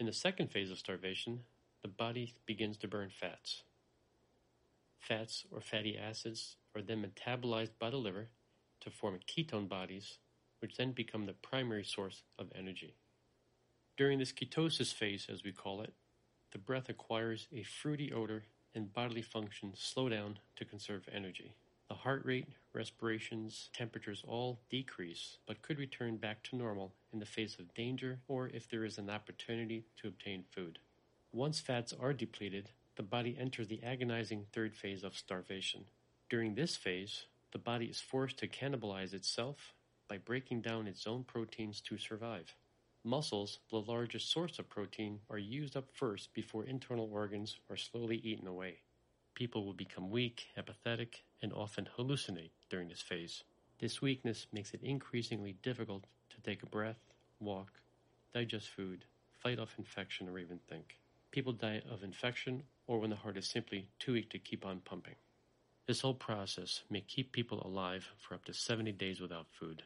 In 0.00 0.06
the 0.06 0.14
second 0.14 0.50
phase 0.50 0.70
of 0.70 0.78
starvation, 0.78 1.40
the 1.82 1.88
body 1.88 2.32
begins 2.46 2.78
to 2.78 2.88
burn 2.88 3.10
fats. 3.10 3.64
Fats 4.98 5.44
or 5.50 5.60
fatty 5.60 5.96
acids 5.96 6.56
are 6.74 6.82
then 6.82 7.02
metabolized 7.02 7.78
by 7.78 7.90
the 7.90 7.96
liver 7.96 8.28
to 8.80 8.90
form 8.90 9.18
ketone 9.26 9.68
bodies, 9.68 10.18
which 10.60 10.76
then 10.76 10.92
become 10.92 11.26
the 11.26 11.32
primary 11.32 11.84
source 11.84 12.22
of 12.38 12.52
energy. 12.54 12.94
During 13.96 14.18
this 14.18 14.32
ketosis 14.32 14.92
phase, 14.92 15.26
as 15.30 15.42
we 15.42 15.52
call 15.52 15.80
it, 15.80 15.92
the 16.52 16.58
breath 16.58 16.88
acquires 16.88 17.48
a 17.52 17.62
fruity 17.62 18.12
odor 18.12 18.44
and 18.74 18.92
bodily 18.92 19.22
functions 19.22 19.80
slow 19.80 20.08
down 20.08 20.38
to 20.56 20.64
conserve 20.64 21.08
energy. 21.12 21.54
The 21.88 21.94
heart 21.94 22.24
rate, 22.24 22.48
respirations, 22.74 23.70
temperatures 23.72 24.22
all 24.26 24.60
decrease, 24.70 25.38
but 25.46 25.62
could 25.62 25.78
return 25.78 26.16
back 26.18 26.42
to 26.44 26.56
normal 26.56 26.92
in 27.12 27.18
the 27.18 27.26
face 27.26 27.58
of 27.58 27.74
danger 27.74 28.20
or 28.28 28.48
if 28.48 28.68
there 28.68 28.84
is 28.84 28.98
an 28.98 29.08
opportunity 29.08 29.86
to 30.00 30.08
obtain 30.08 30.44
food. 30.50 30.78
Once 31.32 31.60
fats 31.60 31.94
are 31.98 32.12
depleted, 32.12 32.70
the 32.98 33.02
body 33.04 33.36
enters 33.38 33.68
the 33.68 33.80
agonizing 33.84 34.44
third 34.52 34.74
phase 34.74 35.04
of 35.04 35.16
starvation. 35.16 35.84
During 36.28 36.56
this 36.56 36.74
phase, 36.74 37.26
the 37.52 37.58
body 37.58 37.86
is 37.86 38.00
forced 38.00 38.38
to 38.38 38.48
cannibalize 38.48 39.14
itself 39.14 39.72
by 40.08 40.18
breaking 40.18 40.62
down 40.62 40.88
its 40.88 41.06
own 41.06 41.22
proteins 41.22 41.80
to 41.82 41.96
survive. 41.96 42.56
Muscles, 43.04 43.60
the 43.70 43.80
largest 43.80 44.32
source 44.32 44.58
of 44.58 44.68
protein, 44.68 45.20
are 45.30 45.38
used 45.38 45.76
up 45.76 45.84
first 45.94 46.34
before 46.34 46.64
internal 46.64 47.08
organs 47.12 47.56
are 47.70 47.76
slowly 47.76 48.16
eaten 48.16 48.48
away. 48.48 48.78
People 49.36 49.64
will 49.64 49.74
become 49.74 50.10
weak, 50.10 50.48
apathetic, 50.56 51.22
and 51.40 51.52
often 51.52 51.88
hallucinate 51.96 52.50
during 52.68 52.88
this 52.88 53.00
phase. 53.00 53.44
This 53.78 54.02
weakness 54.02 54.48
makes 54.52 54.74
it 54.74 54.82
increasingly 54.82 55.52
difficult 55.62 56.02
to 56.30 56.40
take 56.42 56.64
a 56.64 56.66
breath, 56.66 56.98
walk, 57.38 57.74
digest 58.34 58.70
food, 58.70 59.04
fight 59.36 59.60
off 59.60 59.76
infection, 59.78 60.28
or 60.28 60.40
even 60.40 60.58
think. 60.68 60.96
People 61.30 61.52
die 61.52 61.82
of 61.90 62.02
infection 62.02 62.62
or 62.86 62.98
when 62.98 63.10
the 63.10 63.16
heart 63.16 63.36
is 63.36 63.48
simply 63.48 63.88
too 63.98 64.14
weak 64.14 64.30
to 64.30 64.38
keep 64.38 64.64
on 64.64 64.80
pumping. 64.80 65.14
This 65.86 66.00
whole 66.00 66.14
process 66.14 66.82
may 66.90 67.00
keep 67.00 67.32
people 67.32 67.62
alive 67.64 68.06
for 68.18 68.34
up 68.34 68.44
to 68.46 68.54
70 68.54 68.92
days 68.92 69.20
without 69.20 69.46
food. 69.58 69.82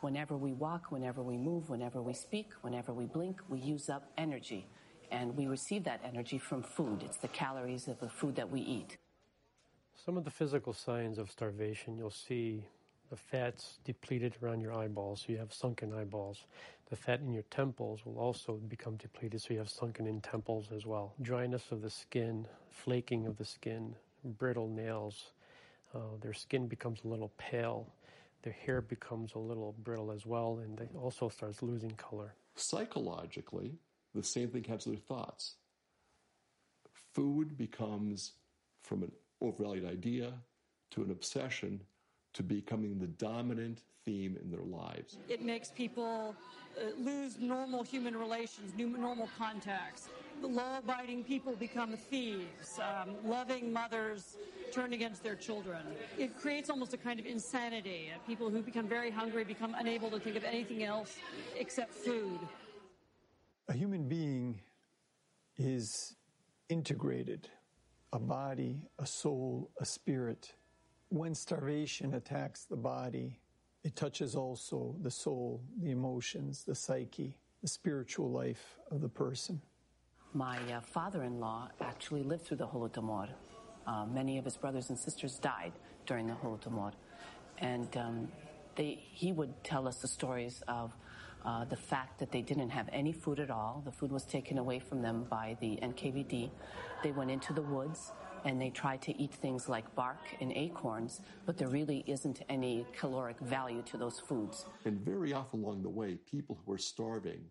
Whenever 0.00 0.36
we 0.36 0.52
walk, 0.52 0.90
whenever 0.90 1.22
we 1.22 1.36
move, 1.36 1.70
whenever 1.70 2.02
we 2.02 2.12
speak, 2.12 2.52
whenever 2.62 2.92
we 2.92 3.04
blink, 3.06 3.40
we 3.48 3.58
use 3.58 3.88
up 3.88 4.12
energy. 4.18 4.66
And 5.10 5.36
we 5.36 5.46
receive 5.46 5.84
that 5.84 6.00
energy 6.04 6.38
from 6.38 6.62
food. 6.62 7.02
It's 7.02 7.16
the 7.16 7.28
calories 7.28 7.88
of 7.88 7.98
the 8.00 8.08
food 8.08 8.36
that 8.36 8.50
we 8.50 8.60
eat. 8.60 8.96
Some 10.04 10.16
of 10.16 10.24
the 10.24 10.30
physical 10.30 10.72
signs 10.72 11.18
of 11.18 11.30
starvation, 11.30 11.96
you'll 11.96 12.10
see 12.10 12.64
the 13.14 13.20
fat's 13.38 13.78
depleted 13.84 14.34
around 14.42 14.60
your 14.60 14.74
eyeballs, 14.74 15.20
so 15.24 15.32
you 15.32 15.38
have 15.38 15.52
sunken 15.52 15.94
eyeballs. 15.94 16.46
The 16.90 16.96
fat 16.96 17.20
in 17.20 17.32
your 17.32 17.44
temples 17.44 18.04
will 18.04 18.18
also 18.18 18.54
become 18.54 18.96
depleted, 18.96 19.40
so 19.40 19.54
you 19.54 19.60
have 19.60 19.70
sunken 19.70 20.08
in 20.08 20.20
temples 20.20 20.66
as 20.74 20.84
well. 20.84 21.14
Dryness 21.22 21.70
of 21.70 21.80
the 21.80 21.90
skin, 21.90 22.44
flaking 22.72 23.28
of 23.28 23.36
the 23.36 23.44
skin, 23.44 23.94
brittle 24.24 24.68
nails. 24.68 25.30
Uh, 25.94 26.16
their 26.20 26.32
skin 26.32 26.66
becomes 26.66 27.04
a 27.04 27.08
little 27.08 27.30
pale. 27.38 27.86
Their 28.42 28.52
hair 28.52 28.80
becomes 28.80 29.34
a 29.34 29.38
little 29.38 29.76
brittle 29.84 30.10
as 30.10 30.26
well, 30.26 30.58
and 30.64 30.76
they 30.76 30.88
also 30.98 31.28
starts 31.28 31.62
losing 31.62 31.92
color. 31.92 32.34
Psychologically, 32.56 33.76
the 34.12 34.24
same 34.24 34.48
thing 34.48 34.64
happens 34.64 34.88
with 34.88 35.04
thoughts. 35.04 35.54
Food 37.14 37.56
becomes 37.56 38.32
from 38.82 39.04
an 39.04 39.12
overvalued 39.40 39.84
idea 39.84 40.32
to 40.90 41.04
an 41.04 41.12
obsession 41.12 41.80
to 42.34 42.42
becoming 42.42 42.98
the 42.98 43.06
dominant 43.06 43.82
theme 44.04 44.36
in 44.42 44.50
their 44.50 44.64
lives. 44.64 45.16
It 45.28 45.42
makes 45.42 45.70
people 45.70 46.34
uh, 46.76 46.90
lose 46.98 47.38
normal 47.38 47.82
human 47.82 48.16
relations, 48.16 48.74
new 48.76 48.88
normal 48.88 49.28
contacts. 49.38 50.08
The 50.40 50.48
law-abiding 50.48 51.24
people 51.24 51.54
become 51.54 51.96
thieves. 51.96 52.78
Um, 52.78 53.14
loving 53.24 53.72
mothers 53.72 54.36
turn 54.72 54.92
against 54.92 55.22
their 55.22 55.36
children. 55.36 55.82
It 56.18 56.36
creates 56.38 56.68
almost 56.68 56.92
a 56.92 56.96
kind 56.96 57.20
of 57.20 57.26
insanity. 57.26 58.10
Uh, 58.14 58.18
people 58.26 58.50
who 58.50 58.60
become 58.60 58.88
very 58.88 59.10
hungry 59.10 59.44
become 59.44 59.74
unable 59.78 60.10
to 60.10 60.18
think 60.18 60.36
of 60.36 60.44
anything 60.44 60.82
else 60.82 61.16
except 61.56 61.94
food. 61.94 62.40
A 63.68 63.72
human 63.72 64.08
being 64.08 64.60
is 65.56 66.16
integrated 66.68 67.48
a 68.12 68.18
body, 68.18 68.80
a 69.00 69.06
soul, 69.06 69.70
a 69.80 69.84
spirit. 69.84 70.54
When 71.08 71.34
starvation 71.34 72.14
attacks 72.14 72.64
the 72.64 72.76
body, 72.76 73.40
it 73.84 73.94
touches 73.94 74.34
also 74.34 74.96
the 75.02 75.10
soul, 75.10 75.62
the 75.80 75.90
emotions, 75.90 76.64
the 76.64 76.74
psyche, 76.74 77.36
the 77.62 77.68
spiritual 77.68 78.30
life 78.30 78.78
of 78.90 79.00
the 79.00 79.08
person. 79.08 79.60
My 80.32 80.58
uh, 80.72 80.80
father 80.80 81.22
in 81.22 81.38
law 81.38 81.68
actually 81.80 82.22
lived 82.22 82.46
through 82.46 82.56
the 82.56 82.66
Holodomor. 82.66 83.28
Uh, 83.86 84.06
many 84.06 84.38
of 84.38 84.44
his 84.44 84.56
brothers 84.56 84.88
and 84.88 84.98
sisters 84.98 85.38
died 85.38 85.72
during 86.06 86.26
the 86.26 86.34
Holodomor. 86.34 86.92
And 87.58 87.96
um, 87.96 88.28
they, 88.74 88.98
he 89.12 89.32
would 89.32 89.62
tell 89.62 89.86
us 89.86 89.98
the 89.98 90.08
stories 90.08 90.62
of 90.66 90.92
uh, 91.44 91.64
the 91.66 91.76
fact 91.76 92.18
that 92.18 92.32
they 92.32 92.42
didn't 92.42 92.70
have 92.70 92.88
any 92.92 93.12
food 93.12 93.38
at 93.38 93.50
all. 93.50 93.82
The 93.84 93.92
food 93.92 94.10
was 94.10 94.24
taken 94.24 94.58
away 94.58 94.78
from 94.78 95.02
them 95.02 95.26
by 95.28 95.56
the 95.60 95.78
NKVD. 95.82 96.50
They 97.02 97.12
went 97.12 97.30
into 97.30 97.52
the 97.52 97.62
woods 97.62 98.12
and 98.44 98.60
they 98.60 98.70
try 98.70 98.96
to 98.98 99.20
eat 99.20 99.32
things 99.32 99.68
like 99.68 99.92
bark 99.94 100.18
and 100.40 100.52
acorns, 100.52 101.20
but 101.46 101.56
there 101.56 101.68
really 101.68 102.04
isn't 102.06 102.42
any 102.48 102.86
caloric 102.96 103.38
value 103.40 103.82
to 103.82 103.96
those 103.96 104.20
foods. 104.20 104.66
And 104.84 105.00
very 105.00 105.32
often 105.32 105.62
along 105.62 105.82
the 105.82 105.88
way, 105.88 106.18
people 106.30 106.58
who 106.64 106.72
are 106.72 106.78
starving 106.78 107.44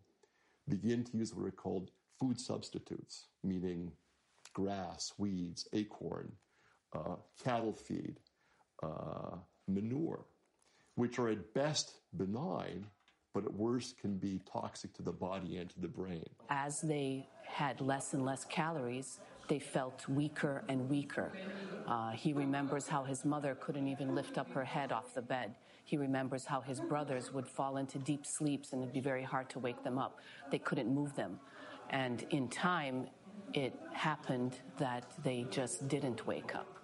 begin 0.70 1.03
to 1.03 1.18
use 1.18 1.34
what 1.34 1.48
are 1.48 1.52
called 1.52 1.91
food 2.20 2.40
substitutes, 2.40 3.28
meaning 3.44 3.91
grass, 4.53 5.14
weeds, 5.18 5.68
acorn, 5.74 6.32
uh, 6.95 7.15
cattle 7.44 7.74
feed, 7.74 8.20
uh, 8.84 9.38
manure, 9.68 10.26
which 10.95 11.18
are 11.18 11.30
at 11.30 11.53
best 11.53 11.95
benign, 12.15 12.86
but 13.34 13.44
at 13.44 13.53
worst 13.53 13.98
can 13.98 14.18
be 14.18 14.40
toxic 14.52 14.94
to 14.94 15.02
the 15.02 15.11
body 15.11 15.57
and 15.57 15.70
to 15.72 15.80
the 15.80 15.88
brain. 15.88 16.30
As 16.49 16.82
they 16.82 17.28
had 17.44 17.82
less 17.82 18.14
and 18.14 18.24
less 18.24 18.45
calories, 18.45 19.20
they 19.54 19.60
felt 19.60 20.10
weaker 20.10 20.64
and 20.68 20.90
weaker. 20.90 21.32
Uh, 21.88 22.10
he 22.10 22.34
remembers 22.34 22.88
how 22.88 23.04
his 23.04 23.24
mother 23.24 23.54
couldn't 23.54 23.88
even 23.88 24.16
lift 24.16 24.40
up 24.40 24.52
her 24.52 24.64
head 24.64 24.92
off 24.92 25.14
the 25.14 25.22
bed. 25.22 25.54
He 25.84 25.96
remembers 25.96 26.44
how 26.44 26.62
his 26.62 26.80
brothers 26.80 27.32
would 27.32 27.48
fall 27.48 27.78
into 27.78 28.00
deep 28.00 28.26
sleeps 28.26 28.74
and 28.74 28.82
it'd 28.82 28.96
be 28.96 29.00
very 29.00 29.22
hard 29.22 29.52
to 29.52 29.60
wake 29.60 29.84
them 29.84 30.00
up. 30.00 30.22
They 30.50 30.58
couldn't 30.58 30.92
move 30.92 31.16
them. 31.16 31.40
And 31.92 32.26
in 32.32 32.48
time, 32.48 33.10
it 33.54 33.76
happened 33.92 34.58
that 34.80 35.06
they 35.24 35.46
just 35.52 35.88
didn't 35.88 36.26
wake 36.26 36.56
up. 36.56 36.80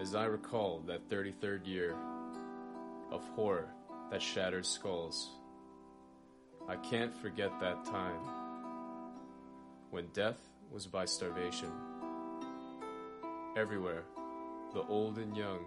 As 0.00 0.14
I 0.14 0.26
recall 0.26 0.84
that 0.86 1.10
33rd 1.10 1.66
year 1.66 1.96
of 3.10 3.24
horror 3.34 3.74
that 4.12 4.22
shattered 4.22 4.66
skulls, 4.66 5.30
I 6.66 6.76
can't 6.76 7.14
forget 7.14 7.50
that 7.60 7.84
time 7.84 8.20
when 9.90 10.06
death 10.14 10.40
was 10.70 10.86
by 10.86 11.04
starvation. 11.04 11.70
Everywhere, 13.56 14.04
the 14.72 14.82
old 14.82 15.18
and 15.18 15.36
young, 15.36 15.60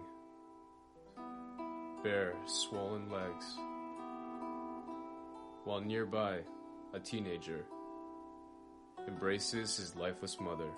bare, 2.02 2.34
swollen 2.46 3.08
legs, 3.10 3.46
while 5.64 5.80
nearby, 5.80 6.40
a 6.92 6.98
teenager 6.98 7.64
embraces 9.06 9.76
his 9.76 9.94
lifeless 9.94 10.40
mother. 10.40 10.70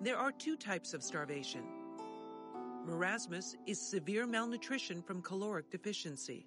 There 0.00 0.16
are 0.16 0.30
two 0.30 0.56
types 0.56 0.94
of 0.94 1.02
starvation. 1.02 1.62
Marasmus 2.86 3.56
is 3.66 3.80
severe 3.80 4.28
malnutrition 4.28 5.02
from 5.02 5.20
caloric 5.22 5.70
deficiency. 5.70 6.46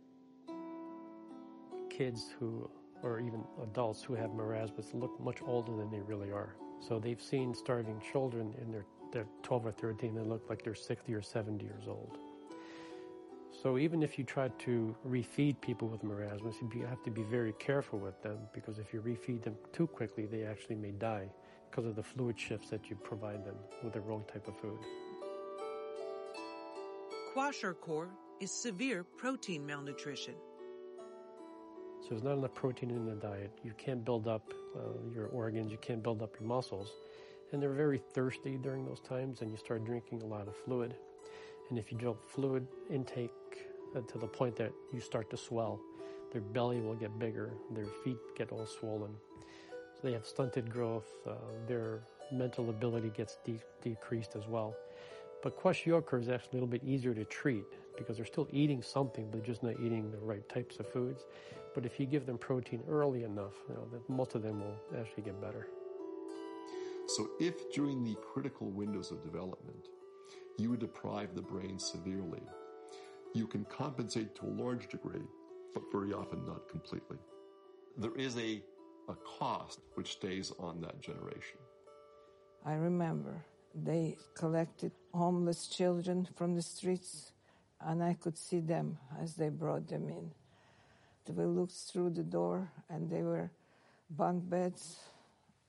Kids 1.89 2.33
who, 2.39 2.69
or 3.03 3.19
even 3.19 3.43
adults 3.61 4.03
who 4.03 4.15
have 4.15 4.29
marasmus 4.29 4.93
look 4.93 5.19
much 5.19 5.41
older 5.45 5.75
than 5.75 5.91
they 5.91 5.99
really 5.99 6.31
are. 6.31 6.55
So 6.79 6.97
they've 6.97 7.21
seen 7.21 7.53
starving 7.53 8.01
children 8.09 8.55
in 8.61 8.71
their, 8.71 8.85
they're 9.11 9.27
12 9.43 9.65
or 9.65 9.71
13, 9.73 10.15
they 10.15 10.21
look 10.21 10.49
like 10.49 10.63
they're 10.63 10.73
60 10.73 11.13
or 11.13 11.21
70 11.21 11.65
years 11.65 11.83
old. 11.87 12.17
So 13.61 13.77
even 13.77 14.01
if 14.01 14.17
you 14.17 14.23
try 14.23 14.47
to 14.47 14.95
refeed 15.05 15.59
people 15.59 15.89
with 15.89 16.03
marasmus, 16.03 16.55
you 16.73 16.85
have 16.85 17.03
to 17.03 17.11
be 17.11 17.23
very 17.23 17.51
careful 17.59 17.99
with 17.99 18.23
them 18.23 18.37
because 18.53 18.79
if 18.79 18.93
you 18.93 19.01
refeed 19.01 19.43
them 19.43 19.57
too 19.73 19.87
quickly, 19.87 20.25
they 20.25 20.45
actually 20.45 20.77
may 20.77 20.91
die 20.91 21.29
because 21.71 21.85
of 21.85 21.95
the 21.95 22.03
fluid 22.03 22.37
shifts 22.37 22.69
that 22.69 22.89
you 22.89 22.95
provide 22.97 23.45
them 23.45 23.55
with 23.81 23.93
the 23.93 24.01
wrong 24.01 24.25
type 24.31 24.45
of 24.47 24.57
food. 24.59 24.79
Kwashiorkor 27.33 28.09
is 28.41 28.51
severe 28.51 29.05
protein 29.15 29.65
malnutrition. 29.65 30.33
So 32.01 32.09
there's 32.09 32.23
not 32.23 32.33
enough 32.33 32.53
protein 32.53 32.89
in 32.89 33.05
the 33.05 33.15
diet. 33.15 33.51
You 33.63 33.71
can't 33.77 34.03
build 34.03 34.27
up 34.27 34.53
uh, 34.75 34.79
your 35.13 35.27
organs, 35.27 35.71
you 35.71 35.77
can't 35.77 36.03
build 36.03 36.21
up 36.21 36.35
your 36.39 36.47
muscles. 36.47 36.91
And 37.53 37.61
they're 37.61 37.71
very 37.71 37.99
thirsty 38.13 38.57
during 38.57 38.85
those 38.85 38.99
times, 38.99 39.41
and 39.41 39.51
you 39.51 39.57
start 39.57 39.85
drinking 39.85 40.23
a 40.23 40.25
lot 40.25 40.47
of 40.47 40.55
fluid. 40.65 40.95
And 41.69 41.79
if 41.79 41.91
you 41.91 41.97
don't 41.97 42.17
fluid 42.27 42.67
intake 42.89 43.31
uh, 43.95 44.01
to 44.01 44.17
the 44.17 44.27
point 44.27 44.55
that 44.57 44.71
you 44.91 44.99
start 44.99 45.29
to 45.29 45.37
swell, 45.37 45.79
their 46.33 46.41
belly 46.41 46.81
will 46.81 46.95
get 46.95 47.17
bigger, 47.19 47.53
their 47.71 47.87
feet 48.03 48.17
get 48.35 48.51
all 48.51 48.65
swollen. 48.65 49.11
So 50.01 50.07
they 50.07 50.13
have 50.13 50.25
stunted 50.25 50.71
growth, 50.71 51.05
uh, 51.27 51.33
their 51.67 51.99
mental 52.31 52.69
ability 52.71 53.09
gets 53.09 53.37
de- 53.45 53.61
decreased 53.83 54.35
as 54.35 54.47
well. 54.47 54.75
But 55.43 55.59
kwashiorkor 55.61 56.19
is 56.19 56.29
actually 56.29 56.51
a 56.51 56.53
little 56.53 56.67
bit 56.67 56.83
easier 56.83 57.13
to 57.13 57.23
treat 57.25 57.65
because 57.97 58.17
they're 58.17 58.25
still 58.25 58.47
eating 58.51 58.81
something, 58.81 59.29
but 59.31 59.43
just 59.43 59.61
not 59.61 59.79
eating 59.79 60.09
the 60.11 60.17
right 60.17 60.47
types 60.49 60.77
of 60.79 60.87
foods. 60.87 61.25
But 61.75 61.85
if 61.85 61.99
you 61.99 62.05
give 62.05 62.25
them 62.25 62.37
protein 62.37 62.81
early 62.89 63.23
enough, 63.23 63.53
you 63.69 63.75
know, 63.75 63.87
most 64.07 64.33
of 64.33 64.41
them 64.41 64.59
will 64.59 64.75
actually 64.99 65.23
get 65.23 65.39
better. 65.39 65.67
So 67.07 67.29
if 67.39 67.71
during 67.71 68.03
the 68.03 68.15
critical 68.33 68.71
windows 68.71 69.11
of 69.11 69.23
development, 69.23 69.89
you 70.57 70.77
deprive 70.77 71.35
the 71.35 71.41
brain 71.41 71.77
severely, 71.77 72.41
you 73.33 73.45
can 73.47 73.65
compensate 73.65 74.35
to 74.35 74.45
a 74.45 74.53
large 74.63 74.87
degree, 74.89 75.21
but 75.73 75.83
very 75.91 76.13
often 76.13 76.45
not 76.45 76.67
completely. 76.69 77.17
There 77.97 78.15
is 78.15 78.37
a, 78.37 78.61
a 79.09 79.15
cost 79.39 79.79
which 79.95 80.13
stays 80.13 80.51
on 80.59 80.81
that 80.81 81.01
generation. 81.01 81.59
I 82.65 82.73
remember 82.73 83.45
they 83.73 84.17
collected 84.35 84.91
homeless 85.13 85.67
children 85.67 86.27
from 86.35 86.55
the 86.55 86.61
streets, 86.61 87.31
and 87.79 88.03
I 88.03 88.13
could 88.13 88.37
see 88.37 88.59
them 88.59 88.97
as 89.19 89.35
they 89.35 89.49
brought 89.49 89.87
them 89.87 90.09
in. 90.09 90.31
We 91.33 91.45
looked 91.45 91.73
through 91.73 92.11
the 92.11 92.23
door, 92.23 92.69
and 92.89 93.09
they 93.09 93.23
were 93.23 93.51
bunk 94.09 94.49
beds 94.49 94.97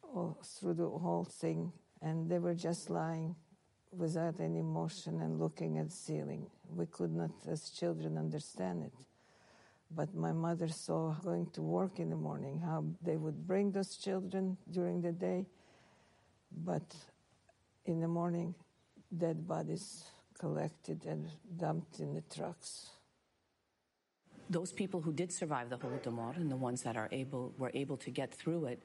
all 0.03 0.37
through 0.43 0.75
the 0.75 0.89
whole 0.89 1.25
thing, 1.25 1.73
and 2.01 2.29
they 2.29 2.39
were 2.41 2.55
just 2.55 2.91
lying 2.91 3.37
without 3.97 4.41
any 4.41 4.63
motion 4.63 5.21
and 5.21 5.39
looking 5.39 5.79
at 5.79 5.91
the 5.91 5.95
ceiling. 5.95 6.51
We 6.75 6.87
could 6.87 7.13
not, 7.15 7.31
as 7.49 7.71
children, 7.71 8.19
understand 8.19 8.83
it. 8.83 8.93
But 9.95 10.15
my 10.15 10.33
mother 10.33 10.69
saw 10.69 11.15
going 11.23 11.51
to 11.51 11.63
work 11.63 11.99
in 11.99 12.09
the 12.09 12.17
morning 12.17 12.61
how 12.61 12.85
they 13.03 13.17
would 13.17 13.47
bring 13.47 13.73
those 13.73 13.97
children 13.97 14.57
during 14.71 15.03
the 15.03 15.13
day, 15.13 15.47
but 16.65 16.95
in 17.85 18.01
the 18.01 18.09
morning, 18.09 18.55
dead 19.17 19.47
bodies 19.47 20.05
collected 20.39 21.05
and 21.05 21.29
dumped 21.59 22.01
in 22.01 22.15
the 22.15 22.23
trucks. 22.35 22.91
Those 24.49 24.73
people 24.73 25.01
who 25.01 25.13
did 25.13 25.31
survive 25.31 25.69
the 25.69 25.77
Holodomor 25.77 26.37
and 26.37 26.51
the 26.51 26.57
ones 26.57 26.83
that 26.83 26.97
are 26.97 27.09
able 27.13 27.53
were 27.59 27.71
able 27.75 27.97
to 27.99 28.11
get 28.11 28.33
through 28.33 28.67
it, 28.67 28.83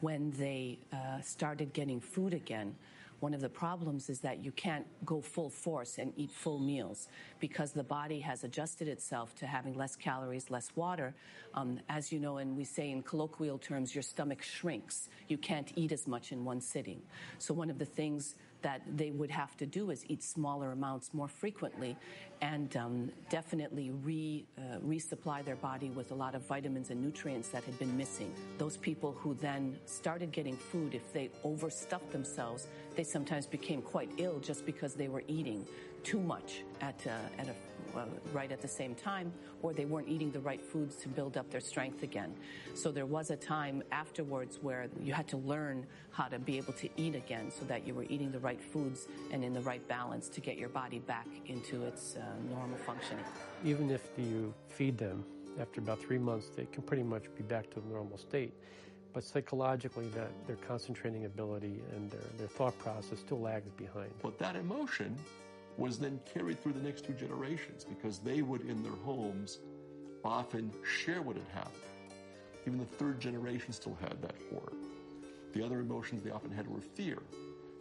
when 0.00 0.32
they 0.32 0.78
uh, 0.92 1.20
started 1.22 1.72
getting 1.72 2.00
food 2.00 2.34
again, 2.34 2.76
one 3.20 3.34
of 3.34 3.40
the 3.40 3.48
problems 3.48 4.08
is 4.08 4.20
that 4.20 4.44
you 4.44 4.52
can't 4.52 4.86
go 5.04 5.20
full 5.20 5.50
force 5.50 5.98
and 5.98 6.12
eat 6.16 6.30
full 6.30 6.58
meals 6.58 7.08
because 7.40 7.72
the 7.72 7.82
body 7.82 8.20
has 8.20 8.44
adjusted 8.44 8.86
itself 8.86 9.34
to 9.36 9.46
having 9.46 9.74
less 9.74 9.96
calories, 9.96 10.50
less 10.50 10.70
water. 10.76 11.14
Um, 11.54 11.80
as 11.88 12.12
you 12.12 12.20
know, 12.20 12.38
and 12.38 12.56
we 12.56 12.64
say 12.64 12.90
in 12.90 13.02
colloquial 13.02 13.58
terms, 13.58 13.94
your 13.94 14.02
stomach 14.02 14.42
shrinks. 14.42 15.08
You 15.26 15.38
can't 15.38 15.72
eat 15.74 15.90
as 15.90 16.06
much 16.06 16.30
in 16.30 16.44
one 16.44 16.60
sitting. 16.60 17.02
So, 17.38 17.52
one 17.54 17.70
of 17.70 17.78
the 17.78 17.84
things 17.84 18.36
that 18.62 18.82
they 18.96 19.10
would 19.10 19.30
have 19.30 19.56
to 19.56 19.66
do 19.66 19.90
is 19.90 20.04
eat 20.08 20.22
smaller 20.22 20.72
amounts 20.72 21.14
more 21.14 21.28
frequently 21.28 21.96
and 22.40 22.76
um, 22.76 23.10
definitely 23.30 23.90
re, 23.90 24.44
uh, 24.56 24.78
resupply 24.84 25.44
their 25.44 25.56
body 25.56 25.90
with 25.90 26.10
a 26.12 26.14
lot 26.14 26.34
of 26.34 26.46
vitamins 26.46 26.90
and 26.90 27.02
nutrients 27.02 27.48
that 27.48 27.64
had 27.64 27.78
been 27.78 27.96
missing. 27.96 28.32
Those 28.58 28.76
people 28.76 29.12
who 29.12 29.34
then 29.34 29.78
started 29.86 30.32
getting 30.32 30.56
food, 30.56 30.94
if 30.94 31.12
they 31.12 31.30
overstuffed 31.44 32.12
themselves, 32.12 32.68
they 32.96 33.04
sometimes 33.04 33.46
became 33.46 33.82
quite 33.82 34.10
ill 34.18 34.38
just 34.40 34.64
because 34.66 34.94
they 34.94 35.08
were 35.08 35.22
eating 35.28 35.66
too 36.04 36.20
much 36.20 36.62
at, 36.80 37.00
uh, 37.06 37.40
at 37.40 37.48
a 37.48 37.54
right 38.32 38.50
at 38.52 38.60
the 38.60 38.68
same 38.68 38.94
time, 38.94 39.32
or 39.62 39.72
they 39.72 39.84
weren't 39.84 40.08
eating 40.08 40.30
the 40.30 40.40
right 40.40 40.62
foods 40.62 40.96
to 40.96 41.08
build 41.08 41.36
up 41.36 41.50
their 41.50 41.60
strength 41.60 42.02
again. 42.02 42.34
So 42.74 42.92
there 42.92 43.06
was 43.06 43.30
a 43.30 43.36
time 43.36 43.82
afterwards 43.92 44.58
where 44.62 44.88
you 45.00 45.12
had 45.12 45.28
to 45.28 45.36
learn 45.36 45.86
how 46.10 46.24
to 46.24 46.38
be 46.38 46.56
able 46.56 46.72
to 46.74 46.88
eat 46.96 47.14
again 47.14 47.50
so 47.50 47.64
that 47.66 47.86
you 47.86 47.94
were 47.94 48.04
eating 48.08 48.30
the 48.30 48.40
right 48.40 48.60
foods 48.60 49.08
and 49.32 49.44
in 49.44 49.52
the 49.52 49.60
right 49.62 49.86
balance 49.88 50.28
to 50.30 50.40
get 50.40 50.58
your 50.58 50.68
body 50.68 50.98
back 50.98 51.26
into 51.46 51.84
its 51.84 52.16
uh, 52.16 52.20
normal 52.50 52.78
functioning. 52.78 53.24
Even 53.64 53.90
if 53.90 54.08
you 54.16 54.54
feed 54.68 54.98
them, 54.98 55.24
after 55.60 55.80
about 55.80 56.00
three 56.00 56.18
months, 56.18 56.50
they 56.54 56.66
can 56.66 56.82
pretty 56.82 57.02
much 57.02 57.24
be 57.36 57.42
back 57.42 57.68
to 57.70 57.80
the 57.80 57.88
normal 57.88 58.18
state. 58.18 58.52
But 59.12 59.24
psychologically, 59.24 60.08
that 60.08 60.30
their 60.46 60.56
concentrating 60.56 61.24
ability 61.24 61.80
and 61.94 62.10
their, 62.10 62.20
their 62.36 62.46
thought 62.46 62.78
process 62.78 63.18
still 63.18 63.40
lags 63.40 63.70
behind. 63.70 64.10
But 64.22 64.38
that 64.38 64.54
emotion 64.54 65.16
was 65.78 65.98
then 65.98 66.20
carried 66.34 66.62
through 66.62 66.74
the 66.74 66.82
next 66.82 67.06
two 67.06 67.14
generations 67.14 67.84
because 67.84 68.18
they 68.18 68.42
would, 68.42 68.62
in 68.62 68.82
their 68.82 68.92
homes, 69.04 69.58
often 70.24 70.70
share 70.84 71.22
what 71.22 71.36
had 71.36 71.46
happened. 71.54 71.74
Even 72.66 72.78
the 72.78 72.84
third 72.84 73.20
generation 73.20 73.72
still 73.72 73.96
had 74.00 74.20
that 74.20 74.34
horror. 74.50 74.74
The 75.54 75.64
other 75.64 75.80
emotions 75.80 76.22
they 76.22 76.30
often 76.30 76.50
had 76.50 76.68
were 76.68 76.80
fear 76.80 77.18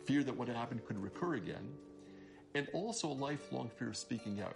fear 0.07 0.23
that 0.23 0.35
what 0.35 0.47
happened 0.47 0.83
could 0.85 0.97
recur 1.03 1.35
again, 1.35 1.69
and 2.55 2.67
also 2.73 3.09
a 3.09 3.17
lifelong 3.27 3.69
fear 3.77 3.89
of 3.89 3.97
speaking 3.97 4.41
out. 4.41 4.55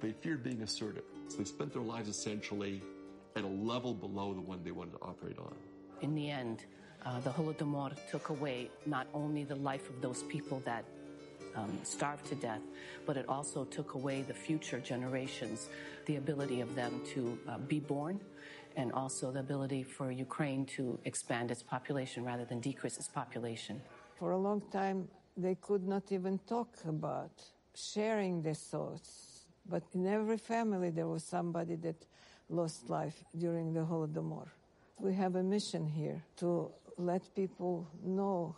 They 0.00 0.12
feared 0.12 0.44
being 0.44 0.62
assertive, 0.62 1.02
so 1.28 1.38
they 1.38 1.44
spent 1.44 1.72
their 1.72 1.82
lives 1.82 2.08
essentially 2.08 2.80
at 3.34 3.42
a 3.42 3.48
level 3.48 3.92
below 3.92 4.32
the 4.32 4.40
one 4.40 4.62
they 4.62 4.70
wanted 4.70 4.92
to 4.92 5.02
operate 5.02 5.38
on. 5.38 5.52
In 6.00 6.14
the 6.14 6.30
end, 6.30 6.64
uh, 7.04 7.18
the 7.20 7.30
Holodomor 7.30 7.92
took 8.08 8.28
away 8.28 8.70
not 8.86 9.08
only 9.12 9.42
the 9.42 9.56
life 9.56 9.90
of 9.90 10.00
those 10.00 10.22
people 10.24 10.62
that 10.64 10.84
um, 11.56 11.78
starved 11.82 12.26
to 12.26 12.34
death, 12.34 12.60
but 13.06 13.16
it 13.16 13.26
also 13.28 13.64
took 13.64 13.94
away 13.94 14.22
the 14.22 14.34
future 14.34 14.80
generations, 14.80 15.68
the 16.06 16.16
ability 16.16 16.60
of 16.60 16.74
them 16.74 17.00
to 17.14 17.38
uh, 17.48 17.58
be 17.58 17.80
born, 17.80 18.20
and 18.76 18.92
also 18.92 19.30
the 19.30 19.40
ability 19.40 19.82
for 19.82 20.10
Ukraine 20.10 20.66
to 20.76 20.98
expand 21.04 21.50
its 21.50 21.62
population 21.62 22.24
rather 22.24 22.44
than 22.44 22.60
decrease 22.60 22.96
its 22.96 23.08
population. 23.08 23.80
For 24.18 24.32
a 24.32 24.38
long 24.38 24.62
time, 24.72 25.08
they 25.36 25.56
could 25.56 25.86
not 25.86 26.12
even 26.12 26.38
talk 26.46 26.68
about 26.86 27.32
sharing 27.74 28.42
their 28.42 28.54
thoughts. 28.54 29.46
But 29.66 29.82
in 29.94 30.06
every 30.06 30.38
family, 30.38 30.90
there 30.90 31.08
was 31.08 31.24
somebody 31.24 31.76
that 31.76 32.06
lost 32.48 32.90
life 32.90 33.24
during 33.36 33.72
the 33.72 33.80
Holodomor. 33.80 34.48
We 35.00 35.14
have 35.14 35.36
a 35.36 35.42
mission 35.42 35.86
here 35.86 36.22
to 36.36 36.70
let 36.98 37.34
people 37.34 37.88
know 38.04 38.54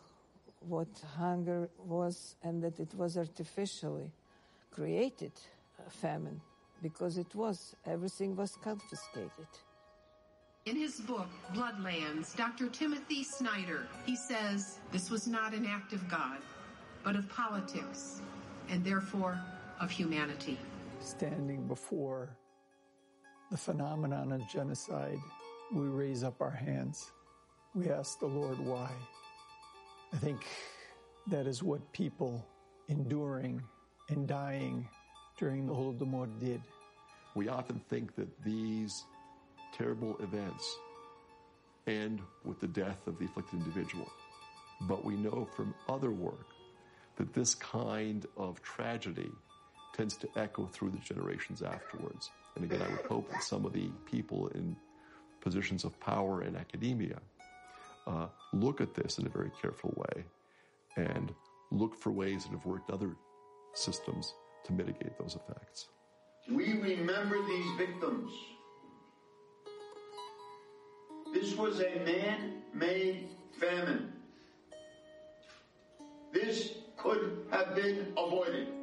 what 0.69 0.89
hunger 1.17 1.69
was 1.79 2.37
and 2.43 2.63
that 2.63 2.81
it 2.81 2.93
was 2.95 3.17
artificially 3.17 4.11
created 4.71 5.33
uh, 5.79 5.89
famine 5.89 6.41
because 6.83 7.19
it 7.19 7.35
was 7.35 7.75
everything 7.87 8.35
was 8.37 8.57
confiscated. 8.63 9.51
In 10.65 10.77
his 10.77 11.01
book 11.01 11.29
bloodlands 11.55 12.37
dr 12.37 12.69
timothy 12.71 13.23
snyder 13.23 13.87
he 14.05 14.17
says 14.17 14.79
this 14.91 15.11
was 15.11 15.29
not 15.29 15.55
an 15.55 15.65
act 15.65 15.93
of 15.93 16.09
god 16.09 16.39
but 17.05 17.15
of 17.15 17.29
politics 17.29 18.21
and 18.69 18.85
therefore 18.85 19.39
of 19.81 19.91
humanity. 19.91 20.59
Standing 21.01 21.69
before 21.69 22.31
the 23.53 23.57
phenomenon 23.57 24.33
of 24.33 24.41
genocide 24.49 25.21
we 25.73 25.87
raise 25.87 26.25
up 26.25 26.41
our 26.41 26.51
hands. 26.51 27.13
We 27.75 27.91
ask 27.91 28.19
the 28.19 28.27
lord 28.27 28.59
why 28.59 28.91
I 30.13 30.17
think 30.19 30.47
that 31.29 31.47
is 31.47 31.63
what 31.63 31.93
people 31.93 32.47
enduring 32.89 33.63
and 34.09 34.27
dying 34.27 34.89
during 35.39 35.67
the 35.67 35.73
Holodomor 35.73 36.29
did. 36.39 36.63
We 37.35 37.49
often 37.49 37.81
think 37.91 38.15
that 38.17 38.29
these 38.45 39.05
terrible 39.77 40.17
events 40.21 40.79
end 41.87 42.21
with 42.45 42.61
the 42.61 42.69
death 42.69 43.07
of 43.07 43.19
the 43.19 43.27
afflicted 43.27 43.61
individual. 43.61 44.11
But 44.83 45.05
we 45.05 45.17
know 45.17 45.47
from 45.57 45.75
other 45.89 46.11
work 46.11 46.47
that 47.17 47.33
this 47.33 47.55
kind 47.55 48.27
of 48.37 48.63
tragedy 48.63 49.31
tends 49.95 50.17
to 50.19 50.29
echo 50.37 50.67
through 50.67 50.91
the 50.91 50.99
generations 50.99 51.63
afterwards. 51.63 52.31
And 52.55 52.65
again, 52.65 52.83
I 52.83 52.91
would 52.91 53.07
hope 53.07 53.31
that 53.31 53.43
some 53.43 53.65
of 53.65 53.73
the 53.73 53.91
people 54.05 54.49
in 54.49 54.77
positions 55.41 55.85
of 55.85 55.99
power 56.01 56.43
in 56.43 56.57
academia 56.57 57.19
uh, 58.07 58.27
look 58.53 58.81
at 58.81 58.95
this 58.95 59.19
in 59.19 59.27
a 59.27 59.31
very 59.31 59.51
careful 59.61 59.93
way 59.97 60.25
and 60.97 61.35
look 61.71 61.95
for 61.95 62.11
ways 62.11 62.45
that 62.45 62.53
have 62.53 62.65
worked 62.65 62.91
other 62.91 63.17
systems 63.75 64.35
to 64.65 64.73
mitigate 64.73 65.19
those 65.19 65.37
effects. 65.37 65.89
We 66.51 66.75
remember 66.75 67.37
these 67.47 67.77
victims. 67.77 68.33
This 71.35 71.57
was 71.57 71.81
a 71.81 71.99
man 72.05 72.63
made 72.73 73.29
famine. 73.59 74.13
This 76.33 76.75
could 76.97 77.47
have 77.51 77.75
been 77.75 78.13
avoided. 78.17 78.76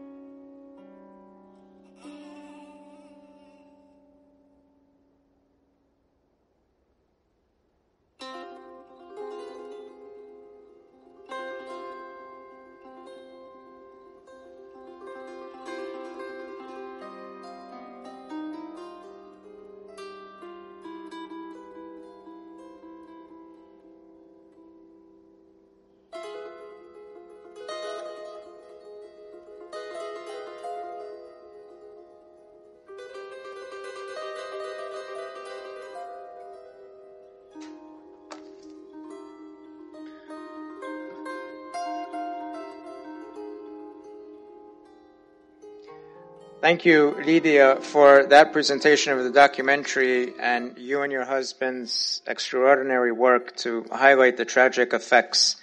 Thank 46.64 46.86
you, 46.86 47.18
Lydia, 47.26 47.76
for 47.82 48.26
that 48.28 48.54
presentation 48.54 49.12
of 49.12 49.22
the 49.26 49.32
documentary 49.32 50.32
and 50.40 50.78
you 50.78 51.02
and 51.02 51.12
your 51.12 51.26
husband's 51.26 52.22
extraordinary 52.26 53.12
work 53.12 53.54
to 53.58 53.86
highlight 53.92 54.38
the 54.38 54.46
tragic 54.46 54.94
effects 54.94 55.58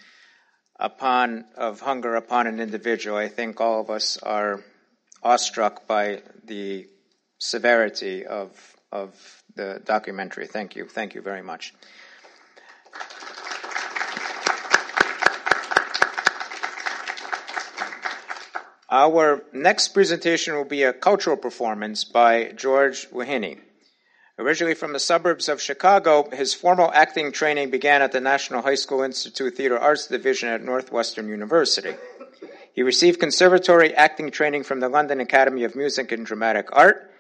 upon 0.78 1.47
of 1.56 1.81
hunger 1.81 2.16
upon 2.16 2.47
an 2.47 2.60
individual. 2.60 3.16
I 3.16 3.28
think 3.28 3.62
all 3.62 3.81
of 3.81 3.89
us 3.89 4.18
are 4.18 4.62
awestruck 5.22 5.86
by 5.86 6.20
the 6.44 6.86
severity 7.39 8.27
of 8.27 8.51
of 8.93 9.43
the 9.56 9.81
documentary. 9.82 10.48
Thank 10.48 10.77
you. 10.77 10.85
Thank 10.85 11.14
you 11.14 11.22
very 11.22 11.43
much. 11.43 11.72
Our 18.92 19.44
next 19.52 19.88
presentation 19.88 20.56
will 20.56 20.64
be 20.64 20.82
a 20.82 20.92
cultural 20.92 21.36
performance 21.36 22.02
by 22.02 22.50
George 22.56 23.08
Wahini. 23.10 23.60
Originally 24.36 24.74
from 24.74 24.92
the 24.92 24.98
suburbs 24.98 25.48
of 25.48 25.62
Chicago, 25.62 26.28
his 26.32 26.54
formal 26.54 26.90
acting 26.92 27.30
training 27.30 27.70
began 27.70 28.02
at 28.02 28.10
the 28.10 28.20
National 28.20 28.62
High 28.62 28.74
School 28.74 29.02
Institute 29.02 29.56
Theater 29.56 29.78
Arts 29.78 30.08
Division 30.08 30.48
at 30.48 30.64
Northwestern 30.64 31.28
University. 31.28 31.94
He 32.72 32.82
received 32.82 33.20
conservatory 33.20 33.94
acting 33.94 34.32
training 34.32 34.64
from 34.64 34.80
the 34.80 34.88
London 34.88 35.20
Academy 35.20 35.62
of 35.62 35.76
Music 35.76 36.10
and 36.10 36.26
Dramatic 36.26 36.68
Art, 36.72 37.12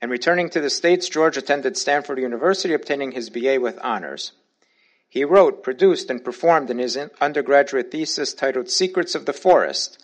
and 0.00 0.10
returning 0.10 0.50
to 0.50 0.60
the 0.60 0.70
States, 0.70 1.08
George 1.08 1.36
attended 1.36 1.76
Stanford 1.76 2.18
University, 2.18 2.74
obtaining 2.74 3.12
his 3.12 3.30
BA 3.30 3.60
with 3.60 3.78
honors. 3.80 4.32
He 5.08 5.24
wrote, 5.24 5.62
produced, 5.62 6.10
and 6.10 6.24
performed 6.24 6.68
in 6.68 6.78
his 6.78 6.98
undergraduate 7.20 7.92
thesis 7.92 8.34
titled 8.34 8.70
Secrets 8.70 9.14
of 9.14 9.26
the 9.26 9.32
Forest, 9.32 10.01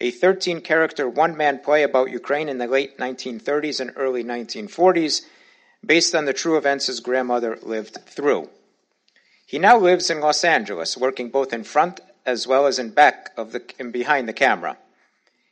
a 0.00 0.10
13 0.10 0.62
character 0.62 1.08
one 1.08 1.36
man 1.36 1.58
play 1.58 1.82
about 1.82 2.10
Ukraine 2.10 2.48
in 2.48 2.58
the 2.58 2.66
late 2.66 2.98
1930s 2.98 3.80
and 3.80 3.92
early 3.96 4.24
1940s, 4.24 5.22
based 5.84 6.14
on 6.14 6.24
the 6.24 6.32
true 6.32 6.56
events 6.56 6.86
his 6.86 7.00
grandmother 7.00 7.58
lived 7.62 7.98
through. 8.06 8.48
He 9.46 9.58
now 9.58 9.78
lives 9.78 10.10
in 10.10 10.20
Los 10.20 10.44
Angeles, 10.44 10.96
working 10.96 11.28
both 11.28 11.52
in 11.52 11.64
front 11.64 12.00
as 12.24 12.46
well 12.46 12.66
as 12.66 12.78
in 12.78 12.90
back 12.90 13.30
of 13.36 13.52
the 13.52 13.62
and 13.78 13.92
behind 13.92 14.28
the 14.28 14.32
camera. 14.32 14.76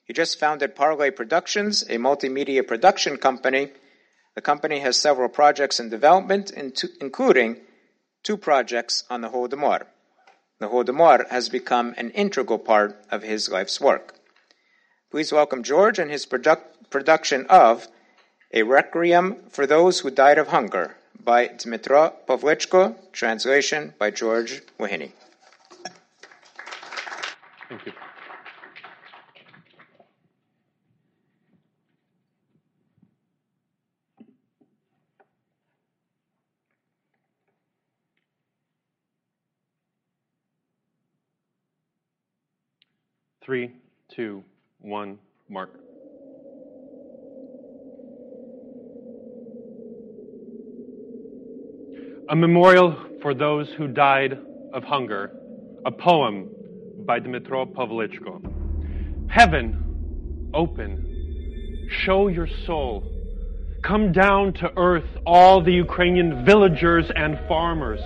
He 0.05 0.13
just 0.13 0.39
founded 0.39 0.75
Parlay 0.75 1.11
Productions, 1.11 1.83
a 1.83 1.97
multimedia 1.97 2.67
production 2.67 3.17
company. 3.17 3.71
The 4.35 4.41
company 4.41 4.79
has 4.81 4.97
several 4.97 5.29
projects 5.29 5.81
in 5.81 5.91
development, 5.91 6.51
including 7.01 7.57
two 8.23 8.37
projects 8.37 9.05
on 9.11 9.21
the 9.21 9.29
Holodomor. 9.31 9.85
The 10.61 10.69
Holodomor 10.69 11.29
has 11.31 11.49
become 11.49 11.95
an 11.97 12.11
integral 12.11 12.59
part 12.59 13.05
of 13.11 13.23
his 13.23 13.49
life's 13.49 13.81
work. 13.81 14.18
Please 15.11 15.33
welcome 15.33 15.63
George 15.63 15.99
and 15.99 16.11
his 16.11 16.27
produ- 16.27 16.61
production 16.91 17.47
of 17.47 17.89
A 18.53 18.63
Requiem 18.63 19.37
for 19.49 19.67
Those 19.67 20.01
Who 20.01 20.11
Died 20.11 20.37
of 20.37 20.49
Hunger 20.49 20.97
by 21.19 21.49
Dmitro 21.49 22.13
Pavlichko, 22.27 22.95
translation 23.11 23.95
by 23.99 24.11
George 24.11 24.61
Wahini. 24.79 25.13
Thank 27.71 27.87
you. 27.87 27.93
Three, 43.41 43.73
two, 44.11 44.45
one, 44.81 45.19
mark. 45.49 45.71
A 52.31 52.37
memorial 52.37 52.97
for 53.23 53.35
those 53.35 53.69
who 53.77 53.89
died 53.89 54.39
of 54.73 54.85
hunger, 54.85 55.33
a 55.85 55.91
poem 55.91 56.49
by 57.07 57.19
Dmitro 57.19 57.73
Pavlichko. 57.73 59.31
Heaven, 59.31 60.51
open, 60.55 61.89
show 61.91 62.29
your 62.29 62.49
soul. 62.67 63.15
Come 63.83 64.13
down 64.13 64.53
to 64.55 64.71
earth, 64.77 65.09
all 65.25 65.63
the 65.63 65.73
Ukrainian 65.73 66.45
villagers 66.45 67.11
and 67.15 67.39
farmers, 67.49 68.01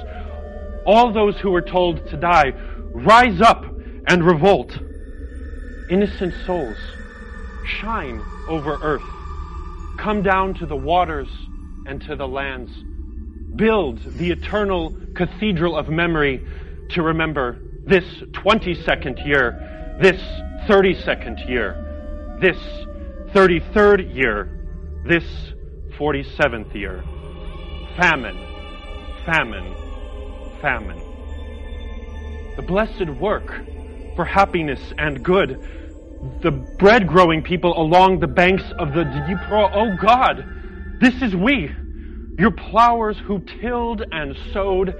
all 0.87 1.13
those 1.13 1.37
who 1.41 1.51
were 1.51 1.63
told 1.63 2.07
to 2.09 2.17
die. 2.17 2.53
Rise 2.95 3.41
up 3.41 3.65
and 4.07 4.25
revolt. 4.25 4.79
Innocent 5.93 6.33
souls, 6.47 6.79
shine 7.67 8.23
over 8.49 8.79
earth. 8.83 9.05
Come 9.99 10.23
down 10.23 10.55
to 10.55 10.65
the 10.65 10.75
waters 10.75 11.29
and 11.87 12.01
to 12.05 12.17
the 12.17 12.27
lands. 12.27 12.73
Build 13.57 14.01
the 14.17 14.31
eternal 14.31 14.97
cathedral 15.15 15.77
of 15.77 15.91
memory 15.91 16.47
to 16.93 17.03
remember 17.03 17.59
this 17.87 18.07
22nd 18.33 19.27
year, 19.27 19.99
this 20.01 20.19
32nd 20.67 21.47
year, 21.47 22.39
this 22.41 22.57
33rd 23.35 24.15
year, 24.15 25.05
this 25.07 25.25
47th 25.99 26.75
year. 26.75 27.05
Famine, 28.01 28.39
famine, 29.27 29.75
famine. 30.63 31.03
The 32.57 32.63
blessed 32.63 33.11
work 33.21 33.61
for 34.17 34.25
happiness 34.25 34.81
and 34.97 35.23
good. 35.23 35.82
The 36.41 36.51
bread 36.51 37.09
growing 37.09 37.43
people 37.43 37.81
along 37.81 38.21
the 38.21 38.27
banks 38.27 38.65
of 38.79 38.93
the 38.95 39.05
Dnipro. 39.05 39.71
Oh 39.75 39.97
God, 40.01 40.45
this 41.01 41.21
is 41.23 41.35
we, 41.35 41.71
your 42.39 42.51
plowers 42.51 43.19
who 43.19 43.41
tilled 43.61 44.05
and 44.13 44.37
sowed 44.53 44.95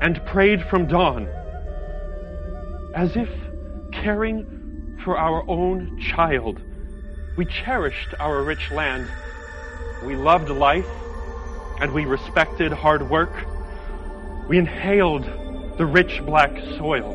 and 0.00 0.24
prayed 0.26 0.64
from 0.68 0.86
dawn 0.86 1.28
as 2.94 3.16
if 3.16 3.28
caring 3.92 4.98
for 5.04 5.18
our 5.18 5.48
own 5.48 6.00
child. 6.00 6.60
We 7.36 7.44
cherished 7.46 8.14
our 8.20 8.42
rich 8.42 8.70
land. 8.70 9.08
We 10.04 10.16
loved 10.16 10.48
life 10.48 10.86
and 11.80 11.92
we 11.92 12.04
respected 12.04 12.72
hard 12.72 13.08
work. 13.08 13.32
We 14.48 14.58
inhaled 14.58 15.24
the 15.78 15.86
rich 15.86 16.22
black 16.24 16.56
soil. 16.76 17.14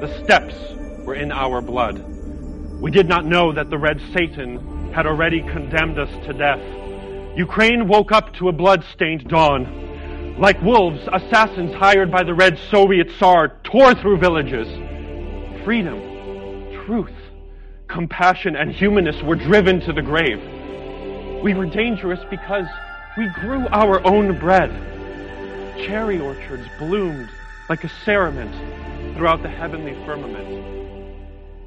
The 0.00 0.24
steppes 0.24 0.56
were 1.04 1.14
in 1.14 1.30
our 1.30 1.60
blood. 1.60 2.04
We 2.80 2.90
did 2.90 3.08
not 3.08 3.24
know 3.24 3.52
that 3.52 3.70
the 3.70 3.78
red 3.78 4.00
Satan 4.12 4.92
had 4.92 5.06
already 5.06 5.40
condemned 5.40 5.98
us 5.98 6.10
to 6.26 6.32
death. 6.32 6.60
Ukraine 7.36 7.88
woke 7.88 8.12
up 8.12 8.34
to 8.34 8.48
a 8.48 8.52
blood-stained 8.52 9.28
dawn. 9.28 10.36
Like 10.38 10.60
wolves, 10.62 11.00
assassins 11.12 11.74
hired 11.74 12.10
by 12.10 12.22
the 12.24 12.34
red 12.34 12.58
Soviet 12.70 13.10
Tsar 13.18 13.56
tore 13.64 13.94
through 13.94 14.18
villages 14.18 14.68
freedom, 15.64 15.98
truth, 16.84 17.14
compassion, 17.88 18.54
and 18.54 18.70
humanness 18.70 19.22
were 19.22 19.36
driven 19.36 19.80
to 19.80 19.92
the 19.92 20.02
grave. 20.02 20.38
We 21.42 21.54
were 21.54 21.66
dangerous 21.66 22.20
because 22.28 22.66
we 23.16 23.28
grew 23.28 23.66
our 23.68 24.06
own 24.06 24.38
bread. 24.38 24.70
Cherry 25.86 26.20
orchards 26.20 26.66
bloomed 26.78 27.30
like 27.70 27.82
a 27.84 27.88
cerement 28.04 28.52
throughout 29.16 29.42
the 29.42 29.48
heavenly 29.48 29.94
firmament. 30.04 30.73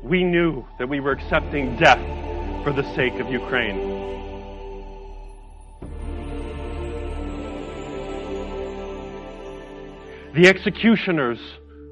We 0.08 0.24
knew 0.24 0.66
that 0.80 0.88
we 0.88 1.02
were 1.02 1.12
accepting 1.12 1.76
death 1.76 2.00
for 2.64 2.72
the 2.72 2.84
sake 2.96 3.16
of 3.16 3.30
Ukraine. 3.30 3.76
The 10.34 10.48
executioners 10.48 11.40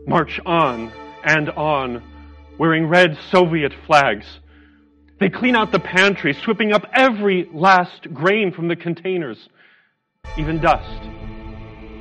march 0.07 0.39
on 0.45 0.93
and 1.25 1.49
on, 1.49 2.01
wearing 2.57 2.87
red 2.87 3.17
Soviet 3.31 3.73
flags. 3.85 4.25
They 5.19 5.29
clean 5.29 5.57
out 5.57 5.73
the 5.73 5.79
pantry, 5.79 6.31
sweeping 6.31 6.71
up 6.71 6.85
every 6.93 7.49
last 7.51 8.13
grain 8.13 8.53
from 8.53 8.69
the 8.69 8.77
containers, 8.77 9.49
even 10.37 10.61
dust. 10.61 11.01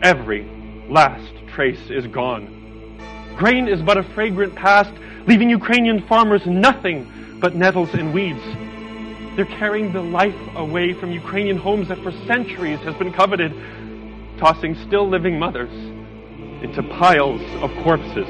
Every 0.04 0.44
last 0.88 1.32
trace 1.48 1.90
is 1.90 2.06
gone. 2.06 2.98
Grain 3.36 3.66
is 3.66 3.82
but 3.82 3.98
a 3.98 4.04
fragrant 4.14 4.54
past, 4.54 4.92
leaving 5.26 5.48
Ukrainian 5.48 6.06
farmers 6.06 6.44
nothing 6.46 7.38
but 7.40 7.54
nettles 7.54 7.90
and 7.94 8.12
weeds. 8.12 8.42
They're 9.36 9.44
carrying 9.46 9.92
the 9.92 10.02
life 10.02 10.34
away 10.54 10.92
from 10.92 11.10
Ukrainian 11.10 11.56
homes 11.56 11.88
that 11.88 11.98
for 11.98 12.12
centuries 12.26 12.78
has 12.80 12.94
been 12.96 13.12
coveted, 13.12 13.52
tossing 14.38 14.74
still 14.86 15.08
living 15.08 15.38
mothers 15.38 15.72
into 16.62 16.82
piles 16.82 17.40
of 17.62 17.70
corpses. 17.82 18.28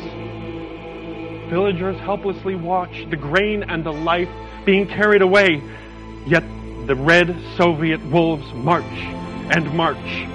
Villagers 1.50 1.98
helplessly 2.00 2.54
watch 2.54 3.06
the 3.10 3.16
grain 3.16 3.62
and 3.64 3.84
the 3.84 3.92
life 3.92 4.28
being 4.64 4.86
carried 4.86 5.22
away, 5.22 5.62
yet 6.26 6.42
the 6.86 6.94
red 6.94 7.36
Soviet 7.56 8.02
wolves 8.06 8.50
march 8.54 8.84
and 9.54 9.72
march 9.74 10.28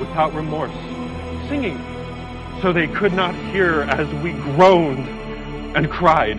without 0.00 0.32
remorse, 0.32 0.72
singing 1.48 1.78
so 2.62 2.72
they 2.72 2.86
could 2.86 3.12
not 3.12 3.34
hear 3.52 3.82
as 3.82 4.08
we 4.22 4.32
groaned 4.32 5.23
and 5.74 5.90
cried 5.90 6.38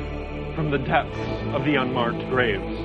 from 0.56 0.72
the 0.72 0.78
depths 0.78 1.18
of 1.54 1.66
the 1.66 1.76
unmarked 1.76 2.30
graves. 2.30 2.78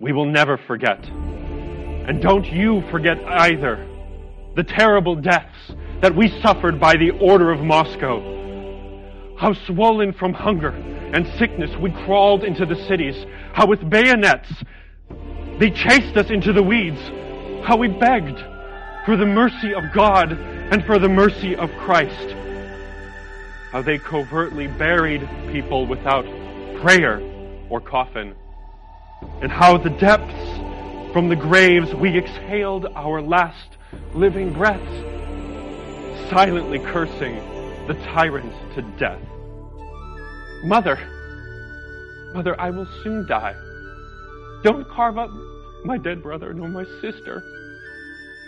We 0.00 0.12
will 0.12 0.26
never 0.26 0.56
forget. 0.56 1.04
And 1.06 2.20
don't 2.20 2.46
you 2.46 2.82
forget 2.90 3.18
either 3.24 3.86
the 4.56 4.64
terrible 4.64 5.16
deaths 5.16 5.72
that 6.00 6.14
we 6.14 6.28
suffered 6.40 6.78
by 6.78 6.96
the 6.96 7.10
order 7.20 7.50
of 7.50 7.60
Moscow 7.60 8.34
how 9.36 9.52
swollen 9.52 10.12
from 10.12 10.32
hunger 10.32 10.70
and 10.70 11.26
sickness 11.38 11.70
we 11.80 11.90
crawled 12.04 12.44
into 12.44 12.64
the 12.64 12.76
cities. 12.86 13.26
How 13.52 13.66
with 13.66 13.88
bayonets 13.88 14.48
they 15.58 15.70
chased 15.70 16.16
us 16.16 16.30
into 16.30 16.52
the 16.52 16.62
weeds. 16.62 17.00
How 17.64 17.76
we 17.76 17.88
begged 17.88 18.38
for 19.04 19.16
the 19.16 19.26
mercy 19.26 19.74
of 19.74 19.84
God 19.92 20.32
and 20.32 20.84
for 20.84 20.98
the 20.98 21.08
mercy 21.08 21.54
of 21.56 21.70
Christ. 21.80 22.34
How 23.74 23.82
they 23.82 23.98
covertly 23.98 24.68
buried 24.68 25.28
people 25.50 25.84
without 25.84 26.24
prayer 26.80 27.20
or 27.68 27.80
coffin. 27.80 28.36
And 29.42 29.50
how 29.50 29.78
the 29.78 29.90
depths 29.90 31.12
from 31.12 31.28
the 31.28 31.34
graves 31.34 31.92
we 31.92 32.16
exhaled 32.16 32.86
our 32.94 33.20
last 33.20 33.76
living 34.14 34.52
breaths, 34.52 34.80
silently 36.30 36.78
cursing 36.78 37.34
the 37.88 37.94
tyrant 38.14 38.52
to 38.76 38.82
death. 38.96 39.20
Mother, 40.62 40.96
Mother, 42.32 42.54
I 42.60 42.70
will 42.70 42.86
soon 43.02 43.26
die. 43.26 43.56
Don't 44.62 44.88
carve 44.88 45.18
up 45.18 45.30
my 45.84 45.98
dead 45.98 46.22
brother 46.22 46.54
nor 46.54 46.68
my 46.68 46.84
sister, 47.00 47.42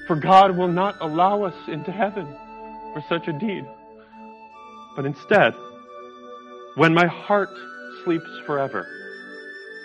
for 0.07 0.15
God 0.15 0.57
will 0.57 0.69
not 0.69 0.95
allow 1.01 1.43
us 1.43 1.57
into 1.67 1.91
heaven 1.91 2.27
for 2.95 3.03
such 3.09 3.27
a 3.27 3.33
deed. 3.33 3.67
But 4.97 5.05
instead, 5.05 5.55
when 6.75 6.95
my 6.95 7.07
heart 7.07 7.51
sleeps 8.03 8.31
forever, 8.47 8.87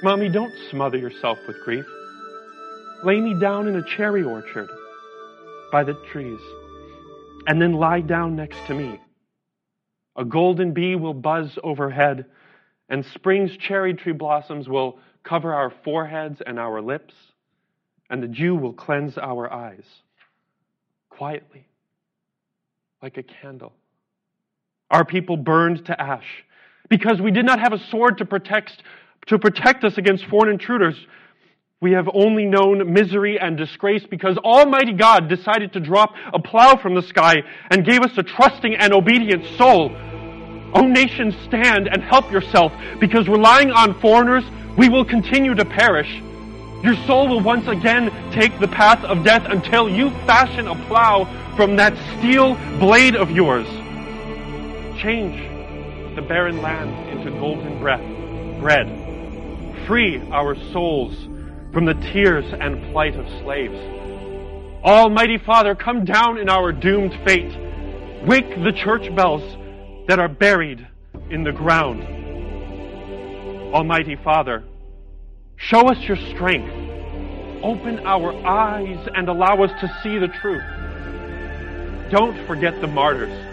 Mommy, 0.04 0.30
don't 0.30 0.54
smother 0.72 0.98
yourself 0.98 1.38
with 1.46 1.62
grief. 1.64 1.86
Lay 3.04 3.20
me 3.20 3.40
down 3.40 3.68
in 3.68 3.76
a 3.76 3.84
cherry 3.84 4.24
orchard 4.24 4.70
by 5.72 5.84
the 5.84 5.94
trees, 6.12 6.40
and 7.46 7.62
then 7.62 7.74
lie 7.74 8.02
down 8.02 8.36
next 8.36 8.58
to 8.68 8.74
me. 8.74 9.00
A 10.16 10.26
golden 10.26 10.74
bee 10.74 10.96
will 10.96 11.14
buzz 11.14 11.60
overhead, 11.64 12.26
and 12.90 13.06
spring's 13.06 13.56
cherry 13.58 13.94
tree 13.94 14.14
blossoms 14.14 14.68
will 14.68 14.98
cover 15.24 15.54
our 15.54 15.72
foreheads 15.84 16.42
and 16.46 16.58
our 16.58 16.82
lips, 16.82 17.14
and 18.10 18.24
the 18.24 18.28
dew 18.28 18.56
will 18.56 18.74
cleanse 18.74 19.18
our 19.18 19.52
eyes 19.52 19.86
quietly, 21.10 21.68
like 23.02 23.18
a 23.18 23.24
candle. 23.24 23.74
Our 24.92 25.06
people 25.06 25.38
burned 25.38 25.86
to 25.86 26.00
ash 26.00 26.44
because 26.90 27.22
we 27.22 27.32
did 27.32 27.46
not 27.46 27.60
have 27.60 27.72
a 27.72 27.80
sword 27.90 28.18
to 28.18 28.26
protect, 28.26 28.84
to 29.28 29.40
protect 29.40 29.86
us 29.86 29.98
against 29.98 30.26
foreign 30.26 30.52
intruders. 30.52 30.96
We 31.80 31.94
have 31.94 32.10
only 32.14 32.46
known 32.46 32.94
misery 32.94 33.40
and 33.40 33.58
disgrace 33.58 34.04
because 34.08 34.38
Almighty 34.38 34.92
God 34.92 35.30
decided 35.30 35.72
to 35.74 35.80
drop 35.80 36.14
a 36.34 36.40
plow 36.40 36.76
from 36.76 36.94
the 36.94 37.02
sky 37.02 37.38
and 37.72 37.86
gave 37.86 38.02
us 38.02 38.12
a 38.18 38.24
trusting 38.24 38.76
and 38.76 38.94
obedient 38.94 39.46
soul. 39.58 39.96
O 40.74 40.82
nation, 40.86 41.32
stand 41.46 41.88
and 41.88 42.04
help 42.04 42.30
yourself 42.30 42.74
because 43.00 43.30
relying 43.30 43.72
on 43.72 44.00
foreigners, 44.02 44.44
we 44.78 44.90
will 44.90 45.06
continue 45.06 45.56
to 45.56 45.66
perish. 45.66 46.22
Your 46.84 46.96
soul 47.08 47.30
will 47.30 47.42
once 47.42 47.68
again 47.68 48.12
take 48.34 48.60
the 48.60 48.68
path 48.68 49.04
of 49.06 49.24
death 49.24 49.46
until 49.46 49.90
you 49.90 50.10
fashion 50.28 50.68
a 50.68 50.76
plow 50.88 51.26
from 51.56 51.78
that 51.78 51.96
steel 52.18 52.56
blade 52.80 53.16
of 53.16 53.32
yours. 53.32 53.68
Change 55.02 56.16
the 56.16 56.22
barren 56.22 56.62
land 56.62 57.10
into 57.10 57.32
golden 57.40 57.80
bread. 57.80 58.88
Free 59.88 60.22
our 60.32 60.56
souls 60.72 61.16
from 61.74 61.86
the 61.86 61.96
tears 61.96 62.46
and 62.60 62.92
plight 62.92 63.16
of 63.16 63.28
slaves. 63.42 63.80
Almighty 64.84 65.40
Father, 65.40 65.74
come 65.74 66.06
down 66.06 66.38
in 66.38 66.50
our 66.50 66.72
doomed 66.72 67.14
fate. 67.26 67.52
Wake 68.28 68.50
the 68.64 68.72
church 68.72 69.16
bells 69.16 69.42
that 70.08 70.20
are 70.20 70.28
buried 70.28 70.88
in 71.32 71.44
the 71.44 71.52
ground. 71.52 72.04
Almighty 73.74 74.18
Father, 74.18 74.64
show 75.56 75.88
us 75.88 75.98
your 76.04 76.18
strength. 76.18 76.72
Open 77.64 78.00
our 78.06 78.34
eyes 78.46 79.08
and 79.16 79.30
allow 79.30 79.64
us 79.64 79.72
to 79.82 80.00
see 80.04 80.20
the 80.20 80.28
truth. 80.28 80.62
Don't 82.12 82.46
forget 82.46 82.80
the 82.82 82.88
martyrs, 82.88 83.51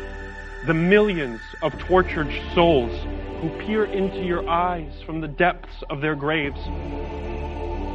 the 0.66 0.74
millions 0.74 1.40
of 1.62 1.78
tortured 1.78 2.28
souls 2.54 2.92
who 3.40 3.48
peer 3.60 3.84
into 3.84 4.24
your 4.24 4.48
eyes 4.48 4.92
from 5.06 5.20
the 5.20 5.28
depths 5.28 5.82
of 5.88 6.00
their 6.00 6.16
graves. 6.16 6.60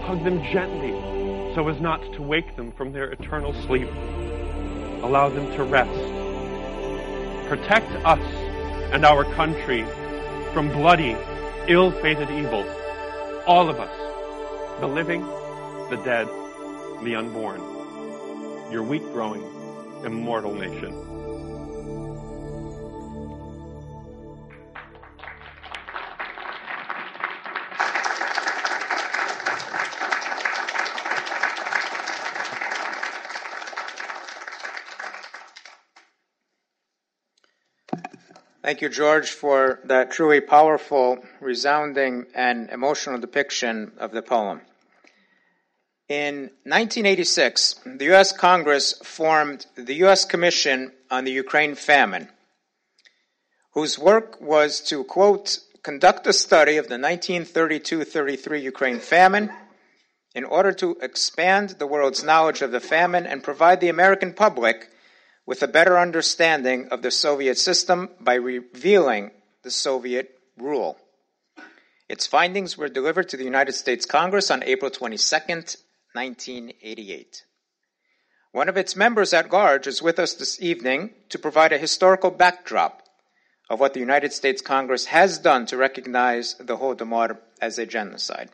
Hug 0.06 0.24
them 0.24 0.42
gently 0.52 0.92
so 1.54 1.68
as 1.68 1.80
not 1.82 2.02
to 2.14 2.22
wake 2.22 2.56
them 2.56 2.72
from 2.72 2.94
their 2.94 3.12
eternal 3.12 3.54
sleep. 3.66 3.90
Allow 5.04 5.30
them 5.30 5.52
to 5.58 5.64
rest. 5.64 5.92
Protect 7.50 7.92
us 8.06 8.22
and 8.94 9.06
our 9.06 9.26
country 9.36 9.84
from 10.54 10.70
bloody, 10.70 11.18
ill-fated 11.68 12.30
evil. 12.32 12.66
All 13.46 13.70
of 13.70 13.80
us, 13.80 14.80
the 14.80 14.88
living, 14.88 15.22
the 15.90 16.02
dead, 16.06 16.28
the 17.04 17.16
unborn. 17.16 17.60
Your 18.72 18.84
weak 18.84 19.04
growing, 19.12 19.44
immortal 20.06 20.54
nation. 20.54 21.13
Thank 38.74 38.82
you, 38.82 38.90
George, 38.90 39.30
for 39.30 39.80
that 39.84 40.10
truly 40.10 40.42
powerful, 40.42 41.24
resounding, 41.40 42.26
and 42.34 42.72
emotional 42.72 43.20
depiction 43.20 43.92
of 44.00 44.10
the 44.10 44.24
poem. 44.24 44.62
In 46.10 46.50
1986, 46.64 47.82
the 47.86 48.06
U.S. 48.06 48.36
Congress 48.36 48.94
formed 49.04 49.68
the 49.76 49.94
U.S. 50.06 50.26
Commission 50.26 50.92
on 51.12 51.24
the 51.24 51.32
Ukraine 51.32 51.76
Famine, 51.76 52.30
whose 53.74 54.00
work 54.00 54.42
was 54.42 54.80
to, 54.90 55.04
quote, 55.04 55.60
conduct 55.84 56.26
a 56.26 56.34
study 56.34 56.78
of 56.78 56.88
the 56.88 56.98
1932 56.98 58.04
33 58.06 58.60
Ukraine 58.60 59.00
famine 59.00 59.52
in 60.34 60.46
order 60.46 60.72
to 60.72 60.98
expand 61.00 61.76
the 61.78 61.86
world's 61.86 62.24
knowledge 62.24 62.64
of 62.64 62.72
the 62.72 62.80
famine 62.80 63.28
and 63.28 63.44
provide 63.44 63.82
the 63.82 63.90
American 63.90 64.34
public 64.34 64.90
with 65.46 65.62
a 65.62 65.68
better 65.68 66.00
understanding 66.00 66.88
of 66.90 67.02
the 67.02 67.12
Soviet 67.12 67.58
system 67.58 68.10
by 68.20 68.36
revealing 68.36 69.32
the 69.64 69.72
Soviet 69.72 70.40
rule. 70.58 70.98
Its 72.08 72.28
findings 72.28 72.78
were 72.78 72.90
delivered 72.90 73.30
to 73.30 73.38
the 73.38 73.44
United 73.44 73.74
States 73.74 74.06
Congress 74.06 74.52
on 74.52 74.64
April 74.64 74.92
22, 74.92 75.36
1988. 76.14 77.44
One 78.52 78.70
of 78.70 78.78
its 78.78 78.96
members 78.96 79.34
at 79.34 79.52
large 79.52 79.88
is 79.88 80.02
with 80.02 80.20
us 80.20 80.36
this 80.36 80.62
evening 80.62 81.12
to 81.30 81.40
provide 81.40 81.74
a 81.74 81.78
historical 81.80 82.30
backdrop 82.30 83.02
of 83.70 83.80
what 83.80 83.94
the 83.96 84.00
United 84.00 84.32
States 84.32 84.62
Congress 84.62 85.06
has 85.06 85.40
done 85.40 85.66
to 85.66 85.78
recognize 85.78 86.54
the 86.60 86.78
Holodomor 86.78 87.40
as 87.60 87.80
a 87.80 87.88
genocide. 87.88 88.52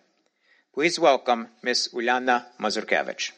Please 0.74 0.98
welcome 0.98 1.50
Ms. 1.62 1.90
Uliana 1.94 2.46
Mazurkevich. 2.60 3.32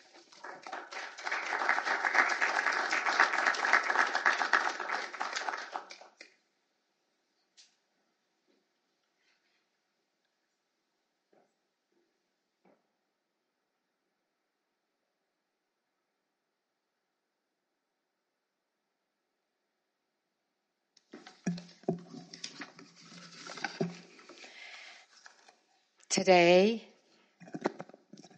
Today, 26.22 26.84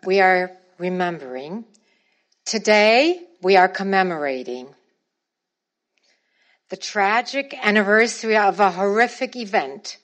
we 0.05 0.21
are 0.21 0.51
remembering. 0.77 1.65
Today, 2.45 3.19
we 3.41 3.57
are 3.57 3.67
commemorating 3.67 4.73
the 6.69 6.77
tragic 6.77 7.53
anniversary 7.61 8.37
of 8.37 8.61
a 8.61 8.71
horrific 8.71 9.35
event. 9.35 9.97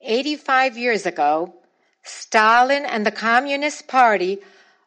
85 0.00 0.76
years 0.76 1.06
ago, 1.06 1.54
Stalin 2.02 2.84
and 2.84 3.06
the 3.06 3.12
Communist 3.12 3.86
Party 3.86 4.40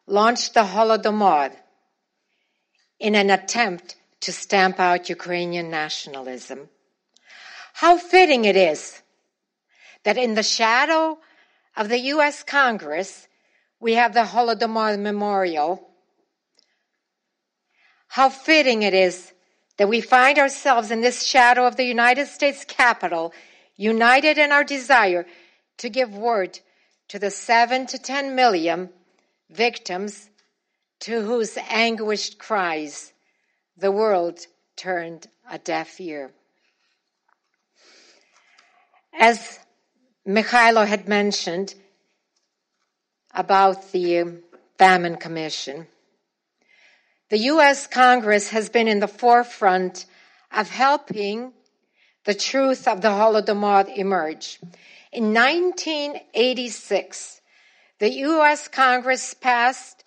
launched 0.06 0.52
the 0.52 0.64
Holodomor 0.64 1.56
in 3.00 3.14
an 3.14 3.30
attempt 3.30 3.96
to 4.20 4.30
stamp 4.30 4.78
out 4.78 5.08
Ukrainian 5.08 5.70
nationalism. 5.70 6.68
How 7.72 7.96
fitting 7.96 8.44
it 8.44 8.56
is 8.56 9.00
that 10.04 10.18
in 10.18 10.34
the 10.34 10.42
shadow 10.42 11.18
of 11.78 11.88
the 11.88 12.00
U.S. 12.14 12.42
Congress, 12.42 13.28
we 13.78 13.94
have 13.94 14.12
the 14.12 14.24
Holodomor 14.24 14.98
Memorial. 14.98 15.88
How 18.08 18.28
fitting 18.30 18.82
it 18.82 18.94
is 18.94 19.32
that 19.76 19.88
we 19.88 20.00
find 20.00 20.40
ourselves 20.40 20.90
in 20.90 21.02
this 21.02 21.22
shadow 21.22 21.66
of 21.66 21.76
the 21.76 21.84
United 21.84 22.26
States 22.26 22.64
Capitol, 22.64 23.32
united 23.76 24.38
in 24.38 24.50
our 24.50 24.64
desire 24.64 25.24
to 25.76 25.88
give 25.88 26.16
word 26.16 26.58
to 27.06 27.20
the 27.20 27.30
seven 27.30 27.86
to 27.86 27.98
ten 27.98 28.34
million 28.34 28.90
victims 29.48 30.30
to 30.98 31.20
whose 31.20 31.56
anguished 31.70 32.40
cries 32.40 33.12
the 33.76 33.92
world 33.92 34.40
turned 34.74 35.28
a 35.48 35.58
deaf 35.58 36.00
ear. 36.00 36.32
As 39.16 39.60
Mikhailo 40.28 40.86
had 40.86 41.08
mentioned 41.08 41.74
about 43.34 43.90
the 43.92 44.18
um, 44.18 44.42
Famine 44.76 45.16
Commission. 45.16 45.86
The 47.30 47.38
U.S. 47.52 47.86
Congress 47.86 48.50
has 48.50 48.68
been 48.68 48.88
in 48.88 49.00
the 49.00 49.08
forefront 49.08 50.04
of 50.52 50.68
helping 50.68 51.54
the 52.24 52.34
truth 52.34 52.86
of 52.86 53.00
the 53.00 53.08
Holodomor 53.08 53.88
emerge. 53.96 54.60
In 55.12 55.32
1986, 55.32 57.40
the 57.98 58.10
U.S. 58.10 58.68
Congress 58.68 59.32
passed 59.32 60.04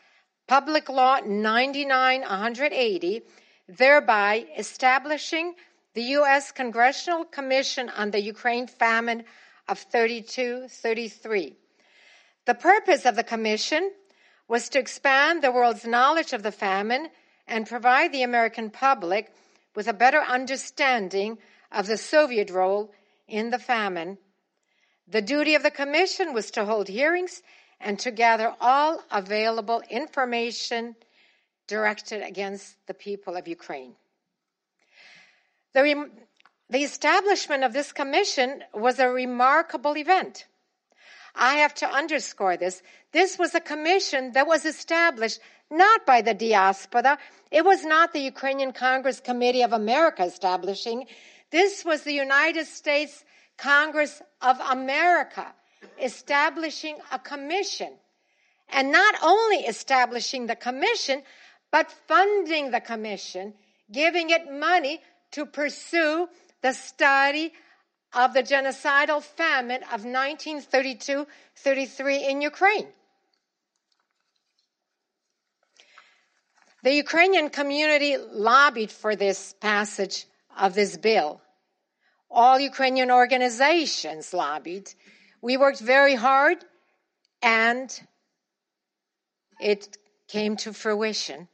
Public 0.47 0.87
Law 0.87 1.21
99-180, 1.21 3.23
thereby 3.67 4.45
establishing 4.55 5.55
the 5.95 6.03
U.S. 6.19 6.51
Congressional 6.51 7.25
Commission 7.25 7.89
on 7.89 8.11
the 8.11 8.21
Ukraine 8.21 8.67
Famine 8.67 9.23
of 9.71 9.89
32-33. 9.89 11.55
The 12.45 12.53
purpose 12.53 13.05
of 13.05 13.15
the 13.15 13.23
commission 13.23 13.89
was 14.49 14.67
to 14.69 14.79
expand 14.79 15.41
the 15.41 15.51
world's 15.51 15.85
knowledge 15.87 16.33
of 16.33 16.43
the 16.43 16.51
famine 16.51 17.07
and 17.47 17.65
provide 17.65 18.11
the 18.11 18.23
American 18.23 18.69
public 18.69 19.33
with 19.73 19.87
a 19.87 19.93
better 19.93 20.19
understanding 20.19 21.37
of 21.71 21.87
the 21.87 21.95
Soviet 21.95 22.49
role 22.49 22.91
in 23.29 23.49
the 23.49 23.57
famine. 23.57 24.17
The 25.07 25.21
duty 25.21 25.55
of 25.55 25.63
the 25.63 25.71
commission 25.71 26.33
was 26.33 26.51
to 26.51 26.65
hold 26.65 26.89
hearings 26.89 27.41
and 27.79 27.97
to 27.99 28.11
gather 28.11 28.53
all 28.59 29.01
available 29.09 29.81
information 29.89 30.95
directed 31.67 32.21
against 32.21 32.75
the 32.87 32.93
people 32.93 33.37
of 33.37 33.47
Ukraine. 33.47 33.95
The, 35.73 36.09
the 36.71 36.83
establishment 36.83 37.65
of 37.65 37.73
this 37.73 37.91
commission 37.91 38.63
was 38.73 38.97
a 38.97 39.09
remarkable 39.09 39.97
event. 39.97 40.47
I 41.35 41.55
have 41.55 41.73
to 41.75 41.89
underscore 41.89 42.55
this. 42.55 42.81
This 43.11 43.37
was 43.37 43.53
a 43.53 43.59
commission 43.59 44.31
that 44.33 44.47
was 44.47 44.65
established 44.65 45.39
not 45.69 46.05
by 46.05 46.21
the 46.21 46.33
diaspora. 46.33 47.17
It 47.51 47.65
was 47.65 47.83
not 47.83 48.13
the 48.13 48.21
Ukrainian 48.21 48.71
Congress 48.71 49.19
Committee 49.19 49.63
of 49.63 49.73
America 49.73 50.23
establishing. 50.23 51.07
This 51.51 51.83
was 51.83 52.03
the 52.03 52.13
United 52.13 52.67
States 52.67 53.25
Congress 53.57 54.21
of 54.41 54.57
America 54.69 55.53
establishing 56.01 56.95
a 57.11 57.19
commission. 57.19 57.91
And 58.69 58.93
not 58.93 59.15
only 59.21 59.57
establishing 59.57 60.47
the 60.47 60.55
commission, 60.55 61.23
but 61.69 61.91
funding 62.07 62.71
the 62.71 62.79
commission, 62.79 63.53
giving 63.91 64.29
it 64.29 64.49
money 64.49 65.01
to 65.31 65.45
pursue 65.45 66.29
the 66.61 66.73
study 66.73 67.53
of 68.13 68.33
the 68.33 68.43
genocidal 68.43 69.21
famine 69.21 69.83
of 69.83 70.03
1932 70.05 71.25
33 71.55 72.29
in 72.29 72.41
Ukraine. 72.41 72.87
The 76.83 76.93
Ukrainian 76.93 77.49
community 77.49 78.17
lobbied 78.17 78.91
for 78.91 79.15
this 79.15 79.53
passage 79.61 80.25
of 80.57 80.73
this 80.73 80.97
bill. 80.97 81.41
All 82.29 82.59
Ukrainian 82.59 83.11
organizations 83.11 84.33
lobbied. 84.33 84.89
We 85.41 85.57
worked 85.57 85.79
very 85.79 86.15
hard 86.15 86.57
and 87.41 87.89
it 89.59 89.97
came 90.27 90.55
to 90.57 90.73
fruition. 90.73 91.47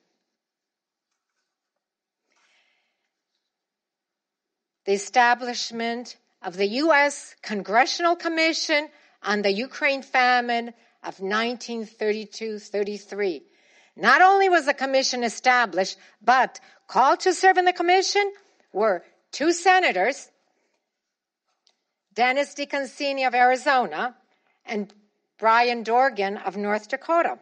The 4.88 4.94
establishment 4.94 6.18
of 6.42 6.56
the 6.56 6.66
U.S. 6.86 7.36
Congressional 7.42 8.16
Commission 8.16 8.88
on 9.22 9.42
the 9.42 9.52
Ukraine 9.52 10.02
famine 10.02 10.74
of 11.04 11.18
1932-33. 11.18 13.42
Not 13.98 14.22
only 14.22 14.48
was 14.48 14.66
the 14.66 14.74
commission 14.74 15.26
established, 15.26 15.98
but 16.22 16.62
called 16.88 17.20
to 17.22 17.34
serve 17.34 17.58
in 17.58 17.66
the 17.66 17.74
commission 17.74 18.32
were 18.72 19.04
two 19.34 19.52
senators, 19.52 20.30
Dennis 22.14 22.56
DeConcini 22.56 23.28
of 23.28 23.36
Arizona 23.36 24.16
and 24.66 24.94
Byron 25.38 25.84
Dorgan 25.84 26.38
of 26.38 26.56
North 26.56 26.88
Dakota. 26.88 27.40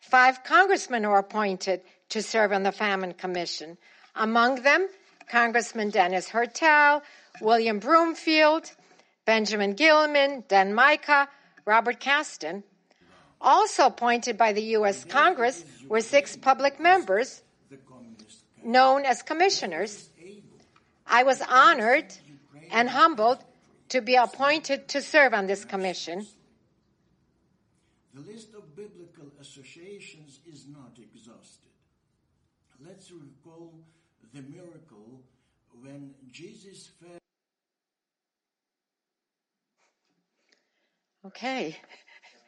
Five 0.00 0.44
congressmen 0.44 1.08
were 1.08 1.16
appointed 1.16 1.80
to 2.10 2.20
serve 2.20 2.52
on 2.52 2.62
the 2.62 2.72
Famine 2.72 3.14
Commission. 3.14 3.78
Among 4.14 4.56
them, 4.56 4.86
Congressman 5.28 5.90
Dennis 5.90 6.28
Hertel, 6.28 7.02
William 7.40 7.78
Broomfield, 7.78 8.70
Benjamin 9.24 9.74
Gilman, 9.74 10.44
Dan 10.48 10.74
Mica, 10.74 11.28
Robert 11.64 12.00
Casten. 12.00 12.62
Also 13.40 13.86
appointed 13.86 14.38
by 14.38 14.52
the 14.52 14.62
U.S. 14.78 15.04
Congress 15.04 15.64
were 15.88 16.00
six 16.00 16.36
public 16.36 16.78
members 16.78 17.42
known 18.64 19.04
as 19.04 19.22
commissioners. 19.22 20.10
I 21.06 21.24
was 21.24 21.42
honored 21.42 22.14
and 22.70 22.88
humbled 22.88 23.38
to 23.90 24.00
be 24.00 24.14
appointed 24.14 24.88
to 24.88 25.02
serve 25.02 25.34
on 25.34 25.46
this 25.46 25.64
commission. 25.64 26.26
The 28.14 28.20
list 28.20 28.54
of 28.54 28.76
biblical 28.76 29.32
associations 29.40 30.40
is 30.46 30.66
not 30.68 30.96
exhausted. 30.98 31.70
Let's 32.84 33.10
recall 33.10 33.74
the 34.32 34.42
miracle 34.42 34.91
when 35.92 36.14
Jesus 36.30 36.90
fed. 37.00 37.18
Okay. 41.26 41.76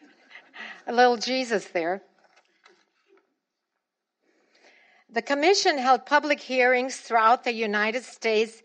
A 0.86 0.92
little 0.92 1.16
Jesus 1.16 1.66
there. 1.66 2.02
The 5.10 5.22
Commission 5.22 5.78
held 5.78 6.06
public 6.06 6.40
hearings 6.40 6.96
throughout 6.96 7.44
the 7.44 7.52
United 7.52 8.04
States 8.04 8.62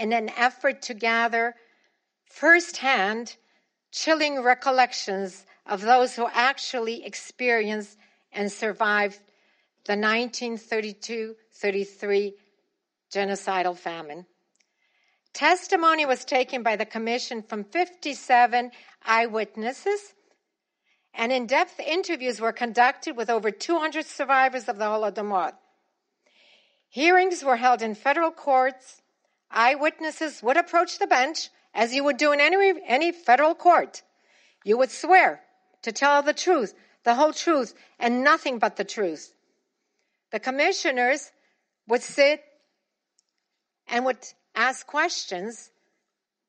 in 0.00 0.12
an 0.12 0.30
effort 0.30 0.82
to 0.82 0.94
gather 0.94 1.54
firsthand 2.24 3.36
chilling 3.92 4.42
recollections 4.42 5.44
of 5.66 5.82
those 5.82 6.16
who 6.16 6.26
actually 6.32 7.04
experienced 7.04 7.98
and 8.32 8.50
survived 8.50 9.20
the 9.84 9.92
1932 9.92 11.36
33 11.52 12.34
genocidal 13.12 13.76
famine. 13.76 14.26
Testimony 15.32 16.04
was 16.04 16.24
taken 16.24 16.62
by 16.62 16.76
the 16.76 16.84
Commission 16.84 17.42
from 17.42 17.64
57 17.64 18.70
eyewitnesses, 19.04 20.14
and 21.14 21.32
in 21.32 21.46
depth 21.46 21.78
interviews 21.80 22.40
were 22.40 22.52
conducted 22.52 23.16
with 23.16 23.30
over 23.30 23.50
200 23.50 24.06
survivors 24.06 24.68
of 24.68 24.78
the 24.78 24.84
Holodomor. 24.84 25.52
Hearings 26.88 27.42
were 27.42 27.56
held 27.56 27.80
in 27.80 27.94
federal 27.94 28.30
courts. 28.30 29.00
Eyewitnesses 29.50 30.42
would 30.42 30.56
approach 30.56 30.98
the 30.98 31.06
bench 31.06 31.48
as 31.74 31.94
you 31.94 32.04
would 32.04 32.18
do 32.18 32.32
in 32.32 32.40
any, 32.40 32.72
any 32.86 33.12
federal 33.12 33.54
court. 33.54 34.02
You 34.64 34.76
would 34.78 34.90
swear 34.90 35.40
to 35.82 35.92
tell 35.92 36.22
the 36.22 36.34
truth, 36.34 36.74
the 37.04 37.14
whole 37.14 37.32
truth, 37.32 37.74
and 37.98 38.22
nothing 38.22 38.58
but 38.58 38.76
the 38.76 38.84
truth. 38.84 39.34
The 40.30 40.40
commissioners 40.40 41.32
would 41.88 42.02
sit 42.02 42.42
and 43.92 44.06
would 44.06 44.26
ask 44.56 44.86
questions. 44.86 45.70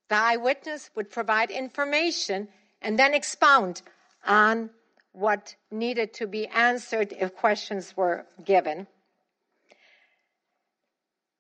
The 0.10 0.16
eyewitness 0.16 0.90
would 0.96 1.12
provide 1.12 1.52
information 1.52 2.48
and 2.82 2.98
then 2.98 3.14
expound 3.14 3.82
on 4.26 4.70
what 5.12 5.56
needed 5.70 6.14
to 6.16 6.26
be 6.26 6.48
answered 6.48 7.14
if 7.14 7.36
questions 7.36 7.96
were 7.96 8.26
given. 8.44 8.88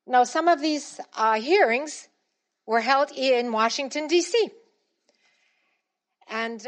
Now, 0.05 0.25
some 0.25 0.49
of 0.49 0.61
these 0.61 0.99
uh, 1.15 1.39
hearings 1.39 2.09
were 2.65 2.81
held 2.81 3.09
in 3.11 3.51
Washington, 3.51 4.07
D.C. 4.07 4.49
And 6.29 6.65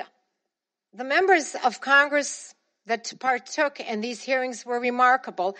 the 0.93 1.03
members 1.03 1.55
of 1.63 1.81
Congress 1.81 2.55
that 2.85 3.11
partook 3.19 3.79
in 3.79 3.99
these 3.99 4.23
hearings 4.23 4.65
were 4.65 4.79
remarkable. 4.79 5.57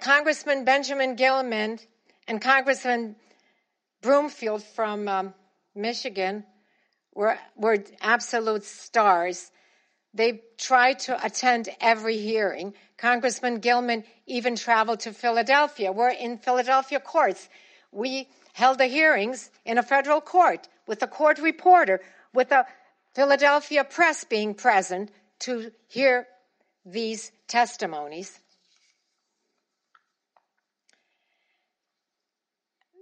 Congressman 0.00 0.64
Benjamin 0.64 1.16
Gilman 1.16 1.78
and 2.26 2.40
Congressman 2.40 3.16
Broomfield 4.02 4.62
from 4.62 5.08
um, 5.08 5.34
Michigan 5.74 6.44
were, 7.14 7.38
were 7.56 7.84
absolute 8.00 8.64
stars. 8.64 9.50
They 10.14 10.42
tried 10.56 11.00
to 11.00 11.24
attend 11.24 11.68
every 11.80 12.16
hearing. 12.16 12.74
Congressman 12.96 13.60
Gilman 13.60 14.04
even 14.26 14.56
traveled 14.56 15.00
to 15.00 15.12
Philadelphia. 15.12 15.92
We're 15.92 16.10
in 16.10 16.38
Philadelphia 16.38 17.00
courts. 17.00 17.48
We 17.92 18.28
held 18.52 18.78
the 18.78 18.86
hearings 18.86 19.50
in 19.64 19.78
a 19.78 19.82
federal 19.82 20.20
court 20.20 20.68
with 20.86 21.02
a 21.02 21.06
court 21.06 21.38
reporter, 21.38 22.00
with 22.32 22.48
the 22.48 22.66
Philadelphia 23.14 23.84
press 23.84 24.24
being 24.24 24.54
present 24.54 25.10
to 25.40 25.70
hear 25.88 26.26
these 26.84 27.30
testimonies. 27.46 28.40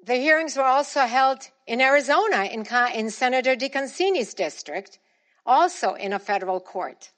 The 0.08 0.16
hearings 0.16 0.56
were 0.56 0.64
also 0.64 1.00
held 1.00 1.50
in 1.66 1.82
Arizona 1.82 2.44
in, 2.44 2.64
in 2.94 3.10
Senator 3.10 3.54
DeConcini's 3.54 4.32
district, 4.32 4.98
also 5.44 5.92
in 5.92 6.14
a 6.14 6.18
federal 6.18 6.60
court. 6.60 7.10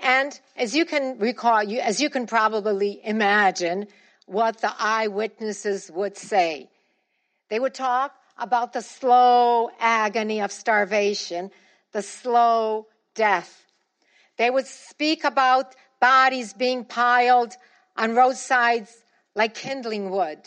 And 0.00 0.40
as 0.56 0.74
you 0.74 0.86
can 0.86 1.18
recall, 1.18 1.62
you, 1.62 1.80
as 1.80 2.00
you 2.00 2.08
can 2.08 2.26
probably 2.26 2.98
imagine, 3.04 3.88
what 4.24 4.62
the 4.62 4.72
eyewitnesses 4.78 5.90
would 5.90 6.16
say. 6.16 6.70
They 7.50 7.60
would 7.60 7.74
talk 7.74 8.14
about 8.38 8.72
the 8.72 8.80
slow 8.80 9.70
agony 9.78 10.40
of 10.40 10.50
starvation, 10.50 11.50
the 11.92 12.00
slow 12.00 12.86
death. 13.14 13.66
They 14.38 14.48
would 14.48 14.66
speak 14.66 15.24
about 15.24 15.76
bodies 16.00 16.54
being 16.54 16.86
piled 16.86 17.52
on 17.98 18.14
roadsides 18.14 18.90
like 19.34 19.52
kindling 19.52 20.08
wood. 20.08 20.40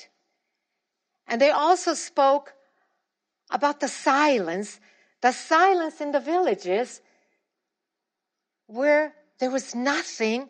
And 1.28 1.42
they 1.42 1.52
also 1.52 1.94
spoke 1.94 2.54
about 3.50 3.80
the 3.80 3.88
silence, 3.88 4.80
the 5.22 5.32
silence 5.32 6.02
in 6.02 6.12
the 6.12 6.20
villages 6.20 7.02
where 8.68 9.14
there 9.40 9.52
was 9.52 9.76
nothing 9.76 10.50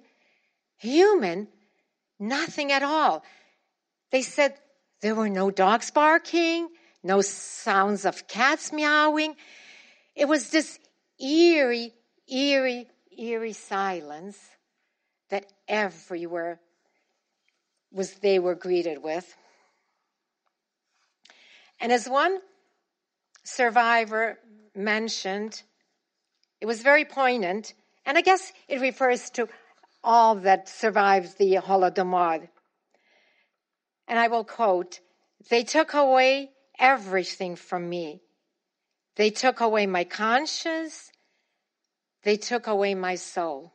human, 0.77 1.47
nothing 2.19 2.71
at 2.71 2.83
all. 2.83 3.23
They 4.11 4.21
said 4.21 4.55
there 5.01 5.15
were 5.15 5.29
no 5.29 5.51
dogs 5.51 5.91
barking, 5.91 6.69
no 7.03 7.21
sounds 7.21 8.05
of 8.05 8.27
cats 8.27 8.71
meowing. 8.71 9.35
It 10.15 10.27
was 10.27 10.49
this 10.49 10.79
eerie, 11.19 11.93
eerie, 12.27 12.87
eerie 13.17 13.53
silence 13.53 14.37
that 15.29 15.45
everywhere 15.67 16.59
was 17.91 18.13
they 18.15 18.39
were 18.39 18.55
greeted 18.55 19.01
with. 19.01 19.35
And 21.79 21.91
as 21.91 22.07
one 22.07 22.39
survivor 23.43 24.39
mentioned, 24.75 25.61
it 26.61 26.65
was 26.65 26.81
very 26.81 27.05
poignant, 27.05 27.73
and 28.05 28.17
I 28.17 28.21
guess 28.21 28.51
it 28.67 28.81
refers 28.81 29.29
to 29.31 29.47
all 30.03 30.35
that 30.35 30.69
survived 30.69 31.37
the 31.37 31.55
Holodomor. 31.55 32.47
And 34.07 34.19
I 34.19 34.27
will 34.27 34.43
quote, 34.43 34.99
they 35.49 35.63
took 35.63 35.93
away 35.93 36.51
everything 36.79 37.55
from 37.55 37.89
me. 37.89 38.21
They 39.15 39.29
took 39.29 39.61
away 39.61 39.85
my 39.85 40.03
conscience. 40.03 41.11
They 42.23 42.37
took 42.37 42.67
away 42.67 42.95
my 42.95 43.15
soul. 43.15 43.73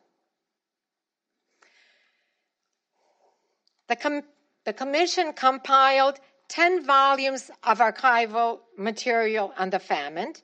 The, 3.88 3.96
com- 3.96 4.22
the 4.64 4.72
commission 4.72 5.32
compiled 5.32 6.20
10 6.50 6.84
volumes 6.84 7.50
of 7.62 7.78
archival 7.78 8.58
material 8.76 9.54
on 9.56 9.70
the 9.70 9.78
famine 9.78 10.34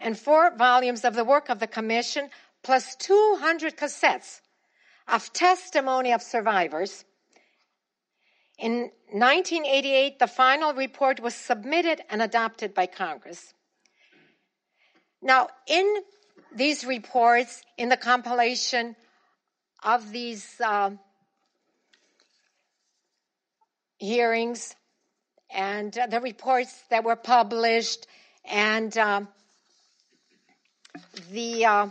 and 0.00 0.18
four 0.18 0.54
volumes 0.56 1.04
of 1.04 1.14
the 1.14 1.24
work 1.24 1.48
of 1.48 1.60
the 1.60 1.66
commission, 1.66 2.28
plus 2.62 2.96
200 2.96 3.76
cassettes 3.76 4.40
of 5.06 5.32
testimony 5.32 6.12
of 6.12 6.20
survivors. 6.20 7.04
In 8.58 8.90
1988, 9.12 10.18
the 10.18 10.26
final 10.26 10.74
report 10.74 11.20
was 11.20 11.34
submitted 11.34 12.00
and 12.10 12.20
adopted 12.20 12.74
by 12.74 12.86
Congress. 12.86 13.54
Now, 15.22 15.48
in 15.68 16.02
these 16.54 16.84
reports, 16.84 17.62
in 17.78 17.88
the 17.88 17.96
compilation 17.96 18.96
of 19.84 20.10
these 20.10 20.60
uh, 20.60 20.90
hearings 23.98 24.74
and 25.52 25.96
uh, 25.98 26.06
the 26.06 26.20
reports 26.20 26.82
that 26.90 27.04
were 27.04 27.16
published 27.16 28.06
and 28.44 28.96
uh, 28.96 29.22
the 31.30 31.64
uh, 31.64 31.88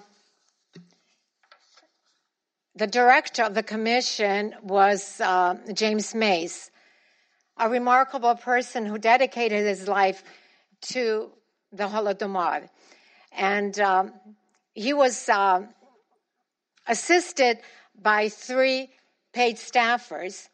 the 2.75 2.87
director 2.87 3.43
of 3.43 3.53
the 3.55 3.63
commission 3.63 4.55
was 4.61 5.19
uh, 5.19 5.55
James 5.73 6.15
Mace, 6.15 6.71
a 7.57 7.69
remarkable 7.69 8.35
person 8.35 8.85
who 8.85 8.97
dedicated 8.97 9.65
his 9.65 9.87
life 9.87 10.23
to 10.81 11.29
the 11.73 11.83
Holodomor. 11.83 12.69
And 13.31 13.77
um, 13.79 14.13
he 14.73 14.93
was 14.93 15.27
uh, 15.27 15.63
assisted 16.87 17.59
by 18.01 18.29
three 18.29 18.89
paid 19.33 19.57
staffers 19.57 20.48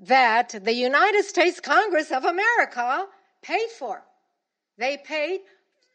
that 0.00 0.54
the 0.64 0.72
United 0.72 1.24
States 1.24 1.60
Congress 1.60 2.10
of 2.10 2.24
America 2.24 3.06
paid 3.42 3.68
for. 3.78 4.02
They 4.78 4.96
paid 4.96 5.40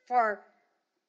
for 0.08 0.42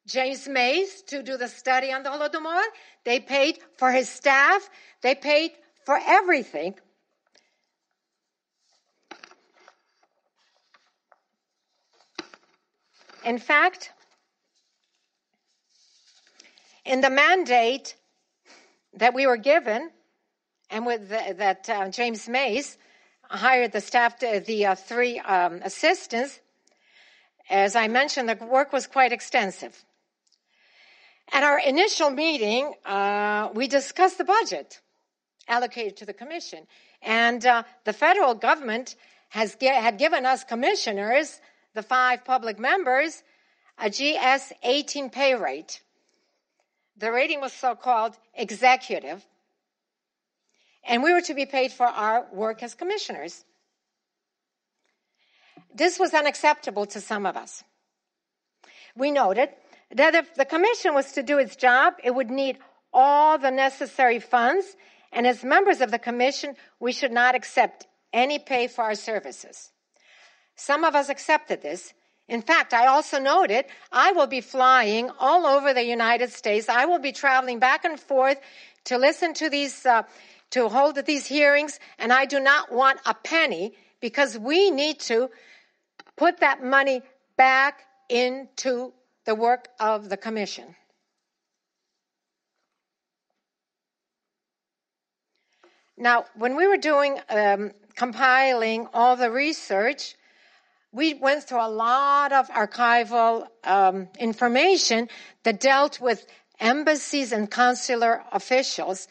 James 0.06 0.48
Mace 0.48 1.02
to 1.02 1.22
do 1.22 1.36
the 1.36 1.48
study 1.48 1.92
on 1.92 2.02
the 2.02 2.10
Holodomor. 2.10 2.62
They 3.04 3.20
paid 3.20 3.58
for 3.76 3.90
his 3.90 4.08
staff. 4.08 4.68
They 5.02 5.14
paid 5.14 5.50
for 5.84 5.98
everything. 6.06 6.74
In 13.24 13.38
fact, 13.38 13.90
in 16.84 17.00
the 17.00 17.10
mandate 17.10 17.96
that 18.94 19.12
we 19.12 19.26
were 19.26 19.36
given, 19.36 19.90
and 20.70 20.86
with 20.86 21.08
the, 21.08 21.34
that 21.36 21.68
uh, 21.68 21.88
James 21.90 22.28
Mace 22.28 22.78
hired 23.28 23.72
the 23.72 23.80
staff, 23.80 24.18
to, 24.18 24.40
the 24.46 24.66
uh, 24.66 24.74
three 24.74 25.18
um, 25.20 25.60
assistants. 25.64 26.40
As 27.48 27.76
I 27.76 27.88
mentioned, 27.88 28.28
the 28.28 28.44
work 28.44 28.72
was 28.72 28.86
quite 28.86 29.12
extensive. 29.12 29.84
At 31.32 31.42
our 31.42 31.58
initial 31.58 32.10
meeting, 32.10 32.72
uh, 32.84 33.50
we 33.54 33.66
discussed 33.66 34.18
the 34.18 34.24
budget 34.24 34.80
allocated 35.48 35.96
to 35.98 36.06
the 36.06 36.12
commission, 36.12 36.66
and 37.02 37.44
uh, 37.46 37.62
the 37.84 37.92
federal 37.92 38.34
government 38.34 38.96
has 39.28 39.56
had 39.60 39.98
given 39.98 40.26
us 40.26 40.44
commissioners, 40.44 41.40
the 41.74 41.82
five 41.82 42.24
public 42.24 42.58
members, 42.58 43.22
a 43.78 43.90
GS 43.90 44.52
18 44.62 45.10
pay 45.10 45.34
rate. 45.34 45.82
The 46.96 47.12
rating 47.12 47.40
was 47.40 47.52
so-called 47.52 48.16
executive, 48.34 49.24
and 50.86 51.02
we 51.02 51.12
were 51.12 51.20
to 51.22 51.34
be 51.34 51.46
paid 51.46 51.72
for 51.72 51.86
our 51.86 52.26
work 52.32 52.62
as 52.62 52.74
commissioners. 52.74 53.44
This 55.74 55.98
was 55.98 56.14
unacceptable 56.14 56.86
to 56.86 57.00
some 57.00 57.26
of 57.26 57.36
us. 57.36 57.62
We 58.96 59.10
noted 59.10 59.50
that 59.94 60.14
if 60.14 60.34
the 60.34 60.44
commission 60.44 60.94
was 60.94 61.12
to 61.12 61.22
do 61.22 61.38
its 61.38 61.56
job, 61.56 61.94
it 62.02 62.14
would 62.14 62.30
need 62.30 62.58
all 62.92 63.38
the 63.38 63.50
necessary 63.50 64.20
funds, 64.20 64.76
and 65.12 65.26
as 65.26 65.44
members 65.44 65.80
of 65.80 65.90
the 65.90 65.98
commission, 65.98 66.56
we 66.80 66.92
should 66.92 67.12
not 67.12 67.34
accept 67.34 67.86
any 68.12 68.38
pay 68.38 68.68
for 68.68 68.82
our 68.82 68.94
services. 68.94 69.70
Some 70.56 70.84
of 70.84 70.94
us 70.94 71.10
accepted 71.10 71.60
this. 71.60 71.92
In 72.28 72.42
fact, 72.42 72.72
I 72.72 72.86
also 72.86 73.18
noted 73.20 73.66
I 73.92 74.12
will 74.12 74.26
be 74.26 74.40
flying 74.40 75.10
all 75.20 75.46
over 75.46 75.74
the 75.74 75.84
United 75.84 76.32
States. 76.32 76.68
I 76.68 76.86
will 76.86 76.98
be 76.98 77.12
traveling 77.12 77.58
back 77.58 77.84
and 77.84 78.00
forth 78.00 78.38
to 78.86 78.98
listen 78.98 79.34
to 79.34 79.50
these 79.50 79.84
uh, 79.84 80.02
to 80.50 80.68
hold 80.68 80.96
these 81.06 81.26
hearings, 81.26 81.78
and 81.98 82.12
I 82.12 82.24
do 82.24 82.40
not 82.40 82.72
want 82.72 83.00
a 83.04 83.14
penny 83.14 83.74
because 84.00 84.38
we 84.38 84.70
need 84.70 85.00
to 85.00 85.30
put 86.16 86.40
that 86.40 86.62
money 86.62 87.02
back 87.36 87.82
into 88.08 88.92
the 89.24 89.34
work 89.34 89.68
of 89.80 90.08
the 90.08 90.16
commission. 90.16 90.76
Now, 95.98 96.26
when 96.34 96.56
we 96.56 96.66
were 96.66 96.76
doing, 96.76 97.18
um, 97.30 97.72
compiling 97.94 98.86
all 98.92 99.16
the 99.16 99.30
research, 99.30 100.14
we 100.92 101.14
went 101.14 101.44
through 101.44 101.64
a 101.64 101.68
lot 101.68 102.32
of 102.32 102.48
archival 102.48 103.46
um, 103.64 104.08
information 104.18 105.08
that 105.42 105.60
dealt 105.60 106.00
with 106.00 106.26
embassies 106.60 107.32
and 107.32 107.50
consular 107.50 108.22
officials. 108.32 109.08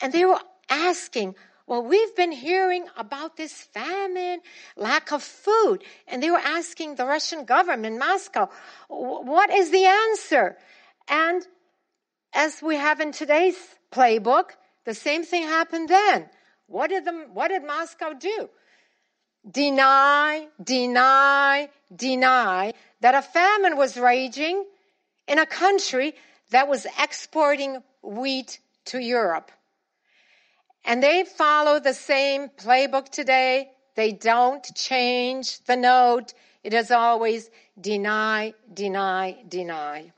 And 0.00 0.12
they 0.12 0.24
were 0.24 0.40
asking, 0.68 1.34
well, 1.66 1.82
we've 1.82 2.14
been 2.14 2.32
hearing 2.32 2.86
about 2.96 3.36
this 3.36 3.52
famine, 3.52 4.40
lack 4.76 5.12
of 5.12 5.22
food. 5.22 5.82
And 6.06 6.22
they 6.22 6.30
were 6.30 6.38
asking 6.38 6.94
the 6.94 7.06
Russian 7.06 7.44
government, 7.44 7.98
Moscow, 7.98 8.48
what 8.88 9.50
is 9.50 9.70
the 9.70 9.84
answer? 9.84 10.56
And 11.08 11.46
as 12.32 12.62
we 12.62 12.76
have 12.76 13.00
in 13.00 13.12
today's 13.12 13.56
playbook, 13.90 14.50
the 14.84 14.94
same 14.94 15.24
thing 15.24 15.42
happened 15.42 15.88
then. 15.88 16.28
What 16.68 16.90
did, 16.90 17.04
the, 17.04 17.26
what 17.32 17.48
did 17.48 17.64
Moscow 17.64 18.12
do? 18.12 18.48
Deny, 19.48 20.48
deny, 20.62 21.68
deny 21.94 22.74
that 23.00 23.14
a 23.14 23.22
famine 23.22 23.76
was 23.76 23.96
raging 23.96 24.64
in 25.28 25.38
a 25.38 25.46
country 25.46 26.14
that 26.50 26.68
was 26.68 26.86
exporting 27.00 27.82
wheat 28.02 28.60
to 28.86 28.98
Europe. 28.98 29.50
And 30.86 31.02
they 31.02 31.24
follow 31.24 31.80
the 31.80 31.92
same 31.92 32.48
playbook 32.48 33.08
today. 33.08 33.72
They 33.96 34.12
don't 34.12 34.64
change 34.76 35.58
the 35.64 35.76
note. 35.76 36.32
It 36.62 36.72
is 36.72 36.92
always 36.92 37.50
deny, 37.78 38.54
deny, 38.72 39.36
deny. 39.48 40.12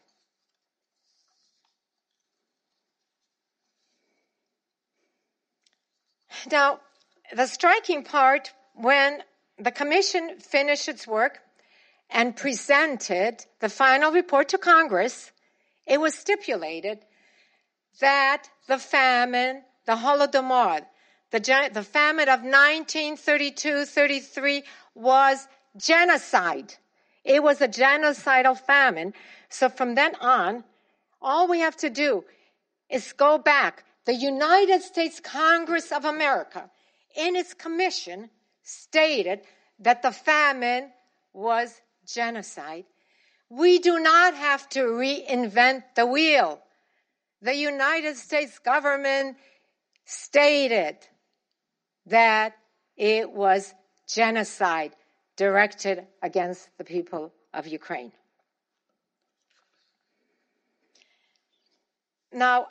Now, 6.50 6.80
the 7.34 7.46
striking 7.46 8.04
part 8.04 8.52
when 8.74 9.22
the 9.58 9.72
commission 9.72 10.38
finished 10.38 10.88
its 10.88 11.06
work 11.06 11.40
and 12.10 12.36
presented 12.36 13.44
the 13.60 13.68
final 13.70 14.12
report 14.12 14.50
to 14.50 14.58
Congress, 14.58 15.32
it 15.86 15.98
was 15.98 16.14
stipulated 16.14 17.00
that 18.00 18.44
the 18.66 18.78
famine, 18.78 19.62
the 19.88 19.96
Holodomor, 19.96 20.84
the, 21.30 21.70
the 21.72 21.82
famine 21.82 22.28
of 22.28 22.40
1932-33 22.40 24.62
was 24.94 25.48
genocide. 25.78 26.74
It 27.24 27.42
was 27.42 27.62
a 27.62 27.68
genocidal 27.68 28.58
famine. 28.58 29.14
So 29.48 29.70
from 29.70 29.94
then 29.94 30.14
on, 30.20 30.64
all 31.22 31.48
we 31.48 31.60
have 31.60 31.78
to 31.78 31.88
do 31.88 32.26
is 32.90 33.14
go 33.14 33.38
back. 33.38 33.84
The 34.04 34.14
United 34.14 34.82
States 34.82 35.20
Congress 35.20 35.90
of 35.90 36.04
America, 36.04 36.68
in 37.16 37.34
its 37.34 37.54
commission, 37.54 38.28
stated 38.62 39.40
that 39.78 40.02
the 40.02 40.12
famine 40.12 40.90
was 41.32 41.80
genocide. 42.06 42.84
We 43.48 43.78
do 43.78 44.00
not 44.00 44.34
have 44.34 44.68
to 44.70 44.80
reinvent 44.80 45.84
the 45.96 46.04
wheel. 46.04 46.60
The 47.40 47.54
United 47.54 48.18
States 48.18 48.58
government 48.58 49.38
stated 50.08 50.96
that 52.06 52.54
it 52.96 53.30
was 53.30 53.74
genocide 54.08 54.96
directed 55.36 56.06
against 56.22 56.66
the 56.78 56.84
people 56.84 57.30
of 57.52 57.66
Ukraine. 57.66 58.10
Now, 62.32 62.68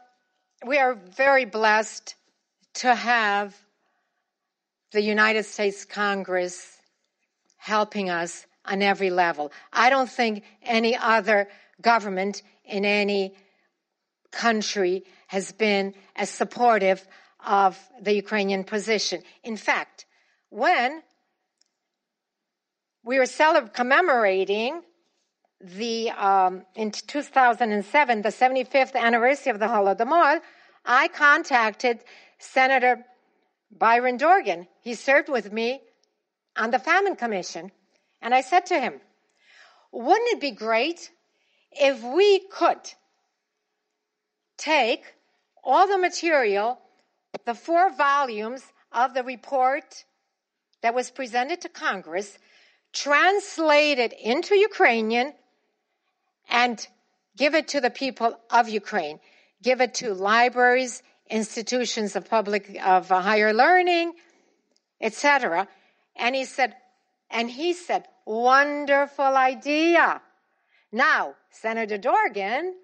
we 0.65 0.79
are 0.79 0.95
very 0.95 1.45
blessed 1.45 2.15
to 2.75 2.95
have 2.95 3.55
the 4.91 5.01
United 5.01 5.43
States 5.43 5.85
Congress 5.85 6.75
helping 7.57 8.09
us 8.09 8.47
on 8.65 8.81
every 8.81 9.11
level. 9.11 9.51
I 9.71 9.91
don't 9.91 10.09
think 10.09 10.43
any 10.63 10.97
other 10.97 11.49
government 11.81 12.41
in 12.65 12.83
any 12.83 13.35
country 14.31 15.03
has 15.27 15.51
been 15.51 15.93
as 16.15 16.31
supportive 16.31 17.05
of 17.45 17.77
the 18.01 18.13
Ukrainian 18.13 18.63
position. 18.63 19.21
In 19.43 19.57
fact, 19.57 20.05
when 20.49 21.03
we 23.03 23.19
were 23.19 23.25
commemorating 23.73 24.81
the 25.61 26.11
um, 26.11 26.63
in 26.75 26.91
2007 26.91 28.21
the 28.21 28.29
75th 28.29 28.95
anniversary 28.95 29.51
of 29.51 29.59
the 29.59 29.65
Holodomor, 29.65 30.41
I 30.85 31.07
contacted 31.07 31.99
Senator 32.37 33.05
Byron 33.71 34.17
Dorgan. 34.17 34.67
He 34.81 34.93
served 34.93 35.29
with 35.29 35.51
me 35.51 35.81
on 36.55 36.71
the 36.71 36.79
Famine 36.79 37.15
Commission, 37.15 37.71
and 38.21 38.33
I 38.33 38.41
said 38.41 38.65
to 38.67 38.79
him, 38.79 38.99
"Wouldn't 39.91 40.33
it 40.33 40.41
be 40.41 40.51
great 40.51 41.11
if 41.71 42.03
we 42.03 42.39
could 42.39 42.93
take 44.57 45.03
all 45.63 45.87
the 45.87 45.97
material, 45.97 46.79
the 47.45 47.53
four 47.53 47.91
volumes 47.91 48.63
of 48.91 49.13
the 49.13 49.23
report 49.23 50.05
that 50.81 50.93
was 50.93 51.11
presented 51.11 51.61
to 51.61 51.69
Congress, 51.69 52.37
translate 52.93 53.99
it 53.99 54.13
into 54.13 54.55
Ukrainian, 54.55 55.33
and 56.49 56.87
give 57.35 57.55
it 57.55 57.67
to 57.69 57.81
the 57.81 57.89
people 57.89 58.39
of 58.49 58.69
Ukraine. 58.69 59.19
Give 59.61 59.81
it 59.81 59.95
to 59.95 60.13
libraries, 60.13 61.03
institutions 61.29 62.15
of 62.15 62.29
public 62.29 62.77
of 62.85 63.11
uh, 63.11 63.21
higher 63.21 63.53
learning, 63.53 64.13
etc. 65.01 65.67
And 66.15 66.35
he 66.35 66.45
said, 66.45 66.75
and 67.29 67.49
he 67.49 67.73
said, 67.73 68.05
wonderful 68.25 69.35
idea. 69.35 70.21
Now, 70.91 71.35
Senator 71.49 71.97
Dorgan, 71.97 72.75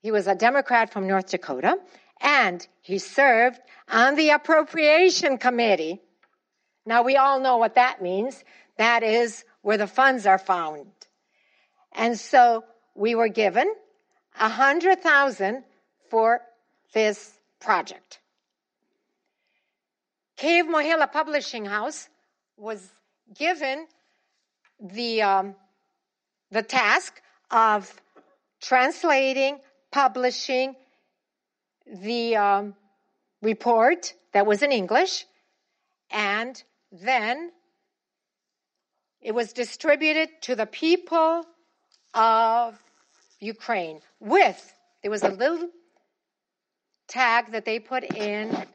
he 0.00 0.10
was 0.10 0.26
a 0.26 0.34
Democrat 0.34 0.92
from 0.92 1.06
North 1.06 1.30
Dakota, 1.30 1.78
and 2.20 2.66
he 2.80 2.98
served 2.98 3.60
on 3.90 4.14
the 4.14 4.30
appropriation 4.30 5.38
committee. 5.38 6.00
Now 6.84 7.02
we 7.02 7.16
all 7.16 7.40
know 7.40 7.56
what 7.56 7.74
that 7.74 8.02
means. 8.02 8.42
That 8.78 9.02
is 9.02 9.44
where 9.62 9.78
the 9.78 9.86
funds 9.86 10.26
are 10.26 10.38
found. 10.38 10.86
And 11.92 12.18
so 12.18 12.64
we 12.94 13.14
were 13.14 13.28
given 13.28 13.72
a 14.38 14.48
hundred 14.48 15.02
thousand 15.02 15.64
for 16.10 16.40
this 16.92 17.32
project. 17.60 18.20
Kyiv 20.38 20.64
Mohyla 20.68 21.10
Publishing 21.10 21.64
House 21.64 22.08
was 22.56 22.86
given 23.34 23.86
the 24.80 25.22
um, 25.22 25.54
the 26.50 26.62
task 26.62 27.20
of 27.50 27.92
translating, 28.60 29.58
publishing 29.90 30.76
the 31.86 32.36
um, 32.36 32.74
report 33.42 34.14
that 34.32 34.46
was 34.46 34.62
in 34.62 34.72
English, 34.72 35.24
and 36.10 36.62
then 36.92 37.50
it 39.20 39.34
was 39.34 39.52
distributed 39.52 40.28
to 40.42 40.54
the 40.54 40.66
people 40.66 41.44
of 42.14 42.80
Ukraine 43.40 44.00
with, 44.20 44.74
there 45.02 45.10
was 45.10 45.22
a 45.22 45.28
little 45.28 45.68
tag 47.08 47.52
that 47.52 47.64
they 47.64 47.78
put 47.78 48.04
in 48.04 48.66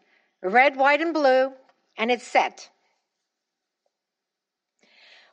red, 0.41 0.75
white, 0.75 1.01
and 1.01 1.13
blue, 1.13 1.51
and 1.97 2.11
it 2.11 2.21
said, 2.21 2.53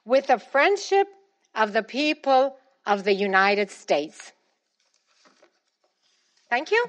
with 0.04 0.26
the 0.26 0.38
friendship 0.38 1.06
of 1.54 1.72
the 1.72 1.82
people 1.82 2.56
of 2.86 3.04
the 3.04 3.12
United 3.12 3.70
States. 3.70 4.32
Thank 6.48 6.70
you. 6.70 6.86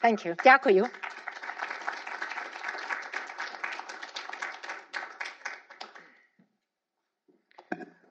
Thank 0.00 0.24
you. 0.24 0.34
Дякую. 0.34 0.88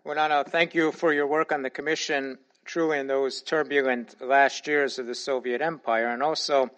Ulana, 0.06 0.43
thank 0.43 0.74
you 0.74 0.92
for 0.92 1.14
your 1.14 1.27
work 1.27 1.51
on 1.51 1.61
the 1.61 1.69
Commission, 1.69 2.40
truly 2.66 2.98
in 2.98 3.08
those 3.08 3.42
turbulent 3.42 4.16
last 4.19 4.66
years 4.66 4.98
of 4.98 5.06
the 5.06 5.14
Soviet 5.14 5.61
Empire. 5.61 6.08
And 6.08 6.24
also, 6.24 6.72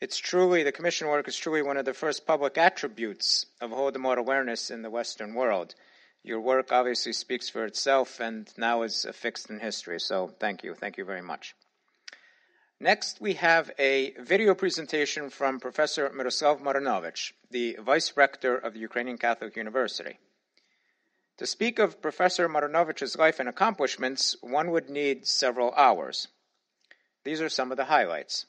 it's 0.00 0.18
truly, 0.18 0.64
the 0.64 0.72
Commission 0.72 1.06
work 1.06 1.28
is 1.28 1.36
truly 1.36 1.62
one 1.62 1.76
of 1.76 1.84
the 1.84 1.94
first 1.94 2.26
public 2.26 2.58
attributes 2.58 3.46
of 3.60 3.70
Holodomor 3.70 4.16
awareness 4.16 4.70
in 4.70 4.82
the 4.82 4.90
Western 4.90 5.34
world. 5.34 5.74
Your 6.24 6.40
work 6.40 6.72
obviously 6.72 7.12
speaks 7.12 7.48
for 7.48 7.64
itself 7.64 8.18
and 8.20 8.52
now 8.58 8.82
is 8.82 9.06
fixed 9.12 9.48
in 9.48 9.60
history. 9.60 10.00
So 10.00 10.26
thank 10.26 10.64
you. 10.64 10.74
Thank 10.74 10.98
you 10.98 11.04
very 11.04 11.22
much. 11.22 11.54
Next, 12.78 13.22
we 13.22 13.34
have 13.34 13.70
a 13.78 14.10
video 14.20 14.54
presentation 14.54 15.30
from 15.30 15.60
Professor 15.60 16.10
Miroslav 16.12 16.60
Marynovych, 16.60 17.32
the 17.50 17.78
Vice 17.80 18.12
Rector 18.18 18.54
of 18.54 18.74
the 18.74 18.80
Ukrainian 18.80 19.16
Catholic 19.16 19.56
University. 19.56 20.18
To 21.38 21.46
speak 21.46 21.78
of 21.78 22.02
Professor 22.02 22.50
Marynovych's 22.50 23.16
life 23.16 23.40
and 23.40 23.48
accomplishments, 23.48 24.36
one 24.42 24.70
would 24.72 24.90
need 24.90 25.26
several 25.26 25.72
hours. 25.72 26.28
These 27.24 27.40
are 27.40 27.48
some 27.48 27.70
of 27.70 27.78
the 27.78 27.86
highlights. 27.86 28.44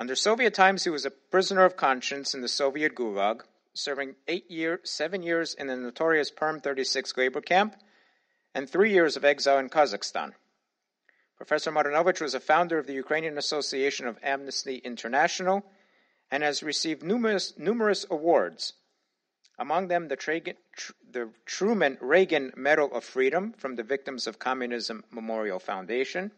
Under 0.00 0.16
Soviet 0.16 0.52
times, 0.52 0.82
he 0.82 0.90
was 0.90 1.06
a 1.06 1.12
prisoner 1.12 1.64
of 1.64 1.76
conscience 1.76 2.34
in 2.34 2.40
the 2.40 2.48
Soviet 2.48 2.96
Gulag, 2.96 3.42
serving 3.72 4.16
eight 4.26 4.50
year, 4.50 4.80
seven 4.82 5.22
years 5.22 5.54
in 5.54 5.68
the 5.68 5.76
notorious 5.76 6.32
Perm 6.32 6.58
36 6.58 7.16
labor 7.16 7.40
camp, 7.40 7.76
and 8.52 8.68
three 8.68 8.92
years 8.92 9.16
of 9.16 9.24
exile 9.24 9.60
in 9.60 9.68
Kazakhstan. 9.68 10.32
Professor 11.42 11.72
Marynovych 11.72 12.20
was 12.20 12.34
a 12.34 12.40
founder 12.40 12.78
of 12.78 12.86
the 12.86 12.92
Ukrainian 12.92 13.36
Association 13.36 14.06
of 14.06 14.16
Amnesty 14.22 14.76
International 14.76 15.64
and 16.30 16.44
has 16.44 16.62
received 16.62 17.02
numerous, 17.02 17.54
numerous 17.58 18.06
awards 18.08 18.74
among 19.58 19.88
them 19.88 20.06
the, 20.06 20.16
Tragan, 20.16 20.54
the 21.10 21.30
Truman 21.44 21.98
Reagan 22.00 22.52
Medal 22.54 22.94
of 22.94 23.02
Freedom 23.02 23.54
from 23.54 23.74
the 23.74 23.82
Victims 23.82 24.28
of 24.28 24.38
Communism 24.38 25.02
Memorial 25.10 25.58
Foundation, 25.58 26.30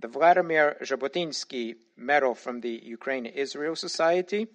the 0.00 0.08
Vladimir 0.08 0.78
Jabotinsky 0.80 1.74
Medal 1.98 2.34
from 2.34 2.62
the 2.62 2.80
Ukraine 2.82 3.26
Israel 3.26 3.76
Society, 3.76 4.46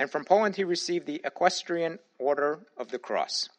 and 0.00 0.10
from 0.10 0.24
Poland 0.24 0.56
he 0.56 0.64
received 0.64 1.06
the 1.06 1.20
Equestrian 1.22 2.00
Order 2.18 2.66
of 2.76 2.88
the 2.88 2.98
Cross. 2.98 3.50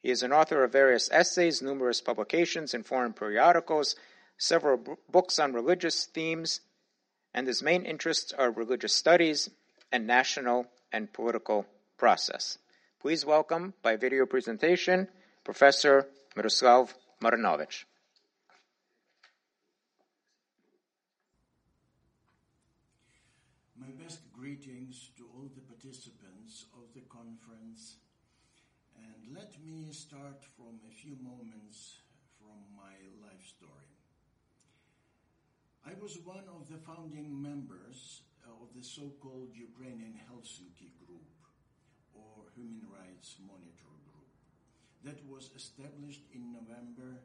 He 0.00 0.10
is 0.10 0.22
an 0.22 0.32
author 0.32 0.62
of 0.62 0.70
various 0.70 1.10
essays, 1.10 1.60
numerous 1.60 2.00
publications 2.00 2.72
in 2.72 2.84
foreign 2.84 3.14
periodicals, 3.14 3.96
several 4.36 4.76
b- 4.76 4.92
books 5.10 5.38
on 5.38 5.52
religious 5.52 6.06
themes, 6.06 6.60
and 7.32 7.46
his 7.46 7.62
main 7.62 7.84
interests 7.84 8.32
are 8.32 8.50
religious 8.50 8.94
studies 8.94 9.50
and 9.92 10.06
national 10.06 10.66
and 10.92 11.12
political 11.12 11.66
process. 11.96 12.58
Please 13.00 13.24
welcome, 13.24 13.74
by 13.82 13.96
video 13.96 14.26
presentation, 14.26 15.08
Professor 15.44 16.06
Miroslav 16.36 16.94
Marynovych. 17.22 17.84
My 23.76 23.90
best 24.02 24.20
greetings 24.32 25.10
to 25.16 25.24
all 25.34 25.48
the 25.54 25.60
participants 25.60 26.66
of 26.74 26.94
the 26.94 27.02
conference 27.02 27.96
And 28.96 29.34
let 29.34 29.52
me 29.64 29.92
start 29.92 30.44
from 30.56 30.80
a 30.88 30.92
few 30.92 31.16
moments 31.22 31.98
from 32.38 32.56
my 32.76 32.94
life 33.26 33.44
story. 33.46 33.90
I 35.84 35.92
was 36.00 36.16
one 36.24 36.48
of 36.48 36.64
the 36.72 36.80
founding 36.80 37.28
members 37.42 38.22
of 38.48 38.72
the 38.74 38.82
so-called 38.82 39.52
Ukrainian 39.52 40.16
Helsinki 40.16 40.88
Group 40.96 41.28
or 42.16 42.48
Human 42.56 42.88
Rights 42.88 43.36
Monitor 43.44 43.92
Group 44.08 44.32
that 45.04 45.20
was 45.28 45.50
established 45.54 46.24
in 46.32 46.56
November 46.56 47.20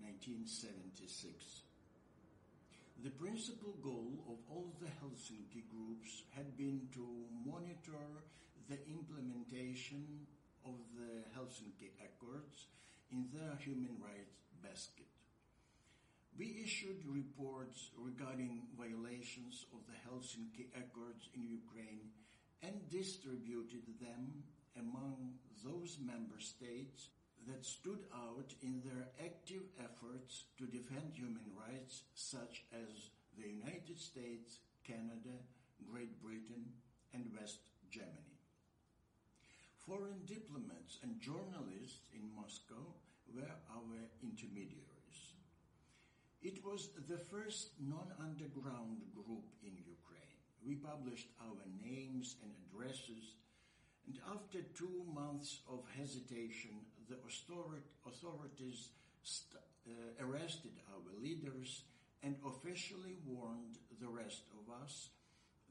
1976. 0.00 1.68
The 3.04 3.12
principal 3.20 3.76
goal 3.84 4.24
of 4.32 4.40
all 4.48 4.72
the 4.80 4.88
Helsinki 5.04 5.68
groups 5.68 6.24
had 6.32 6.56
been 6.56 6.88
to 6.96 7.04
monitor 7.44 8.24
the 8.72 8.80
implementation 8.88 10.24
of 10.64 10.80
the 10.96 11.20
Helsinki 11.36 11.92
Accords 12.00 12.72
in 13.12 13.28
their 13.36 13.60
human 13.60 13.92
rights 14.00 14.40
basket. 14.64 15.19
We 16.40 16.56
issued 16.64 17.04
reports 17.04 17.90
regarding 17.98 18.62
violations 18.72 19.66
of 19.76 19.84
the 19.84 19.98
Helsinki 20.08 20.72
Accords 20.72 21.28
in 21.34 21.44
Ukraine 21.44 22.08
and 22.62 22.88
distributed 22.88 23.84
them 24.00 24.42
among 24.74 25.36
those 25.62 25.98
member 26.00 26.40
states 26.40 27.10
that 27.46 27.66
stood 27.66 28.08
out 28.14 28.54
in 28.62 28.80
their 28.80 29.12
active 29.22 29.68
efforts 29.84 30.44
to 30.56 30.64
defend 30.64 31.12
human 31.12 31.44
rights, 31.52 32.04
such 32.14 32.64
as 32.72 33.10
the 33.36 33.46
United 33.46 34.00
States, 34.00 34.60
Canada, 34.82 35.36
Great 35.92 36.22
Britain, 36.22 36.64
and 37.12 37.28
West 37.38 37.60
Germany. 37.90 38.40
Foreign 39.84 40.24
diplomats 40.24 41.00
and 41.02 41.20
journalists 41.20 42.08
in 42.16 42.32
Moscow 42.34 42.96
were 43.28 43.52
our 43.76 44.08
intermediaries. 44.22 44.89
It 46.42 46.64
was 46.64 46.88
the 47.08 47.18
first 47.18 47.72
non-underground 47.78 49.02
group 49.14 49.44
in 49.62 49.76
Ukraine. 49.76 50.40
We 50.64 50.74
published 50.76 51.28
our 51.40 51.60
names 51.84 52.36
and 52.42 52.52
addresses, 52.64 53.36
and 54.06 54.18
after 54.32 54.62
two 54.62 55.04
months 55.12 55.60
of 55.68 55.84
hesitation, 55.96 56.80
the 57.08 57.16
authorities 58.06 58.88
st- 59.22 59.60
uh, 59.86 60.24
arrested 60.24 60.72
our 60.92 61.12
leaders 61.20 61.84
and 62.22 62.36
officially 62.46 63.16
warned 63.26 63.78
the 64.00 64.08
rest 64.08 64.44
of 64.56 64.82
us 64.82 65.10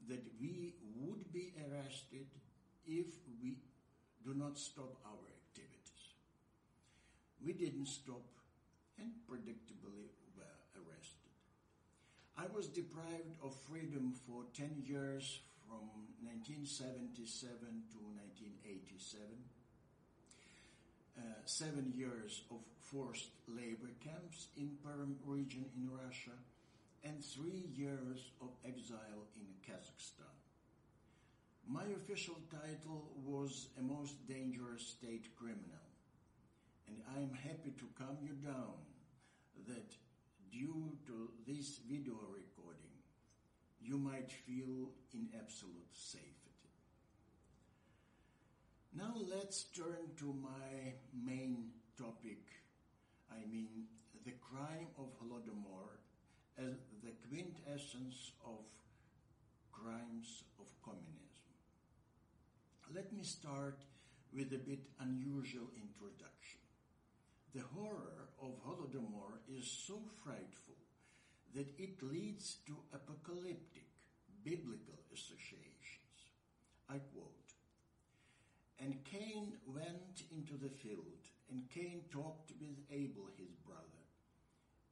that 0.08 0.24
we 0.40 0.74
would 0.96 1.32
be 1.32 1.52
arrested 1.66 2.26
if 2.86 3.06
we 3.42 3.58
do 4.24 4.34
not 4.34 4.58
stop 4.58 4.96
our 5.04 5.26
activities. 5.26 6.14
We 7.44 7.52
didn't 7.52 7.86
stop 7.88 8.26
and 8.98 9.12
predictably. 9.28 10.10
I 12.40 12.46
was 12.56 12.68
deprived 12.68 13.36
of 13.44 13.54
freedom 13.68 14.14
for 14.26 14.44
10 14.56 14.84
years 14.86 15.40
from 15.68 15.84
1977 16.24 17.52
to 17.92 17.98
1987. 18.00 19.28
Uh, 21.18 21.20
seven 21.44 21.92
years 21.94 22.44
of 22.50 22.64
forced 22.80 23.28
labor 23.46 23.92
camps 24.02 24.48
in 24.56 24.72
Perm 24.82 25.16
region 25.26 25.66
in 25.76 25.90
Russia 25.92 26.32
and 27.04 27.22
three 27.22 27.68
years 27.76 28.32
of 28.40 28.48
exile 28.64 29.28
in 29.36 29.44
Kazakhstan. 29.60 30.32
My 31.68 31.84
official 31.92 32.40
title 32.48 33.04
was 33.22 33.68
a 33.78 33.82
most 33.82 34.16
dangerous 34.26 34.86
state 34.86 35.28
criminal, 35.36 35.84
and 36.88 36.96
I 37.14 37.20
am 37.20 37.34
happy 37.34 37.72
to 37.76 37.84
calm 37.98 38.16
you 38.22 38.32
down 38.32 38.80
that 39.68 39.92
due 40.50 40.96
to 41.06 41.30
this 41.46 41.78
video 41.88 42.14
recording, 42.32 42.90
you 43.80 43.98
might 43.98 44.30
feel 44.30 44.90
in 45.14 45.28
absolute 45.38 45.92
safety. 45.92 46.50
Now 48.96 49.14
let's 49.16 49.64
turn 49.64 50.10
to 50.18 50.34
my 50.34 50.94
main 51.14 51.70
topic, 51.96 52.42
I 53.30 53.46
mean 53.50 53.86
the 54.24 54.32
crime 54.32 54.88
of 54.98 55.06
Holodomor 55.18 55.96
as 56.58 56.74
the 57.02 57.12
quintessence 57.28 58.32
of 58.44 58.64
crimes 59.72 60.44
of 60.58 60.66
communism. 60.84 61.54
Let 62.94 63.12
me 63.12 63.22
start 63.22 63.78
with 64.34 64.52
a 64.52 64.58
bit 64.58 64.80
unusual 65.00 65.68
introduction. 65.76 66.59
The 67.54 67.62
horror 67.74 68.28
of 68.40 68.62
Holodomor 68.64 69.40
is 69.48 69.66
so 69.86 70.00
frightful 70.22 70.76
that 71.54 71.66
it 71.78 72.00
leads 72.00 72.58
to 72.66 72.76
apocalyptic 72.94 73.88
biblical 74.44 75.00
associations. 75.12 76.30
I 76.88 76.98
quote, 77.12 77.50
And 78.78 79.04
Cain 79.04 79.54
went 79.66 80.22
into 80.30 80.54
the 80.62 80.68
field, 80.68 81.26
and 81.50 81.68
Cain 81.70 82.02
talked 82.12 82.52
with 82.60 82.76
Abel 82.88 83.28
his 83.36 83.50
brother. 83.66 83.82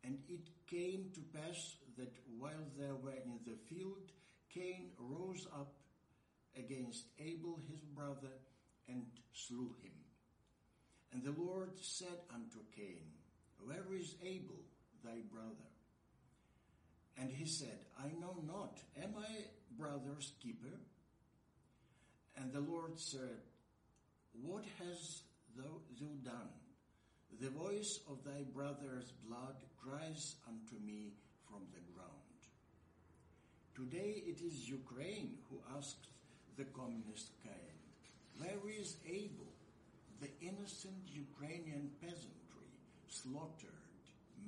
And 0.03 0.19
it 0.29 0.49
came 0.67 1.11
to 1.15 1.21
pass 1.39 1.77
that 1.97 2.15
while 2.39 2.67
they 2.77 2.91
were 2.91 3.13
in 3.25 3.39
the 3.47 3.57
field, 3.69 4.11
Cain 4.53 4.91
rose 4.99 5.47
up 5.55 5.75
against 6.57 7.05
Abel 7.21 7.61
his 7.71 7.81
brother 7.81 8.35
and 8.89 9.07
slew 9.33 9.77
him. 9.81 10.08
And 11.13 11.23
the 11.23 11.35
Lord 11.41 11.71
said 11.81 12.19
unto 12.35 12.59
Cain, 12.77 13.07
Where 13.65 13.87
is 13.99 14.15
Abel 14.23 14.61
thy 15.05 15.21
brother? 15.33 15.69
And 17.21 17.31
he 17.31 17.47
said, 17.47 17.79
I 17.99 18.09
know 18.21 18.37
not. 18.47 18.79
Am 19.03 19.15
I 19.19 19.45
brother's 19.77 20.33
keeper? 20.41 20.79
And 22.37 22.53
the 22.53 22.61
Lord 22.61 22.99
said, 22.99 23.43
What 24.43 24.65
hast 24.79 25.23
thou, 25.57 25.81
thou 26.01 26.31
done? 26.31 26.51
The 27.41 27.51
voice 27.51 28.01
of 28.09 28.25
thy 28.25 28.43
brother's 28.55 29.13
blood 29.27 29.57
cries 29.77 30.37
unto 30.47 30.83
me 30.85 31.13
from 31.49 31.63
the 31.73 31.81
ground. 31.93 32.19
Today 33.75 34.23
it 34.27 34.41
is 34.41 34.69
Ukraine 34.69 35.39
who 35.51 35.61
asks 35.77 36.09
the 36.57 36.65
communist 36.65 37.31
Cain, 37.43 37.79
Where 38.39 38.73
is 38.81 38.97
Abel, 39.07 39.47
the 40.21 40.31
innocent 40.41 41.07
Ukrainian 41.07 41.91
peasantry 42.01 42.73
slaughtered 43.09 43.85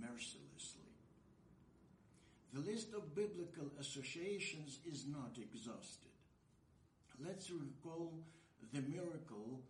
mercilessly? 0.00 0.90
The 2.52 2.60
list 2.60 2.94
of 2.94 3.14
biblical 3.14 3.70
associations 3.78 4.78
is 4.84 5.06
not 5.06 5.38
exhausted. 5.38 6.10
Let's 7.24 7.50
recall 7.50 8.12
the 8.72 8.82
miracle 8.82 9.60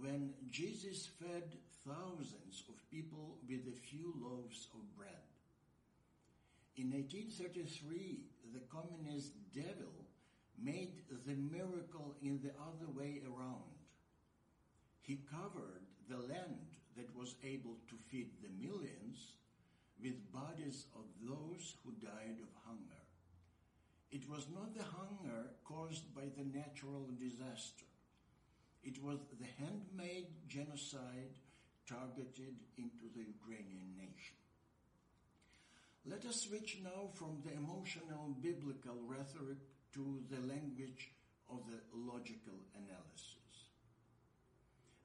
when 0.00 0.34
Jesus 0.50 1.08
fed 1.18 1.56
thousands 1.86 2.62
of 2.68 2.90
people 2.90 3.38
with 3.48 3.66
a 3.66 3.80
few 3.88 4.14
loaves 4.20 4.68
of 4.74 4.96
bread. 4.96 5.26
In 6.76 6.92
1833, 6.92 8.20
the 8.52 8.60
communist 8.70 9.32
devil 9.52 9.92
made 10.62 11.02
the 11.26 11.34
miracle 11.34 12.14
in 12.22 12.40
the 12.42 12.52
other 12.60 12.90
way 12.94 13.22
around. 13.26 13.79
He 15.10 15.18
covered 15.26 15.82
the 16.08 16.18
land 16.18 16.70
that 16.96 17.10
was 17.18 17.34
able 17.42 17.74
to 17.88 17.96
feed 17.96 18.30
the 18.38 18.54
millions 18.64 19.34
with 20.00 20.30
bodies 20.30 20.86
of 20.94 21.02
those 21.20 21.74
who 21.82 21.90
died 21.98 22.38
of 22.38 22.62
hunger. 22.64 23.02
It 24.12 24.30
was 24.30 24.46
not 24.54 24.72
the 24.72 24.84
hunger 24.84 25.50
caused 25.64 26.14
by 26.14 26.30
the 26.38 26.44
natural 26.44 27.10
disaster. 27.18 27.90
It 28.84 29.02
was 29.02 29.18
the 29.34 29.50
handmade 29.58 30.30
genocide 30.46 31.34
targeted 31.88 32.54
into 32.78 33.10
the 33.12 33.24
Ukrainian 33.34 33.98
nation. 33.98 34.38
Let 36.06 36.24
us 36.24 36.42
switch 36.42 36.78
now 36.84 37.10
from 37.14 37.42
the 37.44 37.54
emotional 37.54 38.36
biblical 38.40 39.02
rhetoric 39.08 39.58
to 39.94 40.22
the 40.30 40.46
language 40.46 41.10
of 41.50 41.66
the 41.66 41.80
logical 41.98 42.62
analysis. 42.78 43.39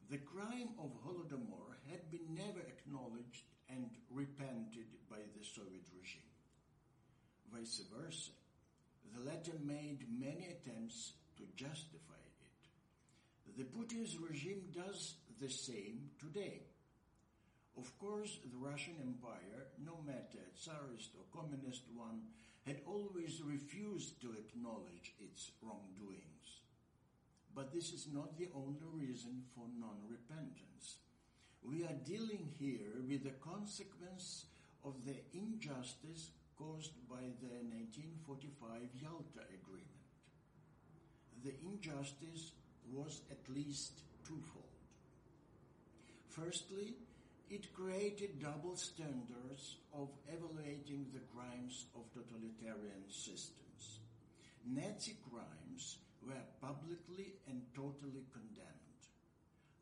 The 0.10 0.18
crime 0.18 0.70
of 0.78 0.92
Holodomor 1.04 1.82
had 1.90 2.12
been 2.12 2.36
never 2.36 2.60
acknowledged 2.60 3.44
and 3.70 3.90
repented 4.12 4.86
by 5.10 5.18
the 5.18 5.44
Soviet 5.44 5.88
regime. 5.98 6.22
Vice 7.52 7.82
versa, 7.92 8.32
the 9.14 9.24
latter 9.24 9.58
made 9.64 10.06
many 10.20 10.46
attempts 10.46 11.14
to 11.38 11.44
justify 11.56 12.22
it. 12.22 13.58
The 13.58 13.64
Putin's 13.64 14.18
regime 14.18 14.64
does 14.76 15.16
the 15.42 15.50
same 15.50 16.12
today. 16.20 16.62
Of 17.78 17.98
course, 17.98 18.40
the 18.46 18.58
Russian 18.58 18.96
Empire, 19.02 19.68
no 19.84 19.98
matter 20.06 20.46
Tsarist 20.56 21.12
or 21.16 21.42
Communist 21.42 21.84
one, 21.96 22.22
had 22.66 22.82
always 22.86 23.42
refused 23.42 24.22
to 24.22 24.34
acknowledge 24.34 25.14
its 25.20 25.52
wrongdoings. 25.62 26.35
But 27.56 27.74
this 27.74 27.94
is 27.94 28.08
not 28.14 28.38
the 28.38 28.50
only 28.54 28.84
reason 28.94 29.44
for 29.56 29.64
non-repentance. 29.80 30.98
We 31.64 31.84
are 31.84 31.98
dealing 32.04 32.50
here 32.60 33.00
with 33.08 33.24
the 33.24 33.40
consequence 33.40 34.46
of 34.84 34.94
the 35.06 35.16
injustice 35.34 36.32
caused 36.58 36.92
by 37.10 37.24
the 37.40 37.56
1945 37.72 38.92
Yalta 39.02 39.48
Agreement. 39.56 40.06
The 41.44 41.54
injustice 41.64 42.52
was 42.92 43.22
at 43.32 43.56
least 43.56 44.02
twofold. 44.28 44.66
Firstly, 46.28 46.96
it 47.50 47.74
created 47.74 48.42
double 48.42 48.76
standards 48.76 49.78
of 49.94 50.10
evaluating 50.28 51.08
the 51.14 51.24
crimes 51.34 51.86
of 51.96 52.12
totalitarian 52.12 53.08
systems. 53.10 54.00
Nazi 54.66 55.16
crimes 55.32 55.98
were 56.26 56.46
publicly 56.62 57.36
and 57.48 57.62
totally 57.74 58.26
condemned. 58.34 59.02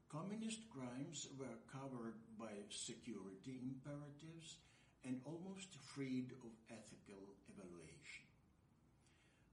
Communist 0.10 0.70
crimes 0.70 1.28
were 1.40 1.58
covered 1.72 2.16
by 2.38 2.54
security 2.70 3.60
imperatives 3.64 4.58
and 5.06 5.20
almost 5.26 5.74
freed 5.96 6.32
of 6.44 6.52
ethical 6.70 7.34
evaluation. 7.50 8.28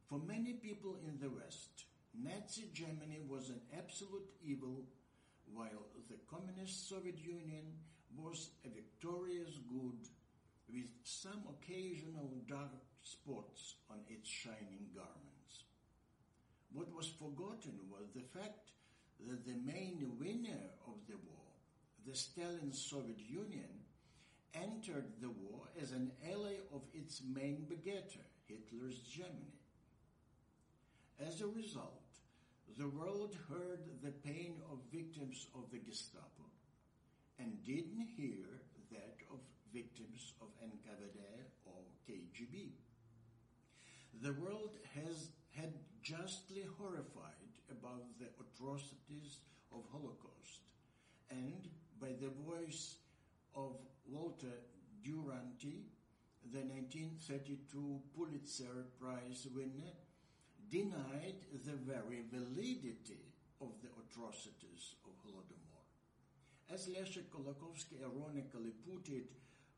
For 0.09 0.19
many 0.19 0.55
people 0.55 0.97
in 1.07 1.19
the 1.19 1.31
West, 1.31 1.85
Nazi 2.15 2.69
Germany 2.75 3.21
was 3.29 3.49
an 3.49 3.61
absolute 3.77 4.29
evil, 4.45 4.83
while 5.53 5.87
the 6.09 6.19
Communist 6.29 6.89
Soviet 6.89 7.19
Union 7.19 7.65
was 8.17 8.51
a 8.65 8.69
victorious 8.69 9.59
good 9.71 10.09
with 10.69 10.91
some 11.05 11.43
occasional 11.49 12.31
dark 12.49 12.83
spots 13.03 13.77
on 13.91 13.99
its 14.09 14.29
shining 14.29 14.91
garments. 14.95 15.30
What 16.73 16.95
was 16.95 17.09
forgotten 17.09 17.79
was 17.91 18.11
the 18.15 18.39
fact 18.39 18.71
that 19.27 19.45
the 19.45 19.59
main 19.65 20.13
winner 20.19 20.71
of 20.87 20.95
the 21.09 21.17
war, 21.17 21.47
the 22.07 22.15
Stalin 22.15 22.73
Soviet 22.73 23.19
Union, 23.19 23.69
entered 24.55 25.07
the 25.21 25.31
war 25.31 25.69
as 25.81 25.93
an 25.93 26.11
ally 26.31 26.57
of 26.73 26.83
its 26.93 27.23
main 27.23 27.67
begetter, 27.69 28.25
Hitler's 28.47 28.99
Germany. 29.01 29.59
As 31.19 31.41
a 31.41 31.47
result, 31.47 32.03
the 32.79 32.89
world 32.89 33.37
heard 33.49 33.81
the 34.03 34.11
pain 34.11 34.55
of 34.71 34.79
victims 34.93 35.47
of 35.55 35.71
the 35.71 35.79
Gestapo 35.79 36.49
and 37.39 37.63
didn't 37.65 38.09
hear 38.17 38.47
that 38.91 39.19
of 39.31 39.39
victims 39.73 40.33
of 40.41 40.49
NKVD 40.63 41.21
or 41.67 41.83
KGB. 42.09 42.71
The 44.23 44.33
world 44.33 44.77
has 44.95 45.31
justly 46.11 46.65
horrified 46.77 47.55
about 47.71 48.03
the 48.19 48.27
atrocities 48.43 49.39
of 49.71 49.85
Holocaust 49.93 50.67
and 51.31 51.69
by 52.01 52.09
the 52.19 52.33
voice 52.51 52.97
of 53.55 53.77
Walter 54.11 54.59
Duranty, 55.05 55.87
the 56.51 56.67
1932 56.67 58.01
Pulitzer 58.17 58.91
Prize 58.99 59.47
winner, 59.55 59.95
denied 60.69 61.47
the 61.65 61.79
very 61.87 62.25
validity 62.33 63.31
of 63.61 63.71
the 63.81 63.91
atrocities 64.03 64.97
of 65.07 65.13
Holodomor. 65.23 65.85
As 66.75 66.89
Leszek 66.89 67.31
Kolakowski 67.31 68.03
ironically 68.03 68.73
put 68.85 69.09
it, 69.09 69.31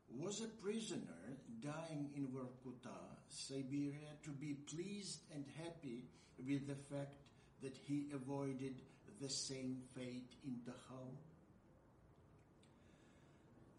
was 0.09 0.41
a 0.41 0.47
prisoner 0.63 1.37
dying 1.59 2.09
in 2.15 2.27
Vorkuta, 2.27 3.21
Siberia, 3.29 4.17
to 4.23 4.31
be 4.31 4.53
pleased 4.53 5.21
and 5.33 5.45
happy 5.57 6.05
with 6.37 6.67
the 6.67 6.95
fact 6.95 7.15
that 7.61 7.75
he 7.87 8.07
avoided 8.13 8.81
the 9.21 9.29
same 9.29 9.77
fate 9.95 10.35
in 10.45 10.57
Dachau? 10.65 11.15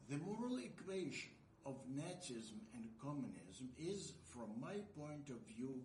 The 0.08 0.18
moral 0.18 0.58
equation 0.58 1.30
of 1.66 1.76
Nazism 1.90 2.60
and 2.74 2.88
communism 3.00 3.70
is, 3.78 4.12
from 4.32 4.60
my 4.60 4.76
point 4.98 5.30
of 5.30 5.40
view, 5.56 5.80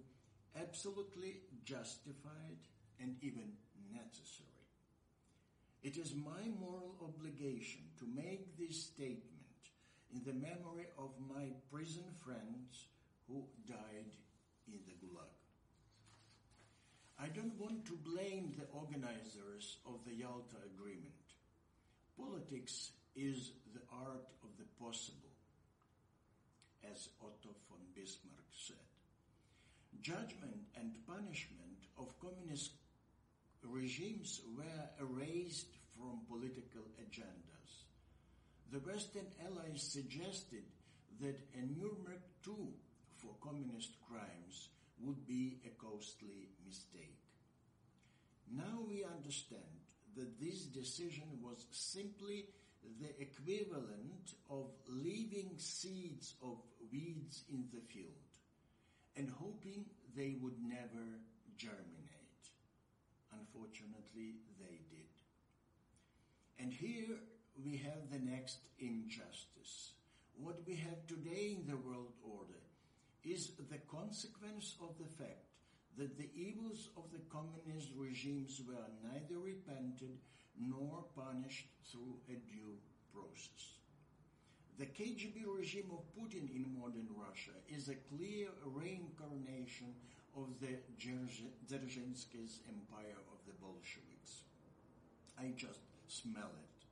absolutely 0.60 1.42
justified 1.64 2.60
and 3.00 3.16
even 3.22 3.54
necessary. 3.94 4.50
It 5.82 5.98
is 5.98 6.14
my 6.14 6.44
moral 6.60 6.96
obligation 7.02 7.82
to 8.00 8.06
make 8.14 8.58
this 8.58 8.84
statement 8.84 9.24
in 10.14 10.22
the 10.26 10.34
memory 10.34 10.88
of 10.98 11.12
my 11.34 11.46
prison 11.72 12.04
friends 12.26 12.88
who 13.28 13.46
died 13.68 14.12
in 14.68 14.80
the 14.86 14.94
Gulag. 15.06 15.39
I 17.22 17.28
don't 17.28 17.60
want 17.60 17.86
to 17.88 18.00
blame 18.02 18.54
the 18.56 18.66
organizers 18.72 19.78
of 19.86 20.00
the 20.06 20.16
Yalta 20.16 20.56
Agreement. 20.74 21.20
Politics 22.18 22.92
is 23.14 23.52
the 23.74 23.82
art 23.92 24.28
of 24.42 24.50
the 24.58 24.64
possible, 24.80 25.36
as 26.90 27.10
Otto 27.22 27.52
von 27.68 27.84
Bismarck 27.94 28.48
said. 28.56 28.88
Judgment 30.02 30.64
and 30.80 30.96
punishment 31.06 31.92
of 31.98 32.18
communist 32.22 32.72
regimes 33.64 34.40
were 34.56 34.88
erased 35.02 35.76
from 35.98 36.22
political 36.30 36.88
agendas. 37.04 37.84
The 38.72 38.80
Western 38.80 39.28
allies 39.44 39.84
suggested 39.84 40.64
that 41.20 41.38
a 41.54 41.66
Nuremberg 41.78 42.22
II 42.48 42.72
for 43.18 43.36
communist 43.44 43.92
crimes 44.08 44.70
would 45.02 45.26
be 45.26 45.60
a 45.66 45.70
costly 45.82 46.50
mistake. 46.66 47.20
Now 48.52 48.84
we 48.88 49.04
understand 49.04 49.62
that 50.16 50.40
this 50.40 50.64
decision 50.64 51.40
was 51.42 51.66
simply 51.72 52.46
the 53.00 53.10
equivalent 53.22 54.34
of 54.50 54.72
leaving 54.88 55.52
seeds 55.58 56.34
of 56.42 56.58
weeds 56.92 57.44
in 57.50 57.66
the 57.72 57.82
field 57.94 58.14
and 59.16 59.30
hoping 59.30 59.86
they 60.16 60.36
would 60.42 60.58
never 60.62 61.20
germinate. 61.58 62.16
Unfortunately, 63.34 64.36
they 64.60 64.80
did. 64.90 65.10
And 66.58 66.74
here 66.74 67.18
we 67.64 67.78
have 67.78 68.10
the 68.12 68.20
next 68.20 68.60
injustice. 68.80 69.94
What 70.36 70.60
we 70.66 70.76
have 70.76 71.06
today 71.08 71.58
in 71.60 71.68
the 71.68 71.78
world 71.78 72.14
order 72.24 72.60
is 73.24 73.52
the 73.70 73.78
consequence 73.90 74.76
of 74.82 74.98
the 74.98 75.10
fact 75.24 75.46
that 75.98 76.18
the 76.18 76.30
evils 76.36 76.90
of 76.96 77.04
the 77.12 77.20
communist 77.30 77.90
regimes 77.98 78.62
were 78.68 78.88
neither 79.04 79.40
repented 79.40 80.18
nor 80.58 81.04
punished 81.16 81.68
through 81.92 82.16
a 82.30 82.36
due 82.48 82.78
process. 83.14 83.80
The 84.78 84.86
KGB 84.86 85.44
regime 85.46 85.92
of 85.92 86.08
Putin 86.16 86.50
in 86.56 86.76
modern 86.80 87.08
Russia 87.12 87.52
is 87.68 87.90
a 87.90 88.00
clear 88.16 88.48
reincarnation 88.64 89.94
of 90.38 90.48
the 90.62 90.80
Dzerzhinsky's 90.98 92.60
empire 92.70 93.20
of 93.34 93.40
the 93.46 93.54
Bolsheviks. 93.60 94.44
I 95.38 95.52
just 95.58 95.80
smell 96.08 96.52
it. 96.56 96.86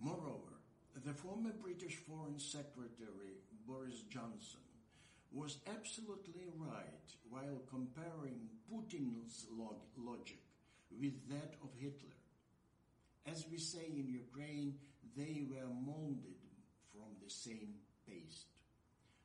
Moreover, 0.00 0.62
the 1.04 1.12
former 1.12 1.52
British 1.60 1.96
Foreign 1.96 2.38
Secretary 2.38 3.34
Boris 3.66 4.02
Johnson 4.08 4.60
was 5.32 5.58
absolutely 5.66 6.44
right 6.58 7.08
while 7.30 7.60
comparing 7.70 8.48
Putin's 8.70 9.46
log- 9.50 9.88
logic 9.96 10.42
with 11.00 11.28
that 11.28 11.54
of 11.62 11.70
Hitler. 11.78 12.16
As 13.26 13.46
we 13.50 13.58
say 13.58 13.86
in 13.86 14.08
Ukraine, 14.08 14.74
they 15.16 15.44
were 15.48 15.72
molded 15.72 16.42
from 16.92 17.16
the 17.22 17.30
same 17.30 17.74
paste. 18.06 18.46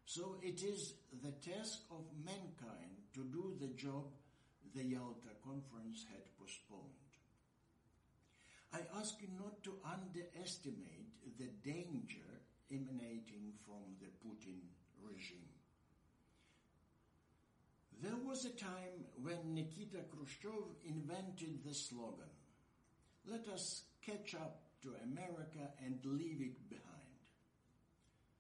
So 0.06 0.38
it 0.42 0.64
is 0.64 0.94
the 1.24 1.32
task 1.32 1.80
of 1.92 2.06
mankind 2.24 2.96
to 3.14 3.24
do 3.24 3.58
the 3.60 3.74
job 3.76 4.06
the 4.74 4.84
Yalta 4.84 5.34
conference 5.44 6.06
had 6.10 6.24
postponed. 6.40 7.04
I 8.74 8.80
ask 9.00 9.16
you 9.22 9.28
not 9.40 9.64
to 9.64 9.74
underestimate 9.84 11.12
the 11.38 11.50
danger 11.64 12.30
emanating 12.72 13.54
from 13.66 13.96
the 14.00 14.08
Putin 14.24 14.60
regime. 15.02 15.57
There 18.02 18.18
was 18.28 18.46
a 18.46 18.52
time 18.52 19.06
when 19.24 19.56
Nikita 19.56 20.00
Khrushchev 20.12 20.76
invented 20.86 21.64
the 21.66 21.74
slogan, 21.74 22.30
let 23.26 23.48
us 23.48 23.84
catch 24.06 24.36
up 24.36 24.62
to 24.84 24.90
America 25.04 25.72
and 25.84 26.00
leave 26.06 26.42
it 26.42 26.70
behind. 26.70 26.86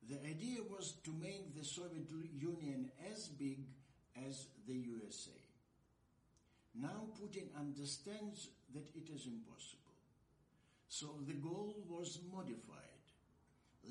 The 0.08 0.20
idea 0.30 0.60
was 0.70 0.94
to 1.04 1.12
make 1.12 1.56
the 1.56 1.66
Soviet 1.66 2.10
Union 2.40 2.92
as 3.12 3.28
big 3.30 3.66
as 4.28 4.48
the 4.68 4.76
USA. 4.76 5.32
Now 6.76 7.08
Putin 7.20 7.48
understands 7.58 8.50
that 8.76 8.88
it 8.96 9.10
is 9.10 9.26
impossible. 9.26 9.82
So 10.88 11.08
the 11.28 11.34
goal 11.34 11.74
was 11.90 12.20
modified. 12.32 12.84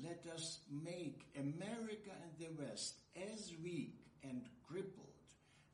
Let 0.01 0.25
us 0.33 0.59
make 0.71 1.25
America 1.35 2.11
and 2.23 2.31
the 2.39 2.63
West 2.63 2.95
as 3.15 3.53
weak 3.61 3.99
and 4.23 4.47
crippled 4.67 5.16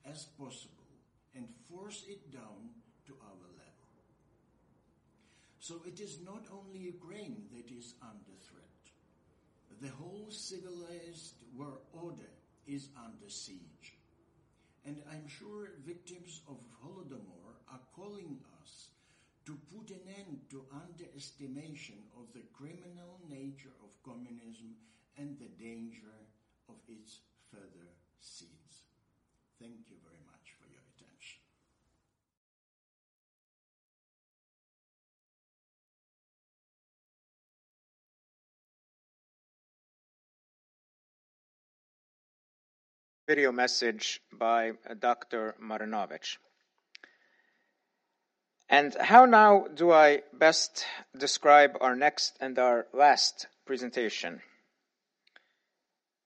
as 0.10 0.26
possible 0.38 0.84
and 1.36 1.48
force 1.70 2.04
it 2.08 2.32
down 2.32 2.70
to 3.08 3.14
our 3.24 3.48
level. 3.58 3.74
So 5.60 5.82
it 5.88 6.00
is 6.00 6.20
not 6.24 6.46
only 6.52 6.80
Ukraine 6.80 7.46
that 7.56 7.72
is 7.72 7.94
under 8.02 8.36
threat. 8.48 8.64
The 9.82 9.90
whole 9.90 10.28
civilized 10.30 11.36
world 11.58 11.82
order 11.94 12.32
is 12.68 12.90
under 12.98 13.30
siege. 13.30 13.98
And 14.86 15.02
I'm 15.12 15.28
sure 15.28 15.72
victims 15.86 16.42
of 16.48 16.58
Holodomor 16.84 17.56
are 17.72 17.80
calling 17.96 18.40
us 18.62 18.90
to 19.46 19.58
put 19.74 19.90
an 19.90 20.08
end 20.20 20.40
to 20.52 20.66
underestimation 20.72 21.96
of 22.18 22.32
the 22.34 22.44
criminal 22.54 23.20
nature 23.30 23.76
of 23.84 24.04
communism 24.04 24.76
and 25.18 25.38
the 25.40 25.52
danger 25.62 26.16
of 26.70 26.76
its 26.88 27.20
further 27.52 27.88
seeds. 28.20 28.63
Thank 29.60 29.90
you 29.90 29.98
very 30.04 30.24
much 30.26 30.56
for 30.60 30.68
your 30.70 30.82
attention. 30.96 31.40
Video 43.28 43.52
message 43.52 44.22
by 44.32 44.74
Dr. 45.00 45.56
Marynovych. 45.62 46.38
And 48.70 48.96
how 49.00 49.26
now 49.26 49.68
do 49.74 49.92
I 49.92 50.24
best 50.34 50.86
describe 51.16 51.78
our 51.80 51.96
next 51.96 52.38
and 52.42 52.58
our 52.58 52.88
last 52.92 53.48
presentation? 53.66 54.42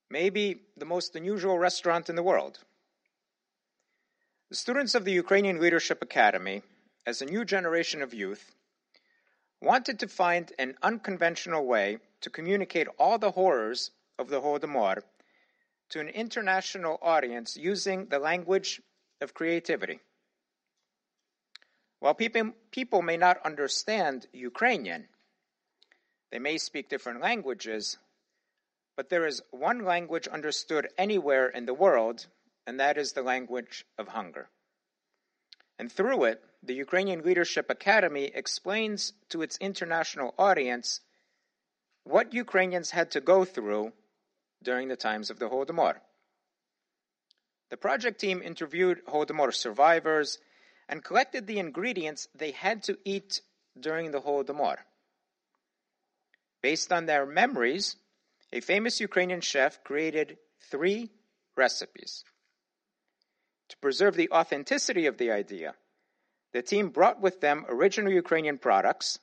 Maybe 0.10 0.62
the 0.78 0.86
most 0.86 1.16
unusual 1.16 1.60
restaurant 1.60 2.10
in 2.10 2.16
the 2.16 2.24
world. 2.24 2.60
The 4.50 4.56
students 4.56 4.96
of 4.96 5.04
the 5.04 5.12
Ukrainian 5.12 5.60
Leadership 5.60 6.02
Academy, 6.02 6.64
as 7.06 7.22
a 7.22 7.26
new 7.26 7.44
generation 7.44 8.02
of 8.02 8.14
youth, 8.14 8.56
wanted 9.62 10.00
to 10.00 10.08
find 10.08 10.54
an 10.58 10.78
unconventional 10.82 11.66
way 11.66 11.98
to 12.22 12.30
communicate 12.30 12.88
all 12.98 13.18
the 13.18 13.32
horrors 13.32 13.92
of 14.18 14.30
the 14.30 14.40
Holodomor 14.40 15.04
to 15.90 16.00
an 16.00 16.08
international 16.08 16.98
audience 17.02 17.58
using 17.58 18.06
the 18.06 18.20
language 18.20 18.82
of 19.20 19.34
creativity. 19.34 20.00
While 22.00 22.14
people, 22.14 22.54
people 22.72 23.02
may 23.02 23.18
not 23.18 23.46
understand 23.46 24.28
Ukrainian, 24.32 25.10
they 26.32 26.40
may 26.40 26.58
speak 26.58 26.88
different 26.88 27.20
languages, 27.20 27.98
but 28.96 29.10
there 29.10 29.28
is 29.28 29.42
one 29.52 29.84
language 29.84 30.30
understood 30.30 30.88
anywhere 30.98 31.50
in 31.50 31.66
the 31.66 31.74
world, 31.74 32.28
and 32.68 32.82
that 32.82 32.98
is 32.98 33.14
the 33.14 33.24
language 33.24 33.86
of 33.98 34.10
hunger. 34.10 34.50
And 35.80 35.90
through 35.92 36.26
it, 36.26 36.44
the 36.62 36.74
Ukrainian 36.74 37.22
Leadership 37.22 37.70
Academy 37.70 38.26
explains 38.26 39.14
to 39.30 39.42
its 39.42 39.58
international 39.58 40.36
audience 40.38 41.00
what 42.04 42.34
Ukrainians 42.34 42.92
had 42.92 43.12
to 43.12 43.22
go 43.22 43.46
through 43.46 43.94
during 44.62 44.90
the 44.90 44.98
times 44.98 45.30
of 45.30 45.40
the 45.40 45.50
Holodomor. 45.50 45.96
The 47.70 47.78
project 47.78 48.20
team 48.20 48.42
interviewed 48.42 49.06
Holodomor 49.06 49.54
survivors 49.54 50.40
and 50.90 51.04
collected 51.04 51.48
the 51.48 51.60
ingredients 51.60 52.28
they 52.36 52.52
had 52.52 52.84
to 52.84 52.98
eat 53.06 53.42
during 53.80 54.12
the 54.12 54.22
Holodomor. 54.22 54.78
Based 56.62 56.92
on 56.92 57.06
their 57.06 57.26
memories, 57.26 57.96
a 58.52 58.60
famous 58.60 59.00
Ukrainian 59.00 59.42
chef 59.42 59.84
created 59.84 60.38
three 60.70 61.12
recipes. 61.56 62.24
To 63.70 63.78
preserve 63.78 64.16
the 64.16 64.32
authenticity 64.32 65.06
of 65.08 65.18
the 65.18 65.32
idea, 65.32 65.76
the 66.54 66.62
team 66.62 66.90
brought 66.90 67.22
with 67.22 67.42
them 67.42 67.66
original 67.68 68.12
Ukrainian 68.12 68.58
products, 68.58 69.20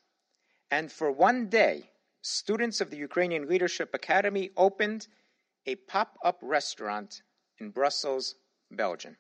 and 0.71 0.93
for 0.93 1.11
one 1.11 1.49
day, 1.49 1.91
students 2.23 2.81
of 2.81 2.91
the 2.91 2.97
Ukrainian 2.97 3.49
Leadership 3.49 3.95
Academy 3.95 4.51
opened 4.57 5.09
a 5.67 5.77
pop 5.77 6.19
up 6.23 6.39
restaurant 6.43 7.23
in 7.59 7.71
Brussels, 7.71 8.35
Belgium. 8.71 9.17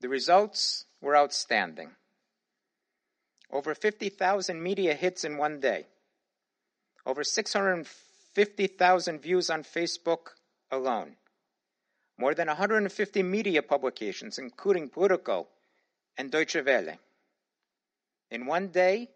The 0.00 0.08
results 0.08 0.84
were 1.00 1.16
outstanding. 1.16 1.90
Over 3.50 3.74
50,000 3.74 4.62
media 4.62 4.94
hits 4.94 5.24
in 5.24 5.36
one 5.38 5.60
day. 5.60 5.86
Over 7.06 7.24
650,000 7.24 9.20
views 9.20 9.50
on 9.50 9.62
Facebook 9.62 10.28
alone. 10.70 11.16
More 12.18 12.34
than 12.34 12.48
150 12.48 13.22
media 13.22 13.62
publications, 13.62 14.38
including 14.38 14.88
Politico 14.88 15.48
and 16.16 16.30
Deutsche 16.30 16.64
Welle. 16.64 16.98
In 18.30 18.46
one 18.46 18.68
day, 18.68 19.10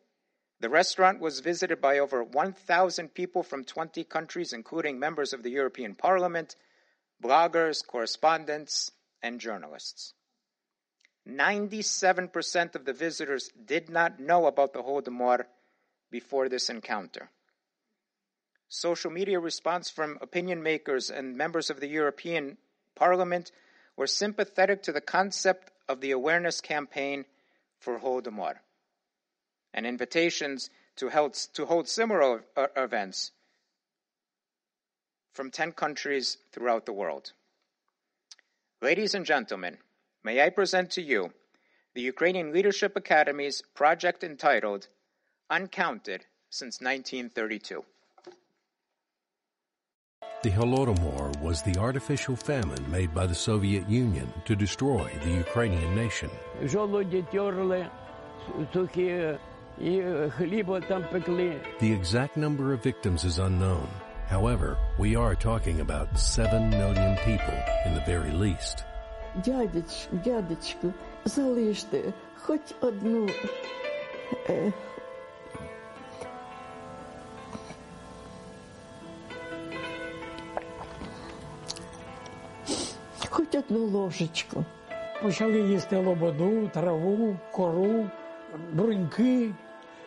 the 0.60 0.68
restaurant 0.68 1.20
was 1.20 1.41
visited 1.41 1.81
by 1.81 1.99
over 1.99 2.25
1,000 2.25 3.15
people 3.15 3.43
from 3.43 3.65
20 3.65 4.02
countries, 4.05 4.52
including 4.52 4.99
members 4.99 5.33
of 5.33 5.43
the 5.43 5.51
European 5.51 5.94
Parliament, 5.94 6.57
bloggers, 7.23 7.86
correspondents, 7.86 8.91
and 9.23 9.41
journalists. 9.41 10.15
97% 11.28 12.75
of 12.75 12.85
the 12.85 12.93
visitors 12.93 13.51
did 13.65 13.91
not 13.91 14.18
know 14.18 14.47
about 14.47 14.73
the 14.73 14.83
Holodomor 14.83 15.44
before 16.10 16.49
this 16.49 16.70
encounter. 16.70 17.31
Social 18.68 19.10
media 19.10 19.39
response 19.39 19.91
from 19.91 20.18
opinion 20.20 20.62
makers 20.62 21.10
and 21.10 21.36
members 21.36 21.70
of 21.70 21.81
the 21.81 21.89
European 21.89 22.57
Parliament 22.99 23.52
were 23.97 24.09
sympathetic 24.09 24.83
to 24.83 24.93
the 24.93 25.01
concept 25.01 25.70
of 25.89 26.01
the 26.01 26.10
awareness 26.10 26.60
campaign 26.60 27.25
for 27.78 28.01
Holodomor 28.01 28.57
and 29.73 29.86
invitations 29.86 30.68
to, 30.97 31.09
held, 31.09 31.35
to 31.55 31.67
hold 31.67 31.89
similar 31.89 32.44
uh, 32.57 32.67
events 32.77 33.31
from 35.33 35.52
10 35.52 35.73
countries 35.73 36.39
throughout 36.52 36.86
the 36.86 36.93
world. 36.93 37.33
Ladies 38.83 39.15
and 39.15 39.25
gentlemen, 39.25 39.78
may 40.25 40.43
I 40.43 40.51
present 40.51 40.91
to 40.93 41.02
you 41.02 41.33
the 41.94 42.02
Ukrainian 42.02 42.52
Leadership 42.52 42.97
Academy's 42.97 43.62
project 43.75 44.25
entitled 44.25 44.89
Uncounted 45.51 46.27
since 46.51 46.81
1932. 46.81 47.85
The 50.44 50.52
Holodomor 50.52 51.40
was 51.40 51.62
the 51.62 51.78
artificial 51.78 52.36
famine 52.36 52.84
made 52.92 53.14
by 53.14 53.26
the 53.26 53.34
Soviet 53.34 53.88
Union 53.88 54.28
to 54.44 54.58
destroy 54.58 55.10
the 55.24 55.32
Ukrainian 55.32 55.95
nation. 55.95 56.30
The 61.80 61.92
exact 61.94 62.36
number 62.36 62.74
of 62.74 62.84
victims 62.84 63.24
is 63.24 63.40
unknown. 63.40 63.88
However, 64.28 64.78
we 65.00 65.16
are 65.16 65.34
talking 65.34 65.80
about 65.80 66.20
7 66.20 66.70
million 66.70 67.16
people 67.24 67.58
in 67.86 67.94
the 67.94 68.03
very 68.06 68.32
least. 68.32 68.84
Дядечку, 69.45 70.18
дядечку, 70.26 70.94
залиште 71.24 72.14
хоч 72.45 72.62
одну. 72.82 73.30
хоч 83.48 83.56
одну 83.56 83.86
ложечку. 83.86 84.66
Почали 85.22 85.60
їсти 85.60 85.98
лободу, 85.98 86.70
траву, 86.74 87.38
кору, 87.52 88.10
бруньки. 88.74 89.50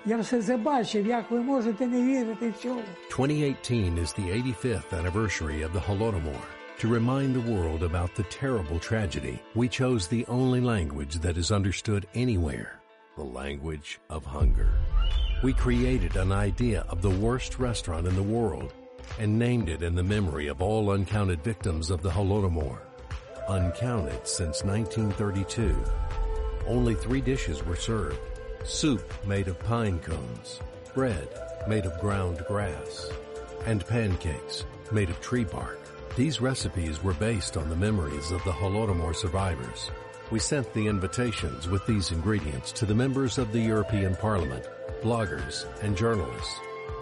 Я 0.06 0.16
все 0.16 0.42
це 0.42 0.56
бачив, 0.56 1.06
як 1.06 1.30
ви 1.30 1.40
можете 1.40 1.86
не 1.86 2.02
вірити 2.02 2.50
в 2.50 2.62
цьому. 2.62 2.82
2018 3.16 3.98
is 3.98 4.12
the 4.18 4.26
85th 4.30 4.92
anniversary 4.92 5.62
of 5.62 5.72
the 5.72 5.80
Holodomor. 5.88 6.42
To 6.82 6.88
remind 6.88 7.34
the 7.34 7.46
world 7.54 7.82
about 7.82 8.10
the 8.14 8.26
terrible 8.40 8.78
tragedy, 8.78 9.38
we 9.54 9.66
chose 9.80 10.02
the 10.06 10.26
only 10.26 10.60
language 10.60 11.14
that 11.24 11.36
is 11.42 11.50
understood 11.50 12.02
anywhere 12.14 12.70
the 13.16 13.24
language 13.24 13.98
of 14.10 14.24
hunger. 14.26 14.68
We 15.42 15.54
created 15.54 16.16
an 16.16 16.32
idea 16.32 16.84
of 16.88 17.00
the 17.00 17.10
worst 17.10 17.58
restaurant 17.58 18.06
in 18.06 18.14
the 18.14 18.22
world 18.22 18.74
and 19.18 19.38
named 19.38 19.68
it 19.70 19.82
in 19.82 19.94
the 19.94 20.02
memory 20.02 20.48
of 20.48 20.60
all 20.60 20.90
uncounted 20.90 21.42
victims 21.42 21.90
of 21.90 22.02
the 22.02 22.10
Holodomor. 22.10 22.78
Uncounted 23.51 24.25
since 24.25 24.63
1932. 24.63 25.75
Only 26.65 26.95
three 26.95 27.19
dishes 27.19 27.61
were 27.65 27.75
served 27.75 28.17
soup 28.63 29.03
made 29.25 29.49
of 29.49 29.59
pine 29.59 29.99
cones, 29.99 30.61
bread 30.95 31.27
made 31.67 31.85
of 31.85 31.99
ground 31.99 32.45
grass, 32.47 33.11
and 33.65 33.85
pancakes 33.85 34.63
made 34.93 35.09
of 35.09 35.19
tree 35.19 35.43
bark. 35.43 35.81
These 36.15 36.39
recipes 36.39 37.03
were 37.03 37.13
based 37.15 37.57
on 37.57 37.69
the 37.69 37.75
memories 37.75 38.31
of 38.31 38.41
the 38.45 38.51
Holodomor 38.51 39.13
survivors. 39.13 39.91
We 40.31 40.39
sent 40.39 40.73
the 40.73 40.87
invitations 40.87 41.67
with 41.67 41.85
these 41.85 42.11
ingredients 42.11 42.71
to 42.71 42.85
the 42.85 42.95
members 42.95 43.37
of 43.37 43.51
the 43.51 43.59
European 43.59 44.15
Parliament, 44.15 44.65
bloggers, 45.01 45.65
and 45.83 45.97
journalists. 45.97 46.55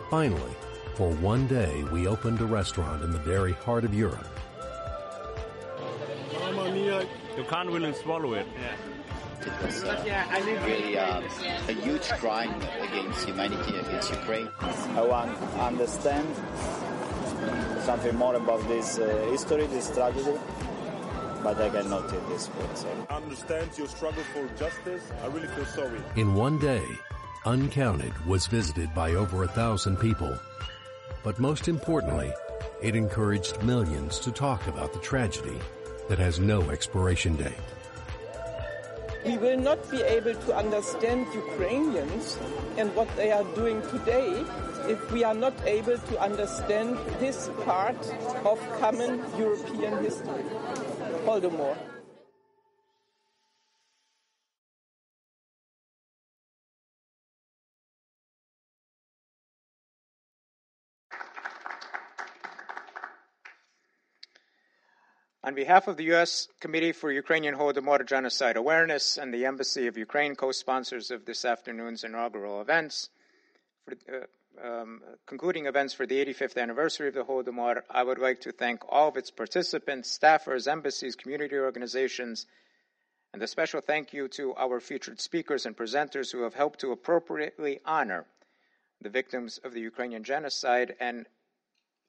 Finally, 0.10 0.56
for 0.96 1.12
one 1.12 1.46
day 1.46 1.84
we 1.92 2.08
opened 2.08 2.42
a 2.42 2.46
restaurant 2.46 3.04
in 3.04 3.12
the 3.12 3.20
very 3.20 3.54
heart 3.54 3.86
of 3.86 3.94
Europe. 3.94 4.39
Mamma 6.52 6.72
mia, 6.72 7.06
you 7.38 7.44
can't 7.44 7.70
really 7.70 7.94
swallow 7.94 8.34
it. 8.34 8.48
It 9.42 9.66
was 9.66 9.84
uh, 9.84 10.42
really 10.66 10.98
uh, 10.98 11.22
a 11.68 11.72
huge 11.72 12.10
crime 12.22 12.54
against 12.82 13.26
humanity, 13.26 13.78
against 13.78 14.10
Ukraine. 14.10 14.50
I 14.60 15.02
want 15.02 15.38
to 15.38 15.46
understand 15.62 16.28
something 17.84 18.16
more 18.16 18.36
about 18.36 18.68
this 18.68 18.98
uh, 18.98 19.28
history, 19.32 19.68
this 19.68 19.94
tragedy, 19.94 20.38
but 21.44 21.62
I 21.62 21.70
cannot 21.70 22.12
in 22.12 22.30
this 22.30 22.50
way. 22.50 22.68
So. 22.74 22.88
Understand 23.12 23.70
your 23.78 23.88
struggle 23.88 24.24
for 24.34 24.48
justice. 24.58 25.04
I 25.24 25.28
really 25.28 25.48
feel 25.50 25.66
sorry. 25.66 26.02
In 26.16 26.34
one 26.34 26.58
day, 26.60 26.84
Uncounted 27.46 28.14
was 28.26 28.48
visited 28.48 28.94
by 28.94 29.14
over 29.14 29.44
a 29.44 29.48
thousand 29.48 29.98
people. 29.98 30.38
But 31.24 31.40
most 31.40 31.68
importantly, 31.68 32.34
it 32.82 32.96
encouraged 32.96 33.62
millions 33.64 34.20
to 34.20 34.32
talk 34.32 34.68
about 34.68 34.94
the 34.94 35.00
tragedy 35.00 35.60
that 36.10 36.20
has 36.20 36.40
no 36.40 36.70
expiration 36.70 37.36
date. 37.38 37.54
We 39.26 39.38
will 39.38 39.60
not 39.60 39.80
be 39.92 40.02
able 40.02 40.34
to 40.34 40.56
understand 40.56 41.28
Ukrainians 41.34 42.38
and 42.78 42.94
what 42.96 43.08
they 43.16 43.32
are 43.32 43.44
doing 43.54 43.82
today 43.94 44.44
if 44.88 45.00
we 45.12 45.24
are 45.24 45.34
not 45.36 45.54
able 45.66 45.98
to 45.98 46.20
understand 46.20 46.98
this 47.20 47.50
part 47.64 48.00
of 48.44 48.58
common 48.80 49.22
European 49.38 50.04
history. 50.04 50.44
Holodomor. 51.26 51.78
On 65.50 65.56
behalf 65.56 65.88
of 65.88 65.98
the 65.98 66.04
U.S. 66.14 66.48
Committee 66.60 66.92
for 66.92 67.12
Ukrainian 67.12 67.56
Holodomor 67.56 68.06
Genocide 68.06 68.56
Awareness 68.56 69.18
and 69.18 69.34
the 69.34 69.48
Embassy 69.48 69.88
of 69.88 69.98
Ukraine, 69.98 70.36
co-sponsors 70.36 71.10
of 71.10 71.26
this 71.26 71.44
afternoon's 71.44 72.04
inaugural 72.04 72.62
events, 72.62 73.10
for, 73.84 73.96
uh, 74.14 74.64
um, 74.64 75.02
concluding 75.26 75.66
events 75.66 75.96
for 75.96 76.06
the 76.06 76.24
85th 76.24 76.62
anniversary 76.62 77.08
of 77.08 77.16
the 77.16 77.24
Holodomor, 77.24 77.82
I 77.90 78.04
would 78.04 78.20
like 78.20 78.42
to 78.42 78.52
thank 78.52 78.84
all 78.88 79.08
of 79.08 79.18
its 79.18 79.32
participants, 79.32 80.16
staffers, 80.16 80.72
embassies, 80.72 81.16
community 81.16 81.58
organizations, 81.58 82.46
and 83.34 83.42
a 83.42 83.48
special 83.48 83.82
thank 83.82 84.14
you 84.14 84.28
to 84.28 84.54
our 84.54 84.80
featured 84.80 85.20
speakers 85.20 85.66
and 85.66 85.76
presenters 85.76 86.32
who 86.32 86.44
have 86.44 86.54
helped 86.54 86.82
to 86.82 86.92
appropriately 86.92 87.80
honor 87.88 88.28
the 89.02 89.10
victims 89.10 89.58
of 89.64 89.74
the 89.74 89.82
Ukrainian 89.82 90.24
genocide 90.24 90.96
and 91.00 91.26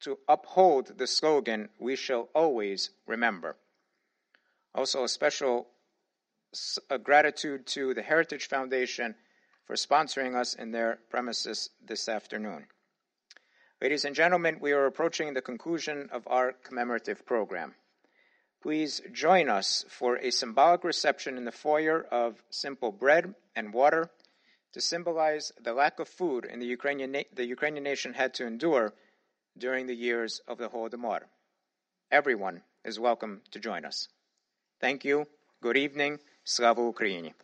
to 0.00 0.18
uphold 0.28 0.98
the 0.98 1.06
slogan, 1.06 1.68
we 1.78 1.96
shall 1.96 2.28
always 2.34 2.90
remember. 3.06 3.56
Also, 4.74 5.04
a 5.04 5.08
special 5.08 5.68
a 6.88 6.98
gratitude 6.98 7.66
to 7.66 7.94
the 7.94 8.02
Heritage 8.02 8.48
Foundation 8.48 9.14
for 9.66 9.76
sponsoring 9.76 10.34
us 10.34 10.54
in 10.54 10.72
their 10.72 10.98
premises 11.08 11.70
this 11.84 12.08
afternoon. 12.08 12.66
Ladies 13.80 14.04
and 14.04 14.16
gentlemen, 14.16 14.58
we 14.60 14.72
are 14.72 14.86
approaching 14.86 15.32
the 15.32 15.40
conclusion 15.40 16.08
of 16.12 16.26
our 16.26 16.52
commemorative 16.52 17.24
program. 17.24 17.74
Please 18.62 19.00
join 19.12 19.48
us 19.48 19.84
for 19.88 20.16
a 20.16 20.30
symbolic 20.30 20.84
reception 20.84 21.38
in 21.38 21.44
the 21.44 21.52
foyer 21.52 22.02
of 22.10 22.42
simple 22.50 22.92
bread 22.92 23.34
and 23.56 23.72
water 23.72 24.10
to 24.72 24.80
symbolize 24.80 25.52
the 25.62 25.72
lack 25.72 25.98
of 25.98 26.08
food 26.08 26.44
in 26.44 26.58
the 26.58 26.66
Ukrainian, 26.66 27.12
na- 27.12 27.22
the 27.32 27.46
Ukrainian 27.46 27.84
nation 27.84 28.12
had 28.12 28.34
to 28.34 28.46
endure 28.46 28.92
during 29.56 29.86
the 29.86 29.94
years 29.94 30.40
of 30.48 30.58
the 30.58 30.68
Holodomor. 30.68 31.20
Everyone 32.10 32.62
is 32.84 32.98
welcome 32.98 33.42
to 33.52 33.60
join 33.60 33.84
us. 33.84 34.08
Thank 34.80 35.04
you. 35.04 35.26
Good 35.62 35.76
evening. 35.76 36.18
Slava 36.44 36.80
Ukraini. 36.80 37.34